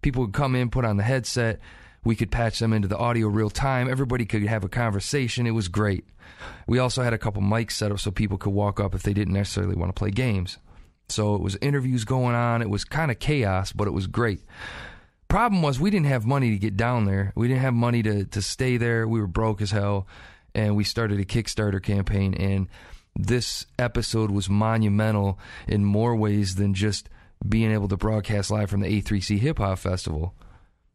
People 0.00 0.22
would 0.22 0.32
come 0.32 0.54
in, 0.54 0.70
put 0.70 0.84
on 0.84 0.96
the 0.96 1.02
headset. 1.02 1.58
We 2.04 2.16
could 2.16 2.30
patch 2.30 2.58
them 2.58 2.72
into 2.72 2.88
the 2.88 2.98
audio 2.98 3.28
real 3.28 3.50
time. 3.50 3.88
Everybody 3.88 4.24
could 4.24 4.42
have 4.42 4.64
a 4.64 4.68
conversation. 4.68 5.46
It 5.46 5.52
was 5.52 5.68
great. 5.68 6.04
We 6.66 6.78
also 6.78 7.02
had 7.02 7.12
a 7.12 7.18
couple 7.18 7.42
mics 7.42 7.72
set 7.72 7.92
up 7.92 8.00
so 8.00 8.10
people 8.10 8.38
could 8.38 8.52
walk 8.52 8.80
up 8.80 8.94
if 8.94 9.02
they 9.02 9.12
didn't 9.12 9.34
necessarily 9.34 9.76
want 9.76 9.94
to 9.94 9.98
play 9.98 10.10
games. 10.10 10.58
So 11.08 11.34
it 11.34 11.40
was 11.40 11.56
interviews 11.60 12.04
going 12.04 12.34
on. 12.34 12.62
It 12.62 12.70
was 12.70 12.84
kind 12.84 13.10
of 13.10 13.18
chaos, 13.18 13.72
but 13.72 13.86
it 13.86 13.92
was 13.92 14.06
great. 14.06 14.40
Problem 15.28 15.62
was 15.62 15.78
we 15.78 15.90
didn't 15.90 16.06
have 16.06 16.26
money 16.26 16.50
to 16.50 16.58
get 16.58 16.76
down 16.76 17.04
there. 17.04 17.32
We 17.36 17.48
didn't 17.48 17.62
have 17.62 17.74
money 17.74 18.02
to 18.02 18.24
to 18.24 18.42
stay 18.42 18.76
there. 18.76 19.06
We 19.06 19.20
were 19.20 19.26
broke 19.26 19.62
as 19.62 19.70
hell, 19.70 20.06
and 20.54 20.76
we 20.76 20.84
started 20.84 21.20
a 21.20 21.24
Kickstarter 21.24 21.82
campaign. 21.82 22.34
And 22.34 22.68
this 23.16 23.66
episode 23.78 24.30
was 24.30 24.50
monumental 24.50 25.38
in 25.66 25.84
more 25.84 26.16
ways 26.16 26.56
than 26.56 26.74
just 26.74 27.08
being 27.46 27.72
able 27.72 27.88
to 27.88 27.96
broadcast 27.96 28.50
live 28.50 28.70
from 28.70 28.80
the 28.80 29.02
A3C 29.02 29.38
Hip 29.38 29.58
Hop 29.58 29.78
Festival 29.78 30.34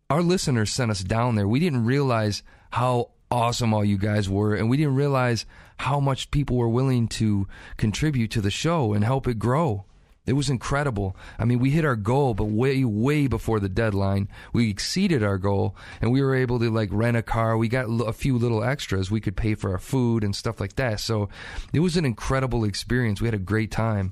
our 0.10 0.22
listeners 0.22 0.72
sent 0.72 0.92
us 0.92 1.04
down 1.04 1.36
there. 1.36 1.48
We 1.48 1.60
didn't 1.60 1.86
realize 1.86 2.44
how 2.72 3.12
awesome 3.30 3.74
all 3.74 3.84
you 3.84 3.98
guys 3.98 4.30
were, 4.30 4.56
and 4.56 4.70
we 4.70 4.78
didn't 4.78 4.96
realize 4.96 5.46
how 5.78 6.00
much 6.00 6.32
people 6.32 6.56
were 6.58 6.70
willing 6.70 7.08
to 7.08 7.48
contribute 7.76 8.32
to 8.32 8.42
the 8.42 8.52
show 8.52 8.94
and 8.94 9.04
help 9.04 9.28
it 9.28 9.40
grow. 9.40 9.86
It 10.26 10.34
was 10.34 10.50
incredible. 10.50 11.16
I 11.40 11.46
mean, 11.46 11.60
we 11.60 11.70
hit 11.70 11.86
our 11.86 11.96
goal, 11.96 12.34
but 12.34 12.46
way, 12.46 12.84
way 12.84 13.28
before 13.28 13.62
the 13.62 13.70
deadline. 13.70 14.28
We 14.52 14.70
exceeded 14.70 15.24
our 15.24 15.38
goal, 15.38 15.74
and 16.02 16.12
we 16.12 16.22
were 16.22 16.36
able 16.36 16.60
to 16.60 16.70
like 16.70 16.90
rent 16.92 17.16
a 17.16 17.22
car. 17.22 17.58
We 17.58 17.70
got 17.70 17.86
a 17.86 18.12
few 18.12 18.38
little 18.38 18.62
extras. 18.62 19.10
We 19.10 19.22
could 19.22 19.38
pay 19.38 19.56
for 19.56 19.72
our 19.72 19.78
food 19.78 20.26
and 20.26 20.36
stuff 20.36 20.60
like 20.60 20.76
that. 20.76 21.00
So 21.00 21.30
it 21.72 21.80
was 21.80 21.96
an 21.96 22.04
incredible 22.04 22.66
experience. 22.66 23.22
We 23.22 23.28
had 23.28 23.36
a 23.36 23.40
great 23.40 23.72
time. 23.72 24.12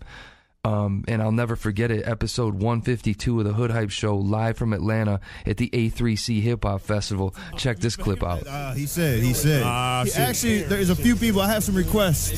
Um, 0.65 1.03
and 1.07 1.21
I'll 1.21 1.31
never 1.31 1.55
forget 1.55 1.91
it. 1.91 2.07
Episode 2.07 2.55
152 2.55 3.39
of 3.39 3.45
the 3.45 3.53
Hood 3.53 3.69
Hype 3.69 3.91
Show, 3.91 4.17
live 4.17 4.57
from 4.57 4.73
Atlanta 4.73 5.19
at 5.45 5.57
the 5.57 5.69
A3C 5.69 6.41
Hip 6.41 6.63
Hop 6.63 6.81
Festival. 6.81 7.35
Check 7.55 7.77
this 7.79 7.95
clip 7.95 8.23
out. 8.23 8.47
Uh, 8.47 8.73
he 8.73 8.87
said, 8.87 9.19
he 9.21 9.33
said. 9.33 9.61
Ah, 9.63 10.03
He- 10.05 10.11
actually, 10.13 10.63
there's 10.63 10.89
a 10.89 10.95
few 10.95 11.15
people. 11.15 11.39
I 11.41 11.47
have 11.49 11.63
some 11.63 11.75
requests 11.75 12.31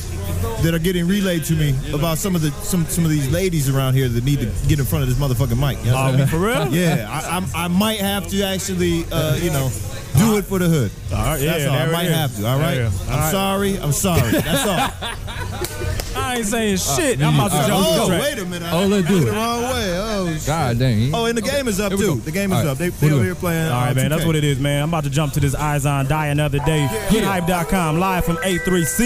that 0.62 0.74
are 0.74 0.78
getting 0.78 1.08
relayed 1.08 1.44
to 1.44 1.54
me 1.54 1.74
about 1.94 2.18
some 2.18 2.34
of 2.36 2.42
the 2.42 2.50
some 2.62 2.84
some 2.86 3.04
of 3.04 3.10
these 3.10 3.30
ladies 3.30 3.68
around 3.68 3.94
here 3.94 4.08
that 4.08 4.24
need 4.24 4.40
to 4.40 4.52
get 4.68 4.78
in 4.78 4.84
front 4.84 5.04
of 5.04 5.08
this 5.08 5.18
motherfucking 5.18 5.58
mic. 5.58 5.78
You 5.84 5.92
know 5.92 6.10
what 6.12 6.20
Oh, 6.20 6.26
for 6.26 6.38
real? 6.38 6.68
Yeah, 6.74 7.06
I, 7.10 7.36
I'm, 7.36 7.44
I 7.54 7.68
might 7.68 8.00
have 8.00 8.28
to 8.28 8.42
actually, 8.42 9.04
uh, 9.10 9.36
you 9.36 9.50
know, 9.50 9.70
do 10.18 10.36
it 10.36 10.44
for 10.44 10.58
the 10.58 10.68
hood. 10.68 10.90
All 11.12 11.18
right, 11.24 11.40
yeah, 11.40 11.52
That's 11.58 11.66
all. 11.66 11.74
I 11.76 11.86
might 11.90 12.06
is. 12.06 12.14
have 12.14 12.36
to. 12.36 12.46
All 12.46 12.58
right. 12.58 12.76
Yeah, 12.76 12.82
yeah. 12.90 13.06
I'm 13.06 13.10
All 13.12 13.18
right. 13.18 13.30
sorry. 13.30 13.78
I'm 13.78 13.92
sorry. 13.92 14.30
That's 14.32 14.66
all. 14.66 16.07
I 16.18 16.36
ain't 16.36 16.46
saying 16.46 16.76
shit. 16.78 17.20
I'm 17.22 17.34
about 17.34 17.50
to 17.50 17.66
jump 17.68 17.86
oh, 17.86 18.00
the 18.00 18.06
track. 18.06 18.22
wait 18.22 18.38
a 18.38 18.44
minute. 18.44 18.68
Oh, 18.72 18.78
I 18.78 18.84
let's 18.84 18.90
went 18.90 19.08
do 19.08 19.24
the 19.24 19.32
wrong 19.32 19.62
way. 19.62 19.98
Oh, 19.98 20.34
shit. 20.34 20.46
God 20.46 20.78
dang. 20.78 21.14
Oh, 21.14 21.24
and 21.26 21.36
the 21.38 21.42
game 21.42 21.68
is 21.68 21.80
up 21.80 21.92
Here 21.92 22.00
too. 22.00 22.14
The 22.16 22.30
game 22.30 22.52
is 22.52 22.58
All 22.58 22.64
right. 22.64 22.70
up. 22.72 22.78
They, 22.78 22.90
What 22.90 23.00
they 23.00 23.08
do 23.08 23.14
over 23.14 23.24
here 23.24 23.34
playing. 23.34 23.70
All 23.72 23.80
right, 23.80 23.90
uh, 23.92 23.94
man. 23.94 24.10
That's 24.10 24.22
2K. 24.22 24.26
what 24.26 24.36
it 24.36 24.44
is, 24.44 24.58
man. 24.58 24.82
I'm 24.82 24.88
about 24.90 25.04
to 25.04 25.10
jump 25.10 25.32
to 25.34 25.40
this 25.40 25.54
Eyes 25.54 25.86
on 25.86 26.06
Die 26.06 26.26
another 26.26 26.58
day. 26.60 26.86
Hoodhype.com, 27.08 27.98
live 27.98 28.24
from 28.24 28.36
A3C. 28.38 28.98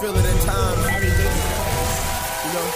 Feel 0.00 0.16
it 0.16 0.24
at 0.24 0.40
times. 0.42 0.78
You 2.44 2.50
know, 2.54 2.68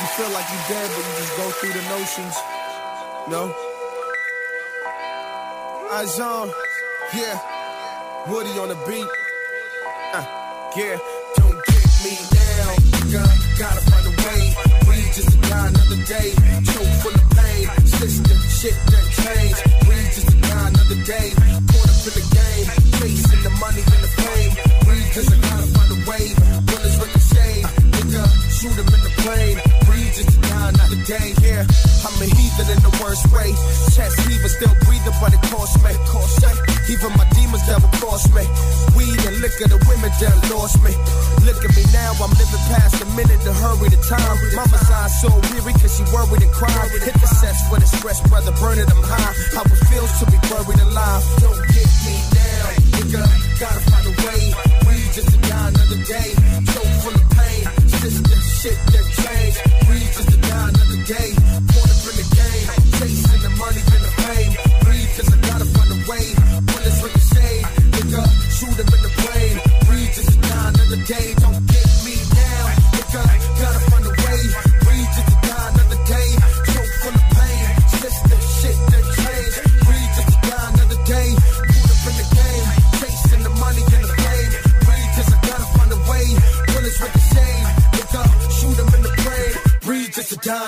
you 0.00 0.06
feel 0.16 0.30
like 0.32 0.48
you 0.50 0.58
dead, 0.68 0.90
but 0.94 1.04
you 1.04 1.12
just 1.18 1.36
go 1.36 1.50
through 1.50 1.72
the 1.72 1.82
notions. 1.88 2.34
You 3.26 3.32
know? 3.32 3.54
Eyes 5.92 6.20
on, 6.20 6.48
yeah. 7.14 7.38
Woody 8.28 8.50
on 8.58 8.68
the 8.68 8.76
beat. 8.86 9.06
Uh, 10.12 10.24
yeah. 10.76 10.98
Don't 11.36 11.64
get 11.66 11.69
me 12.04 12.16
down. 12.30 12.74
Got, 13.12 13.36
gotta 13.58 13.82
find 13.90 14.06
a 14.06 14.14
way. 14.24 14.42
Breathe 14.84 15.12
just 15.14 15.40
die 15.40 15.68
another 15.68 16.00
day. 16.06 16.28
Choke 16.64 16.94
full 17.02 17.14
of 17.14 17.26
pain. 17.36 17.64
System 17.86 18.38
shit 18.58 18.76
that 18.92 19.06
change. 19.22 19.58
Breathe 19.84 20.12
just 20.14 20.32
die 20.40 20.68
another 20.68 21.00
day. 21.04 21.28
Caught 21.70 21.90
up 21.90 22.06
in 22.08 22.14
the 22.18 22.26
game. 22.38 22.66
Chasing 22.98 23.42
the 23.42 23.52
money 23.60 23.82
and 23.84 24.02
the 24.04 24.12
fame. 24.22 24.70
Cause 25.14 25.26
I 25.26 25.36
gotta 25.42 25.66
find 25.74 25.90
a 25.90 25.98
way. 26.08 26.24
Bullets 26.66 26.96
ricochet. 27.02 27.79
Nigga, 28.10 28.26
shoot 28.50 28.74
him 28.74 28.90
in 28.90 29.02
the 29.06 29.12
plane. 29.22 29.58
Breathe 29.86 30.10
just 30.18 30.34
to 30.34 30.38
die 30.42 30.68
another 30.74 30.98
day. 31.06 31.30
Yeah, 31.46 31.62
I'm 31.62 32.18
a 32.18 32.26
heathen 32.26 32.66
in 32.74 32.82
the 32.82 32.90
worst 32.98 33.30
way. 33.30 33.54
Chest 33.94 34.18
heaving, 34.26 34.50
still 34.50 34.74
breathing, 34.82 35.14
but 35.22 35.30
it 35.30 35.38
costs 35.46 35.78
me. 35.78 35.94
Cost 36.10 36.42
me. 36.42 36.50
Even 36.90 37.14
my 37.14 37.22
demons 37.38 37.62
never 37.70 37.86
cross 38.02 38.26
me. 38.34 38.42
Weed 38.98 39.14
and 39.14 39.38
liquor, 39.38 39.70
the 39.70 39.78
women 39.86 40.10
done 40.18 40.42
lost 40.50 40.82
me. 40.82 40.90
Look 41.46 41.62
at 41.62 41.70
me 41.70 41.86
now, 41.94 42.10
I'm 42.18 42.34
living 42.34 42.64
past 42.74 42.98
a 42.98 43.06
minute 43.14 43.38
to 43.46 43.54
hurry 43.54 43.94
the 43.94 44.00
time. 44.02 44.36
Mama's 44.58 44.90
eyes 44.90 45.14
so 45.22 45.30
weary 45.54 45.70
cause 45.78 45.94
she 45.94 46.02
worried 46.10 46.42
and 46.42 46.50
cried. 46.50 46.90
Hit 47.06 47.14
the 47.14 47.30
sets 47.30 47.62
for 47.70 47.78
the 47.78 47.86
stress, 47.86 48.18
brother, 48.26 48.50
burning 48.58 48.90
them 48.90 49.02
high. 49.06 49.34
How 49.54 49.62
it 49.62 49.80
feels 49.86 50.10
to 50.18 50.26
be 50.26 50.38
buried 50.50 50.82
alive. 50.82 51.22
Don't 51.38 51.62
get 51.70 51.90
me 52.02 52.14
down, 52.34 52.74
nigga. 52.90 53.22
Gotta 53.62 53.80
find 53.86 54.06
a 54.10 54.14
way. 54.26 54.42
Breathe 54.82 55.14
just 55.14 55.30
to 55.30 55.38
die 55.46 55.68
another 55.70 56.00
day. 56.10 56.69
Shit 58.62 58.76
that 58.92 59.06
change. 59.16 59.56
Breathe 59.86 60.12
just 60.12 60.34
another 60.34 61.04
day. 61.06 61.32
Caught 61.32 61.39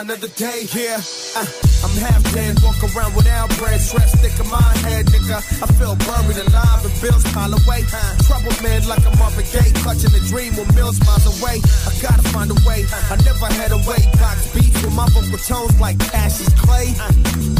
another 0.02 0.28
day. 0.34 0.66
here. 0.66 0.98
uh, 1.38 1.46
I'm 1.86 1.94
half 2.02 2.22
dead, 2.34 2.58
walk 2.62 2.82
around 2.82 3.14
without 3.14 3.48
bread, 3.58 3.80
stress 3.80 4.10
stick 4.18 4.34
in 4.34 4.50
my 4.50 4.72
head, 4.82 5.06
nigga. 5.06 5.38
I 5.62 5.66
feel 5.78 5.94
buried 5.94 6.42
alive 6.42 6.82
and 6.82 6.94
bills 6.98 7.22
pile 7.30 7.54
away. 7.54 7.86
Trouble 8.26 8.50
man 8.66 8.82
like 8.90 9.06
I'm 9.06 9.16
Marvin 9.18 9.46
Gaye, 9.54 9.70
clutching 9.86 10.10
a 10.10 10.22
dream 10.26 10.58
with 10.58 10.74
mills 10.74 10.98
miles 11.06 11.26
away. 11.38 11.62
I 11.86 11.90
gotta 12.02 12.22
find 12.34 12.50
a 12.50 12.58
way. 12.66 12.82
I 12.90 13.14
never 13.22 13.46
had 13.46 13.70
a 13.70 13.80
way. 13.86 14.02
Box 14.18 14.50
beats 14.50 14.74
with 14.82 14.94
my 14.94 15.06
vocal 15.14 15.38
tones 15.38 15.78
like 15.78 15.98
Cassius 16.10 16.50
Clay. 16.58 16.90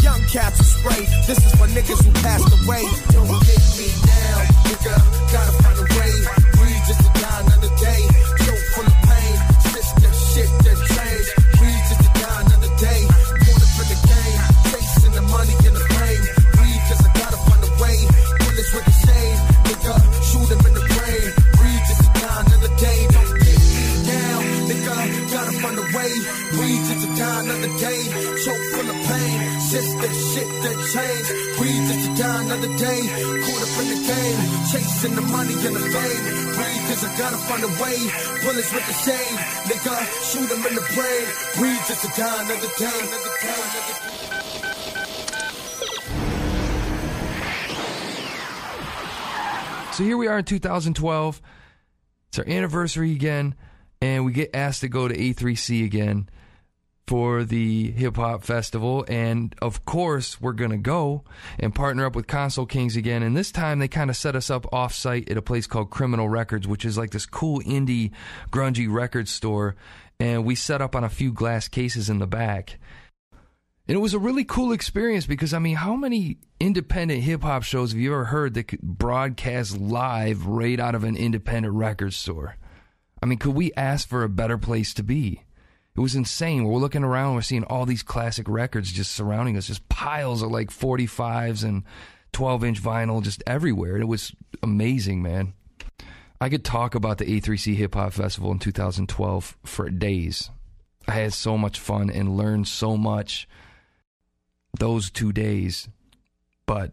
Young 0.02 0.23
cats 0.27 0.59
who 0.59 0.66
spray. 0.66 1.06
This 1.31 1.39
is 1.39 1.52
for 1.55 1.70
niggas 1.70 2.02
who 2.02 2.10
passed 2.27 2.51
away. 2.51 2.82
Don't 3.14 3.31
get 3.47 3.62
me 3.78 3.86
down, 4.02 4.43
nigga. 4.66 4.94
Gotta 5.31 5.52
find 5.62 5.78
a 5.78 5.86
way. 5.94 6.41
Another 32.53 32.77
day. 32.79 33.01
Caught 33.45 33.62
up 33.62 33.81
in 33.81 33.89
the 33.89 34.01
game. 34.05 34.39
Chasing 34.70 35.15
the 35.15 35.23
money 35.23 35.55
and 35.55 35.74
the 35.77 35.81
fame. 35.81 36.23
Breathe 36.53 36.85
cause 36.89 37.05
I 37.05 37.19
gotta 37.19 37.37
find 37.49 37.65
a 37.65 37.73
way. 37.81 37.97
Bullets 38.45 38.73
with 38.73 38.87
the 38.87 38.93
shame. 38.93 39.37
Nigga, 39.69 39.97
shoot 40.31 40.51
him 40.51 40.66
in 40.66 40.74
the 40.74 40.87
brain. 40.95 41.27
Breathe 41.57 41.83
just 41.89 42.03
to 42.05 42.09
die 42.20 42.43
another 42.45 42.69
day. 42.79 43.01
Another 43.09 43.35
day. 43.41 43.57
Another 43.57 43.95
day. 44.01 44.23
So 49.93 50.05
here 50.05 50.16
we 50.16 50.27
are 50.27 50.39
in 50.39 50.45
2012. 50.45 51.43
It's 52.29 52.39
our 52.39 52.49
anniversary 52.49 53.12
again, 53.12 53.55
and 54.01 54.24
we 54.24 54.33
get 54.33 54.51
asked 54.55 54.81
to 54.81 54.89
go 54.89 55.07
to 55.07 55.15
A3C 55.15 55.85
again 55.85 56.31
for 57.07 57.45
the 57.45 57.91
hip 57.93 58.16
hop 58.16 58.45
festival. 58.45 59.05
And 59.09 59.55
of 59.61 59.85
course, 59.85 60.41
we're 60.41 60.53
going 60.53 60.70
to 60.70 60.77
go 60.77 61.24
and 61.59 61.74
partner 61.74 62.07
up 62.07 62.15
with 62.15 62.27
Console 62.27 62.66
Kings 62.66 62.97
again. 62.97 63.23
And 63.23 63.37
this 63.37 63.53
time, 63.53 63.79
they 63.79 63.89
kind 63.89 64.11
of 64.11 64.16
set 64.16 64.37
us 64.37 64.51
up 64.51 64.73
off 64.73 64.95
site 64.95 65.29
at 65.29 65.37
a 65.37 65.43
place 65.43 65.66
called 65.66 65.91
Criminal 65.91 66.29
Records, 66.29 66.69
which 66.69 66.85
is 66.85 66.97
like 66.97 67.11
this 67.11 67.27
cool 67.27 67.61
indie, 67.61 68.12
grungy 68.51 68.91
record 68.91 69.29
store. 69.29 69.77
And 70.20 70.45
we 70.45 70.55
set 70.55 70.81
up 70.81 70.95
on 70.95 71.05
a 71.05 71.09
few 71.09 71.33
glass 71.33 71.69
cases 71.69 72.09
in 72.09 72.19
the 72.19 72.27
back. 72.27 72.79
And 73.89 73.97
it 73.97 74.01
was 74.01 74.15
a 74.15 74.19
really 74.19 74.45
cool 74.45 74.73
experience 74.73 75.27
because, 75.27 75.53
I 75.53 75.59
mean, 75.59 75.74
how 75.74 75.97
many 75.97 76.39
independent 76.61 77.23
hip 77.23 77.43
hop 77.43 77.65
shows 77.65 77.91
have 77.91 78.01
you 78.01 78.12
ever 78.12 78.27
heard 78.27 78.55
that 78.55 78.69
could 78.69 78.81
broadcast 78.81 79.77
live 79.77 80.47
right 80.47 80.79
out 80.79 80.95
of 80.95 81.03
an 81.03 81.16
independent 81.16 81.74
record 81.74 82.15
store? 82.15 82.57
I 83.20 83.27
mean, 83.27 83.39
could 83.39 83.55
we 83.55 83.73
ask 83.77 84.09
for 84.09 84.23
a 84.23 84.29
better 84.29 84.57
place 84.57 84.95
to 84.95 85.03
be? 85.03 85.43
It 85.94 86.01
was 86.01 86.14
insane. 86.14 86.64
We're 86.64 86.81
looking 86.81 87.05
around, 87.05 87.35
we're 87.35 87.43
seeing 87.43 87.64
all 87.64 87.85
these 87.85 88.02
classic 88.02 88.48
records 88.48 88.93
just 88.93 89.12
surrounding 89.12 89.56
us, 89.56 89.66
just 89.66 89.89
piles 89.89 90.43
of 90.43 90.51
like 90.51 90.70
45s 90.70 91.64
and 91.64 91.85
12 92.32 92.64
inch 92.64 92.82
vinyl 92.82 93.23
just 93.23 93.43
everywhere. 93.47 93.98
It 93.98 94.09
was 94.09 94.35
amazing, 94.62 95.23
man. 95.23 95.52
I 96.40 96.48
could 96.48 96.64
talk 96.64 96.94
about 96.94 97.19
the 97.19 97.40
A3C 97.40 97.77
Hip 97.77 97.94
Hop 97.94 98.14
Festival 98.14 98.51
in 98.51 98.59
2012 98.59 99.56
for 99.64 99.90
days. 99.90 100.51
I 101.06 101.12
had 101.12 101.35
so 101.35 101.59
much 101.59 101.78
fun 101.78 102.10
and 102.10 102.36
learned 102.36 102.69
so 102.69 102.97
much 102.97 103.47
those 104.78 105.10
two 105.10 105.32
days, 105.32 105.89
but 106.66 106.93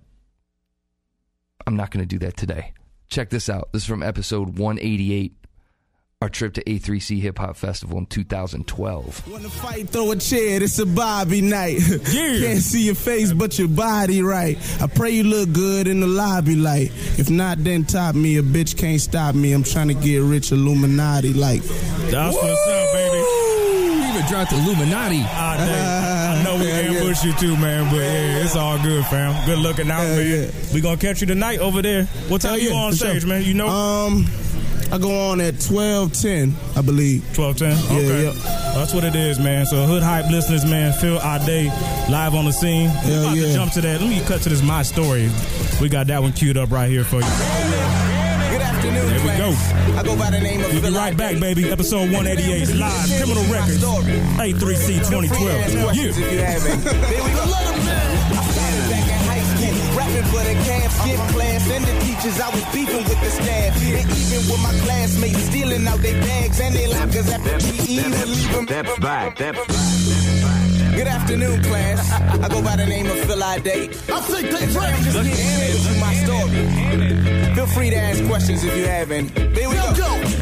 I'm 1.66 1.76
not 1.76 1.92
going 1.92 2.04
to 2.04 2.08
do 2.08 2.20
that 2.26 2.36
today. 2.36 2.74
Check 3.10 3.30
this 3.30 3.50
out. 3.50 3.70
This 3.72 3.84
is 3.84 3.88
from 3.88 4.04
episode 4.04 4.58
188, 4.60 5.36
our 6.22 6.28
trip 6.28 6.54
to 6.54 6.62
A3C 6.66 7.22
Hip 7.22 7.38
Hop 7.38 7.56
Festival 7.56 7.98
in 7.98 8.06
2012. 8.06 9.32
Wanna 9.32 9.48
fight, 9.48 9.88
throw 9.88 10.12
a 10.12 10.18
chair, 10.18 10.62
it's 10.62 10.78
a 10.78 10.86
Bobby 10.86 11.42
night. 11.42 11.80
Yeah. 12.12 12.40
Can't 12.42 12.60
see 12.60 12.88
your 12.88 12.96
face, 12.96 13.32
but 13.32 13.58
your 13.58 13.70
body 13.70 14.22
right. 14.22 14.58
I 14.82 14.88
pray 14.88 15.12
you 15.12 15.24
look 15.24 15.54
good 15.54 15.88
in 15.88 16.02
the 16.02 16.08
lobby 16.08 16.58
light. 16.58 16.92
If 17.18 17.30
not, 17.30 17.64
then 17.64 17.86
top 17.86 18.16
me. 18.16 18.36
A 18.36 18.42
bitch 18.42 18.78
can't 18.78 19.00
stop 19.00 19.34
me. 19.34 19.54
I'm 19.54 19.64
trying 19.64 19.88
to 19.88 19.94
get 19.94 20.18
rich 20.18 20.52
Illuminati 20.52 21.32
like. 21.32 21.62
That's 21.62 22.36
what's 22.36 22.68
up, 22.68 22.92
baby. 22.92 23.18
You 23.18 24.10
even 24.10 24.26
dropped 24.28 24.52
Illuminati. 24.52 25.22
Ah, 25.24 25.56
dang. 25.58 26.40
I 26.40 26.44
know 26.44 26.58
we 26.62 26.70
ambushed 26.98 27.24
you 27.24 27.32
too, 27.36 27.56
man, 27.56 27.90
but 27.90 28.02
yeah, 28.02 28.44
it's 28.44 28.58
all 28.58 28.78
good, 28.84 29.06
fam. 29.06 29.46
Good 29.46 29.60
looking 29.60 29.90
out, 29.90 30.04
man. 30.04 30.52
We 30.74 30.82
gonna 30.82 30.98
catch 30.98 31.22
you 31.22 31.28
tonight 31.28 31.60
over 31.60 31.82
there. 31.82 32.08
What 32.28 32.42
time 32.42 32.60
you 32.60 32.72
yeah, 32.72 32.76
on 32.76 32.92
for 32.92 32.98
sure. 32.98 33.10
stage, 33.12 33.26
man? 33.26 33.44
You 33.44 33.54
know? 33.54 33.70
Um, 33.70 34.26
I 34.92 34.98
go 34.98 35.30
on 35.30 35.40
at 35.40 35.60
twelve 35.60 36.14
ten, 36.14 36.56
I 36.76 36.82
believe. 36.82 37.24
Twelve 37.36 37.58
ten. 37.58 37.74
Okay. 37.86 38.24
yep. 38.26 38.34
That's 38.74 38.94
what 38.94 39.04
it 39.04 39.16
is, 39.16 39.38
man. 39.40 39.66
So 39.68 39.86
hood 39.86 40.02
hype 40.02 40.30
listeners, 40.32 40.66
man, 40.66 40.94
feel 40.94 41.20
our 41.20 41.40
day 41.40 41.66
live 42.10 42.34
on 42.34 42.46
the 42.46 42.52
scene. 42.52 42.90
We 42.90 43.12
Hell 43.12 43.22
about 43.24 43.34
to 43.36 43.40
yeah. 43.40 43.54
jump 43.54 43.74
to 43.74 43.82
that. 43.82 44.02
Let 44.02 44.10
me 44.10 44.20
cut 44.22 44.42
to 44.42 44.50
this 44.50 44.64
my 44.64 44.82
story. 44.82 45.30
We 45.80 45.90
got 45.90 46.08
that 46.08 46.22
one 46.22 46.34
queued 46.34 46.58
up 46.58 46.72
right 46.72 46.90
here 46.90 47.04
for 47.04 47.18
you. 47.18 47.22
Good 47.22 48.62
afternoon. 48.62 49.08
There 49.08 49.22
we 49.22 49.38
go. 49.38 49.54
I 49.96 50.04
go 50.04 50.18
by 50.18 50.32
the 50.32 50.40
name 50.40 50.62
of 50.62 50.74
We'll 50.74 50.82
be 50.82 50.90
right 50.90 51.16
back, 51.16 51.40
baby. 51.40 51.70
Episode 51.70 52.12
188 52.12 52.76
live, 52.76 53.10
Criminal 53.18 53.44
Records, 53.52 53.84
A3C 54.40 55.08
2012. 55.08 55.96
Yeah. 56.34 57.79
School, 60.24 60.30
rapping 60.30 60.32
for 60.32 60.44
the 60.44 60.54
camp, 60.66 60.92
skip 60.92 61.20
class, 61.36 61.70
and 61.72 61.84
the 61.86 62.06
teachers. 62.06 62.40
I 62.40 62.50
was 62.50 62.64
beefing 62.74 63.04
with 63.04 63.20
the 63.22 63.30
staff, 63.30 63.76
and 63.82 64.12
even 64.12 64.52
with 64.52 64.62
my 64.62 64.74
classmates, 64.86 65.44
stealing 65.44 65.88
out 65.88 66.00
their 66.02 66.20
bags 66.22 66.60
and 66.60 66.76
their 66.76 66.90
lockers 66.90 67.30
after 67.30 67.58
PE. 67.60 67.96
would 68.10 68.30
leave 68.30 68.56
'em- 68.56 68.66
Good 70.96 71.08
afternoon, 71.08 71.64
class. 71.64 72.12
I 72.12 72.48
go 72.50 72.62
by 72.62 72.76
the 72.76 72.86
name 72.86 73.06
of 73.10 73.18
Phil 73.26 73.42
I 73.44 73.60
Date. 73.60 73.92
I 74.12 74.20
think 74.20 74.50
they 74.52 74.66
I'm 74.66 75.04
just 75.04 75.16
getting 75.16 75.76
into 75.76 76.00
my 76.00 76.14
story. 76.26 77.56
Feel 77.56 77.68
free 77.68 77.90
to 77.90 77.96
ask 77.98 78.26
questions 78.28 78.64
if 78.64 78.76
you 78.76 78.86
haven't. 78.86 79.34
There 79.36 79.70
we 79.70 79.76
go. 79.76 79.84
I 79.86 80.39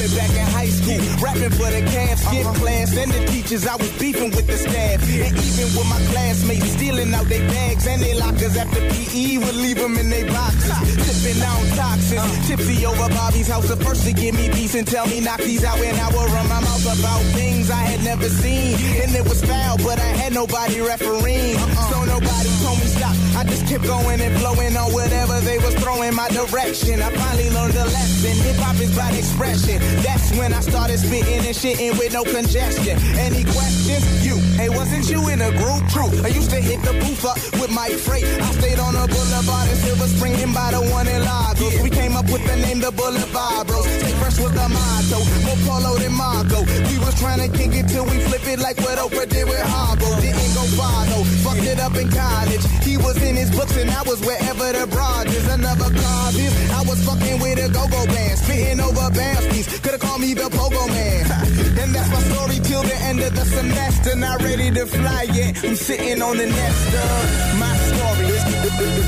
started 0.00 0.16
back 0.16 0.36
in 0.36 0.46
high 0.52 0.68
school, 0.68 0.98
rapping 1.20 1.50
for 1.50 1.68
the 1.70 1.82
camp, 1.92 2.18
skip 2.18 2.46
uh-huh. 2.46 2.60
class, 2.60 2.96
and 2.96 3.12
the 3.12 3.20
teachers. 3.26 3.66
I 3.66 3.76
was 3.76 3.90
beefing 3.98 4.30
with 4.30 4.46
the 4.46 4.56
staff, 4.56 5.02
and 5.02 5.36
even 5.36 5.68
with 5.76 5.88
my 5.88 6.00
classmates, 6.12 6.70
stealing 6.72 7.12
out 7.12 7.26
their 7.26 7.46
bags 7.48 7.86
and 7.86 8.00
their 8.00 8.16
lockers 8.16 8.56
after 8.56 8.80
PE 8.80 9.38
would 9.38 9.56
leave 9.56 9.76
them 9.76 9.96
in 9.98 10.08
their 10.08 10.26
boxes. 10.26 10.72
Sipping 11.04 11.42
on 11.42 11.66
toxins, 11.76 12.20
uh. 12.20 12.42
tipsy 12.46 12.86
over 12.86 13.08
Bobby's 13.08 13.48
house. 13.48 13.68
The 13.68 13.76
first 13.76 14.04
to 14.06 14.12
give 14.12 14.34
me 14.34 14.48
peace 14.50 14.74
and 14.74 14.86
tell 14.86 15.06
me 15.06 15.20
knock 15.20 15.40
these 15.40 15.64
out, 15.64 15.78
and 15.78 15.96
I 15.98 16.08
would 16.08 16.30
run 16.32 16.48
my 16.48 16.60
mouth 16.60 16.86
about 16.98 17.22
things 17.36 17.70
I 17.70 17.82
had 17.82 18.02
never 18.04 18.28
seen. 18.28 18.74
And 19.02 19.14
it 19.14 19.24
was 19.24 19.44
foul, 19.44 19.76
but 19.78 19.98
I 19.98 20.10
had 20.16 20.32
nobody 20.32 20.80
refereeing, 20.80 21.56
uh-uh. 21.56 21.90
so 21.90 22.04
nobody 22.04 22.50
told 22.64 22.78
me 22.80 22.86
stop. 22.86 23.16
I 23.36 23.44
just 23.44 23.66
kept 23.68 23.84
going 23.84 24.20
and 24.20 24.36
flowing 24.38 24.76
on 24.76 24.92
whatever 24.92 25.40
they 25.40 25.58
was 25.58 25.74
throwing 25.76 26.14
my 26.14 26.28
direction. 26.28 27.00
I 27.00 27.10
finally 27.10 27.50
learned 27.50 27.74
a 27.76 27.84
lesson. 27.84 28.36
Hip 28.44 28.56
hop 28.56 28.80
is 28.80 28.92
about 28.92 29.14
expression. 29.14 29.89
That's 30.02 30.30
when 30.38 30.52
I 30.52 30.60
started 30.60 30.98
spitting 30.98 31.42
and 31.46 31.56
shitting 31.56 31.98
with 31.98 32.12
no 32.12 32.24
congestion. 32.24 32.98
Any 33.18 33.44
questions? 33.44 34.04
You. 34.24 34.36
Hey, 34.60 34.68
wasn't 34.68 35.08
you 35.10 35.20
in 35.28 35.40
a 35.40 35.50
group? 35.58 35.82
True. 35.90 36.10
I 36.22 36.28
used 36.28 36.50
to 36.50 36.60
hit 36.60 36.82
the 36.82 36.92
booth 37.02 37.24
up 37.24 37.36
with 37.60 37.70
Mike 37.70 37.98
Freight. 37.98 38.24
I 38.24 38.50
stayed 38.60 38.78
on 38.78 38.94
a 38.94 39.06
boulevard 39.06 39.68
in 39.68 39.76
Silver 39.76 40.06
Spring 40.06 40.34
and 40.40 40.54
by 40.54 40.70
the 40.72 40.82
one 40.90 41.08
in 41.08 41.20
Lagos. 41.20 41.82
We 41.82 41.90
came 41.90 42.16
up 42.16 42.26
with 42.30 42.44
the 42.46 42.56
name 42.56 42.80
the 42.80 42.92
Boulevard 42.92 43.66
Bros. 43.66 43.86
Stay 43.86 44.12
fresh 44.20 44.38
with 44.38 44.54
the 44.54 44.68
motto. 44.68 45.18
More 45.46 45.60
Polo 45.66 45.98
than 45.98 46.12
Marco. 46.12 46.62
We 46.88 46.98
was 46.98 47.18
trying 47.18 47.40
to 47.42 47.48
kick 47.56 47.74
it 47.74 47.88
till 47.88 48.04
we 48.04 48.20
flip 48.28 48.46
it 48.46 48.58
like 48.60 48.78
what 48.78 48.98
Oprah 48.98 49.28
did 49.28 49.46
with 49.46 49.64
Harpo. 49.64 50.08
Didn't 50.20 50.54
go 50.54 50.64
far 50.78 51.06
though. 51.06 51.24
Fucked 51.44 51.66
it 51.66 51.80
up 51.80 51.96
in 51.96 52.08
college. 52.10 52.64
He 52.84 52.96
was 52.96 53.16
in 53.22 53.36
his 53.36 53.50
books 53.50 53.76
and 53.76 53.90
I 53.90 54.02
was 54.02 54.20
wherever 54.20 54.72
the 54.72 54.86
broad 54.86 55.26
is. 55.28 55.46
Another 55.48 55.90
is 56.36 56.70
I 56.70 56.82
was 56.82 57.02
fucking 57.04 57.40
with 57.40 57.58
a 57.58 57.68
go-go 57.72 58.06
band. 58.06 58.29
Spitting 58.50 58.80
over 58.80 59.08
Bansky's. 59.14 59.78
Could've 59.78 60.00
called 60.00 60.20
me 60.20 60.34
the 60.34 60.50
Pogo 60.50 60.88
Man. 60.88 61.24
and 61.80 61.94
that's 61.94 62.10
my 62.10 62.20
story 62.30 62.58
till 62.58 62.82
the 62.82 62.96
end 63.08 63.20
of 63.20 63.32
the 63.32 63.44
semester. 63.44 64.16
Not 64.16 64.42
ready 64.42 64.72
to 64.72 64.86
fly 64.86 65.22
yet. 65.32 65.64
I'm 65.64 65.76
sitting 65.76 66.20
on 66.20 66.36
the 66.36 66.46
nest 66.46 66.94
of 67.06 67.58
my 67.62 67.76
story. 67.90 68.26
This, 68.26 68.42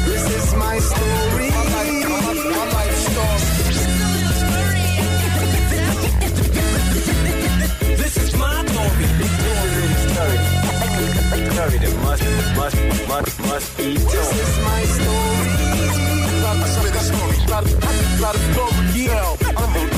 this 0.06 0.24
is 0.39 0.55
my 0.55 0.78
story. 0.78 1.51
My 1.51 1.64
life, 1.74 2.09
my, 2.09 2.20
my 2.55 2.64
life 2.70 2.94
story. 3.09 3.43
This 3.66 3.82
is 3.82 3.97
my 3.98 4.23
story. 4.39 4.82
Curry 11.52 11.78
that 11.78 11.94
must, 12.02 12.24
must, 12.56 12.77
must, 13.09 13.40
must 13.40 13.77
be 13.77 13.97
told. 13.97 14.09
This 14.09 14.31
is 14.39 14.59
my 14.64 14.82
story. 14.85 16.22
Back 19.53 19.91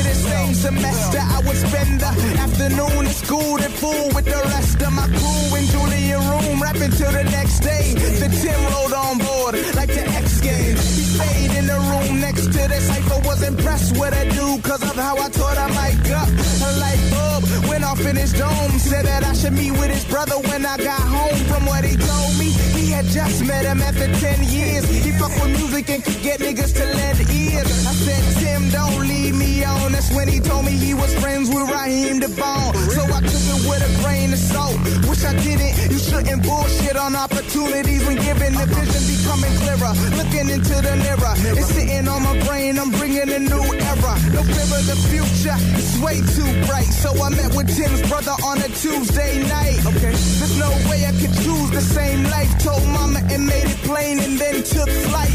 same 0.00 0.54
semester, 0.54 1.20
I 1.20 1.40
would 1.46 1.56
spend 1.56 2.00
the 2.00 2.12
afternoon 2.40 3.06
school 3.08 3.56
and 3.60 3.72
fool 3.74 4.08
with 4.14 4.24
the 4.24 4.40
rest 4.54 4.80
of 4.82 4.92
my 4.92 5.06
crew 5.08 5.58
in 5.58 5.64
Julian 5.66 6.20
room, 6.30 6.62
rapping 6.62 6.92
till 6.92 7.12
the 7.12 7.24
next 7.24 7.60
day. 7.60 7.94
The 7.94 8.28
Tim 8.40 8.60
rolled 8.72 8.92
on 8.92 9.18
board 9.18 9.54
like 9.74 9.92
the 9.92 10.04
X 10.08 10.40
Games. 10.40 10.80
He 10.96 11.04
stayed 11.04 11.52
in 11.58 11.66
the 11.66 11.78
room 11.90 12.20
next 12.20 12.46
to 12.46 12.62
the 12.72 12.80
cipher, 12.80 13.20
was 13.28 13.42
impressed 13.42 13.92
with 13.98 14.14
a 14.14 14.24
dude 14.30 14.62
cause 14.62 14.82
of 14.82 14.96
how 14.96 15.16
I 15.18 15.28
taught 15.28 15.58
him 15.58 15.70
mic 15.76 16.10
up. 16.12 16.28
A 16.28 16.70
light 16.80 17.02
bulb 17.12 17.42
went 17.68 17.84
off 17.84 18.00
in 18.04 18.16
his 18.16 18.32
dome, 18.32 18.78
said 18.78 19.04
that 19.04 19.24
I 19.24 19.32
should 19.34 19.52
meet 19.52 19.72
with 19.72 19.90
his 19.90 20.04
brother 20.04 20.38
when 20.48 20.64
I 20.64 20.76
got 20.78 21.00
home. 21.00 21.38
From 21.50 21.66
what 21.66 21.84
he 21.84 21.96
told 21.96 22.32
me, 22.38 22.50
he 22.78 22.90
had 22.90 23.06
just 23.06 23.44
met 23.44 23.64
him 23.64 23.80
after 23.82 24.08
10 24.08 24.44
years. 24.44 24.84
He 24.88 25.12
fuck 25.12 25.34
with 25.42 25.52
music 25.58 25.88
and 25.90 26.02
could 26.04 26.22
get 26.22 26.40
niggas 26.40 26.72
to 26.78 26.84
lend 26.84 27.20
ears. 27.30 27.86
I 27.86 27.92
said, 27.92 28.22
Tim, 28.40 28.70
don't 28.70 29.06
leave 29.06 29.36
me 29.36 29.64
on. 29.64 29.81
That's 29.90 30.14
when 30.14 30.28
he 30.28 30.40
told 30.40 30.64
me 30.64 30.72
he 30.72 30.94
was 30.94 31.14
friends 31.18 31.48
with 31.48 31.70
Raheem 31.70 32.20
DeVaughn. 32.20 32.74
So 32.90 33.02
I 33.02 33.20
took 33.22 33.46
it 33.54 33.60
with 33.66 33.82
a 33.82 33.90
grain 34.02 34.32
of 34.32 34.38
salt. 34.38 34.76
Wish 35.08 35.24
I 35.24 35.34
didn't. 35.42 35.74
You 35.90 35.98
shouldn't 35.98 36.42
bullshit 36.42 36.96
on 36.96 37.14
opportunities 37.16 38.04
when 38.06 38.16
given 38.16 38.54
the 38.54 38.66
vision 38.66 39.02
becoming 39.06 39.54
clearer. 39.62 39.92
Looking 40.18 40.50
into 40.50 40.74
the 40.82 40.94
mirror, 41.06 41.34
it's 41.58 41.70
sitting 41.70 42.08
on 42.08 42.22
my 42.22 42.34
brain. 42.46 42.78
I'm 42.78 42.90
bringing 42.90 43.30
a 43.30 43.38
new 43.38 43.62
era. 43.62 44.14
No 44.34 44.42
clearer 44.42 44.82
the 44.90 44.98
future. 45.10 45.58
It's 45.78 45.98
way 46.02 46.18
too 46.34 46.50
bright. 46.66 46.90
So 46.90 47.10
I 47.22 47.30
met 47.30 47.54
with 47.54 47.70
Tim's 47.70 48.02
brother 48.08 48.34
on 48.44 48.58
a 48.58 48.68
Tuesday 48.74 49.42
night. 49.46 49.78
Okay. 49.86 50.14
There's 50.40 50.58
no 50.58 50.70
way 50.90 51.06
I 51.06 51.12
could 51.14 51.34
choose 51.46 51.70
the 51.70 51.80
same 51.80 52.24
life. 52.34 52.50
Told 52.58 52.82
mama 52.88 53.20
and 53.30 53.46
made 53.46 53.70
it 53.70 53.82
plain 53.86 54.18
and 54.18 54.38
then 54.38 54.62
took 54.62 54.90
flight. 55.08 55.30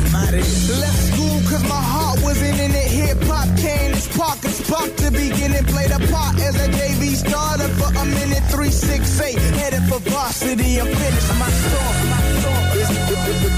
Left 0.84 1.00
school 1.12 1.40
cause 1.48 1.64
my 1.64 1.82
heart 1.82 2.17
wasn't 2.28 2.60
in 2.60 2.72
it. 2.76 2.92
Hip 3.00 3.24
hop 3.24 3.48
came, 3.58 3.92
it's 3.96 4.10
pockets 4.18 4.60
popped 4.70 4.98
to 5.00 5.10
begin 5.12 5.54
and 5.56 5.66
played 5.68 5.92
a 5.92 6.00
part 6.12 6.36
as 6.48 6.56
a 6.60 6.68
JV 6.78 7.16
starter 7.16 7.70
for 7.80 7.88
a 7.88 8.06
minute 8.06 8.44
368. 8.52 9.40
Headed 9.56 9.84
for 9.88 10.00
varsity 10.12 10.80
and 10.80 10.90
finished 10.90 11.34
my 11.40 11.50
story. 11.64 12.04
My 12.12 12.22
story. 12.40 12.68
This, 12.76 12.90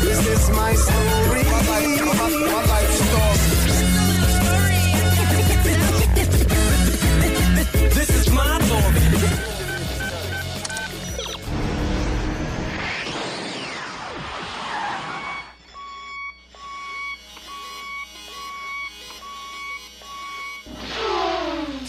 this 0.06 0.22
is 0.36 0.44
my 0.62 0.74
story. 0.86 1.44
My 1.54 1.62
life, 1.72 2.02
my, 2.06 2.14
my 2.54 2.64
life 2.74 2.94
story. 3.02 3.38
This 7.98 8.10
is 8.22 8.30
my 8.30 8.60
story. 8.62 9.59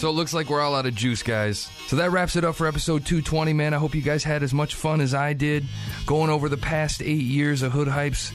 So 0.01 0.09
it 0.09 0.13
looks 0.13 0.33
like 0.33 0.49
we're 0.49 0.61
all 0.61 0.73
out 0.73 0.87
of 0.87 0.95
juice, 0.95 1.21
guys. 1.21 1.69
So 1.85 1.97
that 1.97 2.09
wraps 2.09 2.35
it 2.35 2.43
up 2.43 2.55
for 2.55 2.65
episode 2.65 3.05
220, 3.05 3.53
man. 3.53 3.75
I 3.75 3.77
hope 3.77 3.93
you 3.93 4.01
guys 4.01 4.23
had 4.23 4.41
as 4.41 4.51
much 4.51 4.73
fun 4.73 4.99
as 4.99 5.13
I 5.13 5.33
did 5.33 5.63
going 6.07 6.31
over 6.31 6.49
the 6.49 6.57
past 6.57 7.03
eight 7.03 7.21
years 7.21 7.61
of 7.61 7.71
Hood 7.71 7.87
Hype's 7.87 8.33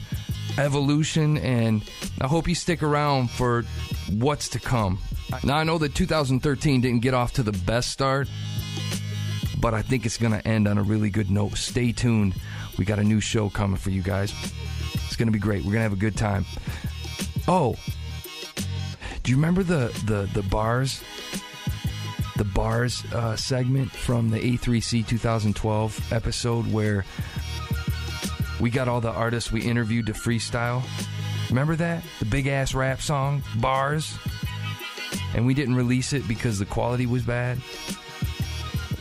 evolution, 0.57 1.35
and 1.39 1.83
I 2.21 2.27
hope 2.27 2.47
you 2.47 2.55
stick 2.55 2.81
around 2.81 3.31
for 3.31 3.63
what's 4.09 4.47
to 4.51 4.61
come. 4.61 4.99
Now, 5.43 5.57
I 5.57 5.65
know 5.65 5.77
that 5.79 5.93
2013 5.93 6.79
didn't 6.79 7.01
get 7.01 7.13
off 7.13 7.33
to 7.33 7.43
the 7.43 7.51
best 7.51 7.91
start, 7.91 8.29
but 9.59 9.73
I 9.73 9.81
think 9.81 10.05
it's 10.05 10.17
going 10.17 10.31
to 10.31 10.47
end 10.47 10.69
on 10.69 10.77
a 10.77 10.83
really 10.83 11.09
good 11.09 11.29
note. 11.29 11.57
Stay 11.57 11.91
tuned. 11.91 12.33
We 12.77 12.85
got 12.85 12.97
a 12.97 13.03
new 13.03 13.19
show 13.19 13.49
coming 13.49 13.75
for 13.75 13.89
you 13.89 14.01
guys. 14.01 14.33
It's 14.93 15.17
going 15.17 15.27
to 15.27 15.33
be 15.33 15.39
great. 15.39 15.65
We're 15.65 15.73
going 15.73 15.83
to 15.83 15.89
have 15.89 15.91
a 15.91 15.97
good 15.97 16.15
time. 16.15 16.45
Oh, 17.45 17.75
do 19.23 19.31
you 19.31 19.35
remember 19.35 19.63
the, 19.63 19.87
the, 20.05 20.29
the 20.33 20.43
bars? 20.43 21.03
The 22.37 22.45
bars 22.45 23.03
uh, 23.13 23.35
segment 23.35 23.91
from 23.91 24.29
the 24.29 24.39
A3C 24.39 25.07
2012 25.07 26.13
episode 26.13 26.71
where 26.71 27.03
we 28.59 28.69
got 28.69 28.87
all 28.87 29.01
the 29.01 29.11
artists 29.11 29.51
we 29.51 29.61
interviewed 29.61 30.05
to 30.07 30.13
freestyle. 30.13 30.83
Remember 31.49 31.75
that? 31.75 32.03
The 32.19 32.25
big 32.25 32.47
ass 32.47 32.73
rap 32.75 33.01
song, 33.01 33.41
Bars? 33.55 34.17
And 35.33 35.47
we 35.47 35.53
didn't 35.53 35.75
release 35.75 36.13
it 36.13 36.27
because 36.27 36.59
the 36.59 36.65
quality 36.65 37.05
was 37.05 37.23
bad. 37.23 37.57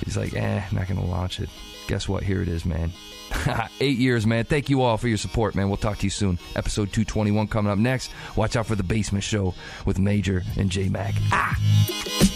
He's 0.04 0.16
like, 0.16 0.34
eh, 0.34 0.62
not 0.72 0.88
gonna 0.88 1.04
launch 1.04 1.40
it. 1.40 1.50
Guess 1.88 2.08
what? 2.08 2.22
Here 2.22 2.40
it 2.40 2.48
is, 2.48 2.64
man. 2.64 2.90
Eight 3.80 3.98
years, 3.98 4.26
man. 4.26 4.44
Thank 4.44 4.70
you 4.70 4.82
all 4.82 4.96
for 4.96 5.08
your 5.08 5.18
support, 5.18 5.54
man. 5.54 5.68
We'll 5.68 5.76
talk 5.76 5.98
to 5.98 6.04
you 6.06 6.10
soon. 6.10 6.38
Episode 6.54 6.92
221 6.92 7.48
coming 7.48 7.70
up 7.70 7.78
next. 7.78 8.10
Watch 8.34 8.56
out 8.56 8.66
for 8.66 8.76
the 8.76 8.82
basement 8.82 9.24
show 9.24 9.54
with 9.84 9.98
Major 9.98 10.42
and 10.56 10.70
J 10.70 10.88
Mac. 10.88 11.14
Ah! 11.32 12.35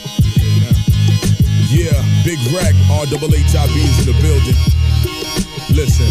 Yeah, 1.71 2.03
Big 2.25 2.37
Rack, 2.53 2.75
RHHIB's 2.91 4.01
in 4.01 4.07
the 4.07 4.19
building. 4.21 4.57
Listen. 5.71 6.11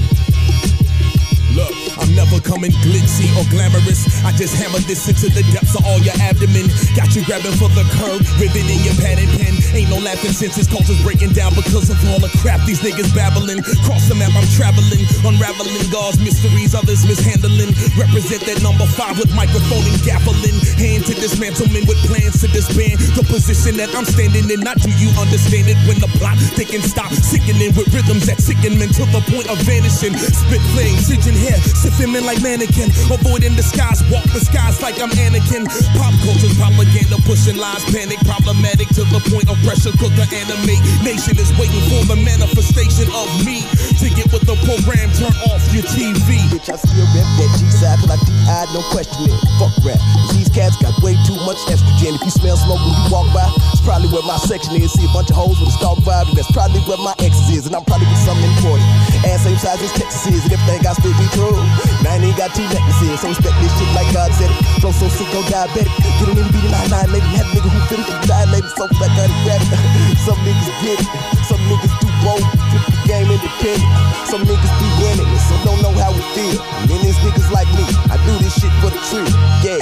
Look, 1.53 1.73
I'm 2.09 2.17
never 2.17 2.41
coming 2.41 2.73
glitzy 2.81 3.29
or 3.37 3.45
glamorous. 3.53 4.09
I 4.25 4.33
just 4.33 4.57
hammer 4.57 4.81
this 4.89 5.05
into 5.05 5.29
the 5.29 5.45
depths 5.53 5.77
of 5.77 5.85
all 5.85 6.01
your 6.01 6.17
abdomen. 6.17 6.65
Got 6.97 7.13
you 7.13 7.21
grabbing 7.21 7.53
for 7.61 7.69
the 7.77 7.85
curb, 8.01 8.25
riveting 8.41 8.81
your 8.81 8.97
pad 8.97 9.21
and 9.21 9.29
pen. 9.37 9.53
Ain't 9.77 9.93
no 9.93 10.01
laughing 10.01 10.33
since 10.33 10.57
this 10.57 10.65
culture's 10.65 10.97
breaking 11.05 11.37
down 11.37 11.53
because 11.53 11.93
of 11.93 12.01
all 12.09 12.17
the 12.17 12.33
crap 12.41 12.65
these 12.65 12.81
niggas 12.81 13.13
babbling. 13.13 13.61
Cross 13.85 14.09
the 14.09 14.17
map, 14.17 14.33
I'm 14.33 14.47
traveling, 14.57 15.05
unraveling 15.21 15.85
God's 15.93 16.17
mysteries, 16.17 16.73
others 16.73 17.05
mishandling. 17.05 17.77
Represent 17.93 18.41
that 18.49 18.65
number 18.65 18.89
five 18.97 19.21
with 19.21 19.29
microphone 19.37 19.85
and 19.85 20.01
gaffling. 20.01 20.57
Hand 20.81 21.05
to 21.05 21.13
dismantlement 21.13 21.85
with 21.85 22.01
plans 22.09 22.41
to 22.41 22.49
disband. 22.49 22.97
The 23.13 23.21
position 23.29 23.77
that 23.77 23.93
I'm 23.93 24.09
standing 24.09 24.49
in, 24.49 24.65
not 24.65 24.81
do 24.81 24.89
you 24.97 25.13
understand 25.13 25.69
it 25.69 25.77
when 25.85 26.01
the 26.01 26.09
plot 26.17 26.41
thick 26.57 26.73
and 26.73 26.81
stop 26.81 27.13
sickening 27.13 27.69
with 27.77 27.93
rhythms 27.93 28.25
that 28.25 28.41
sicken 28.41 28.81
men 28.81 28.89
to 28.97 29.05
the 29.13 29.21
point 29.29 29.45
of 29.45 29.61
vanishing. 29.61 30.17
Spit 30.17 30.63
flame, 30.73 30.97
pigeon 31.05 31.37
hair, 31.37 31.61
men 32.07 32.23
like 32.23 32.39
mannequin. 32.39 32.87
Avoiding 33.11 33.59
the 33.59 33.63
skies, 33.63 33.99
walk 34.07 34.23
the 34.31 34.39
skies 34.39 34.79
like 34.79 34.95
I'm 35.03 35.11
Anakin. 35.11 35.67
Pop 35.99 36.15
culture's 36.23 36.55
propaganda, 36.55 37.19
pushing 37.27 37.59
lies, 37.59 37.83
panic, 37.91 38.23
problematic 38.23 38.87
to 38.95 39.03
the 39.11 39.19
point 39.27 39.51
of 39.51 39.59
pressure 39.67 39.91
cooker 39.99 40.23
animate. 40.31 40.79
Nation 41.03 41.35
is 41.35 41.51
waiting 41.59 41.83
for 41.91 42.07
the 42.07 42.15
manifestation 42.15 43.11
of 43.11 43.27
me 43.43 43.67
to 43.99 44.07
get 44.15 44.31
with 44.31 44.47
the 44.47 44.55
program. 44.63 45.11
Turn 45.19 45.35
off 45.51 45.59
your 45.75 45.83
TV. 45.91 46.39
Bitch, 46.47 46.71
I 46.71 46.79
still 46.79 47.07
rep 47.11 47.27
that 47.43 47.51
G-side 47.59 47.99
till 47.99 48.15
I 48.15 48.17
D-I, 48.23 48.63
no 48.71 48.81
question 48.95 49.27
it. 49.27 49.39
Fuck 49.59 49.75
rap. 49.83 49.99
These 50.31 50.47
cats 50.55 50.79
got 50.79 50.95
way 51.03 51.19
too 51.27 51.35
much 51.43 51.59
estrogen. 51.67 52.15
If 52.15 52.23
you 52.23 52.31
smell 52.31 52.55
smoke 52.55 52.79
when 52.79 52.95
you 52.95 53.07
walk 53.11 53.27
by, 53.35 53.43
it's 53.75 53.83
probably 53.83 54.07
where 54.07 54.23
my 54.23 54.39
section 54.39 54.79
is. 54.79 54.95
See 54.95 55.03
a 55.03 55.11
bunch 55.11 55.33
of 55.33 55.35
hoes 55.35 55.59
with 55.59 55.67
a 55.67 55.75
stalk 55.75 55.99
vibe, 56.07 56.31
and 56.31 56.37
that's 56.39 56.51
probably 56.55 56.79
where 56.87 57.01
my 57.03 57.13
ex 57.19 57.35
is. 57.51 57.67
And 57.67 57.75
I'm 57.75 57.83
probably 57.83 58.07
with 58.07 58.23
something 58.23 58.47
important. 58.55 58.87
Ass 59.27 59.43
same 59.43 59.57
size 59.57 59.81
as 59.81 59.91
Texas 59.93 60.27
is, 60.27 60.43
and 60.45 60.53
everything 60.53 60.83
got 60.83 60.95
still 60.95 61.15
be 61.17 61.27
true. 61.33 61.57
I 62.05 62.17
ain't 62.17 62.37
got 62.37 62.55
two 62.55 62.65
necklaces, 62.69 63.19
so 63.21 63.29
respect 63.29 63.55
this 63.61 63.71
shit 63.77 63.89
like 63.95 64.09
God 64.13 64.31
said 64.33 64.49
it. 64.49 64.59
Flow 64.81 64.91
so 64.91 65.07
sick, 65.07 65.27
go 65.31 65.41
diabetic. 65.47 65.87
Get 65.87 66.27
a 66.27 66.33
nigga 66.33 66.51
beating 66.51 66.71
nine 66.71 66.89
nine 66.89 67.09
lady, 67.11 67.29
have 67.37 67.47
a 67.47 67.53
nigga 67.53 67.69
who 67.69 67.79
fit 67.89 67.99
it, 68.01 68.07
dilated, 68.27 68.71
so 68.75 68.87
back 68.99 69.13
out 69.19 69.29
of 69.29 69.39
grab 69.45 69.61
it. 69.61 70.17
Some 70.23 70.39
niggas 70.43 70.69
get 70.81 70.99
it, 70.99 71.09
some 71.45 71.61
niggas 71.69 71.93
do 72.01 72.07
both. 72.23 72.45
Keep 72.71 72.83
the 72.87 72.99
game 73.07 73.29
independent. 73.29 73.83
Some 74.29 74.43
niggas 74.45 74.73
be 74.79 74.87
winning 75.01 75.29
it, 75.29 75.41
so 75.47 75.53
don't 75.65 75.81
know 75.81 75.93
how 75.97 76.13
it 76.13 76.27
feel. 76.37 76.61
And 76.85 76.97
there's 77.01 77.17
niggas 77.25 77.49
like 77.51 77.69
me, 77.73 77.85
I 78.09 78.15
do 78.25 78.33
this 78.43 78.55
shit 78.57 78.73
for 78.81 78.89
the 78.93 79.01
tree. 79.09 79.29
Yeah. 79.65 79.81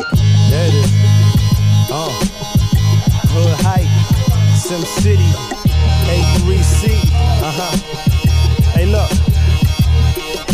It 0.51 0.73
is. 0.73 0.91
Uh. 1.91 2.11
Hood 3.29 3.53
Hype, 3.61 3.85
Sim 4.57 4.81
City, 4.81 5.29
A3C. 6.09 6.89
Uh 7.43 7.51
huh. 7.53 7.77
Hey, 8.73 8.85
look. 8.85 9.26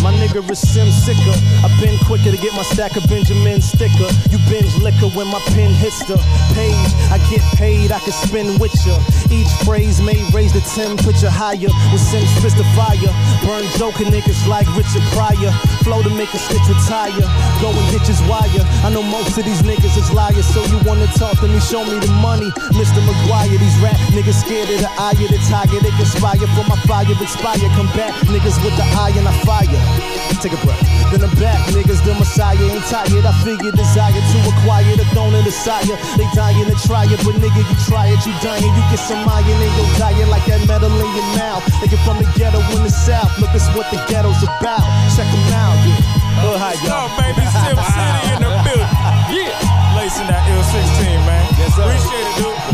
My 0.03 0.11
nigga 0.19 0.43
is 0.51 0.59
sim 0.59 0.91
sicker. 0.91 1.31
I've 1.63 1.71
been 1.79 1.95
quicker 2.03 2.35
to 2.35 2.37
get 2.43 2.51
my 2.59 2.67
stack 2.75 2.99
of 2.99 3.07
Benjamin 3.07 3.61
sticker. 3.63 4.11
You 4.27 4.37
binge 4.51 4.75
liquor 4.83 5.07
when 5.15 5.31
my 5.31 5.39
pen 5.55 5.71
hits 5.71 6.03
the 6.03 6.19
page. 6.51 6.91
I 7.07 7.23
get 7.31 7.39
paid, 7.55 7.95
I 7.95 7.99
can 8.03 8.11
spin 8.11 8.59
with 8.59 8.75
ya. 8.83 8.99
Each 9.31 9.47
phrase 9.63 10.03
may 10.03 10.19
raise 10.35 10.51
the 10.51 10.59
temperature 10.75 11.31
higher. 11.31 11.71
With 11.95 12.03
Sims 12.03 12.27
fist 12.43 12.59
of 12.59 12.67
fire. 12.75 12.99
Burn 13.47 13.63
joker 13.79 14.03
niggas 14.03 14.43
like 14.43 14.67
Richard 14.75 15.07
Pryor. 15.15 15.55
Flow 15.87 16.03
to 16.03 16.11
make 16.11 16.35
a 16.35 16.39
stitch 16.39 16.67
retire. 16.67 17.23
Go 17.63 17.71
and 17.71 17.87
ditches 17.95 18.19
wire. 18.27 18.63
I 18.83 18.91
know 18.91 19.07
most 19.07 19.39
of 19.39 19.47
these 19.47 19.63
niggas 19.63 19.95
is 19.95 20.11
liars. 20.11 20.43
So 20.51 20.67
you 20.67 20.83
wanna 20.83 21.07
talk 21.15 21.39
to 21.39 21.47
me, 21.47 21.63
show 21.63 21.87
me 21.87 21.95
the 22.03 22.11
money. 22.19 22.51
Mr. 22.75 22.99
Maguire, 23.07 23.55
these 23.55 23.79
rap 23.79 23.95
niggas 24.11 24.43
scared 24.43 24.67
of 24.67 24.83
the 24.83 24.91
eye 24.99 25.15
of 25.15 25.31
the 25.31 25.39
tiger. 25.47 25.79
They 25.79 25.95
conspire 25.95 26.43
for 26.59 26.67
my 26.67 26.75
fire, 26.91 27.07
expire. 27.07 27.71
Combat 27.79 28.11
niggas 28.27 28.59
with 28.67 28.75
the 28.75 28.83
eye 28.99 29.15
and 29.15 29.31
I 29.31 29.33
fire. 29.47 29.92
Take 30.41 30.51
a 30.53 30.59
breath. 30.65 30.81
Then 31.13 31.23
I'm 31.23 31.31
back, 31.39 31.55
niggas, 31.71 32.03
the 32.03 32.11
messiah 32.19 32.57
ain't 32.57 32.83
tired. 32.91 33.23
I 33.23 33.31
figure 33.45 33.71
desire 33.71 34.11
to 34.11 34.37
acquire 34.51 34.95
the 34.97 35.05
throne 35.15 35.31
of 35.31 35.45
the 35.45 35.53
sire. 35.53 35.95
They 36.19 36.27
dying 36.35 36.67
to 36.67 36.75
try 36.83 37.05
it, 37.07 37.21
but 37.23 37.37
nigga, 37.39 37.61
you 37.63 37.77
try 37.87 38.11
it, 38.11 38.19
you 38.25 38.33
dying. 38.43 38.65
You 38.65 38.83
get 38.91 38.99
some 38.99 39.23
iron 39.23 39.47
in 39.47 39.71
your 39.77 39.89
diet 39.95 40.27
like 40.27 40.43
that 40.51 40.65
metal 40.67 40.91
in 40.91 41.11
your 41.15 41.29
mouth. 41.39 41.63
They 41.79 41.87
get 41.87 42.01
from 42.03 42.17
the 42.19 42.27
ghetto 42.35 42.59
in 42.75 42.83
the 42.83 42.91
south. 42.91 43.31
Look, 43.39 43.55
it's 43.55 43.69
what 43.71 43.87
the 43.93 44.01
ghetto's 44.11 44.41
about. 44.43 44.83
Check 45.15 45.29
them 45.31 45.47
out, 45.55 45.77
yeah. 45.87 46.43
Oh, 46.43 46.57
y'all. 46.83 47.07
Yo, 47.07 47.15
baby, 47.15 47.45
Sim 47.47 47.77
City 47.77 48.21
in 48.35 48.41
the 48.43 48.51
building. 48.65 48.89
Yeah. 49.31 49.53
Lacing 49.95 50.27
that 50.27 50.43
L16, 50.49 51.23
man. 51.29 51.45
Yes, 51.55 51.71
sir. 51.77 51.85
Appreciate 51.85 52.25
it, 52.25 52.35
dude. 52.41 52.72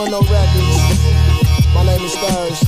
Domino 0.00 0.24
Records. 0.32 0.80
My 1.76 1.84
name 1.84 2.00
is 2.00 2.16
Thurz. 2.16 2.64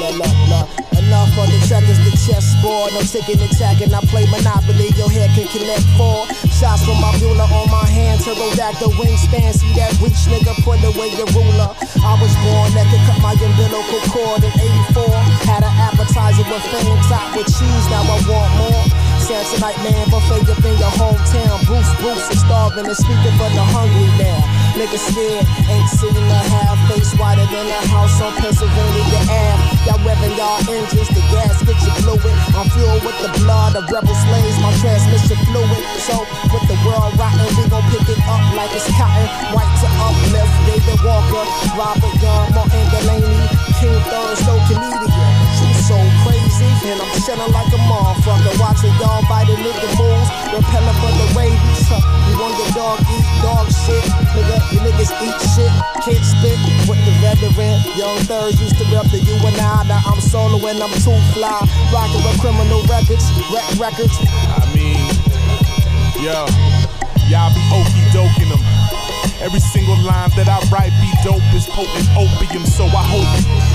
La 0.00 0.08
la 0.16 0.28
la. 0.48 0.64
Enough 0.96 1.36
on 1.36 1.44
the 1.52 1.60
checkers, 1.68 2.00
the 2.08 2.12
chessboard. 2.16 2.96
No 2.96 3.04
ticking 3.04 3.36
and. 3.52 3.92
I 3.92 4.00
play 4.08 4.24
Monopoly. 4.32 4.88
Your 4.96 5.12
head 5.12 5.28
can 5.36 5.44
connect 5.52 5.84
four. 6.00 6.24
Shots 6.48 6.88
from 6.88 7.04
my 7.04 7.12
Bueller 7.20 7.44
on 7.52 7.68
my 7.68 7.84
hand. 7.84 8.24
Pterodactyl 8.24 8.96
wingspan. 8.96 9.52
See 9.52 9.68
that 9.76 9.92
weak 10.00 10.16
nigga 10.24 10.56
put 10.64 10.80
away 10.88 11.12
your 11.12 11.28
ruler. 11.36 11.68
I 12.00 12.16
was 12.16 12.32
born 12.40 12.72
that 12.72 12.88
could 12.88 13.04
cut 13.04 13.20
my 13.20 13.36
umbilical 13.36 14.00
cord 14.08 14.40
in 14.40 14.56
84. 14.96 15.04
Had 15.44 15.68
an 15.68 15.74
appetizer 15.84 16.48
with 16.48 16.64
fame 16.72 16.96
top 17.12 17.36
with 17.36 17.44
cheese. 17.44 17.86
Now 17.92 18.08
I 18.08 18.16
want 18.24 18.52
more. 18.56 18.84
Samsonite 19.20 19.76
man, 19.84 20.08
buffet 20.08 20.48
up 20.48 20.64
in 20.64 20.80
your 20.80 20.94
hometown. 20.96 21.60
Bruce, 21.68 21.92
Bruce 22.00 22.24
is 22.32 22.40
starving 22.40 22.88
and 22.88 22.96
speaking 22.96 23.36
for 23.36 23.52
the 23.52 23.64
hungry 23.68 24.08
man. 24.16 24.59
Niggas 24.78 25.02
scared, 25.10 25.44
ain't 25.66 25.90
seen 25.90 26.14
a 26.14 26.40
half 26.54 26.78
face 26.88 27.12
wider 27.18 27.44
than 27.50 27.66
a 27.66 27.80
house 27.90 28.14
on 28.22 28.32
Pennsylvania 28.38 29.02
Ave. 29.26 29.62
Y'all 29.84 30.00
revving 30.06 30.34
y'all 30.38 30.62
engines, 30.70 31.10
the 31.10 31.22
gas 31.34 31.58
get 31.66 31.74
you 31.82 31.92
fluid. 32.00 32.36
I'm 32.54 32.70
fueled 32.70 33.02
with 33.02 33.18
the 33.18 33.34
blood 33.42 33.74
of 33.74 33.90
rebel 33.90 34.14
slaves, 34.14 34.56
my 34.62 34.70
transmission 34.78 35.36
fluid. 35.50 35.82
So 36.06 36.22
with 36.54 36.64
the 36.70 36.78
world 36.86 37.18
rotten, 37.18 37.50
we 37.58 37.66
gon' 37.66 37.82
pick 37.90 38.06
it 38.14 38.20
up 38.30 38.42
like 38.54 38.70
it's 38.70 38.86
cotton. 38.94 39.26
White 39.50 39.74
to 39.82 39.88
uplift, 40.00 40.54
David 40.70 41.00
Walker, 41.02 41.44
Robert 41.74 42.14
Young, 42.22 42.46
Martin 42.54 42.86
Delany, 42.94 43.36
King 43.82 43.98
Thurz, 44.06 44.38
no 44.46 44.54
comedian. 44.70 45.34
She's 45.58 45.82
so 45.90 45.98
crazy, 46.22 46.70
and 46.88 47.02
I'm 47.02 47.10
chilling 47.26 47.50
like 47.50 47.68
a 47.74 47.80
motherfucker. 47.90 48.54
Watching 48.62 48.94
y'all 49.02 49.20
bite 49.26 49.50
the 49.50 49.58
nigga 49.58 49.90
moves, 49.98 50.29
repelling 50.54 50.98
for 50.98 51.12
the 51.14 51.26
rabies. 51.34 51.82
Huh. 51.86 52.02
You 52.30 52.34
want 52.38 52.54
your 52.58 52.70
dog 52.74 52.98
eat 53.06 53.26
dog 53.42 53.66
shit, 53.70 54.04
nigga. 54.34 54.56
You 54.74 54.78
niggas 54.82 55.12
eat 55.22 55.38
shit, 55.54 55.72
can't 56.02 56.24
spit 56.24 56.58
with 56.86 57.00
the 57.06 57.14
veteran. 57.22 57.78
Young 57.94 58.18
Thurz 58.26 58.58
used 58.60 58.78
to 58.78 58.84
rep 58.90 59.06
the 59.10 59.18
you 59.18 59.36
and 59.46 59.58
I. 59.58 59.86
Now 59.86 60.02
I'm 60.06 60.20
solo 60.20 60.58
and 60.66 60.82
I'm 60.82 60.94
too 61.02 61.16
fly. 61.34 61.62
Rocking 61.94 62.22
with 62.22 62.38
criminal 62.40 62.82
records, 62.90 63.26
rec 63.50 63.66
records. 63.78 64.16
I 64.58 64.62
mean, 64.74 65.00
yo, 66.18 66.46
y'all 67.30 67.50
be 67.54 67.62
okey 67.74 68.02
doking 68.14 68.50
them. 68.50 68.62
Every 69.40 69.60
single 69.60 69.96
line 70.04 70.28
that 70.36 70.52
I 70.52 70.60
write 70.68 70.92
be 71.00 71.08
dope 71.24 71.40
is 71.56 71.64
potent 71.64 72.12
opium, 72.12 72.68
so 72.68 72.84
I 72.84 73.00
hope 73.00 73.24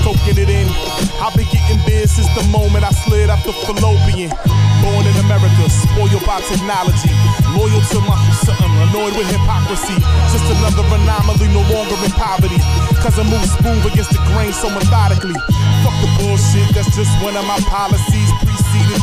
token 0.06 0.38
it 0.38 0.46
in. 0.46 0.70
I've 1.18 1.34
been 1.34 1.50
getting 1.50 1.82
this 1.82 2.14
since 2.14 2.30
the 2.38 2.46
moment 2.54 2.86
I 2.86 2.94
slid 2.94 3.34
up 3.34 3.42
the 3.42 3.50
fallopian. 3.66 4.30
Born 4.78 5.02
in 5.02 5.16
America, 5.26 5.66
spoiled 5.66 6.22
by 6.22 6.38
technology. 6.46 7.10
Loyal 7.58 7.82
to 7.82 7.98
my 8.06 8.14
something, 8.46 8.70
annoyed 8.86 9.18
with 9.18 9.26
hypocrisy. 9.26 9.98
Just 10.30 10.46
another 10.54 10.86
anomaly, 10.86 11.50
no 11.50 11.66
longer 11.66 11.98
in 11.98 12.14
poverty. 12.14 12.62
Cause 13.02 13.18
I 13.18 13.26
move 13.26 13.42
smooth 13.58 13.90
against 13.90 14.14
the 14.14 14.22
grain 14.30 14.54
so 14.54 14.70
methodically. 14.70 15.34
Fuck 15.82 15.98
the 15.98 16.10
bullshit, 16.22 16.70
that's 16.78 16.94
just 16.94 17.10
one 17.18 17.34
of 17.34 17.42
my 17.42 17.58
policies. 17.66 18.30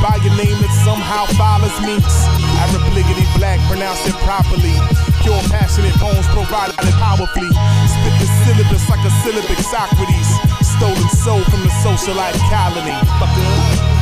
By 0.01 0.19
your 0.23 0.35
name 0.35 0.59
that 0.59 0.73
somehow 0.83 1.25
follows 1.39 1.75
me. 1.83 1.95
Arab 2.59 2.83
bliggity 2.91 3.23
black, 3.37 3.59
pronounce 3.71 4.03
it 4.07 4.15
properly. 4.27 4.75
Pure 5.23 5.39
passionate 5.47 5.95
poems 5.95 6.27
provided 6.27 6.75
powerfully. 6.99 7.51
Spit 7.87 8.15
the 8.19 8.27
syllabus 8.43 8.83
like 8.89 9.03
a 9.05 9.11
syllabic 9.23 9.59
Socrates. 9.59 10.29
Stolen 10.75 11.09
soul 11.23 11.43
from 11.47 11.61
the 11.63 11.73
socialite 11.83 12.39
colony. 12.51 12.95
Fucker. 13.19 13.92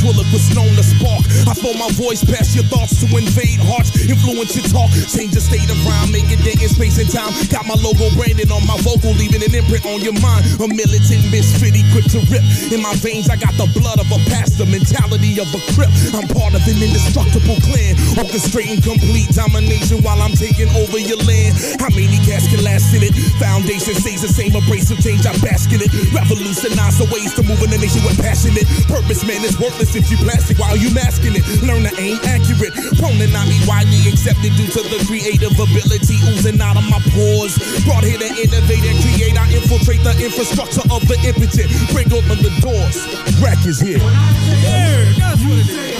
Ventriloquist 0.00 0.56
known 0.56 0.72
to 0.76 0.82
spark. 0.82 1.20
I 1.44 1.52
throw 1.52 1.76
my 1.76 1.92
voice 1.92 2.24
past 2.24 2.56
your 2.56 2.64
thoughts 2.72 2.96
to 3.04 3.06
invade 3.12 3.60
hearts, 3.60 3.92
influence 4.08 4.56
your 4.56 4.64
talk, 4.72 4.88
change 5.12 5.36
the 5.36 5.44
state 5.44 5.68
of 5.68 5.76
rhyme, 5.84 6.08
make 6.08 6.28
it 6.32 6.40
dent 6.40 6.64
in 6.64 6.72
space 6.72 6.96
and 6.96 7.08
time. 7.12 7.32
Got 7.52 7.68
my 7.68 7.76
logo 7.76 8.08
branded 8.16 8.48
on 8.48 8.64
my 8.64 8.80
vocal, 8.80 9.12
leaving 9.20 9.44
an 9.44 9.52
imprint 9.52 9.84
on 9.84 10.00
your 10.00 10.16
mind. 10.24 10.48
A 10.56 10.66
militant 10.66 11.28
misfit 11.28 11.76
equipped 11.76 12.16
to 12.16 12.20
rip. 12.32 12.44
In 12.72 12.80
my 12.80 12.96
veins, 13.04 13.28
I 13.28 13.36
got 13.36 13.52
the 13.60 13.68
blood 13.76 14.00
of 14.00 14.08
a 14.08 14.20
pastor, 14.32 14.64
mentality 14.64 15.36
of 15.36 15.48
a 15.52 15.60
crip. 15.76 15.92
I'm 16.16 16.24
part 16.32 16.56
of 16.56 16.64
an 16.64 16.80
indestructible 16.80 17.60
clan, 17.60 17.92
orchestrating 18.16 18.80
complete 18.80 19.28
domination 19.36 20.00
while 20.00 20.20
I'm 20.24 20.32
taking 20.32 20.72
over 20.80 20.96
your 20.96 21.20
land. 21.28 21.60
How 21.76 21.92
many 21.92 22.16
cats 22.24 22.48
can 22.48 22.64
last 22.64 22.96
in 22.96 23.04
it? 23.04 23.12
Foundation 23.36 23.94
stays 24.00 24.24
the 24.24 24.32
same, 24.32 24.56
abrasive 24.56 25.04
change, 25.04 25.28
I 25.28 25.36
bask 25.44 25.68
in 25.76 25.84
it. 25.84 25.92
Revolutionize 26.16 26.96
the 26.96 27.08
ways 27.12 27.36
to 27.36 27.44
move 27.44 27.60
in 27.60 27.68
the 27.68 27.78
nation 27.78 28.00
with 28.08 28.16
passionate 28.16 28.64
purpose, 28.88 29.20
man. 29.28 29.44
It's 29.44 29.60
worthless 29.60 29.89
if 29.94 30.10
you 30.10 30.16
plastic 30.18 30.58
while 30.58 30.76
you 30.76 30.92
masking 30.94 31.34
it. 31.34 31.42
Learn 31.62 31.82
to 31.82 31.92
ain't 32.00 32.22
accurate. 32.26 32.74
Prone 32.98 33.18
to 33.18 33.26
not 33.32 33.48
be 33.48 33.58
widely 33.66 33.98
accepted 34.06 34.54
due 34.54 34.70
to 34.70 34.82
the 34.86 35.02
creative 35.06 35.54
ability 35.58 36.18
oozing 36.30 36.60
out 36.60 36.76
of 36.76 36.84
my 36.90 37.00
pores. 37.14 37.58
Brought 37.84 38.04
here 38.04 38.18
to 38.18 38.30
innovate 38.38 38.84
and 38.86 38.98
create. 39.02 39.38
I 39.38 39.50
infiltrate 39.50 40.02
the 40.02 40.14
infrastructure 40.18 40.86
of 40.90 41.06
the 41.08 41.18
impotent. 41.26 41.70
Break 41.92 42.12
open 42.12 42.38
the 42.42 42.52
doors. 42.60 42.96
Rack 43.42 43.64
is 43.66 43.80
here. 43.80 43.98
Yeah. 43.98 45.99